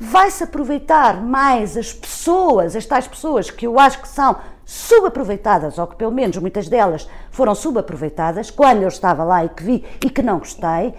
vai-se 0.02 0.42
aproveitar 0.42 1.22
mais 1.22 1.76
as 1.76 1.92
pessoas, 1.92 2.74
as 2.74 2.86
tais 2.86 3.06
pessoas 3.06 3.50
que 3.50 3.66
eu 3.66 3.78
acho 3.78 4.00
que 4.00 4.08
são 4.08 4.34
subaproveitadas, 4.64 5.76
ou 5.78 5.86
que 5.86 5.96
pelo 5.96 6.10
menos 6.10 6.36
muitas 6.38 6.68
delas 6.68 7.06
foram 7.30 7.54
subaproveitadas, 7.54 8.50
quando 8.50 8.82
eu 8.82 8.88
estava 8.88 9.22
lá 9.24 9.44
e 9.44 9.48
que 9.50 9.62
vi 9.62 9.84
e 10.02 10.08
que 10.08 10.22
não 10.22 10.38
gostei, 10.38 10.94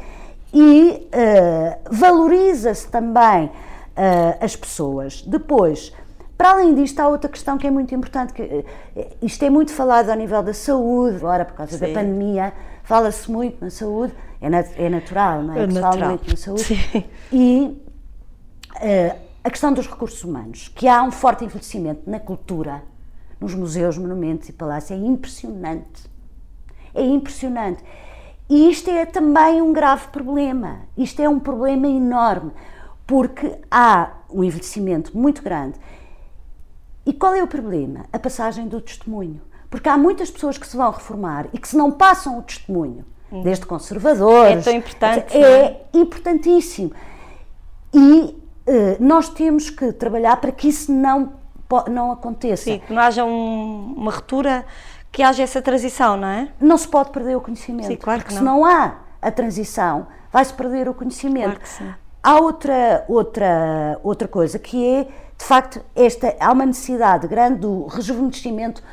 e 0.53 1.07
eh, 1.11 1.78
valoriza-se 1.90 2.88
também 2.90 3.49
eh, 3.95 4.38
as 4.40 4.56
pessoas. 4.56 5.22
Depois, 5.23 5.91
para 6.38 6.52
além 6.52 6.76
disto, 6.76 6.99
há 6.99 7.07
outra 7.07 7.30
questão 7.30 7.57
que 7.57 7.65
é 7.65 7.72
muito 7.72 7.95
importante, 7.95 8.34
que 8.34 8.41
eh, 8.95 9.07
isto 9.22 9.44
é 9.44 9.49
muito 9.49 9.72
falado 9.72 10.10
ao 10.10 10.15
nível 10.18 10.44
da 10.44 10.53
saúde, 10.53 11.15
agora 11.15 11.45
por 11.45 11.56
causa 11.56 11.78
da 11.78 11.88
Sim. 11.88 11.94
pandemia, 11.94 12.53
fala-se 12.84 13.32
muito 13.32 13.64
na 13.64 13.72
saúde, 13.72 14.14
é, 14.41 14.49
nat- 14.49 14.73
é 14.78 14.90
natural, 14.90 15.41
não 15.44 15.56
é? 15.56 15.64
É 15.64 15.68
natural. 15.68 16.10
muito 16.10 16.30
na 16.30 16.36
saúde. 16.38 16.64
Sim. 16.64 17.03
E 17.32 17.82
a 19.44 19.49
questão 19.49 19.74
dos 19.74 19.88
recursos 19.88 20.24
humanos, 20.24 20.68
que 20.68 20.88
há 20.88 21.02
um 21.03 21.12
forte 21.12 21.44
envelhecimento 21.44 22.10
na 22.10 22.20
cultura, 22.20 22.84
nos 23.40 23.53
museus, 23.53 23.98
monumentos 23.98 24.49
e 24.49 24.53
palácios, 24.53 24.99
é 24.99 25.03
impressionante. 25.03 26.10
É 26.94 27.03
impressionante. 27.03 27.84
E 28.49 28.70
isto 28.70 28.90
é 28.90 29.06
também 29.06 29.62
um 29.62 29.74
grave 29.74 30.08
problema. 30.10 30.82
Isto 30.98 31.22
é 31.22 31.30
um 31.30 31.40
problema 31.40 31.88
enorme, 31.88 32.52
porque 33.08 33.58
há 33.70 34.12
um 34.30 34.44
envelhecimento 34.44 35.18
muito 35.18 35.41
grande. 35.41 35.80
E 37.06 37.14
qual 37.14 37.34
é 37.34 37.41
o 37.41 37.48
problema? 37.48 38.06
A 38.12 38.20
passagem 38.20 38.68
do 38.68 38.80
testemunho. 38.80 39.41
Porque 39.70 39.88
há 39.88 39.98
muitas 39.98 40.30
pessoas 40.30 40.58
que 40.58 40.68
se 40.68 40.76
vão 40.76 40.91
reformar 40.91 41.48
e 41.53 41.58
que 41.58 41.68
se 41.68 41.78
não 41.78 41.91
passam 41.91 42.38
o 42.38 42.41
testemunho, 42.41 43.06
desde 43.41 43.66
conservadores. 43.66 44.68
É 44.68 44.72
tão 44.72 44.74
importante, 44.80 45.38
É 45.38 45.86
importantíssimo. 45.94 46.91
E 47.94 48.36
eh, 48.38 48.40
nós 48.99 49.29
temos 49.29 49.69
que 49.69 49.91
trabalhar 49.91 50.38
para 50.38 50.51
que 50.51 50.67
isso 50.69 50.91
não, 50.91 51.33
não 51.89 52.11
aconteça. 52.11 52.63
Sim, 52.65 52.79
que 52.85 52.93
não 52.93 53.01
haja 53.01 53.23
um- 53.25 53.93
uma 53.97 54.11
ruptura, 54.11 54.65
que 55.11 55.21
haja 55.23 55.43
essa 55.43 55.61
transição, 55.61 56.15
não 56.17 56.27
é? 56.27 56.49
Não 56.59 56.77
se 56.77 56.88
pode 56.88 57.09
perder 57.11 57.35
o 57.35 57.41
conhecimento. 57.41 57.88
Sim, 57.88 57.95
claro 57.97 58.23
que 58.23 58.31
não. 58.33 58.38
se 58.39 58.43
não 58.43 58.65
há 58.65 58.95
a 59.21 59.31
transição, 59.31 60.07
vai-se 60.31 60.53
perder 60.53 60.88
o 60.88 60.93
conhecimento. 60.93 61.45
Claro 61.45 61.59
que 61.59 61.69
sim. 61.69 61.93
Há 62.23 62.39
outra, 62.39 63.03
outra, 63.07 63.99
outra 64.03 64.27
coisa 64.27 64.59
que 64.59 64.88
é, 64.88 65.03
de 65.05 65.43
facto, 65.43 65.81
esta, 65.95 66.35
há 66.39 66.51
uma 66.51 66.65
necessidade 66.65 67.27
grande 67.27 67.59
do 67.61 67.88
rejuvenescimento 67.88 68.83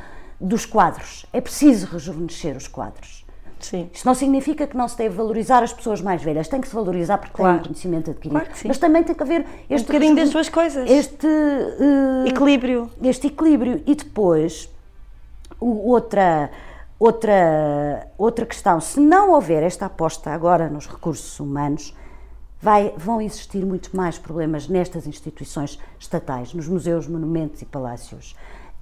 dos 0.41 0.65
quadros. 0.65 1.27
É 1.33 1.41
preciso 1.41 1.87
rejuvenescer 1.87 2.57
os 2.57 2.67
quadros. 2.67 3.18
Sim. 3.61 3.91
Isto 3.93 4.07
não 4.07 4.15
significa 4.15 4.67
que 4.67 4.77
não 4.77 4.87
se 4.89 4.97
deve 4.97 5.15
valorizar 5.17 5.63
as 5.63 5.73
pessoas 5.73 6.01
mais 6.01 6.23
velhas, 6.23 6.49
tem 6.49 6.61
que 6.61 6.69
se 6.69 6.75
valorizar 6.75 7.19
porque 7.19 7.35
têm 7.37 7.45
Claro. 7.45 7.61
um 7.61 7.63
conhecimento 7.65 8.11
adquirido. 8.11 8.41
Claro. 8.41 8.55
Mas 8.67 8.79
também 8.79 9.03
tem 9.03 9.15
que 9.15 9.23
haver 9.23 9.45
este 9.69 9.85
um 9.85 9.93
bocadinho 9.93 10.17
das 10.17 10.31
duas 10.31 10.49
coisas. 10.49 10.89
Este, 10.91 11.27
eh, 11.27 12.29
Equilíbrio. 12.29 12.91
este 13.03 13.27
equilíbrio. 13.27 13.83
E 13.87 13.95
depois, 13.95 14.69
o- 15.61 15.91
outra, 15.91 16.51
outra, 16.99 18.07
outra 18.17 18.47
questão, 18.47 18.81
se 18.81 19.01
não 19.01 19.33
houver 19.33 19.63
esta 19.63 19.87
aposta 19.87 20.31
agora 20.31 20.69
nos 20.69 20.87
recursos 20.87 21.39
humanos, 21.41 21.95
vai, 22.61 22.93
vão 22.97 23.21
existir 23.21 23.65
muito 23.65 23.97
mais 23.97 24.19
problemas 24.19 24.69
nestas 24.69 25.07
instituições 25.07 25.79
estatais, 25.99 26.53
nos 26.55 26.67
museus, 26.69 27.07
monumentos 27.07 27.63
e 27.63 27.65
palácios. 27.65 28.35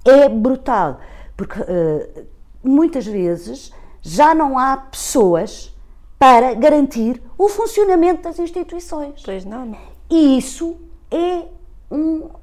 É 0.05 0.27
brutal, 0.29 0.99
porque 1.35 1.59
uh, 1.61 2.25
muitas 2.63 3.05
vezes 3.05 3.71
já 4.07 4.33
não 4.33 4.57
há 4.57 4.77
pessoas 4.77 5.75
para 6.17 6.53
garantir 6.53 7.21
o 7.37 7.49
funcionamento 7.49 8.23
das 8.23 8.39
instituições. 8.39 9.21
Pois 9.23 9.43
não, 9.43 9.65
não. 9.65 9.77
E 10.09 10.37
isso 10.37 10.77
é 11.11 11.43
um, 11.91 12.19
uh, 12.19 12.33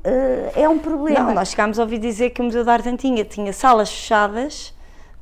é 0.55 0.69
um 0.69 0.79
problema. 0.79 1.21
Não, 1.21 1.35
nós 1.35 1.49
chegámos 1.49 1.79
a 1.79 1.83
ouvir 1.83 1.99
dizer 1.99 2.31
que 2.31 2.41
o 2.41 2.45
Museu 2.45 2.65
da 2.65 2.75
Argentina 2.75 3.25
tinha 3.25 3.53
salas 3.53 3.91
fechadas 3.91 4.75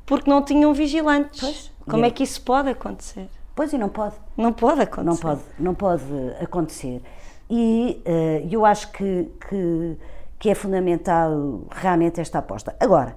porque 0.05 0.29
não 0.29 0.43
tinham 0.43 0.75
vigilantes. 0.75 1.41
Pois. 1.41 1.73
Como 1.89 2.05
é 2.05 2.11
que 2.11 2.23
isso 2.23 2.43
pode 2.43 2.69
acontecer? 2.69 3.29
Pois 3.55 3.73
e 3.73 3.79
não 3.79 3.89
pode. 3.89 4.15
Não 4.37 4.53
pode 4.53 4.81
acontecer. 4.83 5.05
Não 5.05 5.17
pode, 5.17 5.43
não 5.59 5.75
pode 5.75 6.03
acontecer. 6.41 7.03
E 7.49 8.03
uh, 8.07 8.49
eu 8.51 8.65
acho 8.65 8.91
que, 8.93 9.31
que, 9.49 9.97
que, 10.39 10.51
é 10.51 10.55
fundamental 10.55 11.63
realmente 11.71 12.21
esta 12.21 12.39
aposta. 12.39 12.75
Agora, 12.81 13.15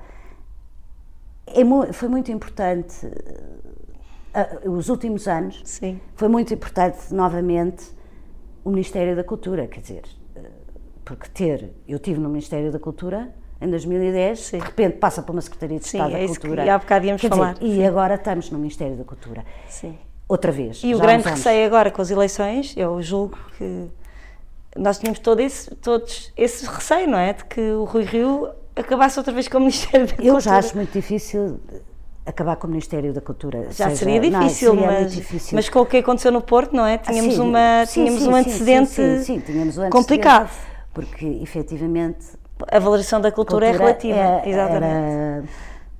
é, 1.47 1.93
foi 1.93 2.09
muito 2.09 2.31
importante, 2.31 3.05
uh, 3.05 4.69
os 4.71 4.89
últimos 4.89 5.27
anos, 5.27 5.61
Sim. 5.63 5.99
foi 6.15 6.27
muito 6.27 6.53
importante 6.53 7.13
novamente 7.13 7.85
o 8.63 8.69
Ministério 8.69 9.15
da 9.15 9.23
Cultura, 9.23 9.67
quer 9.67 9.81
dizer, 9.81 10.03
uh, 10.35 10.41
porque 11.03 11.29
ter, 11.29 11.73
eu 11.87 11.99
tive 11.99 12.19
no 12.19 12.29
Ministério 12.29 12.71
da 12.71 12.79
Cultura 12.79 13.33
em 13.61 13.69
2010, 13.69 14.39
Sim. 14.39 14.57
de 14.57 14.63
repente 14.63 14.97
passa 14.97 15.21
para 15.21 15.31
uma 15.31 15.41
Secretaria 15.41 15.79
de 15.79 15.85
Estado 15.85 16.07
Sim, 16.07 16.13
da 16.13 16.19
é 16.19 16.27
Cultura. 16.27 16.61
Que, 16.63 16.67
e 16.67 16.69
há 16.69 16.77
bocado 16.77 17.05
íamos 17.05 17.21
falar. 17.21 17.53
Dizer, 17.53 17.75
e 17.75 17.85
agora 17.85 18.15
estamos 18.15 18.51
no 18.51 18.57
Ministério 18.57 18.95
da 18.95 19.03
Cultura. 19.03 19.45
Sim 19.69 19.97
outra 20.27 20.51
vez. 20.51 20.81
E 20.83 20.93
o 20.93 20.99
grande 20.99 21.27
receio 21.27 21.65
agora 21.65 21.91
com 21.91 22.01
as 22.01 22.09
eleições, 22.09 22.73
eu 22.75 23.01
julgo 23.01 23.37
que 23.57 23.87
nós 24.75 24.97
tínhamos 24.97 25.19
todo 25.19 25.39
esse, 25.39 25.73
todos 25.75 26.33
esse 26.35 26.65
receio, 26.65 27.07
não 27.07 27.17
é? 27.17 27.33
De 27.33 27.45
que 27.45 27.61
o 27.61 27.85
Rui 27.85 28.03
Rio 28.03 28.49
acabasse 28.75 29.17
outra 29.17 29.33
vez 29.33 29.47
com 29.47 29.57
o 29.57 29.61
Ministério 29.61 30.05
da 30.07 30.13
Cultura. 30.13 30.35
Eu 30.35 30.39
já 30.39 30.57
acho 30.57 30.75
muito 30.75 30.91
difícil 30.91 31.59
acabar 32.25 32.55
com 32.55 32.67
o 32.67 32.69
Ministério 32.69 33.13
da 33.13 33.21
Cultura. 33.21 33.67
Já 33.71 33.89
seja, 33.89 33.95
seria 33.95 34.19
difícil, 34.19 34.73
não, 34.73 34.81
seria 34.81 34.99
mas, 35.01 35.13
difícil. 35.13 35.55
mas 35.55 35.69
com 35.69 35.79
o 35.79 35.85
que 35.85 35.97
aconteceu 35.97 36.31
no 36.31 36.41
Porto, 36.41 36.75
não 36.75 36.85
é? 36.85 36.97
Tínhamos, 36.97 37.37
uma, 37.37 37.85
sim, 37.85 38.05
tínhamos 38.05 38.23
sim, 38.23 38.29
um 38.29 38.35
antecedente 38.35 39.23
sim, 39.23 39.39
tínhamos 39.39 39.77
um 39.77 39.89
complicado. 39.89 40.49
Porque, 40.93 41.25
efetivamente... 41.41 42.25
A 42.71 42.79
valorização 42.79 43.19
da 43.19 43.31
cultura, 43.31 43.67
é 43.67 43.69
cultura 43.71 43.85
é 43.85 43.89
relativa, 43.89 44.17
é, 44.17 44.49
exatamente. 44.49 45.49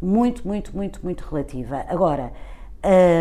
Muito, 0.01 0.47
muito, 0.47 0.75
muito, 0.75 0.99
muito 1.03 1.25
relativa. 1.29 1.85
Agora, 1.89 2.31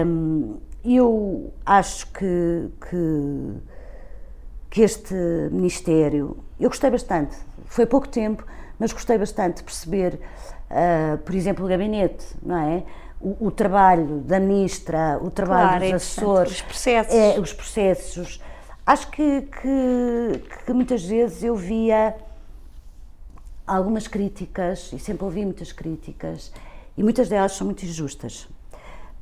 hum, 0.06 0.58
eu 0.84 1.52
acho 1.66 2.06
que, 2.12 2.68
que, 2.88 3.52
que, 4.70 4.82
este 4.82 5.14
Ministério, 5.50 6.36
eu 6.60 6.68
gostei 6.68 6.90
bastante, 6.90 7.36
foi 7.64 7.86
pouco 7.86 8.06
tempo, 8.06 8.44
mas 8.84 8.92
gostei 8.92 9.16
bastante 9.16 9.56
de 9.56 9.62
perceber, 9.62 10.20
uh, 10.70 11.16
por 11.16 11.34
exemplo, 11.34 11.64
o 11.64 11.68
gabinete, 11.68 12.26
não 12.42 12.58
é? 12.58 12.82
O, 13.18 13.46
o 13.46 13.50
trabalho 13.50 14.18
da 14.18 14.38
ministra, 14.38 15.18
o 15.22 15.30
trabalho 15.30 15.68
claro, 15.68 15.84
dos 15.84 15.90
é 15.90 15.94
assessores, 15.94 16.52
os 16.52 16.60
processos. 16.60 17.14
É, 17.14 17.40
os 17.40 17.52
processos. 17.54 18.42
Acho 18.84 19.10
que, 19.10 19.40
que, 19.40 20.64
que 20.66 20.72
muitas 20.74 21.02
vezes 21.02 21.42
eu 21.42 21.56
via 21.56 22.14
algumas 23.66 24.06
críticas, 24.06 24.92
e 24.92 24.98
sempre 24.98 25.24
ouvi 25.24 25.46
muitas 25.46 25.72
críticas, 25.72 26.52
e 26.94 27.02
muitas 27.02 27.30
delas 27.30 27.52
são 27.52 27.66
muito 27.66 27.86
injustas. 27.86 28.46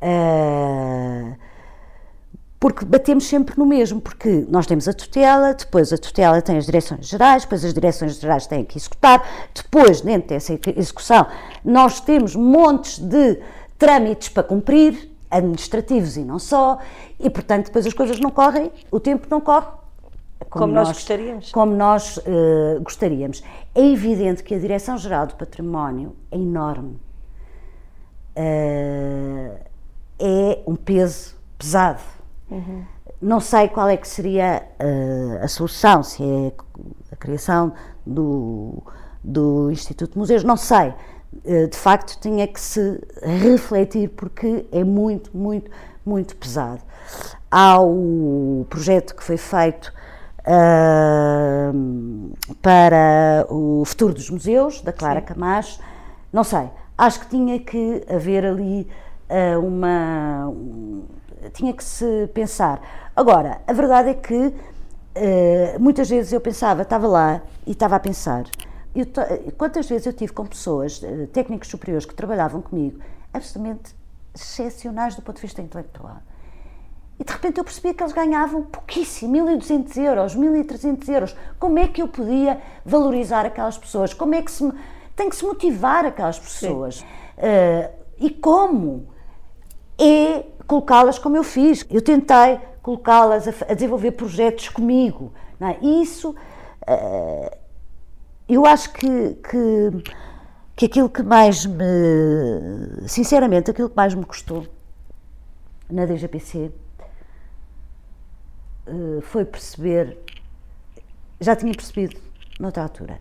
Uh, 0.03 1.37
porque 2.63 2.85
batemos 2.85 3.27
sempre 3.27 3.59
no 3.59 3.67
mesmo, 3.67 4.01
porque 4.01 4.47
nós 4.49 4.69
temos 4.69 4.87
a 4.87 4.93
tutela, 4.93 5.53
depois 5.53 5.93
a 5.93 5.99
tutela 5.99 6.41
tem 6.41 6.59
as 6.59 6.67
direções 6.67 7.09
gerais, 7.09 7.43
depois 7.43 7.65
as 7.65 7.75
direções 7.75 8.21
gerais 8.21 8.47
têm 8.47 8.65
que 8.65 8.79
executar, 8.79 9.21
depois, 9.53 10.01
dentro 10.01 10.29
dessa 10.29 10.57
execução, 10.77 11.27
nós 11.65 11.99
temos 11.99 12.37
montes 12.37 13.01
de 13.01 13.41
trâmites 13.77 14.29
para 14.29 14.45
cumprir, 14.45 15.11
administrativos 15.29 16.17
e 16.17 16.21
não 16.21 16.39
só, 16.39 16.79
e 17.19 17.29
portanto 17.29 17.67
depois 17.67 17.85
as 17.85 17.93
coisas 17.93 18.21
não 18.21 18.31
correm, 18.31 18.71
o 18.93 19.01
tempo 19.01 19.27
não 19.29 19.41
corre. 19.41 19.67
Como, 20.49 20.67
como 20.67 20.73
nós, 20.73 20.87
nós, 20.87 20.97
gostaríamos. 20.99 21.51
Como 21.51 21.75
nós 21.75 22.17
uh, 22.19 22.81
gostaríamos. 22.81 23.43
É 23.75 23.85
evidente 23.85 24.45
que 24.45 24.55
a 24.55 24.59
Direção-Geral 24.61 25.27
do 25.27 25.35
Património 25.35 26.15
é 26.31 26.37
enorme. 26.37 26.97
Uh, 28.37 29.59
é 30.21 30.61
um 30.65 30.77
peso 30.77 31.35
pesado 31.59 32.22
Uhum. 32.51 32.85
Não 33.21 33.41
sei 33.41 33.69
qual 33.69 33.89
é 33.89 33.97
que 33.97 34.07
seria 34.07 34.63
uh, 34.81 35.45
a 35.45 35.49
solução, 35.49 36.03
se 36.03 36.23
é 36.23 36.53
a 37.13 37.17
criação 37.17 37.73
do, 38.05 38.83
do 39.23 39.71
Instituto 39.71 40.13
de 40.13 40.19
Museus, 40.19 40.45
não 40.45 40.57
sei. 40.57 40.93
Uh, 41.45 41.69
de 41.69 41.77
facto, 41.77 42.19
tinha 42.21 42.47
que 42.47 42.61
se 42.61 43.01
refletir 43.23 44.11
porque 44.11 44.67
é 44.73 44.85
muito, 44.85 45.31
muito, 45.37 45.71
muito 46.05 46.37
pesado. 46.37 46.83
Há 47.51 47.81
o 47.81 48.67
projeto 48.69 49.15
que 49.15 49.23
foi 49.23 49.37
feito 49.37 49.93
uh, 50.41 52.37
para 52.61 53.47
o 53.49 53.85
futuro 53.85 54.15
dos 54.15 54.29
museus, 54.29 54.81
da 54.81 54.93
Clara 54.93 55.21
Sim. 55.21 55.27
Camacho, 55.27 55.81
não 56.33 56.45
sei. 56.45 56.69
Acho 56.99 57.21
que 57.21 57.29
tinha 57.29 57.59
que 57.59 58.05
haver 58.09 58.45
ali 58.45 58.87
uma. 59.63 60.49
Um, 60.49 61.05
tinha 61.51 61.73
que 61.73 61.83
se 61.83 62.29
pensar. 62.35 62.81
Agora, 63.15 63.61
a 63.67 63.73
verdade 63.73 64.11
é 64.11 64.15
que 64.15 64.35
uh, 64.37 64.55
muitas 65.81 66.09
vezes 66.09 66.33
eu 66.33 66.41
pensava, 66.41 66.83
estava 66.83 67.07
lá 67.07 67.43
e 67.67 67.73
estava 67.73 67.97
a 67.97 68.01
pensar. 68.01 68.45
Eu, 68.95 69.07
quantas 69.57 69.89
vezes 69.89 70.07
eu 70.07 70.13
tive 70.13 70.33
com 70.33 70.47
pessoas, 70.47 71.03
uh, 71.03 71.27
técnicos 71.33 71.69
superiores 71.69 72.07
que 72.07 72.15
trabalhavam 72.15 72.61
comigo, 72.61 73.01
absolutamente 73.33 73.95
excepcionais 74.35 75.15
do 75.15 75.23
ponto 75.23 75.37
de 75.37 75.43
vista 75.43 75.61
intelectual. 75.61 76.19
E 77.19 77.25
de 77.25 77.33
repente 77.33 77.59
eu 77.59 77.65
percebia 77.65 77.95
que 77.95 78.03
eles 78.03 78.13
ganhavam 78.13 78.63
pouquíssimo, 78.63 79.37
1.200 79.37 79.97
euros, 79.99 80.37
1.300 80.37 81.09
euros. 81.09 81.37
Como 81.59 81.79
é 81.79 81.87
que 81.87 82.03
eu 82.03 82.09
podia 82.09 82.61
valorizar 82.85 83.47
aquelas 83.47 83.79
pessoas? 83.79 84.13
Como 84.15 84.35
é 84.35 84.43
que 84.43 84.51
se. 84.51 84.73
Tem 85.15 85.29
que 85.29 85.37
se 85.37 85.45
motivar 85.45 86.07
aquelas 86.07 86.39
pessoas. 86.39 87.03
Uh, 87.37 87.93
e 88.19 88.31
como? 88.31 89.12
É 90.03 90.45
colocá-las 90.67 91.19
como 91.19 91.37
eu 91.37 91.45
fiz. 91.45 91.87
Eu 91.91 92.03
tentei 92.03 92.59
colocá-las 92.83 93.47
a, 93.47 93.51
a, 93.69 93.75
desenvolver 93.75 94.13
projetos 94.13 94.69
comigo. 94.69 95.33
É? 95.61 95.79
Isso, 95.85 96.31
uh, 96.31 97.57
eu 98.49 98.67
acho 98.67 98.93
que, 98.93 99.35
que, 99.35 100.13
que 100.75 100.87
aquilo 100.87 101.09
que 101.09 101.23
mais 101.23 101.65
me. 101.65 103.07
Sinceramente, 103.07 103.71
aquilo 103.71 103.89
que 103.89 103.97
mais 103.97 104.15
me 104.15 104.25
custou 104.25 104.67
na 105.89 106.05
DGPC 106.05 106.73
uh, 108.89 109.21
foi 109.23 109.45
perceber. 109.45 110.19
Já 111.41 111.55
tinha 111.55 111.73
percebido 111.73 112.21
noutra 112.59 112.83
altura, 112.83 113.21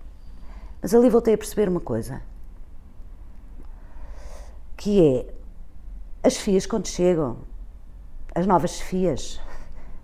mas 0.82 0.94
ali 0.94 1.10
voltei 1.10 1.34
a 1.34 1.38
perceber 1.38 1.70
uma 1.70 1.80
coisa. 1.80 2.22
Que 4.78 5.00
é 5.00 5.41
as 6.24 6.38
FIAs, 6.38 6.66
quando 6.66 6.88
chegam, 6.88 7.38
as 8.36 8.46
novas 8.46 8.80
FIAs, 8.80 9.40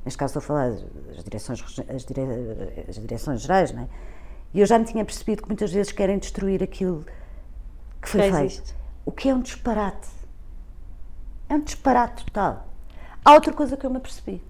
neste 0.03 0.17
caso 0.17 0.37
estou 0.37 0.39
a 0.39 0.59
falar 0.59 0.71
das 0.71 1.23
direções, 1.23 1.63
as, 1.89 2.05
dire, 2.05 2.21
as 2.87 2.95
direções 2.95 3.41
gerais, 3.41 3.71
não 3.71 3.83
é? 3.83 3.87
E 4.53 4.59
eu 4.59 4.65
já 4.65 4.79
me 4.79 4.85
tinha 4.85 5.03
percebido 5.03 5.43
que 5.43 5.49
muitas 5.49 5.71
vezes 5.71 5.91
querem 5.91 6.17
destruir 6.17 6.63
aquilo 6.63 7.05
que 8.01 8.09
foi 8.09 8.31
feito. 8.31 8.75
O 9.05 9.11
que 9.11 9.29
é 9.29 9.33
um 9.33 9.41
disparate. 9.41 10.07
É 11.49 11.55
um 11.55 11.61
disparate 11.61 12.25
total. 12.25 12.67
Há 13.23 13.33
outra 13.33 13.53
coisa 13.53 13.77
que 13.77 13.85
eu 13.85 13.89
me 13.89 13.97
apercebi. 13.97 14.41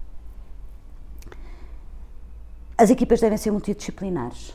As 2.76 2.90
equipas 2.90 3.20
devem 3.20 3.36
ser 3.36 3.50
multidisciplinares. 3.50 4.54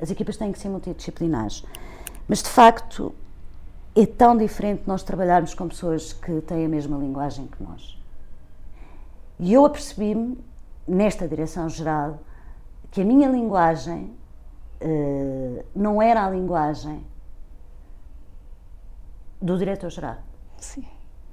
As 0.00 0.10
equipas 0.10 0.36
têm 0.36 0.52
que 0.52 0.58
ser 0.58 0.68
multidisciplinares. 0.68 1.64
Mas, 2.28 2.42
de 2.42 2.48
facto, 2.48 3.14
é 3.94 4.06
tão 4.06 4.36
diferente 4.36 4.82
nós 4.86 5.02
trabalharmos 5.02 5.54
com 5.54 5.68
pessoas 5.68 6.12
que 6.12 6.40
têm 6.40 6.66
a 6.66 6.68
mesma 6.68 6.98
linguagem 6.98 7.46
que 7.46 7.62
nós. 7.62 7.96
E 9.38 9.52
eu 9.52 9.64
apercebi-me, 9.64 10.38
nesta 10.86 11.28
direção 11.28 11.68
geral, 11.68 12.18
que 12.90 13.00
a 13.02 13.04
minha 13.04 13.28
linguagem 13.28 14.14
uh, 14.82 15.64
não 15.74 16.02
era 16.02 16.24
a 16.26 16.30
linguagem 16.30 17.04
do 19.40 19.56
diretor-geral. 19.56 20.18
Sim. 20.58 20.84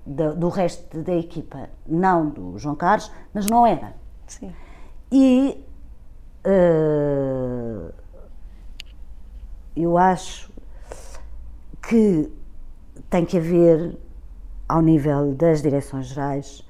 Do, 0.05 0.35
do, 0.35 0.49
resto 0.49 1.01
da 1.01 1.13
equipa. 1.13 1.69
Não 1.85 2.29
do 2.29 2.57
João 2.57 2.75
Carlos, 2.75 3.11
mas 3.33 3.45
não 3.45 3.65
era. 3.65 3.93
Sim. 4.27 4.53
E 5.11 5.63
uh, 6.45 7.93
eu 9.75 9.97
acho 9.97 10.51
que 11.81 12.31
tem 13.09 13.25
que 13.25 13.37
haver, 13.37 13.97
ao 14.67 14.81
nível 14.81 15.33
das 15.33 15.61
direções 15.61 16.07
gerais, 16.07 16.67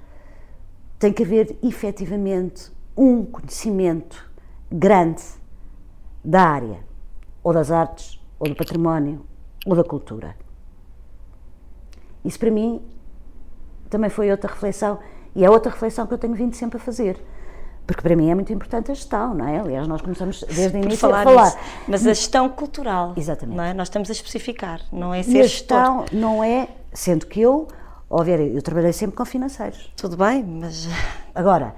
tem 0.98 1.12
que 1.12 1.24
haver 1.24 1.58
efetivamente 1.64 2.72
um 2.96 3.26
conhecimento 3.26 4.30
grande 4.72 5.24
da 6.24 6.44
área, 6.44 6.80
ou 7.44 7.54
das 7.54 7.72
artes, 7.72 8.20
ou 8.40 8.48
do 8.48 8.56
património, 8.56 9.26
ou 9.66 9.76
da 9.76 9.84
cultura. 9.84 10.36
Isso 12.24 12.38
para 12.38 12.52
mim 12.52 12.82
também 13.90 14.10
foi 14.10 14.30
outra 14.32 14.50
reflexão, 14.50 15.00
e 15.36 15.44
é 15.44 15.50
outra 15.50 15.72
reflexão 15.72 16.06
que 16.06 16.14
eu 16.14 16.18
tenho 16.18 16.36
vindo 16.36 16.56
sempre 16.56 16.78
a 16.78 16.80
fazer. 16.80 17.18
Porque 17.92 18.04
para 18.04 18.16
mim 18.16 18.30
é 18.30 18.36
muito 18.36 18.54
importante 18.54 18.90
a 18.90 18.94
gestão, 18.94 19.34
não 19.34 19.46
é? 19.46 19.60
Aliás, 19.60 19.86
nós 19.86 20.02
começamos 20.02 20.46
desde 20.48 20.78
o 20.78 20.82
início 20.82 20.98
falar 21.00 21.22
a 21.22 21.24
falar. 21.26 21.44
Nisso. 21.44 21.58
Mas 21.90 22.08
a 22.08 22.14
gestão 22.14 22.48
cultural. 22.48 23.14
Exatamente. 23.18 23.58
Não 23.58 23.64
é? 23.66 23.74
Nós 23.74 23.90
estamos 23.90 24.10
a 24.10 24.14
especificar, 24.14 24.80
não 24.94 25.14
é 25.14 25.20
E 25.20 25.24
ser 25.26 25.40
a 25.40 25.44
gestor. 25.44 25.78
gestão 25.78 26.06
não 26.14 26.42
é, 26.42 26.70
sendo 26.94 27.26
que 27.26 27.42
eu, 27.42 27.68
ó 28.10 28.24
Vera, 28.24 28.44
eu 28.44 28.62
trabalhei 28.62 28.94
sempre 28.94 29.18
com 29.18 29.26
financeiros. 29.26 29.92
Tudo 29.98 30.16
bem, 30.16 30.42
mas, 30.42 30.88
Agora, 31.36 31.76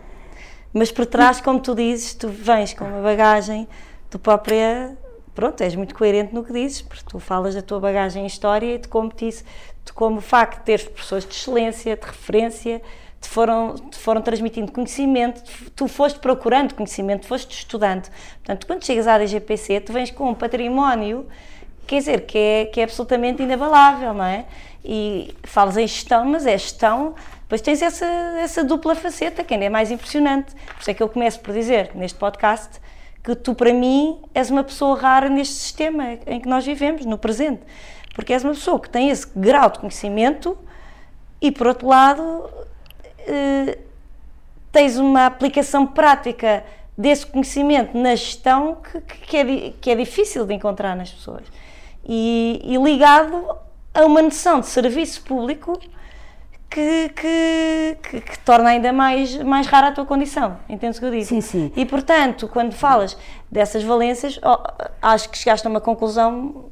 mas 0.72 0.92
por 0.92 1.08
trás, 1.08 1.42
como 1.42 1.60
tu 1.60 1.74
dizes, 1.74 2.14
tu 2.14 2.30
vens 2.30 2.76
com 2.76 2.86
uma 2.86 3.02
bagagem, 3.02 3.68
tu 4.12 4.20
própria, 4.20 4.96
pronto, 5.34 5.62
és 5.62 5.76
muito 5.76 5.96
coerente 5.96 6.32
no 6.32 6.44
que 6.44 6.54
dizes, 6.54 6.84
porque 6.84 7.06
tu 7.10 7.18
falas 7.20 7.56
da 7.56 7.64
tua 7.64 7.80
bagagem 7.80 8.22
em 8.22 8.28
história 8.28 8.76
e 8.76 8.78
de 8.78 8.88
como, 8.88 9.10
te, 9.10 9.30
de 9.32 9.94
como 9.96 10.18
o 10.18 10.22
facto 10.22 10.60
de 10.60 10.66
teres 10.66 10.88
pessoas 10.88 11.26
de 11.26 11.34
excelência, 11.34 11.98
de 11.98 12.06
referência, 12.06 12.84
te 13.24 13.30
foram, 13.30 13.76
te 13.76 13.98
foram 13.98 14.22
transmitindo 14.22 14.72
conhecimento, 14.72 15.42
tu 15.76 15.88
foste 15.88 16.20
procurando 16.20 16.76
conhecimento, 16.76 17.26
foste 17.26 17.58
estudando. 17.58 18.10
Portanto, 18.36 18.68
quando 18.68 18.86
chegas 18.86 19.08
à 19.08 19.18
DGPC, 19.18 19.80
tu 19.80 19.94
vens 19.94 20.12
com 20.12 20.30
um 20.30 20.36
património, 20.36 21.26
quer 21.88 22.00
dizer, 22.00 22.26
que 22.26 22.38
é, 22.38 22.66
que 22.66 22.82
é 22.82 22.84
absolutamente 22.84 23.42
inabalável, 23.42 24.14
não 24.14 24.26
é? 24.26 24.46
E 24.84 25.34
falas 25.44 25.78
em 25.78 25.88
gestão, 25.88 26.26
mas 26.26 26.46
é 26.46 26.58
gestão, 26.58 27.16
depois 27.44 27.62
tens 27.62 27.82
essa, 27.82 28.06
essa 28.06 28.62
dupla 28.64 28.94
faceta, 28.94 29.42
que 29.42 29.54
ainda 29.54 29.66
é 29.66 29.70
mais 29.70 29.90
impressionante. 29.90 30.54
Por 30.54 30.82
isso 30.82 30.92
é 30.92 30.94
que 30.94 31.02
eu 31.02 31.08
começo 31.08 31.40
por 31.40 31.54
dizer, 31.54 31.92
neste 31.96 32.20
podcast, 32.20 32.82
que 33.24 33.34
tu, 33.36 33.56
para 33.56 33.74
mim, 33.74 34.20
és 34.34 34.50
uma 34.50 34.66
pessoa 34.66 35.00
rara 35.00 35.30
neste 35.30 35.54
sistema 35.54 36.18
em 36.28 36.42
que 36.42 36.50
nós 36.50 36.66
vivemos, 36.66 37.06
no 37.06 37.18
presente. 37.18 37.62
Porque 38.14 38.34
és 38.34 38.44
uma 38.44 38.54
pessoa 38.54 38.78
que 38.80 38.90
tem 38.90 39.10
esse 39.10 39.28
grau 39.34 39.70
de 39.70 39.80
conhecimento 39.80 40.58
e, 41.42 41.52
por 41.52 41.68
outro 41.68 41.88
lado, 41.88 42.50
eh, 43.28 43.78
tens 44.72 44.98
uma 44.98 45.26
aplicação 45.26 45.86
prática 45.86 46.64
desse 46.98 47.26
conhecimento 47.26 47.98
na 47.98 48.16
gestão 48.16 48.76
que, 48.76 49.02
que, 49.02 49.38
é, 49.38 49.74
que 49.82 49.92
é 49.92 49.96
difícil 49.96 50.46
de 50.46 50.54
encontrar 50.54 50.96
nas 50.96 51.12
pessoas. 51.12 51.44
E, 52.06 52.62
e 52.64 52.78
ligado 52.78 53.58
a 53.94 54.06
uma 54.06 54.22
noção 54.22 54.60
de 54.60 54.68
serviço 54.68 55.24
público 55.24 55.80
que, 56.70 57.10
que, 57.10 57.98
que, 58.02 58.22
que 58.22 58.40
torna 58.40 58.70
ainda 58.70 58.92
mais, 58.92 59.36
mais 59.38 59.68
rara 59.68 59.90
a 59.90 59.92
tua 59.92 60.06
condição. 60.06 60.58
Entendes 60.68 60.98
o 60.98 61.02
que 61.02 61.06
eu 61.06 61.12
digo? 61.12 61.26
Sim, 61.26 61.42
sim. 61.42 61.72
E 61.76 61.86
portanto, 61.86 62.48
quando 62.48 62.74
falas 62.74 63.16
dessas 63.52 63.84
valências, 63.84 64.40
ó, 64.42 64.64
acho 65.02 65.30
que 65.30 65.38
chegaste 65.38 65.66
a 65.68 65.70
uma 65.70 65.80
conclusão 65.80 66.66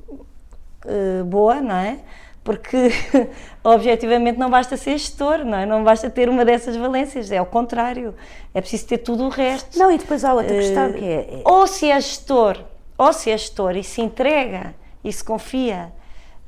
eh, 0.86 1.23
boa, 1.23 1.61
não 1.61 1.76
é? 1.76 1.99
Porque 2.44 2.90
objetivamente 3.64 4.40
não 4.40 4.50
basta 4.50 4.76
ser 4.76 4.98
gestor, 4.98 5.46
não 5.46 5.58
é? 5.60 5.66
Não 5.66 5.84
basta 5.84 6.10
ter 6.10 6.28
uma 6.28 6.44
dessas 6.44 6.76
valências, 6.76 7.32
é 7.32 7.38
ao 7.38 7.46
contrário, 7.46 8.16
é 8.54 8.60
preciso 8.62 8.88
ter 8.88 8.98
tudo 9.00 9.26
o 9.26 9.30
resto. 9.30 9.78
não, 9.78 9.92
e 9.92 9.98
depois 9.98 10.26
há 10.26 10.34
outra 10.34 10.56
questão 10.56 10.92
que 10.94 11.06
é, 11.06 11.14
é- 11.14 11.42
Ou 11.46 11.68
se 11.68 11.90
é 11.92 12.00
gestor, 12.02 12.58
ou 12.98 13.14
se 13.14 13.30
é 13.30 13.38
gestor 13.38 13.76
e 13.78 13.84
se 13.84 14.02
entrega 14.02 14.74
e 15.04 15.14
se 15.14 15.24
confia 15.24 15.92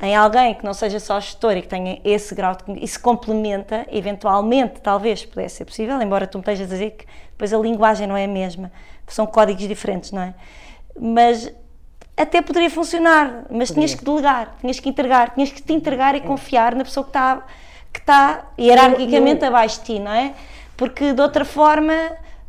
em 0.01 0.15
alguém 0.15 0.53
que 0.55 0.65
não 0.65 0.73
seja 0.73 0.99
só 0.99 1.19
gestor 1.19 1.55
e 1.55 1.61
que 1.61 1.67
tenha 1.67 2.01
esse 2.03 2.33
grau 2.35 2.55
de 2.55 2.83
e 2.83 2.87
se 2.87 2.99
complementa, 2.99 3.85
eventualmente, 3.91 4.81
talvez 4.81 5.23
pudesse 5.25 5.57
ser 5.57 5.65
possível, 5.65 6.01
embora 6.01 6.27
tu 6.27 6.39
me 6.39 6.41
estejas 6.41 6.67
a 6.69 6.73
dizer 6.73 6.91
que 6.91 7.05
depois 7.31 7.53
a 7.53 7.57
linguagem 7.57 8.05
não 8.07 8.17
é 8.17 8.25
a 8.25 8.27
mesma, 8.27 8.71
são 9.07 9.25
códigos 9.25 9.67
diferentes, 9.67 10.11
não 10.11 10.23
é? 10.23 10.33
Mas 10.99 11.53
até 12.15 12.41
poderia 12.41 12.69
funcionar, 12.69 13.45
mas 13.49 13.71
tinhas 13.71 13.93
que 13.95 14.03
delegar, 14.05 14.55
tinhas 14.61 14.79
que 14.79 14.87
entregar, 14.89 15.31
tinhas 15.33 15.51
que 15.51 15.61
te 15.61 15.73
entregar 15.73 16.15
e 16.15 16.21
confiar 16.21 16.75
na 16.75 16.83
pessoa 16.83 17.03
que 17.03 17.09
está 17.09 17.41
que 17.91 17.99
está 17.99 18.45
hierarquicamente 18.59 19.43
eu- 19.43 19.47
abaixo 19.49 19.79
de 19.81 19.85
ti, 19.85 19.99
não 19.99 20.11
é? 20.11 20.33
Porque 20.75 21.13
de 21.13 21.21
outra 21.21 21.45
forma 21.45 21.93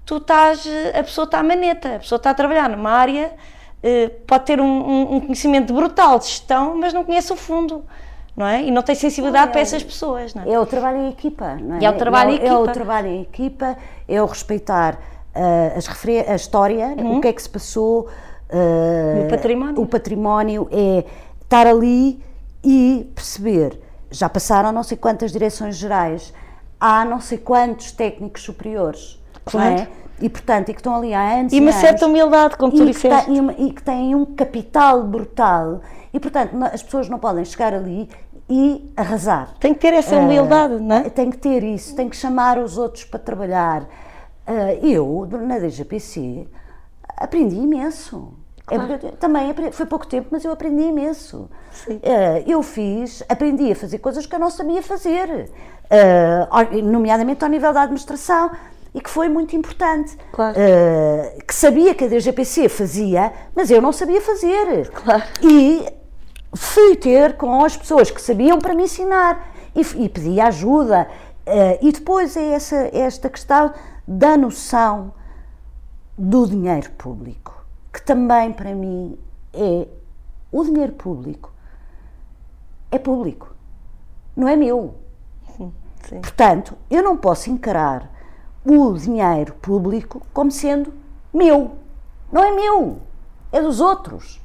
tu 0.06 0.16
estás, 0.16 0.66
a 0.98 1.02
pessoa 1.02 1.26
está 1.26 1.40
à 1.40 1.42
maneta, 1.42 1.96
a 1.96 1.98
pessoa 1.98 2.16
está 2.16 2.30
a 2.30 2.34
trabalhar 2.34 2.68
numa 2.70 2.90
área, 2.90 3.30
eh, 3.82 4.10
pode 4.26 4.44
ter 4.44 4.58
um, 4.58 5.16
um- 5.16 5.20
conhecimento 5.20 5.72
brutal 5.74 6.18
de 6.18 6.26
gestão, 6.26 6.76
mas 6.78 6.94
não 6.94 7.04
conhece 7.04 7.30
o 7.30 7.36
fundo, 7.36 7.84
não 8.34 8.46
é? 8.46 8.62
E 8.62 8.70
não 8.70 8.82
tem 8.82 8.94
sensibilidade 8.94 9.44
Não, 9.44 9.50
é 9.50 9.52
para 9.52 9.60
essas 9.60 9.82
pessoas, 9.82 10.34
não 10.34 10.42
é? 10.44 10.50
É 10.52 10.58
o 10.58 10.64
trabalho 10.64 10.98
em 11.02 11.08
equipa, 11.10 11.56
não 11.56 11.76
é? 11.76 11.80
E 11.80 11.84
é 11.84 11.90
o 11.90 11.94
trabalho 11.98 12.30
em 12.30 12.36
É 12.46 12.52
o 12.52 12.56
equipa. 12.56 12.72
trabalho 12.72 13.08
em 13.08 13.20
equipa, 13.22 13.76
é 14.08 14.22
o 14.22 14.26
respeitar 14.26 14.98
ah, 15.34 15.72
as 15.76 15.86
a 16.28 16.34
história, 16.34 16.94
o 16.98 17.20
que 17.20 17.28
é 17.28 17.32
que 17.34 17.42
se 17.42 17.48
passou, 17.50 18.08
ah. 18.54 19.24
O 19.24 19.28
património. 19.28 19.82
o 19.82 19.86
património, 19.86 20.68
é 20.70 21.04
estar 21.42 21.66
ali 21.66 22.22
e 22.62 23.10
perceber. 23.14 23.80
Já 24.10 24.28
passaram 24.28 24.70
não 24.72 24.82
sei 24.82 24.96
quantas 24.96 25.32
direções 25.32 25.76
gerais, 25.76 26.32
há 26.80 27.04
não 27.04 27.20
sei 27.20 27.38
quantos 27.38 27.90
técnicos 27.92 28.42
superiores, 28.42 29.20
Claro. 29.44 29.74
é? 29.80 29.88
E 30.20 30.28
portanto, 30.28 30.68
e 30.68 30.72
que 30.74 30.78
estão 30.78 30.94
ali 30.94 31.12
há 31.12 31.38
anos 31.40 31.52
E 31.52 31.58
uma 31.58 31.70
anos, 31.70 31.80
certa 31.80 32.06
humildade, 32.06 32.56
como 32.56 32.72
tu 32.72 32.86
disseste. 32.86 33.30
e 33.32 33.66
e 33.66 33.72
que 33.72 33.82
têm 33.82 34.14
um 34.14 34.24
capital 34.24 35.02
brutal 35.02 35.80
e 36.12 36.20
portanto 36.20 36.54
as 36.72 36.82
pessoas 36.82 37.08
não 37.08 37.18
podem 37.18 37.44
chegar 37.44 37.74
ali 37.74 38.08
e 38.48 38.88
arrasar. 38.96 39.54
Tem 39.58 39.74
que 39.74 39.80
ter 39.80 39.92
essa 39.92 40.16
humildade, 40.16 40.74
não 40.80 40.96
é? 40.96 41.10
Tem 41.10 41.30
que 41.30 41.38
ter 41.38 41.64
isso, 41.64 41.96
tem 41.96 42.08
que 42.08 42.14
chamar 42.16 42.58
os 42.58 42.78
outros 42.78 43.04
para 43.04 43.18
trabalhar. 43.18 43.88
Ah, 44.46 44.74
eu, 44.80 45.26
na 45.32 45.58
DGPC, 45.58 46.46
aprendi 47.16 47.56
imenso. 47.56 48.34
É 48.70 48.76
eu 48.76 49.12
também 49.16 49.52
foi 49.72 49.84
pouco 49.86 50.06
tempo, 50.06 50.28
mas 50.30 50.44
eu 50.44 50.50
aprendi 50.52 50.82
imenso. 50.84 51.50
Sim. 51.72 52.00
Ah, 52.02 52.42
eu 52.46 52.62
fiz, 52.62 53.22
aprendi 53.28 53.70
a 53.72 53.76
fazer 53.76 53.98
coisas 53.98 54.24
que 54.26 54.34
eu 54.34 54.38
não 54.38 54.50
sabia 54.50 54.82
fazer, 54.82 55.50
ao- 56.50 56.82
nomeadamente 56.82 57.44
ao 57.44 57.50
nível 57.50 57.72
da 57.72 57.82
administração, 57.82 58.50
e 58.94 59.00
que 59.00 59.10
foi 59.10 59.28
muito 59.28 59.54
importante. 59.54 60.16
Claro. 60.32 60.56
Ah, 60.58 61.42
que 61.46 61.54
sabia 61.54 61.94
que 61.94 62.04
a 62.04 62.08
DGPC 62.08 62.68
fazia, 62.68 63.32
mas 63.54 63.70
eu 63.70 63.82
não 63.82 63.92
sabia 63.92 64.20
fazer. 64.20 64.88
Claro. 64.90 65.22
E 65.42 65.86
fui 66.56 66.96
ter 66.96 67.36
com 67.36 67.64
as 67.64 67.76
pessoas 67.76 68.10
que 68.10 68.22
sabiam 68.22 68.58
para 68.58 68.74
me 68.74 68.84
ensinar 68.84 69.52
e, 69.74 69.80
e 70.04 70.08
pedi 70.08 70.40
ajuda. 70.40 71.06
Eh, 71.46 71.78
e 71.82 71.92
depois 71.92 72.34
é 72.38 72.52
essa, 72.52 72.76
é 72.76 73.00
esta 73.00 73.28
questão 73.28 73.74
da 74.08 74.34
noção 74.36 75.12
do 76.16 76.46
dinheiro 76.46 76.90
público, 76.92 77.53
que 77.94 78.02
também 78.02 78.52
para 78.52 78.74
mim 78.74 79.18
é 79.54 79.88
o 80.52 80.64
dinheiro 80.64 80.92
público 80.92 81.54
é 82.94 82.98
público, 82.98 83.54
não 84.36 84.46
é 84.46 84.54
meu. 84.54 84.94
Sim. 85.56 86.20
Portanto, 86.20 86.76
eu 86.88 87.02
não 87.02 87.16
posso 87.16 87.50
encarar 87.50 88.08
o 88.64 88.92
dinheiro 88.92 89.54
público 89.54 90.22
como 90.32 90.50
sendo 90.50 90.94
meu. 91.32 91.76
Não 92.30 92.42
é 92.44 92.52
meu, 92.52 93.00
é 93.50 93.60
dos 93.60 93.80
outros. 93.80 94.40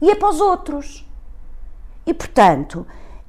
E 0.00 0.10
é 0.10 0.14
para 0.16 0.28
os 0.28 0.40
outros. 0.40 1.08
E, 2.04 2.12
portanto, 2.12 2.84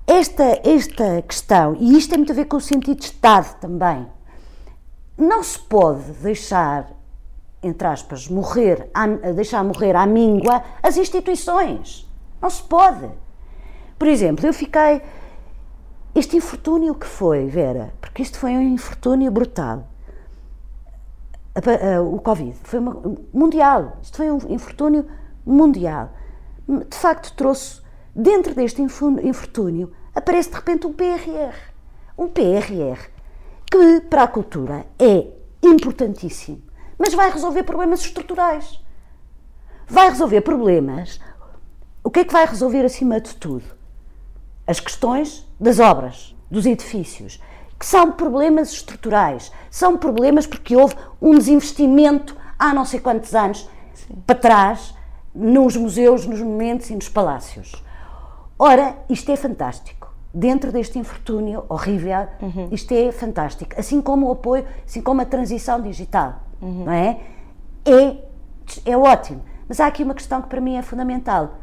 esta, 0.07 0.59
esta 0.63 1.21
questão, 1.21 1.75
e 1.79 1.95
isto 1.95 2.09
tem 2.09 2.17
muito 2.17 2.31
a 2.31 2.35
ver 2.35 2.45
com 2.45 2.57
o 2.57 2.61
sentido 2.61 2.99
de 2.99 3.05
Estado 3.05 3.59
também, 3.59 4.07
não 5.15 5.43
se 5.43 5.59
pode 5.59 6.11
deixar, 6.13 6.91
entre 7.65 7.87
aspas, 7.87 8.27
morrer, 8.27 8.89
à- 8.93 9.07
deixar 9.07 9.63
morrer 9.63 9.95
à 9.95 10.05
míngua 10.05 10.63
as 10.83 10.97
instituições. 10.97 12.07
Não 12.41 12.49
se 12.49 12.61
pode. 12.63 13.09
Por 13.97 14.07
exemplo, 14.07 14.45
eu 14.45 14.53
fiquei. 14.53 15.01
Este 16.13 16.37
infortúnio 16.37 16.95
que 16.95 17.05
foi, 17.05 17.45
Vera, 17.47 17.93
porque 17.99 18.21
isto 18.21 18.37
foi 18.39 18.51
um 18.51 18.61
infortúnio 18.61 19.29
brutal. 19.31 19.87
A 21.55 21.95
a- 21.97 22.01
O 22.01 22.19
Covid 22.19 22.55
foi 22.63 22.79
mundial. 23.33 23.97
Isto 24.01 24.17
foi 24.17 24.31
um 24.31 24.37
infortúnio 24.49 25.05
mundial. 25.45 26.09
De 26.67 26.97
facto, 26.97 27.33
trouxe, 27.35 27.81
dentro 28.15 28.53
deste 28.55 28.81
infortúnio, 28.81 29.91
aparece 30.13 30.49
de 30.49 30.55
repente 30.55 30.87
um 30.87 30.93
PRR. 30.93 31.53
Um 32.17 32.27
PRR 32.27 33.09
que, 33.69 34.01
para 34.09 34.23
a 34.23 34.27
cultura, 34.27 34.85
é 34.97 35.27
importantíssimo, 35.61 36.61
mas 36.97 37.13
vai 37.13 37.31
resolver 37.31 37.63
problemas 37.63 38.01
estruturais. 38.01 38.81
Vai 39.87 40.09
resolver 40.09 40.41
problemas. 40.41 41.19
O 42.03 42.09
que 42.09 42.19
é 42.19 42.25
que 42.25 42.33
vai 42.33 42.45
resolver 42.45 42.85
acima 42.85 43.19
de 43.19 43.35
tudo? 43.35 43.75
as 44.67 44.79
questões 44.79 45.47
das 45.59 45.79
obras, 45.79 46.35
dos 46.49 46.65
edifícios, 46.65 47.41
que 47.77 47.85
são 47.85 48.11
problemas 48.11 48.71
estruturais, 48.71 49.51
são 49.69 49.97
problemas 49.97 50.47
porque 50.47 50.75
houve 50.75 50.95
um 51.21 51.37
desinvestimento 51.37 52.35
há 52.57 52.73
não 52.73 52.85
sei 52.85 52.99
quantos 52.99 53.35
anos 53.35 53.69
para 54.25 54.35
trás 54.35 54.95
nos 55.33 55.75
museus, 55.75 56.25
nos 56.25 56.39
monumentos 56.39 56.89
e 56.89 56.95
nos 56.95 57.09
palácios. 57.09 57.83
Ora, 58.57 58.97
isto 59.09 59.31
é 59.31 59.35
fantástico. 59.35 60.13
Dentro 60.33 60.71
deste 60.71 60.97
infortúnio 60.97 61.65
horrível, 61.69 62.27
isto 62.71 62.93
é 62.93 63.11
fantástico. 63.11 63.71
Assim 63.77 64.01
como 64.01 64.27
o 64.27 64.31
apoio, 64.31 64.65
assim 64.85 65.01
como 65.01 65.21
a 65.21 65.25
transição 65.25 65.81
digital. 65.81 66.41
Uhum. 66.61 66.85
não 66.85 66.91
é? 66.91 67.19
é? 67.85 68.17
É 68.85 68.97
ótimo. 68.97 69.43
Mas 69.67 69.79
há 69.79 69.87
aqui 69.87 70.03
uma 70.03 70.13
questão 70.13 70.41
que 70.41 70.47
para 70.47 70.61
mim 70.61 70.75
é 70.75 70.81
fundamental: 70.81 71.55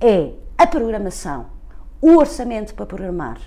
é 0.00 0.32
a 0.56 0.66
programação, 0.66 1.46
o 2.00 2.16
orçamento 2.16 2.74
para 2.74 2.86
programar. 2.86 3.38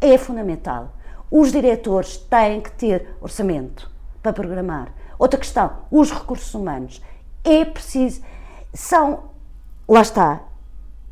É 0.00 0.16
fundamental. 0.16 0.94
Os 1.30 1.52
diretores 1.52 2.16
têm 2.16 2.60
que 2.60 2.72
ter 2.72 3.14
orçamento 3.20 3.90
para 4.22 4.32
programar. 4.32 4.92
Outra 5.18 5.38
questão, 5.38 5.72
os 5.90 6.10
recursos 6.10 6.52
humanos. 6.54 7.02
É 7.44 7.64
preciso. 7.64 8.22
São. 8.72 9.30
Lá 9.86 10.02
está, 10.02 10.42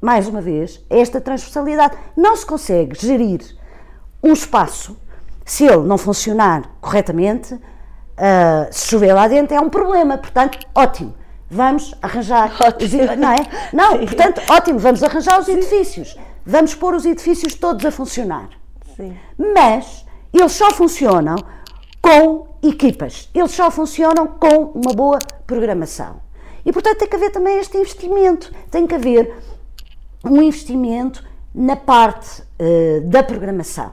mais 0.00 0.28
uma 0.28 0.40
vez, 0.40 0.84
esta 0.88 1.20
transversalidade. 1.20 1.96
Não 2.16 2.36
se 2.36 2.46
consegue 2.46 2.98
gerir 2.98 3.40
um 4.22 4.32
espaço 4.32 4.96
se 5.44 5.64
ele 5.64 5.84
não 5.84 5.98
funcionar 5.98 6.70
corretamente. 6.80 7.58
Uh, 8.18 8.66
se 8.72 8.88
chover 8.88 9.12
lá 9.14 9.28
dentro 9.28 9.56
é 9.56 9.60
um 9.60 9.70
problema, 9.70 10.18
portanto, 10.18 10.58
ótimo, 10.74 11.14
vamos 11.48 11.94
arranjar. 12.02 12.52
Ótimo. 12.60 13.02
Os, 13.04 13.16
não 13.16 13.32
é? 13.32 13.36
Não, 13.72 13.98
portanto, 13.98 14.42
ótimo, 14.50 14.78
vamos 14.78 15.02
arranjar 15.04 15.38
os 15.38 15.46
Sim. 15.46 15.52
edifícios, 15.52 16.16
vamos 16.44 16.74
pôr 16.74 16.94
os 16.94 17.06
edifícios 17.06 17.54
todos 17.54 17.84
a 17.86 17.92
funcionar. 17.92 18.48
Sim. 18.96 19.16
Mas 19.54 20.04
eles 20.32 20.52
só 20.52 20.70
funcionam 20.72 21.36
com 22.02 22.48
equipas, 22.62 23.30
eles 23.32 23.52
só 23.52 23.70
funcionam 23.70 24.26
com 24.26 24.72
uma 24.74 24.92
boa 24.92 25.20
programação. 25.46 26.20
E 26.66 26.72
portanto 26.72 26.98
tem 26.98 27.08
que 27.08 27.16
haver 27.16 27.30
também 27.30 27.58
este 27.58 27.78
investimento, 27.78 28.52
tem 28.70 28.84
que 28.84 28.94
haver 28.96 29.32
um 30.24 30.42
investimento 30.42 31.24
na 31.54 31.76
parte 31.76 32.42
uh, 32.42 33.00
da 33.08 33.22
programação 33.22 33.92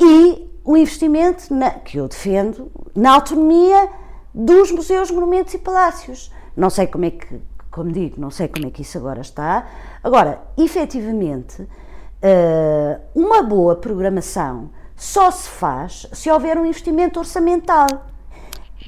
e 0.00 0.47
o 0.68 0.76
investimento 0.76 1.54
na, 1.54 1.70
que 1.70 1.96
eu 1.96 2.06
defendo 2.06 2.70
na 2.94 3.14
autonomia 3.14 3.88
dos 4.34 4.70
museus, 4.70 5.10
monumentos 5.10 5.54
e 5.54 5.58
palácios. 5.58 6.30
Não 6.54 6.68
sei 6.68 6.86
como 6.86 7.06
é 7.06 7.10
que, 7.10 7.40
como 7.70 7.90
digo, 7.90 8.20
não 8.20 8.30
sei 8.30 8.48
como 8.48 8.66
é 8.66 8.70
que 8.70 8.82
isso 8.82 8.98
agora 8.98 9.22
está. 9.22 9.66
Agora, 10.04 10.42
efetivamente, 10.58 11.62
uh, 11.62 13.00
uma 13.14 13.42
boa 13.42 13.76
programação 13.76 14.68
só 14.94 15.30
se 15.30 15.48
faz 15.48 16.06
se 16.12 16.30
houver 16.30 16.58
um 16.58 16.66
investimento 16.66 17.18
orçamental 17.18 17.86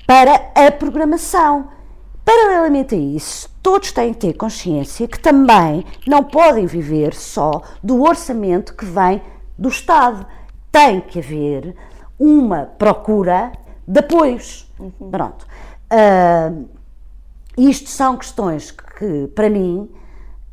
para 0.06 0.52
a 0.54 0.70
programação. 0.70 1.70
Paralelamente 2.22 2.94
a 2.94 2.98
isso, 2.98 3.48
todos 3.62 3.90
têm 3.90 4.12
que 4.12 4.20
ter 4.20 4.34
consciência 4.34 5.08
que 5.08 5.18
também 5.18 5.86
não 6.06 6.22
podem 6.24 6.66
viver 6.66 7.14
só 7.14 7.62
do 7.82 8.02
orçamento 8.02 8.74
que 8.74 8.84
vem 8.84 9.22
do 9.56 9.70
Estado. 9.70 10.26
Tem 10.70 11.00
que 11.00 11.18
haver 11.18 11.74
uma 12.18 12.66
procura 12.66 13.52
de 13.86 14.00
apoios. 14.00 14.70
Uhum. 14.78 15.10
Pronto. 15.10 15.46
Uh, 15.90 16.68
isto 17.56 17.90
são 17.90 18.16
questões 18.16 18.70
que, 18.70 19.26
para 19.34 19.50
mim, 19.50 19.90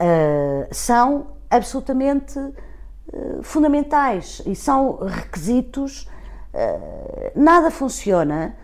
uh, 0.02 0.68
são 0.72 1.27
absolutamente 1.49 2.39
uh, 2.39 3.44
fundamentais 3.44 4.41
e 4.45 4.56
são 4.56 4.99
requisitos. 5.06 6.07
nada 7.35 7.69
funciona 7.69 8.56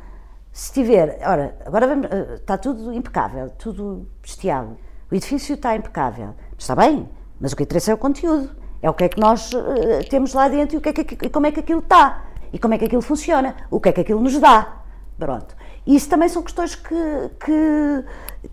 se 0.51 0.71
tiver, 0.71 1.19
ora, 1.25 1.55
agora 1.65 1.87
vamos, 1.87 2.07
está 2.35 2.57
tudo 2.57 2.93
impecável, 2.93 3.49
tudo 3.51 4.07
bestial. 4.21 4.77
O 5.11 5.15
edifício 5.15 5.55
está 5.55 5.75
impecável. 5.75 6.35
Está 6.57 6.75
bem, 6.75 7.09
mas 7.39 7.53
o 7.53 7.55
que 7.55 7.63
interessa 7.63 7.91
é 7.91 7.93
o 7.93 7.97
conteúdo. 7.97 8.49
É 8.83 8.89
o 8.89 8.93
que 8.93 9.05
é 9.05 9.09
que 9.09 9.17
nós 9.17 9.53
uh, 9.53 9.63
temos 10.09 10.33
lá 10.33 10.49
dentro 10.49 10.75
e, 10.75 10.77
o 10.77 10.81
que 10.81 10.89
é 10.89 10.93
que, 10.93 11.29
como 11.29 11.47
é 11.47 11.51
que 11.53 11.61
aquilo 11.61 11.79
está. 11.79 12.25
E 12.51 12.59
como 12.59 12.73
é 12.73 12.77
que 12.77 12.83
aquilo 12.83 13.01
funciona. 13.01 13.55
O 13.71 13.79
que 13.79 13.87
é 13.87 13.91
que 13.93 14.01
aquilo 14.01 14.19
nos 14.19 14.37
dá. 14.37 14.79
Pronto. 15.17 15.55
Isso 15.87 16.09
também 16.09 16.27
são 16.27 16.43
questões 16.43 16.75
que, 16.75 16.95
que, 17.39 18.05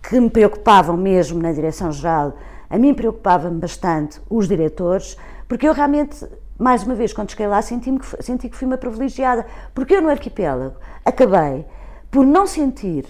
que 0.09 0.21
me 0.21 0.31
preocupavam 0.31 0.97
mesmo 0.97 1.43
na 1.43 1.51
direção-geral. 1.51 2.35
A 2.71 2.79
mim 2.79 2.95
preocupava-me 2.95 3.59
bastante 3.59 4.21
os 4.31 4.47
diretores, 4.47 5.17
porque 5.49 5.67
eu 5.67 5.73
realmente, 5.73 6.25
mais 6.57 6.85
uma 6.85 6.95
vez, 6.95 7.13
quando 7.13 7.33
cheguei 7.33 7.49
lá, 7.49 7.61
senti, 7.61 7.91
que, 7.91 8.23
senti 8.23 8.49
que 8.49 8.57
fui 8.57 8.69
uma 8.69 8.79
privilegiada. 8.79 9.45
Porque 9.75 9.97
eu 9.97 10.01
no 10.01 10.11
arquipélago 10.11 10.77
acabei 11.05 11.67
por 12.09 12.25
não 12.25 12.47
sentir 12.47 13.05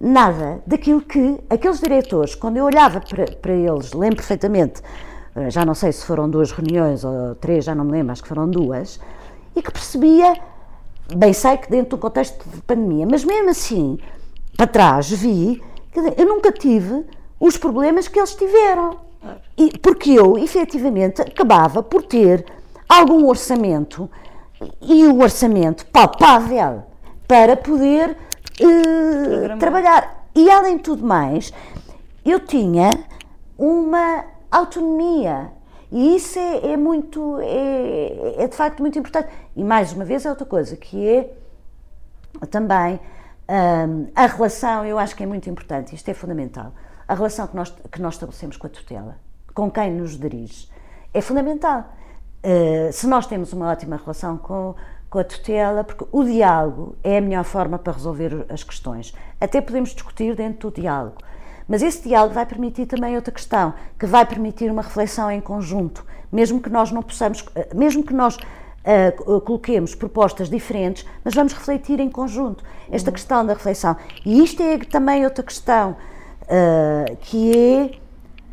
nada 0.00 0.62
daquilo 0.64 1.00
que 1.00 1.40
aqueles 1.50 1.80
diretores, 1.80 2.36
quando 2.36 2.56
eu 2.56 2.64
olhava 2.64 3.00
para, 3.00 3.26
para 3.36 3.52
eles, 3.52 3.92
lembro 3.92 4.16
perfeitamente, 4.16 4.80
eh, 4.80 5.11
já 5.48 5.64
não 5.64 5.74
sei 5.74 5.92
se 5.92 6.04
foram 6.04 6.28
duas 6.28 6.52
reuniões 6.52 7.04
ou 7.04 7.34
três, 7.36 7.64
já 7.64 7.74
não 7.74 7.84
me 7.84 7.92
lembro, 7.92 8.12
acho 8.12 8.22
que 8.22 8.28
foram 8.28 8.48
duas, 8.48 9.00
e 9.56 9.62
que 9.62 9.70
percebia, 9.70 10.34
bem 11.14 11.32
sei 11.32 11.56
que 11.56 11.70
dentro 11.70 11.96
do 11.96 11.98
contexto 11.98 12.48
de 12.48 12.60
pandemia, 12.62 13.06
mas 13.10 13.24
mesmo 13.24 13.50
assim, 13.50 13.98
para 14.56 14.66
trás, 14.66 15.10
vi 15.10 15.62
que 15.92 16.00
eu 16.00 16.26
nunca 16.26 16.52
tive 16.52 17.04
os 17.40 17.56
problemas 17.56 18.08
que 18.08 18.18
eles 18.18 18.34
tiveram. 18.34 19.00
E, 19.56 19.78
porque 19.78 20.10
eu, 20.10 20.36
efetivamente, 20.36 21.22
acabava 21.22 21.82
por 21.82 22.02
ter 22.02 22.44
algum 22.88 23.26
orçamento 23.26 24.10
e 24.80 25.04
o 25.06 25.20
orçamento 25.20 25.86
palpável 25.86 26.82
para 27.26 27.56
poder 27.56 28.16
uh, 28.60 29.58
trabalhar. 29.58 30.26
E 30.34 30.50
além 30.50 30.76
de 30.76 30.82
tudo 30.82 31.06
mais, 31.06 31.52
eu 32.24 32.40
tinha 32.40 32.90
uma 33.56 34.24
autonomia. 34.52 35.50
E 35.90 36.16
isso 36.16 36.38
é, 36.38 36.72
é 36.72 36.76
muito, 36.76 37.38
é, 37.40 38.44
é, 38.44 38.48
de 38.48 38.56
facto 38.56 38.80
muito 38.80 38.98
importante. 38.98 39.28
E 39.56 39.64
mais 39.64 39.92
uma 39.92 40.04
vez 40.04 40.24
é 40.24 40.30
outra 40.30 40.46
coisa, 40.46 40.76
que 40.76 41.08
é 41.08 41.34
também 42.50 43.00
um, 43.48 44.08
a 44.14 44.26
relação, 44.26 44.84
eu 44.86 44.98
acho 44.98 45.14
que 45.16 45.22
é 45.22 45.26
muito 45.26 45.48
importante, 45.50 45.94
isto 45.94 46.08
é 46.08 46.14
fundamental. 46.14 46.72
A 47.06 47.14
relação 47.14 47.46
que 47.46 47.56
nós, 47.56 47.70
que 47.90 48.00
nós 48.00 48.14
estabelecemos 48.14 48.56
com 48.56 48.66
a 48.66 48.70
tutela, 48.70 49.18
com 49.52 49.70
quem 49.70 49.92
nos 49.92 50.18
dirige, 50.18 50.68
é 51.12 51.20
fundamental. 51.20 51.92
Uh, 52.42 52.92
se 52.92 53.06
nós 53.06 53.26
temos 53.26 53.52
uma 53.52 53.70
ótima 53.70 53.96
relação 53.96 54.38
com, 54.38 54.74
com 55.10 55.18
a 55.18 55.24
tutela, 55.24 55.84
porque 55.84 56.06
o 56.10 56.24
diálogo 56.24 56.96
é 57.04 57.18
a 57.18 57.20
melhor 57.20 57.44
forma 57.44 57.78
para 57.78 57.92
resolver 57.92 58.46
as 58.48 58.64
questões. 58.64 59.14
Até 59.38 59.60
podemos 59.60 59.90
discutir 59.90 60.34
dentro 60.34 60.70
do 60.70 60.80
diálogo. 60.80 61.18
Mas 61.68 61.82
esse 61.82 62.08
diálogo 62.08 62.34
vai 62.34 62.46
permitir 62.46 62.86
também 62.86 63.16
outra 63.16 63.32
questão, 63.32 63.74
que 63.98 64.06
vai 64.06 64.26
permitir 64.26 64.70
uma 64.70 64.82
reflexão 64.82 65.30
em 65.30 65.40
conjunto, 65.40 66.04
mesmo 66.30 66.60
que 66.60 66.70
nós 66.70 66.90
não 66.90 67.02
possamos, 67.02 67.44
eh, 67.54 67.68
mesmo 67.74 68.02
que 68.02 68.14
nós 68.14 68.36
uh, 68.36 69.40
coloquemos 69.40 69.94
propostas 69.94 70.48
diferentes, 70.48 71.06
mas 71.24 71.34
vamos 71.34 71.52
refletir 71.52 72.00
em 72.00 72.10
conjunto 72.10 72.64
esta 72.90 73.10
uhum. 73.10 73.14
questão 73.14 73.46
da 73.46 73.54
reflexão. 73.54 73.96
E 74.24 74.42
isto 74.42 74.62
é 74.62 74.78
também 74.78 75.24
outra 75.24 75.42
questão 75.42 75.96
uh, 76.42 77.16
que 77.20 77.56
é 77.56 78.02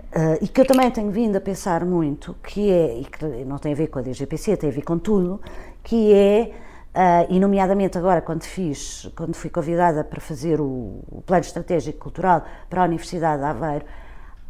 Uh, 0.10 0.44
e 0.44 0.48
que 0.48 0.60
eu 0.60 0.66
também 0.66 0.90
tenho 0.90 1.12
vindo 1.12 1.36
a 1.36 1.40
pensar 1.40 1.86
muito, 1.86 2.36
que 2.44 2.72
é, 2.72 3.00
e 3.00 3.06
que 3.06 3.24
não 3.46 3.60
tem 3.60 3.74
a 3.74 3.76
ver 3.76 3.90
com 3.90 4.00
a 4.00 4.02
DGPC, 4.02 4.58
tem 4.58 4.72
a 4.72 4.74
ver 4.74 4.82
com 4.82 4.98
tudo, 4.98 5.40
que 5.84 6.12
é, 6.12 6.52
uh, 7.00 7.26
e 7.30 7.40
nomeadamente 7.40 7.98
agora 7.98 8.22
quando 8.22 8.44
fiz, 8.44 9.10
quando 9.16 9.34
fui 9.34 9.50
convidada 9.50 10.04
para 10.04 10.20
fazer 10.20 10.60
o, 10.60 11.00
o 11.08 11.24
Plano 11.26 11.42
Estratégico 11.42 12.00
Cultural 12.00 12.46
para 12.70 12.82
a 12.82 12.86
Universidade 12.86 13.42
de 13.42 13.48
Aveiro, 13.48 13.86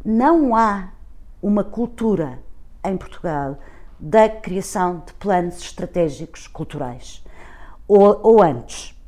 não 0.04 0.56
há 0.56 0.90
uma 1.40 1.62
cultura 1.62 2.40
em 2.84 2.96
Portugal 2.96 3.58
da 3.98 4.28
criação 4.28 5.02
de 5.06 5.12
planos 5.14 5.58
estratégicos 5.58 6.46
culturais. 6.48 7.24
Ou, 7.86 8.18
ou 8.22 8.42
antes, 8.42 8.98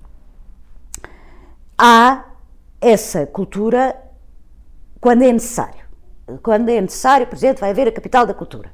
há 1.77 2.25
essa 2.81 3.27
cultura 3.27 3.97
quando 5.01 5.23
é 5.23 5.33
necessário 5.33 5.83
quando 6.43 6.69
é 6.69 6.81
necessário, 6.81 7.27
por 7.27 7.37
exemplo, 7.37 7.61
vai 7.61 7.71
haver 7.71 7.89
a 7.89 7.93
capital 7.93 8.27
da 8.27 8.35
cultura. 8.35 8.73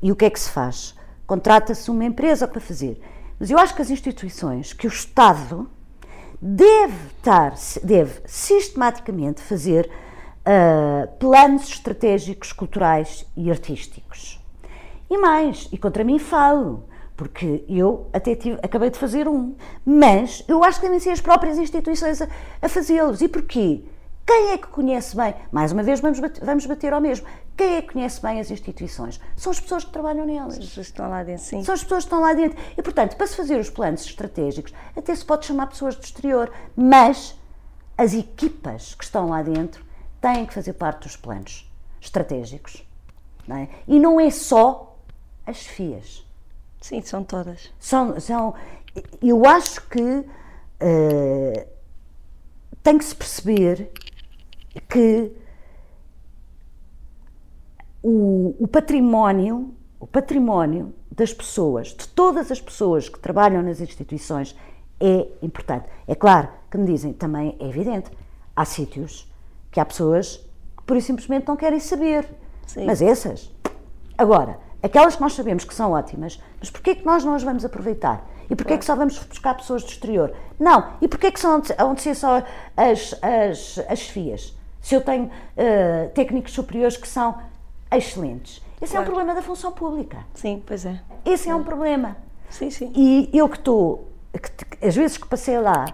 E 0.00 0.12
o 0.12 0.16
que 0.16 0.24
é 0.24 0.30
que 0.30 0.38
se 0.38 0.50
faz? 0.50 0.94
Contrata-se 1.26 1.90
uma 1.90 2.04
empresa 2.04 2.46
para 2.46 2.60
fazer. 2.60 3.00
Mas 3.38 3.50
eu 3.50 3.58
acho 3.58 3.74
que 3.74 3.82
as 3.82 3.90
instituições, 3.90 4.72
que 4.72 4.86
o 4.86 4.88
Estado 4.88 5.68
deve 6.40 7.08
estar, 7.18 7.54
deve 7.82 8.20
sistematicamente 8.26 9.40
fazer 9.42 9.90
uh, 10.46 11.08
planos 11.18 11.68
estratégicos 11.68 12.52
culturais 12.52 13.26
e 13.36 13.50
artísticos. 13.50 14.40
E 15.10 15.18
mais, 15.18 15.68
e 15.72 15.78
contra 15.78 16.02
mim 16.02 16.18
falo, 16.18 16.84
porque 17.16 17.64
eu 17.68 18.08
até 18.12 18.34
tive, 18.34 18.58
acabei 18.62 18.90
de 18.90 18.98
fazer 18.98 19.28
um, 19.28 19.54
mas 19.84 20.44
eu 20.48 20.62
acho 20.64 20.80
que 20.80 20.86
devem 20.86 21.00
ser 21.00 21.10
as 21.10 21.20
próprias 21.20 21.58
instituições 21.58 22.20
a, 22.20 22.28
a 22.60 22.68
fazê-los. 22.68 23.20
E 23.20 23.28
porquê? 23.28 23.84
Quem 24.26 24.50
é 24.50 24.58
que 24.58 24.66
conhece 24.66 25.16
bem? 25.16 25.34
Mais 25.52 25.70
uma 25.70 25.84
vez, 25.84 26.00
vamos 26.00 26.18
bater, 26.18 26.44
vamos 26.44 26.66
bater 26.66 26.92
ao 26.92 27.00
mesmo. 27.00 27.26
Quem 27.56 27.76
é 27.76 27.82
que 27.82 27.92
conhece 27.92 28.20
bem 28.20 28.38
as 28.38 28.50
instituições? 28.50 29.18
São 29.34 29.50
as 29.50 29.58
pessoas 29.58 29.84
que 29.84 29.90
trabalham 29.90 30.26
nelas. 30.26 30.54
São 30.54 30.62
as 30.62 30.68
pessoas 30.68 30.86
que 30.86 30.92
estão 30.92 31.08
lá 31.08 31.22
dentro, 31.22 31.44
sim. 31.44 31.64
São 31.64 31.74
as 31.74 31.82
pessoas 31.82 32.04
que 32.04 32.08
estão 32.08 32.20
lá 32.20 32.34
dentro. 32.34 32.58
E, 32.76 32.82
portanto, 32.82 33.16
para 33.16 33.26
se 33.26 33.36
fazer 33.36 33.58
os 33.58 33.70
planos 33.70 34.04
estratégicos, 34.04 34.74
até 34.94 35.14
se 35.14 35.24
pode 35.24 35.46
chamar 35.46 35.68
pessoas 35.68 35.96
do 35.96 36.04
exterior, 36.04 36.52
mas 36.76 37.34
as 37.96 38.12
equipas 38.12 38.94
que 38.94 39.04
estão 39.04 39.28
lá 39.28 39.42
dentro 39.42 39.84
têm 40.20 40.44
que 40.44 40.52
fazer 40.52 40.74
parte 40.74 41.04
dos 41.04 41.16
planos 41.16 41.70
estratégicos. 42.00 42.84
Não 43.48 43.56
é? 43.56 43.68
E 43.88 43.98
não 43.98 44.20
é 44.20 44.30
só 44.30 44.98
as 45.46 45.64
FIAs. 45.66 46.26
Sim, 46.80 47.00
são 47.00 47.24
todas. 47.24 47.72
São, 47.78 48.20
são, 48.20 48.54
eu 49.22 49.46
acho 49.46 49.80
que. 49.88 50.00
Uh, 50.02 51.66
tem 52.82 52.98
que 52.98 53.04
se 53.04 53.14
perceber 53.16 53.90
que 54.88 55.32
o, 58.06 58.54
o 58.60 58.68
património, 58.68 59.74
o 59.98 60.06
património 60.06 60.94
das 61.10 61.32
pessoas, 61.32 61.88
de 61.88 62.06
todas 62.06 62.52
as 62.52 62.60
pessoas 62.60 63.08
que 63.08 63.18
trabalham 63.18 63.60
nas 63.64 63.80
instituições, 63.80 64.56
é 65.00 65.26
importante. 65.42 65.86
É 66.06 66.14
claro 66.14 66.48
que 66.70 66.78
me 66.78 66.86
dizem, 66.86 67.12
também 67.12 67.56
é 67.58 67.66
evidente, 67.66 68.08
há 68.54 68.64
sítios 68.64 69.28
que 69.72 69.80
há 69.80 69.84
pessoas 69.84 70.36
que 70.76 70.84
por 70.84 71.02
simplesmente 71.02 71.48
não 71.48 71.56
querem 71.56 71.80
saber. 71.80 72.28
Sim. 72.64 72.86
Mas 72.86 73.02
essas. 73.02 73.52
Agora, 74.16 74.60
aquelas 74.80 75.16
que 75.16 75.22
nós 75.22 75.32
sabemos 75.32 75.64
que 75.64 75.74
são 75.74 75.90
ótimas, 75.90 76.40
mas 76.60 76.70
porquê 76.70 76.94
que 76.94 77.04
nós 77.04 77.24
não 77.24 77.34
as 77.34 77.42
vamos 77.42 77.64
aproveitar? 77.64 78.24
E 78.44 78.54
porquê 78.54 78.64
claro. 78.64 78.78
que 78.78 78.84
só 78.84 78.94
vamos 78.94 79.18
buscar 79.18 79.54
pessoas 79.54 79.82
do 79.82 79.90
exterior? 79.90 80.32
Não. 80.60 80.92
E 81.00 81.08
porquê 81.08 81.32
que 81.32 81.40
são 81.40 81.60
onde 81.80 82.02
ser 82.02 82.14
só 82.14 82.40
as, 82.76 83.18
as, 83.20 83.80
as 83.88 84.02
FIAs? 84.02 84.56
Se 84.80 84.94
eu 84.94 85.00
tenho 85.00 85.24
uh, 85.24 86.10
técnicos 86.14 86.52
superiores 86.52 86.96
que 86.96 87.08
são 87.08 87.34
excelentes. 87.90 88.62
Esse 88.80 88.92
claro. 88.92 88.96
é 88.96 89.00
um 89.00 89.04
problema 89.04 89.34
da 89.34 89.42
função 89.42 89.72
pública. 89.72 90.18
Sim, 90.34 90.62
pois 90.64 90.84
é. 90.84 91.00
Esse 91.24 91.48
é, 91.48 91.52
é 91.52 91.54
um 91.54 91.62
problema. 91.62 92.16
Sim, 92.50 92.70
sim. 92.70 92.92
E 92.94 93.30
eu 93.32 93.48
que 93.48 93.56
estou, 93.56 94.10
às 94.82 94.94
vezes 94.94 95.16
que 95.16 95.26
passei 95.26 95.58
lá, 95.58 95.86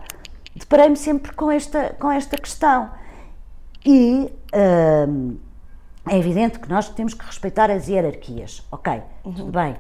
deparei-me 0.55 0.97
sempre 0.97 1.33
com 1.33 1.51
esta, 1.51 1.95
com 1.99 2.11
esta 2.11 2.37
questão. 2.37 2.91
E 3.85 4.33
hum, 5.09 5.37
é 6.09 6.19
evidente 6.19 6.59
que 6.59 6.69
nós 6.69 6.89
temos 6.89 7.15
que 7.15 7.25
respeitar 7.25 7.71
as 7.71 7.89
hierarquias. 7.89 8.67
Ok, 8.71 9.03
uhum. 9.25 9.33
tudo 9.33 9.53
bem. 9.53 9.77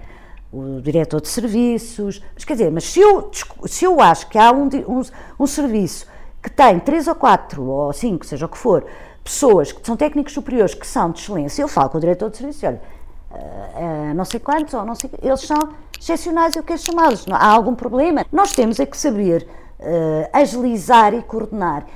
O 0.52 0.80
diretor 0.80 1.20
de 1.20 1.28
serviços. 1.28 2.22
Mas 2.34 2.44
quer 2.44 2.54
dizer, 2.54 2.70
mas 2.70 2.84
se 2.84 3.00
eu, 3.00 3.30
se 3.66 3.84
eu 3.84 4.00
acho 4.00 4.28
que 4.28 4.38
há 4.38 4.52
um, 4.52 4.68
um, 4.88 5.02
um 5.40 5.46
serviço 5.46 6.06
que 6.42 6.50
tem 6.50 6.78
três 6.80 7.06
ou 7.06 7.14
quatro 7.14 7.64
ou 7.64 7.92
cinco, 7.92 8.26
seja 8.26 8.46
o 8.46 8.48
que 8.48 8.58
for, 8.58 8.84
pessoas 9.22 9.72
que 9.72 9.84
são 9.86 9.96
técnicos 9.96 10.32
superiores 10.32 10.74
que 10.74 10.86
são 10.86 11.10
de 11.10 11.20
excelência, 11.20 11.62
eu 11.62 11.68
falo 11.68 11.90
com 11.90 11.98
o 11.98 12.00
diretor 12.00 12.30
de 12.30 12.36
serviço, 12.36 12.66
olha, 12.66 12.82
uh, 13.30 14.10
uh, 14.10 14.14
não 14.14 14.24
sei 14.24 14.40
quantos, 14.40 14.74
ou 14.74 14.84
não 14.84 14.94
sei, 14.94 15.10
eles 15.22 15.40
são 15.40 15.58
excepcionais, 15.98 16.56
eu 16.56 16.62
quero 16.62 16.80
chamá-los, 16.80 17.24
há 17.30 17.46
algum 17.46 17.74
problema? 17.74 18.26
Nós 18.32 18.52
temos 18.52 18.80
é 18.80 18.86
que 18.86 18.96
saber 18.96 19.46
uh, 19.78 20.28
agilizar 20.32 21.14
e 21.14 21.22
coordenar. 21.22 21.86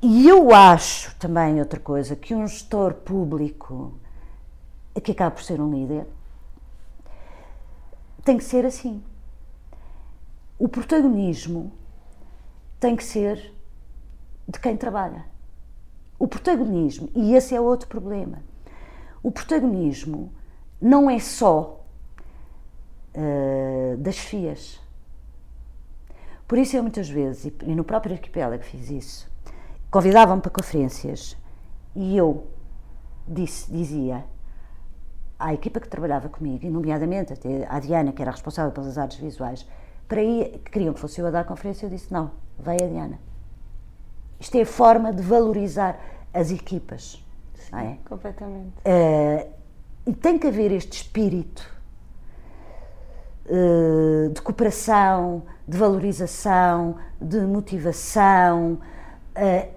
E 0.00 0.28
eu 0.28 0.54
acho 0.54 1.14
também 1.16 1.58
outra 1.58 1.80
coisa, 1.80 2.14
que 2.14 2.34
um 2.34 2.46
gestor 2.46 2.94
público, 2.94 3.94
que 5.02 5.12
acaba 5.12 5.32
por 5.32 5.42
ser 5.42 5.60
um 5.60 5.70
líder, 5.70 6.06
tem 8.24 8.38
que 8.38 8.44
ser 8.44 8.64
assim. 8.64 9.02
O 10.58 10.68
protagonismo 10.68 11.72
tem 12.80 12.96
que 12.96 13.04
ser 13.04 13.52
de 14.48 14.58
quem 14.58 14.76
trabalha. 14.76 15.24
O 16.18 16.26
protagonismo, 16.26 17.10
e 17.14 17.34
esse 17.34 17.54
é 17.54 17.60
outro 17.60 17.88
problema, 17.88 18.38
o 19.22 19.30
protagonismo 19.30 20.32
não 20.80 21.10
é 21.10 21.18
só 21.18 21.84
uh, 23.14 23.96
das 23.98 24.18
FIAs. 24.18 24.80
Por 26.46 26.58
isso 26.58 26.76
eu 26.76 26.82
muitas 26.82 27.08
vezes, 27.08 27.52
e 27.62 27.74
no 27.74 27.84
próprio 27.84 28.14
arquipélago 28.14 28.62
fiz 28.62 28.88
isso, 28.88 29.30
convidavam-me 29.90 30.40
para 30.40 30.50
conferências 30.50 31.36
e 31.94 32.16
eu 32.16 32.46
disse, 33.26 33.70
dizia 33.70 34.24
à 35.38 35.52
equipa 35.52 35.80
que 35.80 35.88
trabalhava 35.88 36.28
comigo, 36.28 36.64
e 36.64 36.70
nomeadamente 36.70 37.32
até 37.32 37.66
à 37.68 37.78
Diana, 37.78 38.12
que 38.12 38.22
era 38.22 38.30
responsável 38.30 38.72
pelas 38.72 38.96
artes 38.96 39.18
visuais, 39.18 39.66
para 40.08 40.22
ir, 40.22 40.60
que 40.64 40.70
queriam 40.70 40.94
que 40.94 41.00
fosse 41.00 41.20
eu 41.20 41.26
a 41.26 41.30
dar 41.30 41.40
a 41.40 41.44
conferência, 41.44 41.86
eu 41.86 41.90
disse, 41.90 42.12
não, 42.12 42.30
vai 42.58 42.76
a 42.76 42.86
Diana. 42.86 43.18
Isto 44.38 44.56
é 44.56 44.62
a 44.62 44.66
forma 44.66 45.12
de 45.12 45.22
valorizar 45.22 45.98
as 46.32 46.50
equipas. 46.50 47.22
Sim, 47.54 47.76
é? 47.76 47.98
Completamente. 48.08 48.74
Uh, 48.84 49.48
e 50.06 50.14
tem 50.14 50.38
que 50.38 50.46
haver 50.46 50.70
este 50.72 50.98
espírito 50.98 51.68
uh, 53.46 54.30
de 54.30 54.40
cooperação, 54.42 55.42
de 55.66 55.76
valorização, 55.76 56.96
de 57.20 57.40
motivação. 57.40 58.78
Uh, 59.36 59.76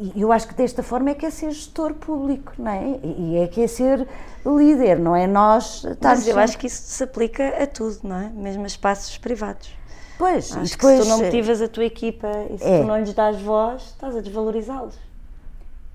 e 0.00 0.20
eu 0.20 0.30
acho 0.30 0.46
que 0.46 0.54
desta 0.54 0.82
forma 0.82 1.10
é 1.10 1.14
que 1.14 1.26
é 1.26 1.30
ser 1.30 1.50
gestor 1.50 1.92
público, 1.94 2.52
não 2.56 2.70
é? 2.70 3.00
E 3.02 3.36
é 3.36 3.48
que 3.48 3.60
é 3.62 3.66
ser 3.66 4.06
líder, 4.46 4.98
não 4.98 5.14
é 5.14 5.26
nós 5.26 5.84
Mas 6.00 6.26
eu 6.26 6.38
acho 6.38 6.56
que 6.56 6.68
isso 6.68 6.82
se 6.82 7.02
aplica 7.02 7.48
a 7.60 7.66
tudo, 7.66 7.98
não 8.04 8.16
é? 8.16 8.28
Mesmo 8.30 8.62
a 8.62 8.66
espaços 8.66 9.18
privados. 9.18 9.77
Pois, 10.18 10.56
acho 10.56 10.76
depois, 10.76 10.98
que 10.98 11.04
se 11.04 11.08
tu 11.08 11.16
não 11.16 11.24
motivas 11.24 11.62
a 11.62 11.68
tua 11.68 11.84
equipa 11.84 12.28
e 12.50 12.58
se 12.58 12.64
é. 12.64 12.80
tu 12.80 12.86
não 12.86 12.98
lhes 12.98 13.14
dás 13.14 13.40
voz, 13.40 13.82
estás 13.82 14.16
a 14.16 14.20
desvalorizá-los. 14.20 14.98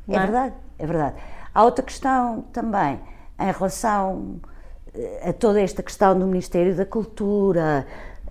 É, 0.07 0.15
é 0.15 0.19
verdade, 0.19 0.55
é 0.79 0.87
verdade. 0.87 1.15
Há 1.53 1.63
outra 1.63 1.83
questão 1.83 2.45
também 2.53 2.99
em 3.37 3.51
relação 3.51 4.39
eh, 4.93 5.29
a 5.29 5.33
toda 5.33 5.61
esta 5.61 5.83
questão 5.83 6.17
do 6.17 6.25
Ministério 6.25 6.73
da 6.73 6.85
Cultura. 6.85 7.85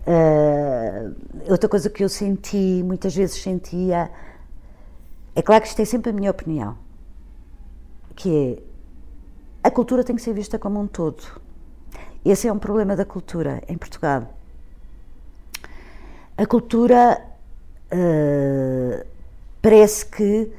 Uh, 0.05 1.15
outra 1.49 1.69
coisa 1.69 1.89
que 1.89 2.03
eu 2.03 2.09
senti, 2.09 2.83
muitas 2.83 3.15
vezes 3.15 3.41
sentia, 3.41 4.11
é 5.37 5.43
claro 5.43 5.63
que 5.63 5.69
isto 5.69 5.81
é 5.81 5.85
sempre 5.85 6.11
a 6.11 6.13
minha 6.13 6.31
opinião, 6.31 6.77
que 8.17 8.59
é 9.63 9.69
a 9.69 9.71
cultura 9.71 10.03
tem 10.03 10.17
que 10.17 10.23
ser 10.23 10.33
vista 10.33 10.59
como 10.59 10.81
um 10.81 10.89
todo. 10.89 11.23
Esse 12.25 12.49
é 12.49 12.53
um 12.53 12.59
problema 12.59 12.97
da 12.97 13.05
cultura 13.05 13.63
em 13.69 13.79
Portugal 13.79 14.27
a 16.37 16.47
cultura 16.47 17.21
uh, 17.93 19.07
parece 19.61 20.07
que 20.07 20.53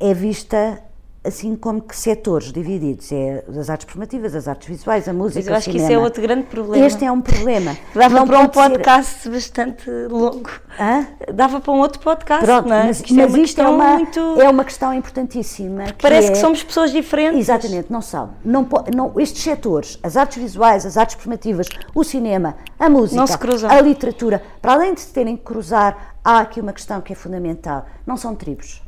é 0.00 0.14
vista 0.14 0.82
assim 1.26 1.56
como 1.56 1.82
que 1.82 1.96
setores 1.96 2.52
divididos, 2.52 3.10
é 3.10 3.44
as 3.48 3.68
artes 3.68 3.86
formativas, 3.90 4.34
as 4.34 4.46
artes 4.46 4.68
visuais, 4.68 5.08
a 5.08 5.12
música, 5.12 5.40
Mas 5.40 5.48
eu 5.48 5.54
acho 5.54 5.70
que 5.70 5.76
isso 5.76 5.92
é 5.92 5.98
outro 5.98 6.22
grande 6.22 6.44
problema. 6.44 6.86
Este 6.86 7.04
é 7.04 7.10
um 7.10 7.20
problema. 7.20 7.76
Dava 7.94 8.14
não 8.14 8.26
para 8.26 8.38
um 8.40 8.48
podcast 8.48 9.22
ser... 9.22 9.30
bastante 9.30 9.90
longo. 10.08 10.50
Hã? 10.78 11.06
Dava 11.34 11.60
para 11.60 11.72
um 11.72 11.78
outro 11.78 12.00
podcast, 12.00 12.44
Pronto, 12.44 12.68
não 12.68 12.76
é? 12.76 12.86
Mas, 12.86 13.00
isto, 13.00 13.14
mas 13.14 13.24
é, 13.24 13.36
uma 13.36 13.44
isto 13.44 13.60
é, 13.60 13.68
uma, 13.68 13.94
muito... 13.94 14.20
é 14.40 14.48
uma 14.48 14.64
questão 14.64 14.94
importantíssima. 14.94 15.84
Que 15.84 16.02
Parece 16.02 16.28
é... 16.28 16.32
que 16.32 16.38
somos 16.38 16.62
pessoas 16.62 16.92
diferentes. 16.92 17.40
Exatamente, 17.40 17.90
não 17.90 18.00
são. 18.00 18.30
Não, 18.44 18.66
não, 18.94 19.18
estes 19.18 19.42
setores, 19.42 19.98
as 20.02 20.16
artes 20.16 20.40
visuais, 20.40 20.86
as 20.86 20.96
artes 20.96 21.16
formativas, 21.16 21.66
o 21.94 22.04
cinema, 22.04 22.56
a 22.78 22.88
música, 22.88 23.38
a 23.68 23.80
literatura, 23.80 24.42
para 24.62 24.74
além 24.74 24.94
de 24.94 25.00
se 25.00 25.12
terem 25.12 25.36
que 25.36 25.42
cruzar, 25.42 26.14
há 26.24 26.40
aqui 26.40 26.60
uma 26.60 26.72
questão 26.72 27.00
que 27.00 27.12
é 27.12 27.16
fundamental. 27.16 27.86
Não 28.06 28.16
são 28.16 28.34
tribos. 28.34 28.82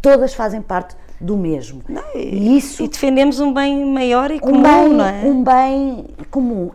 Todas 0.00 0.32
fazem 0.32 0.62
parte 0.62 0.96
do 1.20 1.36
mesmo. 1.36 1.82
Não, 1.88 2.02
e, 2.14 2.56
isso, 2.56 2.82
e 2.82 2.88
defendemos 2.88 3.38
um 3.40 3.52
bem 3.52 3.84
maior 3.84 4.30
e 4.30 4.40
comum, 4.40 4.58
um 4.58 4.62
bem, 4.62 4.88
não 4.88 5.04
é? 5.04 5.22
Um 5.24 5.44
bem 5.44 6.06
comum. 6.30 6.70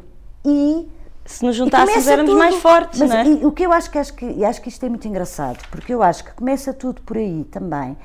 E 0.46 0.88
se 1.26 1.44
nos 1.44 1.56
juntássemos 1.56 2.08
éramos 2.08 2.30
tudo, 2.30 2.40
mais 2.40 2.56
fortes, 2.56 3.00
mas, 3.00 3.10
não 3.10 3.18
é? 3.18 3.28
E, 3.28 3.46
o 3.46 3.52
que 3.52 3.66
eu 3.66 3.74
acho 3.74 3.90
que 3.90 3.98
acho 3.98 4.14
que 4.14 4.46
acho 4.46 4.62
que 4.62 4.70
isto 4.70 4.86
é 4.86 4.90
muito 4.90 5.08
engraçado, 5.08 5.58
porque 5.72 5.94
eu 5.94 6.04
acho 6.04 6.24
que 6.24 6.34
começa 6.34 6.72
tudo 6.72 7.02
por 7.02 7.18
aí 7.18 7.44
também, 7.46 7.98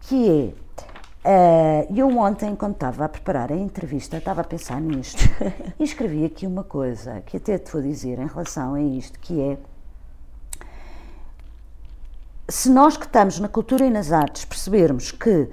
que 0.00 0.52
é 1.24 1.88
uh, 1.88 1.94
eu 1.96 2.08
ontem, 2.18 2.56
quando 2.56 2.72
estava 2.72 3.04
a 3.04 3.08
preparar 3.08 3.52
a 3.52 3.56
entrevista, 3.56 4.16
estava 4.16 4.40
a 4.40 4.44
pensar 4.44 4.80
nisto 4.80 5.22
e 5.78 5.84
escrevi 5.84 6.24
aqui 6.24 6.44
uma 6.44 6.64
coisa 6.64 7.22
que 7.24 7.36
até 7.36 7.56
te 7.56 7.70
vou 7.70 7.80
dizer 7.80 8.18
em 8.18 8.26
relação 8.26 8.74
a 8.74 8.82
isto, 8.82 9.18
que 9.20 9.40
é 9.40 9.58
se 12.48 12.70
nós 12.70 12.96
que 12.96 13.06
estamos 13.06 13.38
na 13.38 13.48
cultura 13.48 13.86
e 13.86 13.90
nas 13.90 14.12
artes 14.12 14.44
percebermos 14.44 15.10
que 15.10 15.48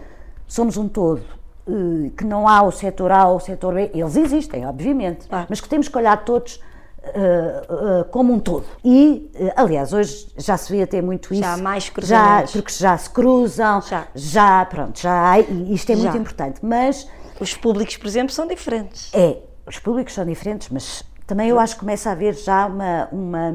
somos 0.53 0.77
um 0.77 0.87
todo, 0.87 1.23
eh, 1.67 2.11
que 2.15 2.23
não 2.23 2.47
há 2.47 2.61
o 2.61 2.71
setor 2.71 3.11
A 3.11 3.27
ou 3.27 3.37
o 3.37 3.39
setor 3.39 3.73
B, 3.73 3.89
eles 3.91 4.15
existem, 4.15 4.67
obviamente, 4.67 5.25
ah. 5.31 5.47
mas 5.49 5.59
que 5.59 5.67
temos 5.67 5.87
que 5.87 5.97
olhar 5.97 6.23
todos 6.23 6.61
Uh, 7.05 7.99
uh, 7.99 8.05
como 8.05 8.31
um 8.31 8.39
todo. 8.39 8.65
E, 8.81 9.29
uh, 9.35 9.51
aliás, 9.57 9.91
hoje 9.91 10.25
já 10.37 10.55
se 10.55 10.71
vê 10.71 10.83
até 10.83 11.01
muito 11.01 11.33
isso. 11.33 11.43
Já 11.43 11.55
há 11.55 11.57
mais 11.57 11.89
cruzamentos. 11.89 12.53
Já, 12.53 12.61
porque 12.61 12.71
já 12.71 12.97
se 12.97 13.09
cruzam, 13.09 13.81
já, 13.81 14.07
já 14.15 14.63
pronto, 14.63 15.01
já 15.01 15.31
há, 15.31 15.39
e 15.41 15.73
isto 15.73 15.91
é 15.91 15.97
já. 15.97 16.01
muito 16.03 16.17
importante. 16.17 16.61
Mas. 16.63 17.05
Os 17.41 17.53
públicos, 17.55 17.97
por 17.97 18.07
exemplo, 18.07 18.33
são 18.33 18.47
diferentes. 18.47 19.13
É, 19.13 19.37
os 19.67 19.79
públicos 19.79 20.13
são 20.13 20.25
diferentes, 20.25 20.69
mas 20.69 21.03
também 21.27 21.49
eu 21.49 21.59
acho 21.59 21.73
que 21.73 21.81
começa 21.81 22.07
a 22.07 22.13
haver 22.13 22.35
já 22.35 22.67
uma. 22.67 23.09
uma 23.11 23.53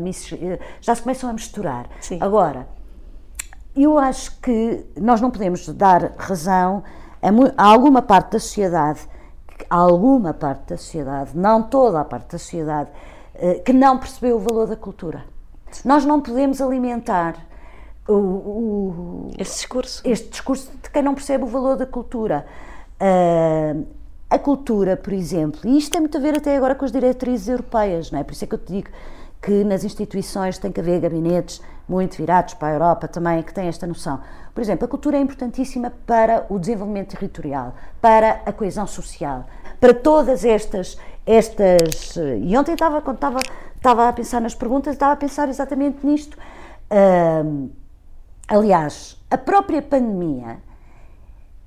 já 0.83 0.95
se 0.95 1.01
começam 1.01 1.31
a 1.31 1.33
misturar. 1.33 1.89
Sim. 2.03 2.19
Agora, 2.21 2.67
eu 3.85 3.99
acho 3.99 4.39
que 4.41 4.85
nós 4.97 5.21
não 5.21 5.31
podemos 5.31 5.69
dar 5.69 6.13
razão 6.17 6.83
a, 7.23 7.63
a 7.63 7.67
alguma 7.67 8.03
parte 8.03 8.33
da 8.33 8.41
sociedade, 8.41 9.01
alguma 9.69 10.33
parte 10.33 10.71
da 10.71 10.77
sociedade, 10.77 11.31
não 11.35 11.63
toda 11.63 12.01
a 12.01 12.05
parte 12.05 12.33
da 12.33 12.39
sociedade, 12.39 12.91
eh, 13.35 13.55
que 13.65 13.73
não 13.73 13.99
percebeu 13.99 14.37
o 14.37 14.41
valor 14.41 14.67
da 14.67 14.77
cultura. 14.77 15.25
Nós 15.85 16.05
não 16.05 16.21
podemos 16.21 16.61
alimentar 16.61 17.37
o, 18.09 18.13
o, 18.15 19.31
discurso. 19.37 20.03
este 20.05 20.31
discurso 20.31 20.71
de 20.83 20.91
quem 20.91 21.03
não 21.03 21.15
percebe 21.15 21.45
o 21.45 21.47
valor 21.47 21.77
da 21.77 21.87
cultura. 21.87 22.47
Uh, 23.01 23.87
a 24.31 24.39
cultura, 24.39 24.97
por 24.97 25.13
exemplo, 25.13 25.61
e 25.65 25.79
isto 25.79 25.93
tem 25.93 26.01
muito 26.01 26.17
a 26.17 26.21
ver 26.21 26.37
até 26.37 26.57
agora 26.57 26.75
com 26.75 26.85
as 26.85 26.93
diretrizes 26.93 27.49
europeias, 27.49 28.11
não 28.11 28.19
é? 28.19 28.25
Por 28.25 28.33
isso 28.33 28.45
é 28.45 28.47
que 28.47 28.55
eu 28.55 28.59
te 28.59 28.73
digo 28.73 28.89
que 29.41 29.65
nas 29.65 29.85
instituições 29.85 30.59
tem 30.59 30.73
que 30.73 30.81
haver 30.81 31.01
gabinetes 31.01 31.63
muito 31.89 32.17
virados 32.17 32.55
para 32.55 32.69
a 32.69 32.73
Europa 32.73 33.09
também, 33.09 33.43
que 33.43 33.53
têm 33.53 33.69
esta 33.69 33.87
noção. 33.87 34.21
Por 34.55 34.61
exemplo, 34.61 34.85
a 34.85 34.89
cultura 34.89 35.17
é 35.17 35.21
importantíssima 35.21 35.93
para 36.07 36.45
o 36.49 36.59
desenvolvimento 36.59 37.11
territorial, 37.11 37.75
para 38.01 38.43
a 38.45 38.53
coesão 38.53 38.87
social, 38.87 39.47
para 39.81 39.95
todas 39.95 40.45
estas. 40.45 40.99
estas 41.25 42.17
e 42.17 42.57
ontem 42.57 42.73
estava, 42.73 43.01
quando 43.01 43.17
estava, 43.17 43.39
estava 43.77 44.09
a 44.09 44.13
pensar 44.13 44.41
nas 44.41 44.55
perguntas, 44.55 44.95
estava 44.95 45.13
a 45.13 45.17
pensar 45.17 45.49
exatamente 45.49 46.05
nisto. 46.05 46.37
Uh, 46.91 47.71
aliás, 48.49 49.17
a 49.31 49.39
própria 49.39 49.81
pandemia 49.81 50.59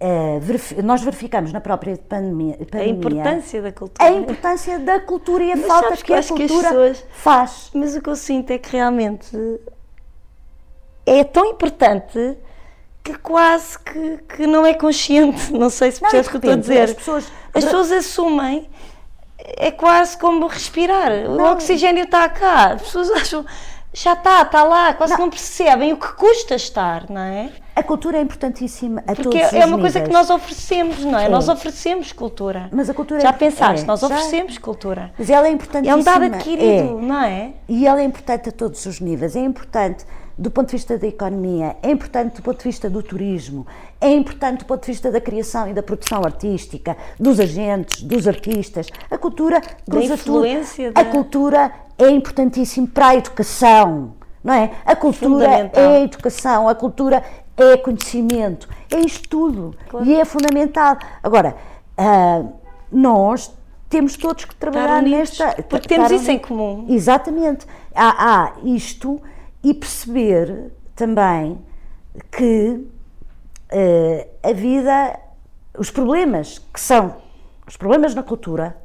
Uh, 0.02 0.82
nós 0.84 1.04
verificamos 1.04 1.54
na 1.54 1.62
própria 1.62 1.96
pandemia, 1.96 2.58
pandemia, 2.58 2.82
a 2.82 2.88
importância 2.88 3.62
da 3.62 3.72
cultura. 3.72 4.10
A 4.10 4.12
importância 4.12 4.80
da 4.80 5.00
cultura 5.00 5.44
e 5.44 5.52
a 5.52 5.56
mas 5.56 5.68
falta 5.68 5.96
que, 5.96 6.04
que 6.06 6.14
a 6.14 6.24
cultura 6.24 6.48
que 6.48 6.58
pessoas, 6.58 7.06
faz. 7.12 7.72
Mas 7.72 7.96
o 7.96 8.02
que 8.02 8.10
eu 8.10 8.16
sinto 8.16 8.50
é 8.50 8.58
que 8.58 8.72
realmente 8.72 9.38
é 11.06 11.24
tão 11.24 11.46
importante 11.46 12.38
que 13.04 13.18
quase 13.18 13.80
que, 13.80 14.18
que 14.36 14.48
não 14.48 14.66
é 14.66 14.74
consciente. 14.74 15.52
Não 15.54 15.70
sei 15.70 15.92
se 15.92 16.00
percebes 16.00 16.28
o 16.28 16.32
que 16.32 16.38
estou 16.38 16.54
a 16.54 16.56
dizer. 16.56 16.82
As 16.82 16.94
pessoas, 16.94 17.32
as 17.54 17.64
pessoas 17.64 17.92
assumem, 17.92 18.70
é 19.38 19.72
quase 19.72 20.18
como 20.18 20.46
respirar. 20.48 21.12
Não. 21.28 21.38
O 21.38 21.52
oxigênio 21.52 22.04
está 22.04 22.30
cá. 22.30 22.74
As 22.74 22.84
pessoas 22.84 23.10
acham, 23.12 23.46
já 23.94 24.14
está, 24.14 24.44
está 24.44 24.64
lá, 24.64 24.94
quase 24.94 25.14
não. 25.14 25.22
não 25.22 25.30
percebem 25.30 25.94
o 25.94 25.98
que 25.98 26.14
custa 26.14 26.56
estar, 26.56 27.10
não 27.10 27.22
é? 27.22 27.50
A 27.76 27.82
cultura 27.82 28.18
é 28.18 28.22
importantíssima 28.22 29.02
a 29.08 29.16
Porque 29.16 29.24
todos 29.24 29.54
é, 29.54 29.60
é 29.60 29.66
uma 29.66 29.78
níveis. 29.78 29.94
coisa 29.94 30.02
que 30.02 30.14
nós 30.14 30.30
oferecemos, 30.30 31.00
não 31.04 31.18
é? 31.18 31.26
é? 31.26 31.30
Nós 31.30 31.50
oferecemos 31.50 32.12
cultura. 32.12 32.70
Mas 32.72 32.90
a 32.90 32.94
cultura 32.94 33.22
Já 33.22 33.30
é, 33.30 33.34
pensaste, 33.34 33.84
é, 33.84 33.88
nós 33.88 34.04
oferecemos 34.04 34.54
já, 34.54 34.62
cultura. 34.62 35.12
Mas 35.18 35.30
ela 35.30 35.48
é 35.48 35.52
importantíssima. 35.52 35.98
É 35.98 36.00
um 36.00 36.04
dado 36.04 36.26
adquirido, 36.26 37.00
é. 37.00 37.02
não 37.02 37.24
é? 37.24 37.54
E 37.68 37.88
ela 37.88 38.02
é 38.02 38.04
importante 38.04 38.50
a 38.50 38.52
todos 38.52 38.86
os 38.86 39.00
níveis. 39.00 39.36
É 39.36 39.40
importante 39.40 40.06
do 40.42 40.50
ponto 40.50 40.68
de 40.68 40.72
vista 40.72 40.98
da 40.98 41.06
economia, 41.06 41.78
é 41.84 41.92
importante 41.92 42.38
do 42.38 42.42
ponto 42.42 42.58
de 42.58 42.64
vista 42.64 42.90
do 42.90 43.04
turismo, 43.04 43.68
é 44.00 44.10
importante 44.10 44.60
do 44.60 44.66
ponto 44.66 44.82
de 44.82 44.92
vista 44.92 45.12
da 45.12 45.22
criação 45.22 45.70
e 45.70 45.74
da 45.74 45.84
produção 45.84 46.24
artística, 46.26 46.98
dos 47.20 47.40
agentes, 47.40 48.02
dos 48.02 48.28
artistas. 48.28 48.88
A 49.10 49.18
cultura 49.20 49.62
da 49.88 50.04
influência. 50.04 50.92
Da... 50.92 51.02
A 51.02 51.06
cultura 51.06 51.72
é 51.96 52.10
importantíssimo 52.10 52.88
para 52.88 53.10
a 53.10 53.16
educação, 53.16 54.16
não 54.44 54.54
é? 54.56 54.72
A 54.84 54.96
cultura 54.96 55.70
é 55.74 55.88
a 55.98 56.02
educação, 56.02 56.68
a 56.68 56.74
cultura 56.74 57.24
é 57.56 57.78
conhecimento, 57.78 58.68
é 58.90 59.00
isto 59.00 59.30
tudo 59.30 59.76
claro. 59.88 60.06
e 60.08 60.16
é 60.16 60.26
fundamental. 60.26 60.98
Agora, 61.22 61.56
uh, 62.00 62.52
nós 62.92 63.54
temos 63.88 64.18
todos 64.18 64.46
que 64.46 64.56
trabalhar 64.56 65.04
nesta. 65.04 65.54
Porque 65.70 65.88
temos 65.88 66.10
isso 66.10 66.32
em 66.32 66.40
comum. 66.40 66.88
Exatamente. 66.90 67.68
Há, 67.94 68.46
há 68.46 68.54
isto 68.64 69.22
e 69.64 69.74
perceber 69.74 70.72
também 70.96 71.64
que 72.32 72.88
uh, 73.72 74.30
a 74.44 74.54
vida, 74.54 75.20
os 75.78 75.92
problemas 75.92 76.60
que 76.60 76.80
são, 76.80 77.16
os 77.68 77.78
problemas 77.78 78.16
na 78.16 78.24
cultura, 78.24 78.78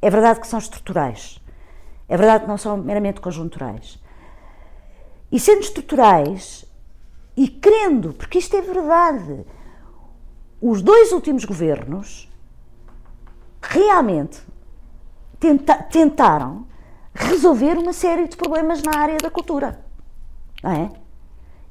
é 0.00 0.10
verdade 0.10 0.40
que 0.40 0.46
são 0.46 0.58
estruturais, 0.58 1.40
é 2.08 2.16
verdade 2.16 2.44
que 2.44 2.48
não 2.48 2.58
são 2.58 2.76
meramente 2.76 3.20
conjunturais. 3.20 3.98
E 5.30 5.40
sendo 5.40 5.60
estruturais, 5.60 6.64
e 7.36 7.48
querendo, 7.48 8.12
porque 8.12 8.38
isto 8.38 8.56
é 8.56 8.62
verdade, 8.62 9.44
os 10.60 10.82
dois 10.82 11.12
últimos 11.12 11.44
governos 11.44 12.28
realmente 13.60 14.40
tenta, 15.38 15.74
tentaram 15.82 16.66
resolver 17.14 17.76
uma 17.76 17.92
série 17.92 18.26
de 18.28 18.36
problemas 18.36 18.82
na 18.82 18.96
área 18.96 19.18
da 19.18 19.30
cultura 19.30 19.87
não 20.62 20.70
é? 20.70 20.90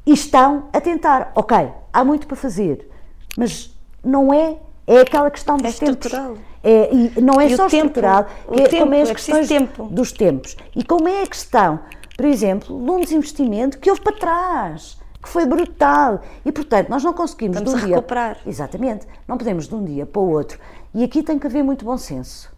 E 0.06 0.14
estão 0.14 0.70
a 0.72 0.80
tentar, 0.80 1.32
ok, 1.36 1.70
há 1.92 2.04
muito 2.04 2.28
para 2.28 2.38
fazer, 2.38 2.90
mas 3.38 3.76
não 4.04 4.34
é, 4.34 4.58
é 4.86 5.00
aquela 5.00 5.30
questão 5.30 5.58
dos 5.58 5.76
é 5.76 5.86
tempos. 5.86 6.06
Estrutural. 6.06 6.38
É, 6.64 6.94
e 6.94 7.22
não 7.22 7.40
é 7.40 7.48
e 7.48 7.56
só 7.56 7.68
estrutural, 7.68 8.26
que 8.26 8.62
é, 8.62 8.68
tempo, 8.68 8.84
como 8.84 8.94
é 8.94 9.02
as 9.02 9.10
é 9.10 9.14
questões 9.14 9.48
tempo. 9.48 9.86
dos 9.86 10.12
tempos. 10.12 10.58
E 10.76 10.84
como 10.84 11.08
é 11.08 11.24
a 11.24 11.28
questão, 11.28 11.80
por 12.16 12.26
exemplo, 12.26 12.84
de 12.84 12.92
um 12.92 13.00
desinvestimento 13.00 13.78
que 13.80 13.90
houve 13.90 14.02
para 14.02 14.18
trás, 14.18 14.98
que 15.22 15.30
foi 15.30 15.46
brutal. 15.46 16.22
E, 16.46 16.52
portanto, 16.52 16.90
nós 16.90 17.04
não 17.04 17.14
conseguimos 17.14 17.58
Estamos 17.58 17.80
de 17.80 17.86
um 17.86 17.90
a 17.90 17.96
recuperar. 17.96 18.38
Exatamente. 18.46 19.08
Não 19.28 19.38
podemos 19.38 19.68
de 19.68 19.76
um 19.76 19.84
dia 19.84 20.06
para 20.06 20.22
o 20.22 20.30
outro. 20.30 20.60
E 20.94 21.04
aqui 21.04 21.22
tem 21.22 21.38
que 21.38 21.46
haver 21.48 21.64
muito 21.64 21.86
bom 21.86 21.98
senso. 21.98 22.52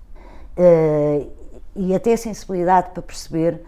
Uh, 0.57 1.29
e 1.75 1.95
até 1.95 2.15
sensibilidade 2.15 2.91
para 2.91 3.01
perceber. 3.01 3.63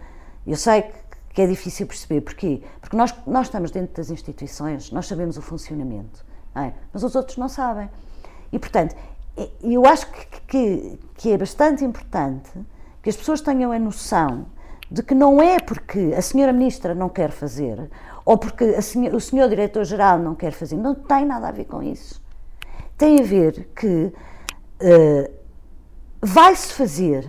Eu 0.46 0.56
sei 0.56 0.82
que 0.82 1.01
que 1.32 1.42
é 1.42 1.46
difícil 1.46 1.86
perceber. 1.86 2.20
Porquê? 2.20 2.62
Porque 2.80 2.96
nós, 2.96 3.14
nós 3.26 3.46
estamos 3.46 3.70
dentro 3.70 3.94
das 3.96 4.10
instituições, 4.10 4.90
nós 4.90 5.06
sabemos 5.06 5.36
o 5.36 5.42
funcionamento, 5.42 6.24
é? 6.54 6.72
mas 6.92 7.02
os 7.02 7.14
outros 7.14 7.36
não 7.36 7.48
sabem. 7.48 7.88
E, 8.52 8.58
portanto, 8.58 8.94
eu 9.62 9.86
acho 9.86 10.06
que, 10.10 10.40
que, 10.46 10.98
que, 11.14 11.32
é 11.32 11.38
bastante 11.38 11.84
importante 11.84 12.50
que 13.02 13.08
as 13.08 13.16
pessoas 13.16 13.40
tenham 13.40 13.72
a 13.72 13.78
noção 13.78 14.46
de 14.90 15.02
que 15.02 15.14
não 15.14 15.40
é 15.40 15.58
porque 15.58 16.12
a 16.14 16.20
senhora 16.20 16.52
ministra 16.52 16.94
não 16.94 17.08
quer 17.08 17.30
fazer 17.30 17.90
ou 18.24 18.36
porque 18.36 18.80
senhora, 18.82 19.16
o 19.16 19.20
senhor 19.20 19.48
diretor-geral 19.48 20.18
não 20.18 20.34
quer 20.34 20.52
fazer, 20.52 20.76
não 20.76 20.94
tem 20.94 21.24
nada 21.24 21.48
a 21.48 21.50
ver 21.50 21.64
com 21.64 21.82
isso. 21.82 22.22
Tem 22.96 23.20
a 23.20 23.22
ver 23.22 23.70
que 23.74 24.12
uh, 24.12 25.32
vai-se 26.20 26.72
fazer, 26.74 27.28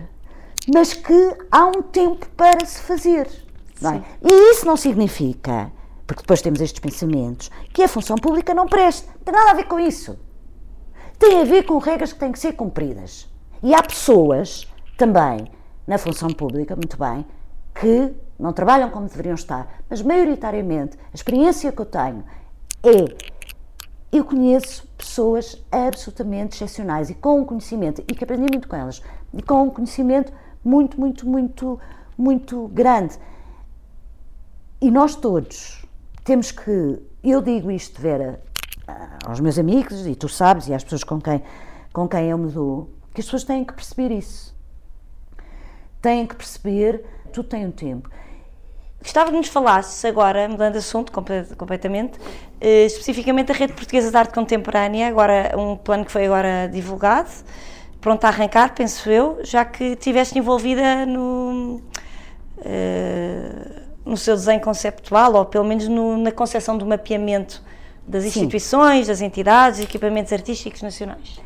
mas 0.72 0.92
que 0.92 1.36
há 1.50 1.66
um 1.66 1.82
tempo 1.82 2.28
para 2.36 2.64
se 2.64 2.80
fazer. 2.80 3.43
É? 3.92 4.02
E 4.22 4.50
isso 4.52 4.66
não 4.66 4.76
significa, 4.76 5.70
porque 6.06 6.22
depois 6.22 6.42
temos 6.42 6.60
estes 6.60 6.80
pensamentos, 6.80 7.50
que 7.72 7.82
a 7.82 7.88
função 7.88 8.16
pública 8.16 8.54
não 8.54 8.66
presta. 8.66 9.10
Não 9.16 9.24
tem 9.24 9.34
nada 9.34 9.50
a 9.50 9.54
ver 9.54 9.64
com 9.64 9.78
isso. 9.78 10.18
Tem 11.18 11.40
a 11.40 11.44
ver 11.44 11.64
com 11.64 11.78
regras 11.78 12.12
que 12.12 12.18
têm 12.18 12.32
que 12.32 12.38
ser 12.38 12.52
cumpridas. 12.52 13.28
E 13.62 13.74
há 13.74 13.82
pessoas 13.82 14.66
também 14.96 15.50
na 15.86 15.98
função 15.98 16.28
pública, 16.28 16.74
muito 16.74 16.96
bem, 16.98 17.24
que 17.74 18.12
não 18.38 18.52
trabalham 18.52 18.90
como 18.90 19.08
deveriam 19.08 19.34
estar, 19.34 19.82
mas 19.88 20.02
maioritariamente 20.02 20.98
a 21.12 21.14
experiência 21.14 21.70
que 21.72 21.80
eu 21.80 21.86
tenho 21.86 22.24
é 22.82 23.34
eu 24.12 24.24
conheço 24.24 24.86
pessoas 24.96 25.60
absolutamente 25.72 26.54
excepcionais 26.54 27.10
e 27.10 27.14
com 27.14 27.40
um 27.40 27.44
conhecimento, 27.44 28.00
e 28.06 28.14
que 28.14 28.22
aprendi 28.22 28.42
muito 28.42 28.68
com 28.68 28.76
elas, 28.76 29.02
e 29.32 29.42
com 29.42 29.64
um 29.64 29.70
conhecimento 29.70 30.32
muito, 30.64 31.00
muito, 31.00 31.26
muito, 31.28 31.80
muito 32.16 32.68
grande. 32.68 33.18
E 34.84 34.90
nós 34.90 35.16
todos 35.16 35.82
temos 36.24 36.50
que, 36.50 37.00
eu 37.22 37.40
digo 37.40 37.70
isto, 37.70 37.98
Vera, 38.02 38.38
aos 39.24 39.40
meus 39.40 39.58
amigos, 39.58 40.06
e 40.06 40.14
tu 40.14 40.28
sabes, 40.28 40.68
e 40.68 40.74
às 40.74 40.84
pessoas 40.84 41.02
com 41.02 41.18
quem, 41.18 41.42
com 41.90 42.06
quem 42.06 42.28
eu 42.28 42.36
me 42.36 42.52
dou, 42.52 42.90
que 43.14 43.22
as 43.22 43.24
pessoas 43.24 43.44
têm 43.44 43.64
que 43.64 43.72
perceber 43.72 44.10
isso. 44.10 44.54
Têm 46.02 46.26
que 46.26 46.36
perceber, 46.36 47.02
tudo 47.32 47.48
tem 47.48 47.64
um 47.64 47.70
tempo. 47.70 48.10
Gostava 49.00 49.30
de 49.30 49.38
nos 49.38 49.48
falasses 49.48 50.04
agora, 50.04 50.46
mudando 50.50 50.72
de 50.72 50.80
assunto 50.80 51.10
completamente, 51.56 52.18
eh, 52.60 52.84
especificamente 52.84 53.52
a 53.52 53.54
Rede 53.54 53.72
Portuguesa 53.72 54.10
de 54.10 54.16
Arte 54.18 54.34
Contemporânea, 54.34 55.08
agora 55.08 55.54
um 55.56 55.78
plano 55.78 56.04
que 56.04 56.12
foi 56.12 56.26
agora 56.26 56.68
divulgado, 56.70 57.30
pronto 58.02 58.22
a 58.26 58.28
arrancar, 58.28 58.74
penso 58.74 59.08
eu, 59.08 59.40
já 59.44 59.64
que 59.64 59.82
estiveste 59.92 60.38
envolvida 60.38 61.06
no. 61.06 61.80
Uh, 62.58 63.83
no 64.04 64.16
seu 64.16 64.34
desenho 64.34 64.60
conceptual, 64.60 65.34
ou 65.34 65.44
pelo 65.44 65.64
menos 65.64 65.88
no, 65.88 66.16
na 66.16 66.30
concepção 66.30 66.76
do 66.76 66.84
mapeamento 66.84 67.62
das 68.06 68.24
instituições, 68.24 69.06
Sim. 69.06 69.12
das 69.12 69.20
entidades, 69.20 69.80
equipamentos 69.80 70.32
artísticos 70.32 70.82
nacionais? 70.82 71.40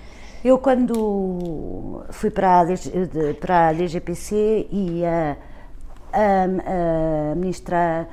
Eu, 0.44 0.58
quando 0.58 2.04
fui 2.10 2.30
para 2.30 2.60
a, 2.60 2.64
para 3.40 3.68
a 3.68 3.72
DGPC 3.72 4.68
e 4.70 5.04
a, 5.04 5.36
a, 6.12 7.32
a 7.32 7.34
ministra 7.34 8.08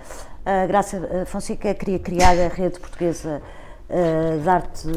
a 0.46 0.68
Graça 0.68 1.26
Fonseca 1.26 1.74
queria 1.74 1.98
criar 1.98 2.38
a 2.38 2.48
rede 2.48 2.80
portuguesa 2.80 3.42
uh, 3.90 4.40
de 4.40 4.48
arte, 4.48 4.88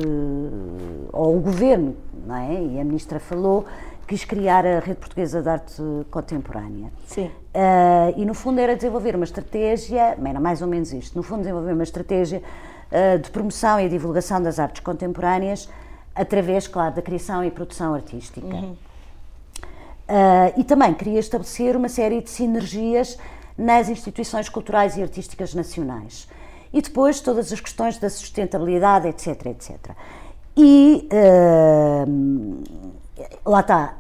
ou 1.10 1.38
o 1.38 1.40
governo, 1.40 1.96
não 2.26 2.36
é? 2.36 2.52
E 2.52 2.78
a 2.78 2.84
ministra 2.84 3.18
falou, 3.18 3.64
quis 4.09 4.24
criar 4.24 4.66
a 4.66 4.80
rede 4.80 4.98
portuguesa 4.98 5.43
de 5.43 5.48
arte 5.48 5.82
contemporânea. 6.10 6.90
Sim. 7.06 7.26
Uh, 7.26 8.14
e 8.16 8.24
no 8.24 8.32
fundo 8.32 8.59
era 8.59 8.74
desenvolver 8.74 9.14
uma 9.14 9.24
estratégia, 9.24 10.16
era 10.24 10.40
mais 10.40 10.62
ou 10.62 10.66
menos 10.66 10.93
isto, 10.94 11.14
no 11.14 11.22
fundo 11.22 11.40
desenvolver 11.40 11.74
uma 11.74 11.82
estratégia 11.82 12.43
uh, 12.90 13.18
de 13.18 13.30
promoção 13.30 13.78
e 13.78 13.86
divulgação 13.86 14.43
das 14.43 14.59
artes 14.59 14.82
contemporâneas 14.82 15.68
através, 16.14 16.66
claro, 16.66 16.94
da 16.94 17.02
criação 17.02 17.44
e 17.44 17.51
produção 17.51 17.94
artística. 17.94 18.47
Uhum. 18.47 18.72
Uh, 20.09 20.55
e 20.56 20.64
também 20.64 20.94
queria 20.94 21.20
estabelecer 21.20 21.76
uma 21.76 21.90
série 21.90 22.22
de 22.22 22.30
sinergias 22.30 23.18
nas 23.59 23.90
instituições 23.90 24.48
culturais 24.48 24.97
e 24.97 25.02
artísticas 25.02 25.52
nacionais. 25.52 26.26
E 26.72 26.80
depois 26.80 27.20
todas 27.20 27.52
as 27.52 27.60
questões 27.60 27.98
da 27.98 28.09
sustentabilidade, 28.09 29.06
etc, 29.06 29.47
etc. 29.47 29.76
E 30.56 31.09
lá 33.45 33.61
está, 33.61 33.95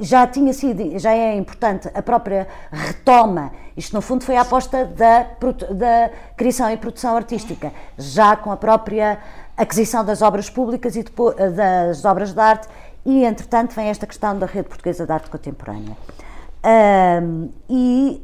já 0.00 0.26
tinha 0.26 0.52
sido, 0.52 0.98
já 0.98 1.12
é 1.12 1.36
importante 1.36 1.90
a 1.92 2.02
própria 2.02 2.46
retoma. 2.70 3.50
Isto, 3.76 3.94
no 3.94 4.02
fundo, 4.02 4.24
foi 4.24 4.36
a 4.36 4.42
aposta 4.42 4.84
da, 4.84 5.26
da 5.70 6.10
criação 6.36 6.70
e 6.70 6.76
produção 6.76 7.16
artística, 7.16 7.72
já 7.96 8.36
com 8.36 8.50
a 8.50 8.56
própria 8.56 9.18
aquisição 9.56 10.04
das 10.04 10.22
obras 10.22 10.48
públicas 10.48 10.94
e 10.96 11.02
depois, 11.02 11.36
das 11.54 12.04
obras 12.04 12.32
de 12.32 12.40
arte, 12.40 12.68
e, 13.04 13.24
entretanto, 13.24 13.74
vem 13.74 13.88
esta 13.88 14.06
questão 14.06 14.38
da 14.38 14.46
Rede 14.46 14.68
Portuguesa 14.68 15.06
de 15.06 15.12
Arte 15.12 15.30
Contemporânea. 15.30 15.96
Um, 17.22 17.48
e 17.68 18.22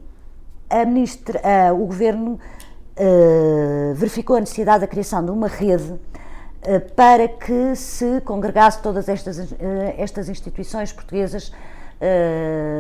a 0.69 0.85
ministra, 0.85 1.41
uh, 1.41 1.75
o 1.75 1.87
governo 1.87 2.33
uh, 2.99 3.95
verificou 3.95 4.37
a 4.37 4.41
necessidade 4.41 4.81
da 4.81 4.87
criação 4.87 5.25
de 5.25 5.31
uma 5.31 5.49
rede 5.49 5.95
para 6.97 7.29
que 7.29 7.75
se 7.77 8.21
congregasse 8.23 8.83
todas 8.83 9.09
estas, 9.09 9.55
estas 9.99 10.29
instituições 10.29 10.93
portuguesas 10.93 11.53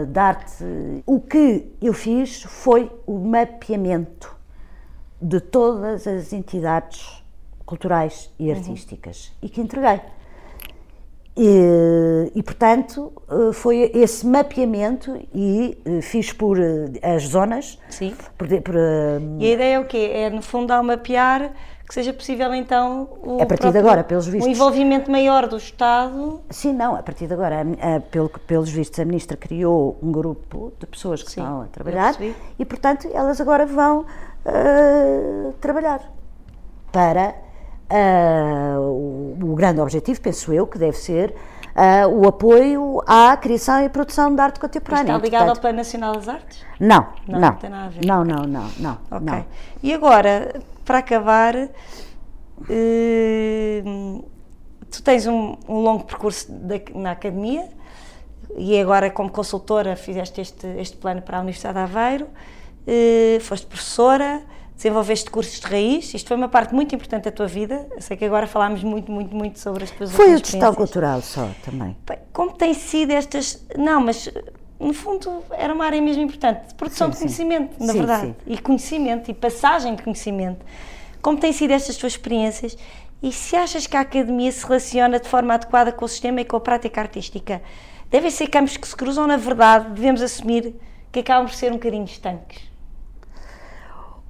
de 0.09 0.19
arte. 0.19 0.65
O 1.07 1.21
que 1.21 1.73
eu 1.81 1.93
fiz 1.93 2.43
foi 2.43 2.91
o 3.07 3.19
mapeamento 3.19 4.35
de 5.21 5.41
todas 5.41 6.07
as 6.07 6.33
entidades 6.33 7.25
culturais 7.65 8.31
e 8.39 8.51
uhum. 8.51 8.57
artísticas 8.57 9.27
uhum. 9.27 9.35
e 9.43 9.49
que 9.49 9.61
entreguei. 9.61 10.01
E, 11.37 12.31
e, 12.33 12.43
portanto, 12.45 13.13
eh, 13.29 13.53
foi 13.53 13.91
esse 13.93 14.25
mapeamento 14.25 15.21
e 15.35 15.77
eh, 15.85 16.01
fiz 16.01 16.33
por 16.33 16.61
eh, 16.61 16.93
as 17.03 17.25
zonas. 17.25 17.77
Sim. 17.91 18.15
Por, 18.39 18.47
por, 18.63 18.75
e 19.41 19.51
a 19.51 19.55
ideia 19.55 19.75
é 19.75 19.81
o 19.81 19.85
quê? 19.85 20.11
É, 20.15 20.31
no 20.31 20.41
fundo, 20.41 20.71
ao 20.71 20.85
mapear 20.85 21.53
que 21.87 21.93
seja 21.93 22.13
possível, 22.13 22.55
então, 22.55 23.09
o 23.23 23.43
a 23.43 23.47
partir 23.47 23.71
de 23.71 23.79
agora, 23.79 24.03
pelos 24.03 24.27
vistos. 24.27 24.47
um 24.47 24.51
envolvimento 24.51 25.11
maior 25.11 25.47
do 25.47 25.57
Estado. 25.57 26.41
Sim, 26.49 26.73
não, 26.73 26.97
a 26.97 27.03
partir 27.03 27.27
de 27.27 27.35
agora, 27.35 27.57
a, 27.61 27.97
a, 27.97 28.01
pelo, 28.01 28.29
pelos 28.29 28.71
vistos, 28.71 28.99
a 28.99 29.05
Ministra 29.05 29.37
criou 29.37 29.99
um 30.03 30.11
grupo 30.11 30.73
de 30.81 30.87
pessoas 30.87 31.23
que 31.23 31.31
Sim, 31.31 31.41
estão 31.41 31.63
a 31.63 31.67
trabalhar 31.67 32.17
e, 32.59 32.65
portanto, 32.65 33.09
elas 33.13 33.41
agora 33.41 33.67
vão 33.67 34.01
uh, 34.01 35.53
trabalhar 35.61 36.01
para 36.91 37.45
Uh, 37.85 38.81
o, 38.81 39.39
o, 39.43 39.55
grande 39.55 39.79
objetivo, 39.79 40.19
penso 40.19 40.51
eu, 40.51 40.67
que 40.67 40.79
deve 40.79 40.97
ser 40.97 41.35
uh, 41.77 42.09
o 42.09 42.27
apoio 42.27 43.03
à 43.07 43.37
criação 43.37 43.85
e 43.85 43.91
produção 43.91 44.35
de 44.35 44.41
arte 44.41 44.59
contemporânea. 44.59 45.13
Está 45.13 45.19
ligado 45.19 45.41
Portanto, 45.41 45.57
ao 45.57 45.61
Plano 45.61 45.77
Nacional 45.77 46.15
das 46.15 46.29
Artes? 46.29 46.65
Não, 46.81 47.07
não. 47.29 47.39
Não, 47.39 47.53
tem 47.57 47.71
nada 47.71 47.85
a 47.85 47.89
ver. 47.91 48.07
não, 48.07 48.25
não, 48.25 48.45
não. 48.45 48.71
não, 48.79 48.99
ok. 49.11 49.21
Não. 49.21 49.45
E 49.83 49.93
agora, 49.93 50.55
para 50.85 50.99
acabar, 50.99 51.57
uh, 51.57 51.71
tu 54.91 55.03
tens 55.03 55.27
um, 55.27 55.57
um 55.69 55.81
longo 55.81 56.05
percurso 56.05 56.53
na 56.95 57.13
academia 57.13 57.69
e 58.57 58.79
agora, 58.79 59.11
como 59.11 59.31
consultora, 59.31 59.97
fizeste 59.97 60.41
este, 60.41 60.67
este 60.79 60.97
plano 60.97 61.23
para 61.23 61.39
a 61.39 61.41
Universidade 61.41 61.75
de 61.75 61.81
Aveiro, 61.85 62.29
foste 63.41 63.67
professora 63.67 64.43
desenvolveste 64.77 65.31
cursos 65.31 65.61
de 65.61 65.67
raiz, 65.67 66.13
isto 66.15 66.29
foi 66.29 66.37
uma 66.37 66.49
parte 66.49 66.75
muito 66.75 66.95
importante 66.95 67.25
da 67.25 67.31
tua 67.31 67.47
vida, 67.47 67.87
eu 67.95 68.01
sei 68.01 68.17
que 68.17 68.25
agora 68.25 68.47
falámos 68.47 68.83
muito, 68.83 69.11
muito, 69.11 69.35
muito 69.35 69.59
sobre 69.59 69.85
as 69.85 69.91
tuas 69.91 70.11
Foi 70.11 70.35
o 70.35 70.39
gestão 70.39 70.75
cultural 70.75 71.23
só, 71.23 71.49
também. 71.65 71.97
Como 72.33 72.53
tem 72.53 72.75
sido 72.75 73.13
estas, 73.13 73.65
não, 73.77 74.01
mas 74.01 74.29
no 74.79 74.93
fundo 74.93 75.43
era 75.53 75.73
uma 75.73 75.85
área 75.85 76.01
mesmo 76.01 76.23
importante, 76.23 76.69
de 76.69 76.75
produção 76.75 77.09
sim, 77.09 77.13
de 77.13 77.19
conhecimento, 77.19 77.75
sim. 77.79 77.87
na 77.87 77.93
sim, 77.93 77.99
verdade, 77.99 78.35
e 78.47 78.59
conhecimento, 78.59 79.31
e 79.31 79.35
passagem 79.35 79.95
de 79.95 80.03
conhecimento. 80.03 80.65
Como 81.23 81.39
têm 81.39 81.53
sido 81.53 81.71
estas 81.71 81.97
tuas 81.97 82.13
experiências 82.13 82.77
e 83.23 83.33
se 83.33 83.57
achas 83.57 83.87
que 83.87 83.97
a 83.97 84.01
academia 84.01 84.53
se 84.53 84.65
relaciona 84.67 85.19
de 85.19 85.29
forma 85.29 85.55
adequada 85.55 85.91
com 85.91 86.05
o 86.05 86.09
sistema 86.09 86.41
e 86.41 86.45
com 86.45 86.57
a 86.57 86.61
prática 86.61 87.01
artística? 87.01 87.63
Devem 88.11 88.31
ser 88.31 88.49
campos 88.49 88.77
que 88.77 88.87
se 88.87 88.95
cruzam, 88.95 89.27
na 89.27 89.37
verdade, 89.37 89.91
devemos 89.91 90.21
assumir 90.21 90.75
que 91.11 91.21
acabam 91.21 91.47
por 91.47 91.55
ser 91.55 91.71
um 91.71 91.77
bocadinho 91.77 92.05
estanques. 92.05 92.63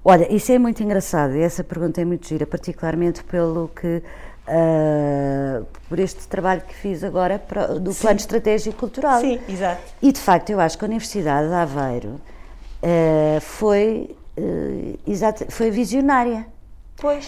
Olha, 0.04 0.30
isso 0.30 0.52
é 0.52 0.58
muito 0.58 0.82
engraçado, 0.82 1.34
essa 1.34 1.64
pergunta 1.64 2.00
é 2.00 2.04
muito 2.04 2.28
gira, 2.28 2.46
particularmente 2.46 3.24
pelo 3.24 3.68
que. 3.68 4.02
Uh, 4.46 5.64
por 5.88 5.98
este 5.98 6.28
trabalho 6.28 6.60
que 6.60 6.74
fiz 6.74 7.02
agora 7.02 7.38
para, 7.38 7.78
do 7.78 7.94
Sim. 7.94 8.02
Plano 8.02 8.16
Estratégico 8.18 8.76
Cultural. 8.76 9.20
Sim, 9.20 9.40
exato. 9.48 9.80
E 10.02 10.12
de 10.12 10.20
facto, 10.20 10.50
eu 10.50 10.60
acho 10.60 10.76
que 10.76 10.84
a 10.84 10.88
Universidade 10.88 11.48
de 11.48 11.54
Aveiro 11.54 12.08
uh, 12.10 13.40
foi, 13.40 14.14
uh, 14.36 14.98
exato, 15.06 15.50
foi 15.50 15.70
visionária. 15.70 16.46
Pois. 16.96 17.26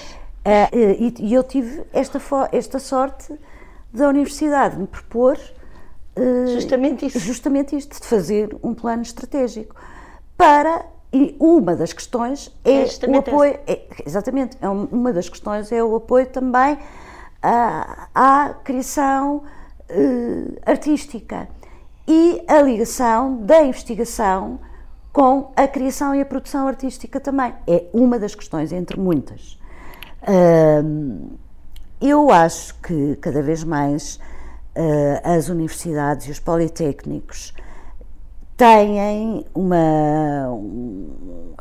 E, 0.73 1.15
e, 1.19 1.35
eu 1.35 1.43
tive 1.43 1.85
esta, 1.93 2.21
esta 2.53 2.79
sorte 2.79 3.35
da 3.93 4.09
Universidade 4.09 4.75
de 4.75 4.83
me 4.83 4.87
propor. 4.87 5.39
justamente 6.53 7.07
isso. 7.07 7.19
Justamente 7.19 7.75
isto, 7.75 8.01
de 8.01 8.07
fazer 8.07 8.57
um 8.63 8.73
plano 8.75 9.03
estratégico 9.03 9.75
para 10.37 10.85
e 11.13 11.35
uma 11.41 11.75
das 11.75 11.93
questões 11.93 12.55
é, 12.65 12.83
é 12.83 13.09
o 13.09 13.19
apoio, 13.19 13.59
é, 13.67 13.81
exatamente, 14.05 14.57
é 14.61 14.69
uma 14.69 15.13
das 15.13 15.29
questões 15.29 15.73
é 15.73 15.83
o 15.83 15.97
apoio 15.97 16.27
também 16.27 16.79
à, 17.43 18.09
à 18.15 18.55
criação 18.65 19.43
uh, 19.91 20.57
artística 20.65 21.49
e 22.07 22.43
a 22.47 22.61
ligação 22.63 23.39
da 23.45 23.63
investigação 23.63 24.61
com 25.13 25.51
a 25.57 25.67
criação 25.67 26.15
e 26.15 26.21
a 26.21 26.27
produção 26.27 26.69
artística 26.69 27.19
também. 27.19 27.55
É 27.67 27.85
uma 27.93 28.19
das 28.19 28.35
questões, 28.35 28.73
entre 28.73 29.01
muitas. 29.01 29.59
Uh, 30.23 31.31
eu 32.01 32.31
acho 32.31 32.75
que 32.81 33.17
cada 33.17 33.43
vez 33.43 33.65
mais 33.65 34.17
uh, 34.17 35.21
as 35.25 35.49
universidades 35.49 36.27
e 36.27 36.31
os 36.31 36.39
politécnicos 36.39 37.55
têm 38.57 39.45
uma. 39.55 39.77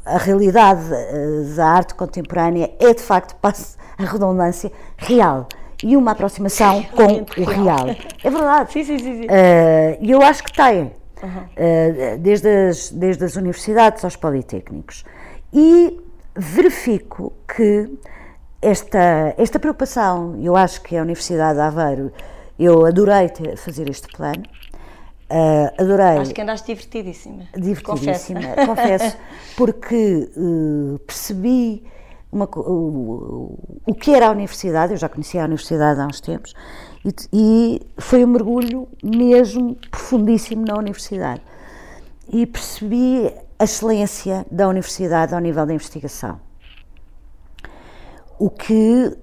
A 0.05 0.17
realidade 0.17 0.93
eh, 0.93 1.55
da 1.55 1.65
arte 1.67 1.95
contemporânea 1.95 2.71
é 2.79 2.93
de 2.93 3.01
facto, 3.01 3.35
passo 3.41 3.77
a 3.97 4.03
redundância, 4.03 4.71
real. 4.97 5.47
E 5.85 5.95
uma 5.95 6.13
aproximação 6.13 6.81
com 6.81 7.41
o 7.41 7.45
real. 7.45 7.89
É 8.23 8.29
verdade. 8.31 8.73
Sim, 8.73 8.83
sim, 8.83 8.97
sim. 8.97 9.27
Eh, 9.29 9.99
e 10.01 10.15
uh, 10.15 10.17
eu 10.17 10.21
acho 10.23 10.43
que 10.43 10.51
têm. 10.51 10.91
Uhum. 11.21 11.29
Uh, 11.29 12.17
desde, 12.17 12.47
as, 12.47 12.89
desde 12.89 13.23
as 13.23 13.35
universidades 13.35 14.03
aos 14.03 14.15
politécnicos. 14.15 15.05
E 15.53 15.95
verifico 16.35 17.33
que 17.47 17.87
esta, 18.59 19.35
esta 19.37 19.59
preocupação, 19.59 20.35
eu 20.41 20.55
acho 20.55 20.81
que 20.81 20.97
a 20.97 21.03
Universidade 21.03 21.53
de 21.53 21.61
Aveiro, 21.61 22.11
eu 22.57 22.83
adorei 22.83 23.29
ter, 23.29 23.55
fazer 23.55 23.87
este 23.87 24.07
plano, 24.07 24.43
Uh, 25.27 25.81
adorei. 25.81 26.19
Acho 26.19 26.35
que 26.35 26.41
andaste 26.41 26.67
divertidíssima. 26.67 27.47
Divertidíssima, 27.57 28.41
confesso, 28.41 28.67
confesso 28.67 29.17
porque 29.57 30.29
uh, 30.37 30.99
percebi 30.99 31.83
uma, 32.35 32.45
uh, 32.45 33.79
o 33.87 33.95
que 33.95 34.13
era 34.13 34.27
a 34.27 34.31
universidade, 34.31 34.91
eu 34.93 34.97
já 34.97 35.07
conhecia 35.07 35.41
a 35.41 35.45
universidade 35.45 36.01
há 36.01 36.05
uns 36.05 36.19
tempos, 36.19 36.53
e, 37.05 37.13
e, 37.31 37.81
foi 37.97 38.25
um 38.25 38.27
mergulho 38.27 38.87
mesmo 39.01 39.75
profundíssimo 39.89 40.65
na 40.65 40.75
universidade. 40.75 41.41
E 42.27 42.45
percebi 42.45 43.31
a 43.57 43.63
excelência 43.63 44.45
da 44.51 44.67
universidade 44.67 45.33
ao 45.33 45.39
nível 45.39 45.65
da 45.65 45.73
investigação. 45.73 46.39
O 48.37 48.49
que 48.49 49.15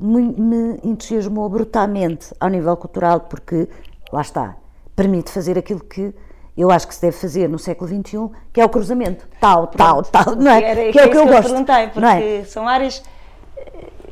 me 0.00 0.78
entusiasmou 0.84 1.48
brutalmente 1.48 2.32
ao 2.38 2.48
nível 2.48 2.76
cultural, 2.76 3.22
porque 3.22 3.68
lá 4.12 4.20
está, 4.20 4.56
permite 4.94 5.32
fazer 5.32 5.58
aquilo 5.58 5.80
que 5.80 6.14
eu 6.60 6.70
acho 6.70 6.86
que 6.86 6.94
se 6.94 7.00
deve 7.00 7.16
fazer 7.16 7.48
no 7.48 7.58
século 7.58 7.88
XXI, 7.88 8.28
que 8.52 8.60
é 8.60 8.64
o 8.64 8.68
cruzamento. 8.68 9.26
Tal, 9.40 9.66
tal, 9.68 10.02
tal, 10.02 10.36
não 10.36 10.50
é? 10.50 10.62
Era, 10.62 10.92
que, 10.92 10.98
é 10.98 11.06
o 11.06 11.10
que 11.10 11.16
eu, 11.16 11.22
eu 11.22 11.26
gosto. 11.26 11.48
perguntei, 11.48 11.88
porque 11.88 12.06
é? 12.06 12.44
são 12.44 12.68
áreas. 12.68 13.02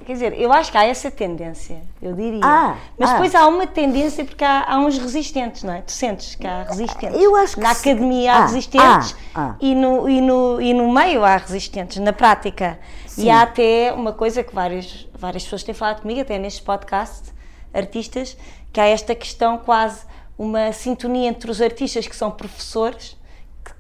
Quer 0.06 0.12
dizer, 0.14 0.40
eu 0.40 0.50
acho 0.50 0.72
que 0.72 0.78
há 0.78 0.86
essa 0.86 1.10
tendência, 1.10 1.82
eu 2.00 2.14
diria. 2.14 2.40
Ah, 2.42 2.76
Mas 2.98 3.10
ah. 3.10 3.12
depois 3.12 3.34
há 3.34 3.46
uma 3.46 3.66
tendência 3.66 4.24
porque 4.24 4.42
há, 4.42 4.64
há, 4.66 4.78
uns 4.78 4.96
resistentes, 4.96 5.62
não 5.62 5.74
é? 5.74 5.82
Tu 5.82 5.92
sentes 5.92 6.34
que 6.34 6.46
há 6.46 6.62
resistentes. 6.62 7.20
Eu 7.20 7.36
acho 7.36 7.56
que 7.56 7.60
Na 7.60 7.72
academia 7.72 8.32
há 8.32 8.36
ah, 8.36 8.46
resistentes 8.46 9.14
ah, 9.34 9.50
ah. 9.50 9.56
E, 9.60 9.74
no, 9.74 10.08
e, 10.08 10.22
no, 10.22 10.58
e 10.62 10.72
no 10.72 10.90
meio 10.90 11.22
há 11.22 11.36
resistentes, 11.36 11.98
na 11.98 12.14
prática. 12.14 12.78
Sim. 13.06 13.24
E 13.24 13.30
há 13.30 13.42
até 13.42 13.92
uma 13.92 14.14
coisa 14.14 14.42
que 14.42 14.54
várias, 14.54 15.06
várias 15.14 15.44
pessoas 15.44 15.62
têm 15.62 15.74
falado 15.74 16.00
comigo, 16.00 16.22
até 16.22 16.38
neste 16.38 16.62
podcast, 16.62 17.30
artistas, 17.74 18.34
que 18.72 18.80
há 18.80 18.86
esta 18.86 19.14
questão 19.14 19.58
quase 19.58 20.06
uma 20.38 20.72
sintonia 20.72 21.28
entre 21.28 21.50
os 21.50 21.60
artistas 21.60 22.06
que 22.06 22.14
são 22.14 22.30
professores, 22.30 23.16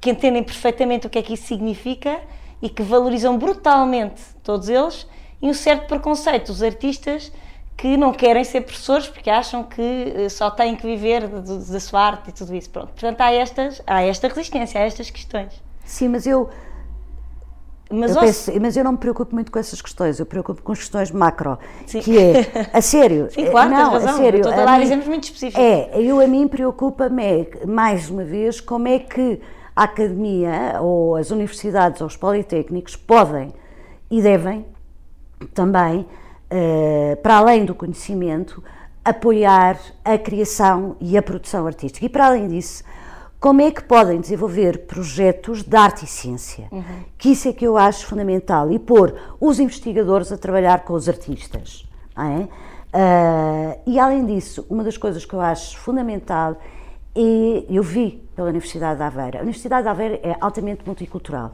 que, 0.00 0.10
entendem 0.10 0.42
perfeitamente 0.42 1.06
o 1.06 1.10
que 1.10 1.18
é 1.18 1.22
que 1.22 1.34
isso 1.34 1.46
significa 1.46 2.20
e 2.60 2.68
que 2.68 2.82
valorizam 2.82 3.38
brutalmente 3.38 4.20
todos 4.42 4.68
eles, 4.68 5.06
e 5.40 5.48
um 5.48 5.54
certo 5.54 5.86
preconceito 5.86 6.46
dos 6.48 6.62
artistas 6.62 7.32
que 7.76 7.96
não 7.96 8.12
querem 8.12 8.42
ser 8.42 8.62
professores 8.62 9.06
porque 9.06 9.30
acham 9.30 9.62
que 9.62 9.80
eh, 10.16 10.28
só 10.28 10.50
têm 10.50 10.74
que 10.74 10.84
viver 10.84 11.28
da 11.28 11.78
sua 11.78 12.00
arte 12.00 12.30
e 12.30 12.32
tudo 12.32 12.52
isso. 12.56 12.68
Pronto. 12.70 12.88
Portanto, 12.88 13.20
há, 13.20 13.32
estas, 13.32 13.80
há 13.86 14.02
esta 14.02 14.26
resistência, 14.26 14.80
há 14.80 14.84
estas 14.84 15.10
questões. 15.10 15.62
Sim, 15.84 16.08
mas 16.08 16.26
eu 16.26 16.50
mas, 17.90 18.14
eu 18.14 18.20
penso, 18.20 18.52
mas 18.60 18.76
eu 18.76 18.84
não 18.84 18.92
me 18.92 18.98
preocupo 18.98 19.34
muito 19.34 19.50
com 19.50 19.58
essas 19.58 19.80
questões, 19.80 20.20
eu 20.20 20.26
preocupo 20.26 20.62
com 20.62 20.72
as 20.72 20.78
questões 20.78 21.10
macro, 21.10 21.58
Sim. 21.86 22.00
que 22.00 22.18
é, 22.18 22.70
a 22.72 22.80
sério, 22.80 23.28
Sim, 23.30 23.46
claro, 23.46 23.70
não, 23.70 23.90
razão, 23.92 24.14
a 24.14 24.16
sério, 24.16 24.48
a 24.48 24.76
mim, 24.76 24.82
exemplos 24.82 25.08
muito 25.08 25.24
específicos. 25.24 25.62
É, 25.62 25.90
eu 26.00 26.20
a 26.20 26.26
mim 26.26 26.46
preocupa-me 26.46 27.22
é, 27.24 27.66
mais 27.66 28.10
uma 28.10 28.24
vez, 28.24 28.60
como 28.60 28.88
é 28.88 28.98
que 28.98 29.40
a 29.74 29.84
academia 29.84 30.80
ou 30.80 31.16
as 31.16 31.30
universidades 31.30 32.00
ou 32.00 32.06
os 32.06 32.16
politécnicos 32.16 32.96
podem 32.96 33.52
e 34.10 34.20
devem 34.20 34.66
também, 35.54 36.00
uh, 36.00 37.16
para 37.22 37.36
além 37.36 37.64
do 37.64 37.74
conhecimento, 37.74 38.62
apoiar 39.04 39.78
a 40.04 40.18
criação 40.18 40.96
e 41.00 41.16
a 41.16 41.22
produção 41.22 41.66
artística. 41.66 42.04
E 42.04 42.08
para 42.08 42.26
além 42.26 42.48
disso, 42.48 42.82
como 43.40 43.60
é 43.60 43.70
que 43.70 43.82
podem 43.84 44.20
desenvolver 44.20 44.86
projetos 44.86 45.62
de 45.62 45.76
arte 45.76 46.04
e 46.04 46.08
ciência? 46.08 46.66
Uhum. 46.72 46.82
Que 47.16 47.30
isso 47.30 47.48
é 47.48 47.52
que 47.52 47.64
eu 47.64 47.76
acho 47.76 48.06
fundamental 48.06 48.70
e 48.70 48.78
pôr 48.78 49.14
os 49.40 49.60
investigadores 49.60 50.32
a 50.32 50.36
trabalhar 50.36 50.84
com 50.84 50.94
os 50.94 51.08
artistas. 51.08 51.86
É? 52.16 52.48
Uh, 52.98 53.80
e 53.86 53.98
além 53.98 54.26
disso, 54.26 54.66
uma 54.68 54.82
das 54.82 54.96
coisas 54.96 55.24
que 55.24 55.34
eu 55.34 55.40
acho 55.40 55.78
fundamental 55.78 56.56
é, 57.14 57.64
eu 57.68 57.82
vi 57.82 58.22
pela 58.34 58.48
Universidade 58.48 58.98
de 58.98 59.02
Aveiro, 59.04 59.38
a 59.38 59.40
Universidade 59.40 59.82
de 59.82 59.88
Aveiro 59.88 60.20
é 60.22 60.36
altamente 60.40 60.82
multicultural 60.86 61.52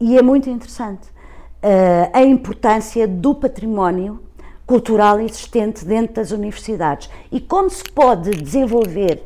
e 0.00 0.18
é 0.18 0.22
muito 0.22 0.50
interessante 0.50 1.08
uh, 1.08 2.10
a 2.12 2.22
importância 2.22 3.06
do 3.06 3.34
património 3.34 4.22
cultural 4.66 5.20
existente 5.20 5.84
dentro 5.84 6.16
das 6.16 6.30
universidades 6.30 7.08
e 7.30 7.40
como 7.40 7.70
se 7.70 7.84
pode 7.84 8.30
desenvolver 8.30 9.22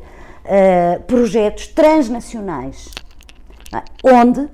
uh, 0.49 1.03
projetos 1.03 1.67
transnacionais 1.67 2.89
é? 3.73 3.83
onde 4.03 4.41
uh, 4.41 4.49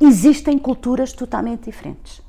existem 0.00 0.58
culturas 0.58 1.12
totalmente 1.12 1.64
diferentes. 1.64 2.20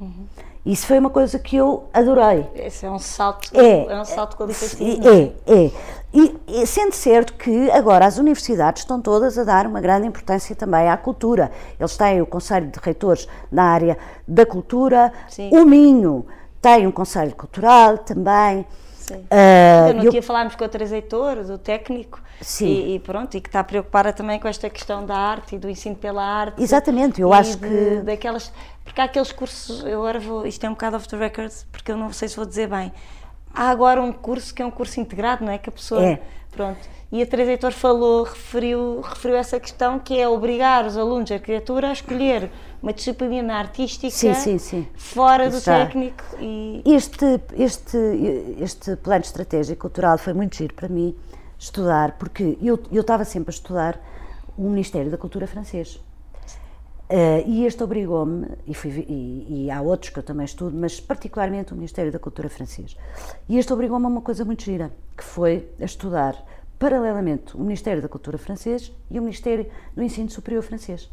Uhum. 0.00 0.26
Isso 0.64 0.86
foi 0.86 0.98
uma 0.98 1.10
coisa 1.10 1.38
que 1.38 1.56
eu 1.56 1.88
adorei. 1.94 2.46
Esse 2.54 2.84
é 2.84 2.90
um 2.90 2.98
salto, 2.98 3.48
é, 3.54 3.86
é 3.86 4.00
um 4.00 4.04
salto 4.04 4.36
qualitativo. 4.36 5.08
É, 5.08 5.32
é. 5.46 5.66
é. 5.66 5.72
E, 6.12 6.36
e 6.46 6.66
sendo 6.66 6.94
certo 6.94 7.34
que 7.34 7.70
agora 7.70 8.06
as 8.06 8.18
universidades 8.18 8.82
estão 8.82 9.00
todas 9.00 9.38
a 9.38 9.44
dar 9.44 9.66
uma 9.66 9.80
grande 9.80 10.06
importância 10.06 10.54
também 10.54 10.88
à 10.88 10.96
cultura. 10.96 11.50
Eles 11.78 11.96
têm 11.96 12.20
o 12.20 12.26
Conselho 12.26 12.66
de 12.66 12.78
Reitores 12.82 13.26
na 13.50 13.64
área 13.64 13.98
da 14.26 14.44
cultura, 14.44 15.12
Sim. 15.28 15.50
o 15.52 15.64
Minho 15.64 16.26
tem 16.60 16.86
um 16.86 16.90
Conselho 16.90 17.34
Cultural 17.34 17.98
também. 17.98 18.66
Sim. 19.08 19.24
Uh, 19.30 19.94
no 19.94 20.04
eu... 20.04 20.10
dia 20.10 20.22
falámos 20.22 20.54
com 20.54 20.64
a 20.64 20.68
Teresa 20.68 20.96
Heitor, 20.96 21.42
do 21.44 21.56
técnico, 21.56 22.20
e, 22.60 22.94
e, 22.94 22.98
pronto, 22.98 23.36
e 23.36 23.40
que 23.40 23.48
está 23.48 23.64
preocupada 23.64 24.12
também 24.12 24.38
com 24.38 24.46
esta 24.46 24.68
questão 24.68 25.06
da 25.06 25.16
arte 25.16 25.56
e 25.56 25.58
do 25.58 25.68
ensino 25.68 25.96
pela 25.96 26.22
arte. 26.22 26.62
Exatamente, 26.62 27.20
eu 27.20 27.32
acho 27.32 27.56
de, 27.56 27.68
que. 27.68 28.02
Daquelas, 28.02 28.52
porque 28.84 29.00
há 29.00 29.04
aqueles 29.04 29.32
cursos, 29.32 29.82
eu 29.84 30.00
agora 30.00 30.20
vou, 30.20 30.46
isto 30.46 30.64
é 30.64 30.68
um 30.68 30.72
bocado 30.72 30.96
off 30.96 31.08
the 31.08 31.16
record, 31.16 31.52
porque 31.72 31.90
eu 31.90 31.96
não 31.96 32.12
sei 32.12 32.28
se 32.28 32.36
vou 32.36 32.44
dizer 32.44 32.68
bem. 32.68 32.92
Há 33.54 33.70
agora 33.70 34.02
um 34.02 34.12
curso 34.12 34.54
que 34.54 34.60
é 34.60 34.66
um 34.66 34.70
curso 34.70 35.00
integrado, 35.00 35.42
não 35.42 35.52
é? 35.52 35.58
Que 35.58 35.70
a 35.70 35.72
pessoa. 35.72 36.04
É. 36.04 36.20
Pronto. 36.58 36.88
E 37.12 37.22
a 37.22 37.26
Teresa 37.26 37.52
Heitor 37.52 37.70
falou, 37.72 38.24
referiu, 38.24 39.00
referiu 39.00 39.36
essa 39.36 39.60
questão 39.60 40.00
que 40.00 40.18
é 40.18 40.28
obrigar 40.28 40.84
os 40.84 40.96
alunos 40.96 41.26
de 41.26 41.34
arquitetura 41.34 41.90
a 41.90 41.92
escolher 41.92 42.50
uma 42.82 42.92
disciplina 42.92 43.54
artística 43.54 44.10
sim, 44.10 44.34
sim, 44.34 44.58
sim. 44.58 44.88
fora 44.96 45.48
do 45.48 45.60
técnico. 45.60 46.24
E... 46.40 46.82
Este, 46.84 47.40
este, 47.56 47.96
este 48.60 48.96
plano 48.96 49.22
estratégico 49.22 49.82
cultural 49.82 50.18
foi 50.18 50.32
muito 50.32 50.56
giro 50.56 50.74
para 50.74 50.88
mim 50.88 51.14
estudar, 51.56 52.18
porque 52.18 52.58
eu, 52.60 52.78
eu 52.90 53.02
estava 53.02 53.24
sempre 53.24 53.50
a 53.50 53.54
estudar 53.54 54.00
o 54.56 54.68
Ministério 54.68 55.10
da 55.12 55.16
Cultura 55.16 55.46
francês. 55.46 56.00
Uh, 57.10 57.42
e 57.46 57.64
este 57.64 57.82
obrigou-me, 57.82 58.46
e, 58.66 58.72
e, 58.72 59.64
e, 59.64 59.70
há 59.70 59.80
outros 59.80 60.10
que 60.10 60.18
eu 60.18 60.22
também 60.22 60.44
estudo, 60.44 60.76
mas 60.76 61.00
particularmente 61.00 61.72
o 61.72 61.74
Ministério 61.74 62.12
da 62.12 62.18
Cultura 62.18 62.50
francês. 62.50 62.94
E 63.48 63.58
este 63.58 63.72
obrigou-me 63.72 64.04
a 64.04 64.08
uma 64.08 64.20
coisa 64.20 64.44
muito 64.44 64.62
gira, 64.62 64.92
que 65.16 65.24
foi 65.24 65.66
a 65.80 65.84
estudar 65.86 66.36
paralelamente 66.78 67.56
o 67.56 67.60
Ministério 67.60 68.02
da 68.02 68.08
Cultura 68.08 68.36
francês 68.36 68.92
e 69.10 69.18
o 69.18 69.22
Ministério 69.22 69.66
do 69.96 70.02
Ensino 70.02 70.28
Superior 70.28 70.62
francês. 70.62 71.10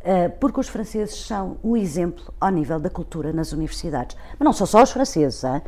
Uh, 0.00 0.30
porque 0.40 0.58
os 0.58 0.68
franceses 0.68 1.14
são 1.24 1.58
um 1.62 1.76
exemplo 1.76 2.34
ao 2.40 2.50
nível 2.50 2.80
da 2.80 2.90
cultura 2.90 3.32
nas 3.32 3.52
universidades. 3.52 4.16
Mas 4.38 4.44
não 4.44 4.52
são 4.52 4.66
só 4.66 4.82
os 4.82 4.90
franceses, 4.90 5.44
hein? 5.44 5.62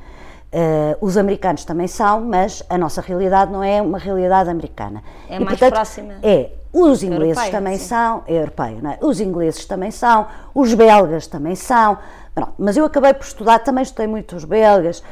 Uh, 0.52 1.04
os 1.04 1.16
americanos 1.16 1.64
também 1.64 1.86
são, 1.86 2.20
mas 2.20 2.62
a 2.68 2.76
nossa 2.76 3.00
realidade 3.00 3.52
não 3.52 3.62
é 3.62 3.80
uma 3.80 3.98
realidade 3.98 4.50
americana. 4.50 5.02
É 5.28 5.36
e, 5.36 5.38
mais 5.38 5.50
portanto, 5.50 5.74
próxima. 5.74 6.14
É, 6.22 6.50
os 6.82 7.02
ingleses 7.02 7.48
também 7.48 7.78
sim. 7.78 7.86
são, 7.86 8.22
é 8.26 8.38
europeu, 8.38 8.78
não 8.82 8.90
é? 8.90 8.98
Os 9.00 9.20
ingleses 9.20 9.64
também 9.64 9.90
são, 9.90 10.26
os 10.54 10.74
belgas 10.74 11.26
também 11.26 11.54
são. 11.54 11.98
Pronto, 12.34 12.52
mas 12.58 12.76
eu 12.76 12.84
acabei 12.84 13.14
por 13.14 13.24
estudar, 13.24 13.60
também 13.60 13.82
estudei 13.82 14.06
muito 14.06 14.36
os 14.36 14.44
belgas, 14.44 15.02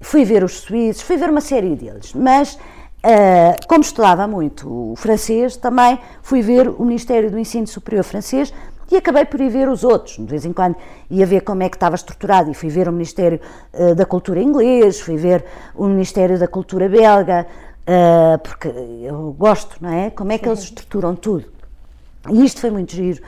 fui 0.00 0.24
ver 0.24 0.44
os 0.44 0.60
suíços, 0.60 1.02
fui 1.02 1.16
ver 1.16 1.28
uma 1.28 1.40
série 1.40 1.74
deles, 1.74 2.14
mas 2.14 2.54
uh, 2.54 3.66
como 3.66 3.80
estudava 3.80 4.28
muito 4.28 4.92
o 4.92 4.94
francês, 4.94 5.56
também 5.56 5.98
fui 6.22 6.40
ver 6.40 6.68
o 6.68 6.84
Ministério 6.84 7.32
do 7.32 7.38
Ensino 7.38 7.66
Superior 7.66 8.04
francês 8.04 8.54
e 8.90 8.96
acabei 8.96 9.24
por 9.24 9.40
ir 9.40 9.50
ver 9.50 9.68
os 9.68 9.82
outros. 9.82 10.16
De 10.16 10.24
vez 10.24 10.44
em 10.44 10.52
quando 10.52 10.76
ia 11.10 11.26
ver 11.26 11.40
como 11.40 11.62
é 11.64 11.68
que 11.68 11.76
estava 11.76 11.96
estruturado 11.96 12.48
e 12.50 12.54
fui 12.54 12.68
ver 12.68 12.88
o 12.88 12.92
Ministério 12.92 13.40
uh, 13.74 13.94
da 13.96 14.06
Cultura 14.06 14.40
inglês, 14.40 15.00
fui 15.00 15.16
ver 15.16 15.44
o 15.74 15.86
Ministério 15.86 16.38
da 16.38 16.46
Cultura 16.46 16.88
belga, 16.88 17.44
uh, 17.88 18.38
porque 18.40 18.68
eu 18.68 19.34
gosto, 19.38 19.76
não 19.80 19.90
é? 19.90 20.10
Como 20.10 20.30
é 20.30 20.38
que 20.38 20.46
eles 20.46 20.60
estruturam 20.60 21.16
tudo. 21.16 21.50
E 22.30 22.44
isto 22.44 22.60
foi 22.60 22.70
muito 22.70 22.92
giro, 22.92 23.22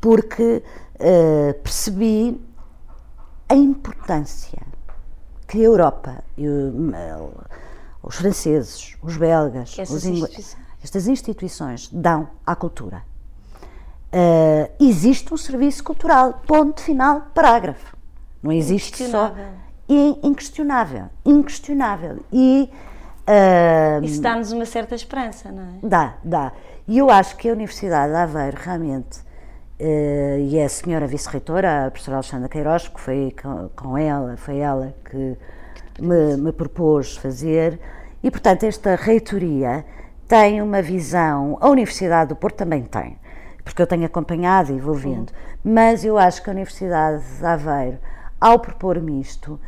porque 0.00 0.62
uh, 0.94 1.54
percebi 1.62 2.40
a 3.48 3.54
importância 3.54 4.62
que 5.46 5.58
a 5.58 5.62
Europa, 5.62 6.22
e, 6.38 6.46
os 8.02 8.16
franceses, 8.16 8.96
os 9.02 9.16
belgas, 9.16 9.76
os 9.90 10.04
ingleses, 10.04 10.56
estas 10.82 11.06
instituições 11.08 11.88
dão 11.92 12.28
à 12.46 12.54
cultura. 12.54 13.02
Uh, 14.12 14.70
existe 14.78 15.34
um 15.34 15.36
serviço 15.36 15.82
cultural, 15.82 16.42
ponto 16.46 16.80
final, 16.80 17.22
parágrafo. 17.34 17.96
Não 18.42 18.52
existe 18.52 19.08
só. 19.10 19.34
Inquestionável. 19.88 21.06
Inquestionável. 21.24 22.20
E 22.32 22.70
Uh, 23.26 24.04
Isso 24.04 24.20
dá-nos 24.20 24.52
uma 24.52 24.66
certa 24.66 24.94
esperança, 24.94 25.50
não 25.50 25.62
é? 25.62 25.66
Dá, 25.82 26.14
dá. 26.22 26.52
E 26.86 26.98
eu 26.98 27.08
acho 27.10 27.36
que 27.36 27.48
a 27.48 27.52
Universidade 27.52 28.12
de 28.12 28.18
Aveiro 28.18 28.58
realmente, 28.60 29.20
uh, 29.80 30.38
e 30.40 30.60
a 30.60 30.68
senhora 30.68 31.06
vice-reitora, 31.06 31.86
a 31.86 31.90
professora 31.90 32.18
Alexandra 32.18 32.48
Queiroz, 32.50 32.88
que 32.88 33.00
foi 33.00 33.34
com, 33.40 33.70
com 33.74 33.96
ela, 33.96 34.36
foi 34.36 34.58
ela 34.58 34.94
que 35.10 35.38
me, 35.98 36.36
me, 36.36 36.52
propôs 36.52 37.16
fazer, 37.16 37.80
e 38.22 38.30
portanto 38.30 38.64
esta 38.64 38.94
reitoria 38.94 39.86
tem 40.28 40.60
uma 40.60 40.82
visão, 40.82 41.56
a 41.60 41.68
Universidade 41.68 42.28
do 42.28 42.36
Porto 42.36 42.56
também 42.56 42.82
tem, 42.82 43.18
porque 43.64 43.80
eu 43.80 43.86
tenho 43.86 44.04
acompanhado 44.04 44.70
e 44.70 44.78
vou 44.78 44.94
vendo, 44.94 45.32
mas 45.64 46.04
eu 46.04 46.18
acho 46.18 46.42
que 46.42 46.50
a 46.50 46.52
Universidade 46.52 47.22
de 47.38 47.46
Aveiro, 47.46 47.98
ao 48.38 48.58
propor-me 48.58 49.18
isto, 49.18 49.58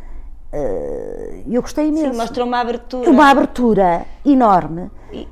eu 1.49 1.63
gostei 1.63 1.89
imenso. 1.89 2.13
Sim, 2.13 2.17
mostrou 2.17 2.47
uma 2.47 2.61
abertura. 2.61 3.11
Uma 3.11 3.31
abertura 3.31 4.07
enorme 4.25 4.91
e... 5.13 5.27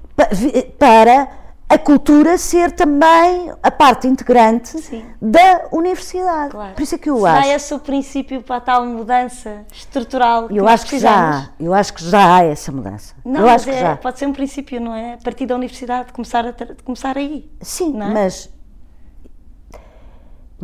para 0.79 1.29
a 1.69 1.79
cultura 1.79 2.37
ser 2.39 2.71
também 2.73 3.53
a 3.63 3.71
parte 3.71 4.07
integrante 4.07 4.81
Sim. 4.81 5.05
da 5.21 5.67
universidade. 5.73 6.51
Claro. 6.51 6.75
Por 6.75 6.83
isso 6.83 6.95
é 6.95 6.99
que 6.99 7.11
eu 7.11 7.19
Será 7.19 7.39
acho. 7.39 7.49
esse 7.49 7.75
o 7.75 7.79
princípio 7.79 8.43
para 8.43 8.57
a 8.57 8.61
tal 8.61 8.87
mudança 8.87 9.65
estrutural 9.73 10.49
que 10.49 10.57
eu 10.57 10.69
acho 10.69 10.87
que 10.87 10.99
já, 10.99 11.51
eu 11.59 11.75
acho 11.75 11.95
que 11.95 12.05
já 12.05 12.37
há 12.37 12.45
essa 12.45 12.71
mudança. 12.71 13.15
Não, 13.25 13.41
eu 13.41 13.49
acho 13.49 13.69
é, 13.69 13.73
que 13.73 13.81
já. 13.81 13.97
pode 13.97 14.19
ser 14.19 14.27
um 14.27 14.33
princípio, 14.33 14.81
não 14.81 14.95
é? 14.95 15.15
A 15.15 15.19
partir 15.19 15.47
da 15.47 15.55
universidade 15.55 16.13
começar 16.13 16.47
a 16.47 16.53
começar 16.85 17.17
aí. 17.17 17.51
Sim, 17.61 18.01
é? 18.01 18.07
mas 18.07 18.54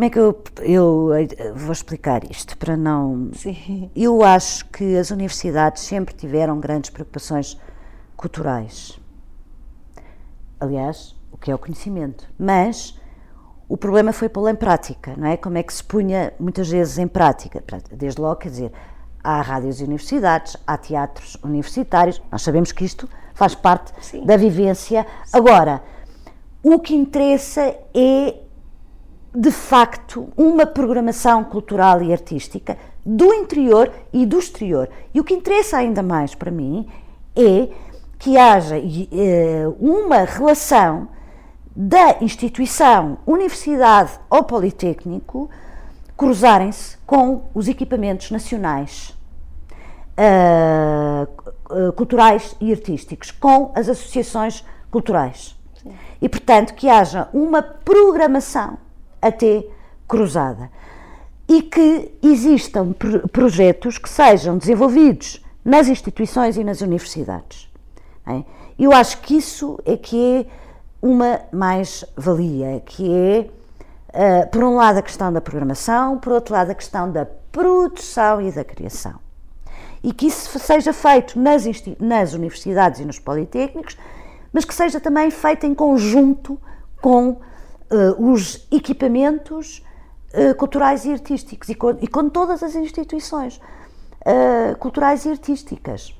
como 0.00 0.06
é 0.06 0.10
que 0.10 0.18
eu, 0.18 0.42
eu 0.62 1.10
vou 1.54 1.72
explicar 1.72 2.24
isto 2.30 2.56
para 2.56 2.74
não. 2.74 3.28
Sim. 3.34 3.90
Eu 3.94 4.22
acho 4.22 4.64
que 4.70 4.96
as 4.96 5.10
universidades 5.10 5.82
sempre 5.82 6.14
tiveram 6.14 6.58
grandes 6.58 6.88
preocupações 6.88 7.60
culturais. 8.16 8.98
Aliás, 10.58 11.14
o 11.30 11.36
que 11.36 11.50
é 11.50 11.54
o 11.54 11.58
conhecimento. 11.58 12.26
Mas 12.38 12.98
o 13.68 13.76
problema 13.76 14.10
foi 14.10 14.30
pô-lo 14.30 14.48
em 14.48 14.54
prática, 14.54 15.12
não 15.18 15.26
é? 15.26 15.36
Como 15.36 15.58
é 15.58 15.62
que 15.62 15.74
se 15.74 15.84
punha 15.84 16.32
muitas 16.40 16.70
vezes 16.70 16.96
em 16.96 17.06
prática? 17.06 17.62
Desde 17.92 18.22
logo, 18.22 18.36
quer 18.36 18.48
dizer, 18.48 18.72
há 19.22 19.42
rádios 19.42 19.82
e 19.82 19.84
universidades, 19.84 20.56
há 20.66 20.78
teatros 20.78 21.36
universitários, 21.44 22.22
nós 22.32 22.40
sabemos 22.40 22.72
que 22.72 22.86
isto 22.86 23.06
faz 23.34 23.54
parte 23.54 23.92
Sim. 24.00 24.24
da 24.24 24.38
vivência. 24.38 25.06
Sim. 25.26 25.36
Agora, 25.36 25.82
o 26.62 26.80
que 26.80 26.94
interessa 26.94 27.76
é 27.92 28.48
de 29.34 29.50
facto 29.50 30.28
uma 30.36 30.66
programação 30.66 31.44
cultural 31.44 32.02
e 32.02 32.12
artística 32.12 32.76
do 33.04 33.32
interior 33.32 33.90
e 34.12 34.26
do 34.26 34.38
exterior. 34.38 34.88
E 35.14 35.20
o 35.20 35.24
que 35.24 35.34
interessa 35.34 35.78
ainda 35.78 36.02
mais 36.02 36.34
para 36.34 36.50
mim 36.50 36.88
é 37.36 37.68
que 38.18 38.36
haja 38.36 38.76
eh, 38.76 39.66
uma 39.78 40.24
relação 40.24 41.08
da 41.74 42.16
instituição, 42.20 43.18
universidade 43.26 44.18
ou 44.28 44.44
politécnico 44.44 45.48
cruzarem-se 46.16 46.98
com 47.06 47.44
os 47.54 47.66
equipamentos 47.66 48.30
nacionais, 48.30 49.16
uh, 50.18 51.92
culturais 51.92 52.54
e 52.60 52.70
artísticos, 52.70 53.30
com 53.30 53.72
as 53.74 53.88
associações 53.88 54.62
culturais. 54.90 55.56
Sim. 55.82 55.94
E, 56.20 56.28
portanto, 56.28 56.74
que 56.74 56.90
haja 56.90 57.28
uma 57.32 57.62
programação 57.62 58.76
até 59.20 59.64
cruzada 60.06 60.70
e 61.50 61.62
que 61.62 62.12
existam 62.22 62.94
projetos 63.32 63.98
que 63.98 64.08
sejam 64.08 64.56
desenvolvidos 64.56 65.44
nas 65.64 65.88
instituições 65.88 66.56
e 66.56 66.62
nas 66.62 66.80
universidades. 66.80 67.68
É? 68.24 68.44
Eu 68.78 68.92
acho 68.92 69.20
que 69.20 69.36
isso 69.36 69.76
é 69.84 69.96
que 69.96 70.46
é 70.46 70.46
uma 71.02 71.40
mais-valia, 71.52 72.80
que 72.86 73.12
é, 73.12 73.50
uh, 74.10 74.48
por 74.50 74.62
um 74.62 74.76
lado, 74.76 74.98
a 74.98 75.02
questão 75.02 75.32
da 75.32 75.40
programação, 75.40 76.18
por 76.18 76.32
outro 76.32 76.54
lado, 76.54 76.70
a 76.70 76.74
questão 76.74 77.10
da 77.10 77.26
produção 77.50 78.40
e 78.40 78.52
da 78.52 78.62
criação. 78.62 79.14
E 80.04 80.12
que 80.12 80.28
isso 80.28 80.56
seja 80.58 80.92
feito 80.92 81.38
nas, 81.38 81.64
nas 81.98 82.32
universidades 82.32 83.00
e 83.00 83.04
nos 83.04 83.18
politécnicos, 83.18 83.98
mas 84.52 84.64
que 84.64 84.74
seja 84.74 85.00
também 85.00 85.32
feito 85.32 85.66
em 85.66 85.74
conjunto 85.74 86.60
com 87.00 87.40
uh, 87.90 88.32
os 88.32 88.66
equipamentos 88.70 89.84
uh, 90.34 90.54
culturais 90.54 91.04
e 91.04 91.12
artísticos 91.12 91.68
e 91.68 91.74
com, 91.74 91.90
e 92.00 92.06
com, 92.06 92.28
todas 92.28 92.62
as 92.62 92.74
instituições 92.74 93.56
uh, 93.56 94.76
culturais 94.78 95.24
e 95.24 95.30
artísticas. 95.30 96.14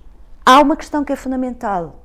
Há 0.45 0.61
uma 0.61 0.77
questão 0.77 1.05
que 1.05 1.13
é 1.13 1.17
fundamental 1.17 2.03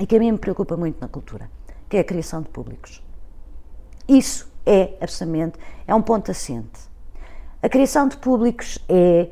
e 0.00 0.06
que 0.06 0.16
a 0.16 0.18
mim 0.18 0.32
me 0.32 0.38
preocupa 0.38 0.76
muito 0.76 1.00
na 1.00 1.08
cultura, 1.08 1.50
que 1.88 1.96
é 1.96 2.00
a 2.00 2.04
criação 2.04 2.42
de 2.42 2.48
públicos. 2.48 3.02
Isso 4.08 4.50
é 4.64 4.96
absolutamente, 5.00 5.58
é 5.86 5.94
um 5.94 6.02
ponto 6.02 6.30
assente. 6.30 6.88
A 7.62 7.68
criação 7.68 8.06
de 8.06 8.16
públicos 8.16 8.78
é, 8.88 9.30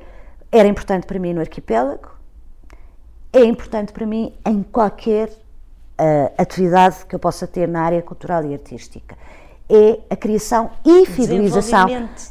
era 0.51 0.67
importante 0.67 1.07
para 1.07 1.19
mim 1.19 1.33
no 1.33 1.41
arquipélago, 1.41 2.11
é 3.33 3.45
importante 3.45 3.93
para 3.93 4.07
mim 4.07 4.35
em 4.45 4.63
qualquer 4.63 5.31
uh, 6.01 6.33
atividade 6.39 7.05
que 7.07 7.15
eu 7.15 7.19
possa 7.19 7.47
ter 7.47 7.67
na 7.67 7.83
área 7.83 8.03
cultural 8.03 8.45
e 8.45 8.53
artística. 8.53 9.17
É 9.69 10.01
a 10.09 10.17
criação 10.17 10.71
e 10.85 11.07
fidelização. 11.07 11.89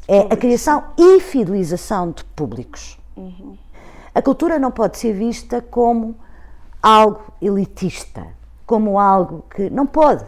É 0.08 0.22
a 0.32 0.38
criação 0.38 0.86
e 0.98 1.20
fidelização 1.20 2.12
de 2.12 2.24
públicos. 2.24 2.98
Uhum. 3.16 3.58
A 4.14 4.22
cultura 4.22 4.58
não 4.58 4.72
pode 4.72 4.98
ser 4.98 5.12
vista 5.12 5.62
como 5.62 6.16
algo 6.82 7.22
elitista, 7.42 8.26
como 8.66 8.98
algo 8.98 9.44
que. 9.54 9.70
Não 9.70 9.86
pode. 9.86 10.26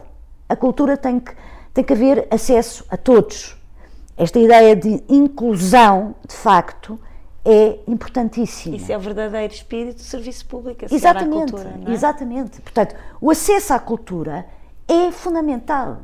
A 0.48 0.54
cultura 0.54 0.96
tem 0.96 1.18
que, 1.18 1.32
tem 1.72 1.82
que 1.82 1.92
haver 1.94 2.28
acesso 2.30 2.84
a 2.90 2.96
todos. 2.96 3.56
Esta 4.16 4.38
ideia 4.38 4.74
de 4.76 5.02
inclusão, 5.08 6.14
de 6.26 6.34
facto, 6.34 7.00
é 7.44 7.78
importantíssima. 7.86 8.76
Isso 8.76 8.92
é 8.92 8.96
o 8.96 9.00
verdadeiro 9.00 9.52
espírito 9.52 9.96
do 9.96 10.02
serviço 10.02 10.44
público, 10.46 10.84
exatamente, 10.90 11.52
cultura, 11.52 11.80
é? 11.86 11.92
Exatamente. 11.92 12.60
Portanto, 12.60 12.94
o 13.20 13.30
acesso 13.30 13.72
à 13.72 13.78
cultura 13.78 14.46
é 14.86 15.10
fundamental. 15.12 15.98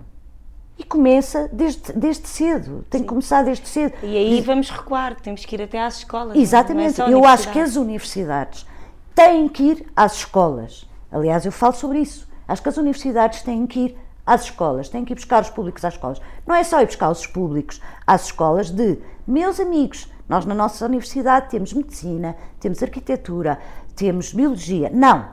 E 0.76 0.82
começa 0.82 1.48
desde, 1.52 1.92
desde 1.92 2.26
cedo, 2.26 2.84
tem 2.90 2.98
Sim. 2.98 3.04
que 3.04 3.08
começar 3.08 3.42
desde 3.44 3.68
cedo. 3.68 3.94
E 4.02 4.16
aí 4.16 4.40
vamos 4.40 4.70
recuar, 4.70 5.14
temos 5.20 5.44
que 5.44 5.54
ir 5.54 5.62
até 5.62 5.80
às 5.80 5.98
escolas. 5.98 6.36
Exatamente, 6.36 6.98
não 6.98 7.06
é 7.06 7.12
eu 7.12 7.24
acho 7.24 7.50
que 7.52 7.60
as 7.60 7.76
universidades 7.76 8.66
têm 9.14 9.48
que 9.48 9.62
ir 9.62 9.86
às 9.94 10.16
escolas. 10.16 10.88
Aliás, 11.12 11.46
eu 11.46 11.52
falo 11.52 11.74
sobre 11.74 12.00
isso. 12.00 12.26
Acho 12.48 12.60
que 12.60 12.68
as 12.68 12.76
universidades 12.76 13.42
têm 13.42 13.66
que 13.68 13.80
ir 13.80 13.98
às 14.26 14.44
escolas, 14.44 14.88
têm 14.88 15.04
que 15.04 15.12
ir 15.12 15.16
buscar 15.16 15.42
os 15.42 15.50
públicos 15.50 15.84
às 15.84 15.94
escolas. 15.94 16.20
Não 16.44 16.54
é 16.54 16.64
só 16.64 16.80
ir 16.80 16.86
buscar 16.86 17.10
os 17.10 17.24
públicos 17.24 17.80
às 18.04 18.24
escolas 18.24 18.68
de 18.70 18.98
meus 19.26 19.60
amigos. 19.60 20.08
Nós 20.28 20.46
na 20.46 20.54
nossa 20.54 20.86
universidade 20.86 21.50
temos 21.50 21.72
medicina, 21.72 22.34
temos 22.58 22.82
arquitetura, 22.82 23.58
temos 23.94 24.32
biologia. 24.32 24.90
Não. 24.92 25.28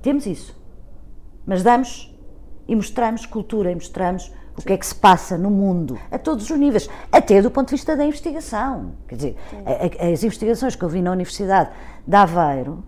Temos 0.00 0.26
isso. 0.26 0.56
Mas 1.46 1.62
damos 1.62 2.14
e 2.66 2.74
mostramos 2.74 3.26
cultura 3.26 3.70
e 3.70 3.74
mostramos 3.74 4.32
o 4.56 4.62
que 4.62 4.72
é 4.72 4.76
que 4.76 4.86
se 4.86 4.94
passa 4.94 5.36
no 5.36 5.50
mundo, 5.50 5.98
a 6.10 6.18
todos 6.18 6.48
os 6.48 6.58
níveis, 6.58 6.88
até 7.10 7.42
do 7.42 7.50
ponto 7.50 7.68
de 7.68 7.74
vista 7.74 7.96
da 7.96 8.04
investigação. 8.04 8.92
Quer 9.08 9.16
dizer, 9.16 9.36
a, 9.66 10.06
a, 10.06 10.12
as 10.12 10.22
investigações 10.22 10.76
que 10.76 10.84
eu 10.84 10.88
vi 10.88 11.02
na 11.02 11.10
Universidade 11.10 11.70
de 12.06 12.16
Aveiro 12.16 12.84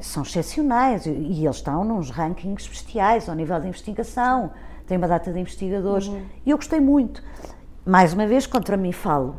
são 0.00 0.22
excepcionais 0.22 1.04
e 1.04 1.44
eles 1.44 1.56
estão 1.56 1.84
nos 1.84 2.10
rankings 2.10 2.64
especiais 2.64 3.28
ao 3.28 3.34
nível 3.34 3.60
de 3.60 3.68
investigação, 3.68 4.52
tem 4.86 4.96
uma 4.96 5.08
data 5.08 5.32
de 5.32 5.38
investigadores 5.38 6.06
uhum. 6.06 6.22
e 6.46 6.50
eu 6.50 6.56
gostei 6.56 6.80
muito. 6.80 7.22
Mais 7.84 8.14
uma 8.14 8.26
vez, 8.26 8.46
contra 8.46 8.76
mim 8.76 8.92
falo, 8.92 9.36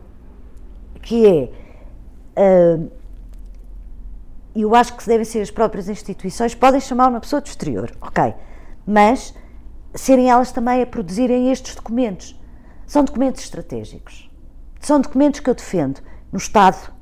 que 1.06 1.26
é. 1.26 1.52
Uh, 2.36 2.92
eu 4.56 4.74
acho 4.74 4.96
que 4.98 5.06
devem 5.06 5.26
ser 5.26 5.42
as 5.42 5.52
próprias 5.52 5.88
instituições, 5.88 6.56
podem 6.56 6.82
chamar 6.82 7.10
uma 7.10 7.20
pessoa 7.20 7.42
do 7.42 7.46
exterior, 7.46 7.92
ok, 8.02 8.34
mas 8.88 9.34
serem 9.94 10.30
elas 10.30 10.52
também 10.52 10.82
a 10.82 10.88
produzirem 10.88 11.52
estes 11.52 11.76
documentos. 11.76 12.40
São 12.88 13.04
documentos 13.04 13.44
estratégicos. 13.44 14.30
São 14.80 15.00
documentos 15.00 15.40
que 15.40 15.50
eu 15.50 15.56
defendo 15.56 16.00
no 16.32 16.38
Estado. 16.38 16.94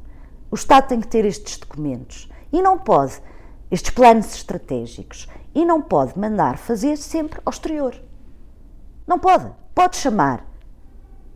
O 0.49 0.55
Estado 0.55 0.87
tem 0.87 0.99
que 0.99 1.07
ter 1.07 1.25
estes 1.25 1.57
documentos. 1.57 2.29
E 2.51 2.61
não 2.61 2.77
pode, 2.77 3.21
estes 3.69 3.91
planos 3.91 4.33
estratégicos, 4.33 5.27
e 5.53 5.65
não 5.65 5.81
pode 5.81 6.17
mandar 6.17 6.57
fazer 6.57 6.97
sempre 6.97 7.39
ao 7.45 7.51
exterior. 7.51 7.95
Não 9.05 9.19
pode. 9.19 9.51
Pode 9.75 9.97
chamar 9.97 10.45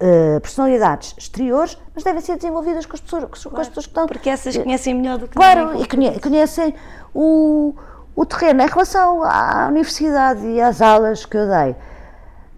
uh, 0.02 0.40
personalidades 0.41 1.15
exteriores, 1.18 1.78
mas 1.94 2.03
devem 2.03 2.22
ser 2.22 2.36
desenvolvidas 2.36 2.86
com 2.86 2.95
as 2.95 3.02
pessoas, 3.02 3.24
com, 3.24 3.49
claro, 3.49 3.61
as 3.61 3.68
pessoas 3.68 3.86
que 3.86 3.91
estão. 3.91 4.07
Porque 4.07 4.30
essas 4.30 4.57
conhecem 4.57 4.94
melhor 4.94 5.18
do 5.18 5.28
que 5.28 5.36
Claro, 5.36 5.72
e 5.76 6.19
conhecem 6.19 6.74
o, 7.14 7.74
o 8.15 8.26
terreno. 8.26 8.61
Em 8.61 8.68
relação 8.68 9.24
à 9.24 9.68
universidade 9.69 10.45
e 10.45 10.61
às 10.61 10.82
aulas 10.82 11.26
que 11.26 11.38
eu 11.38 11.48
dei, 11.48 11.76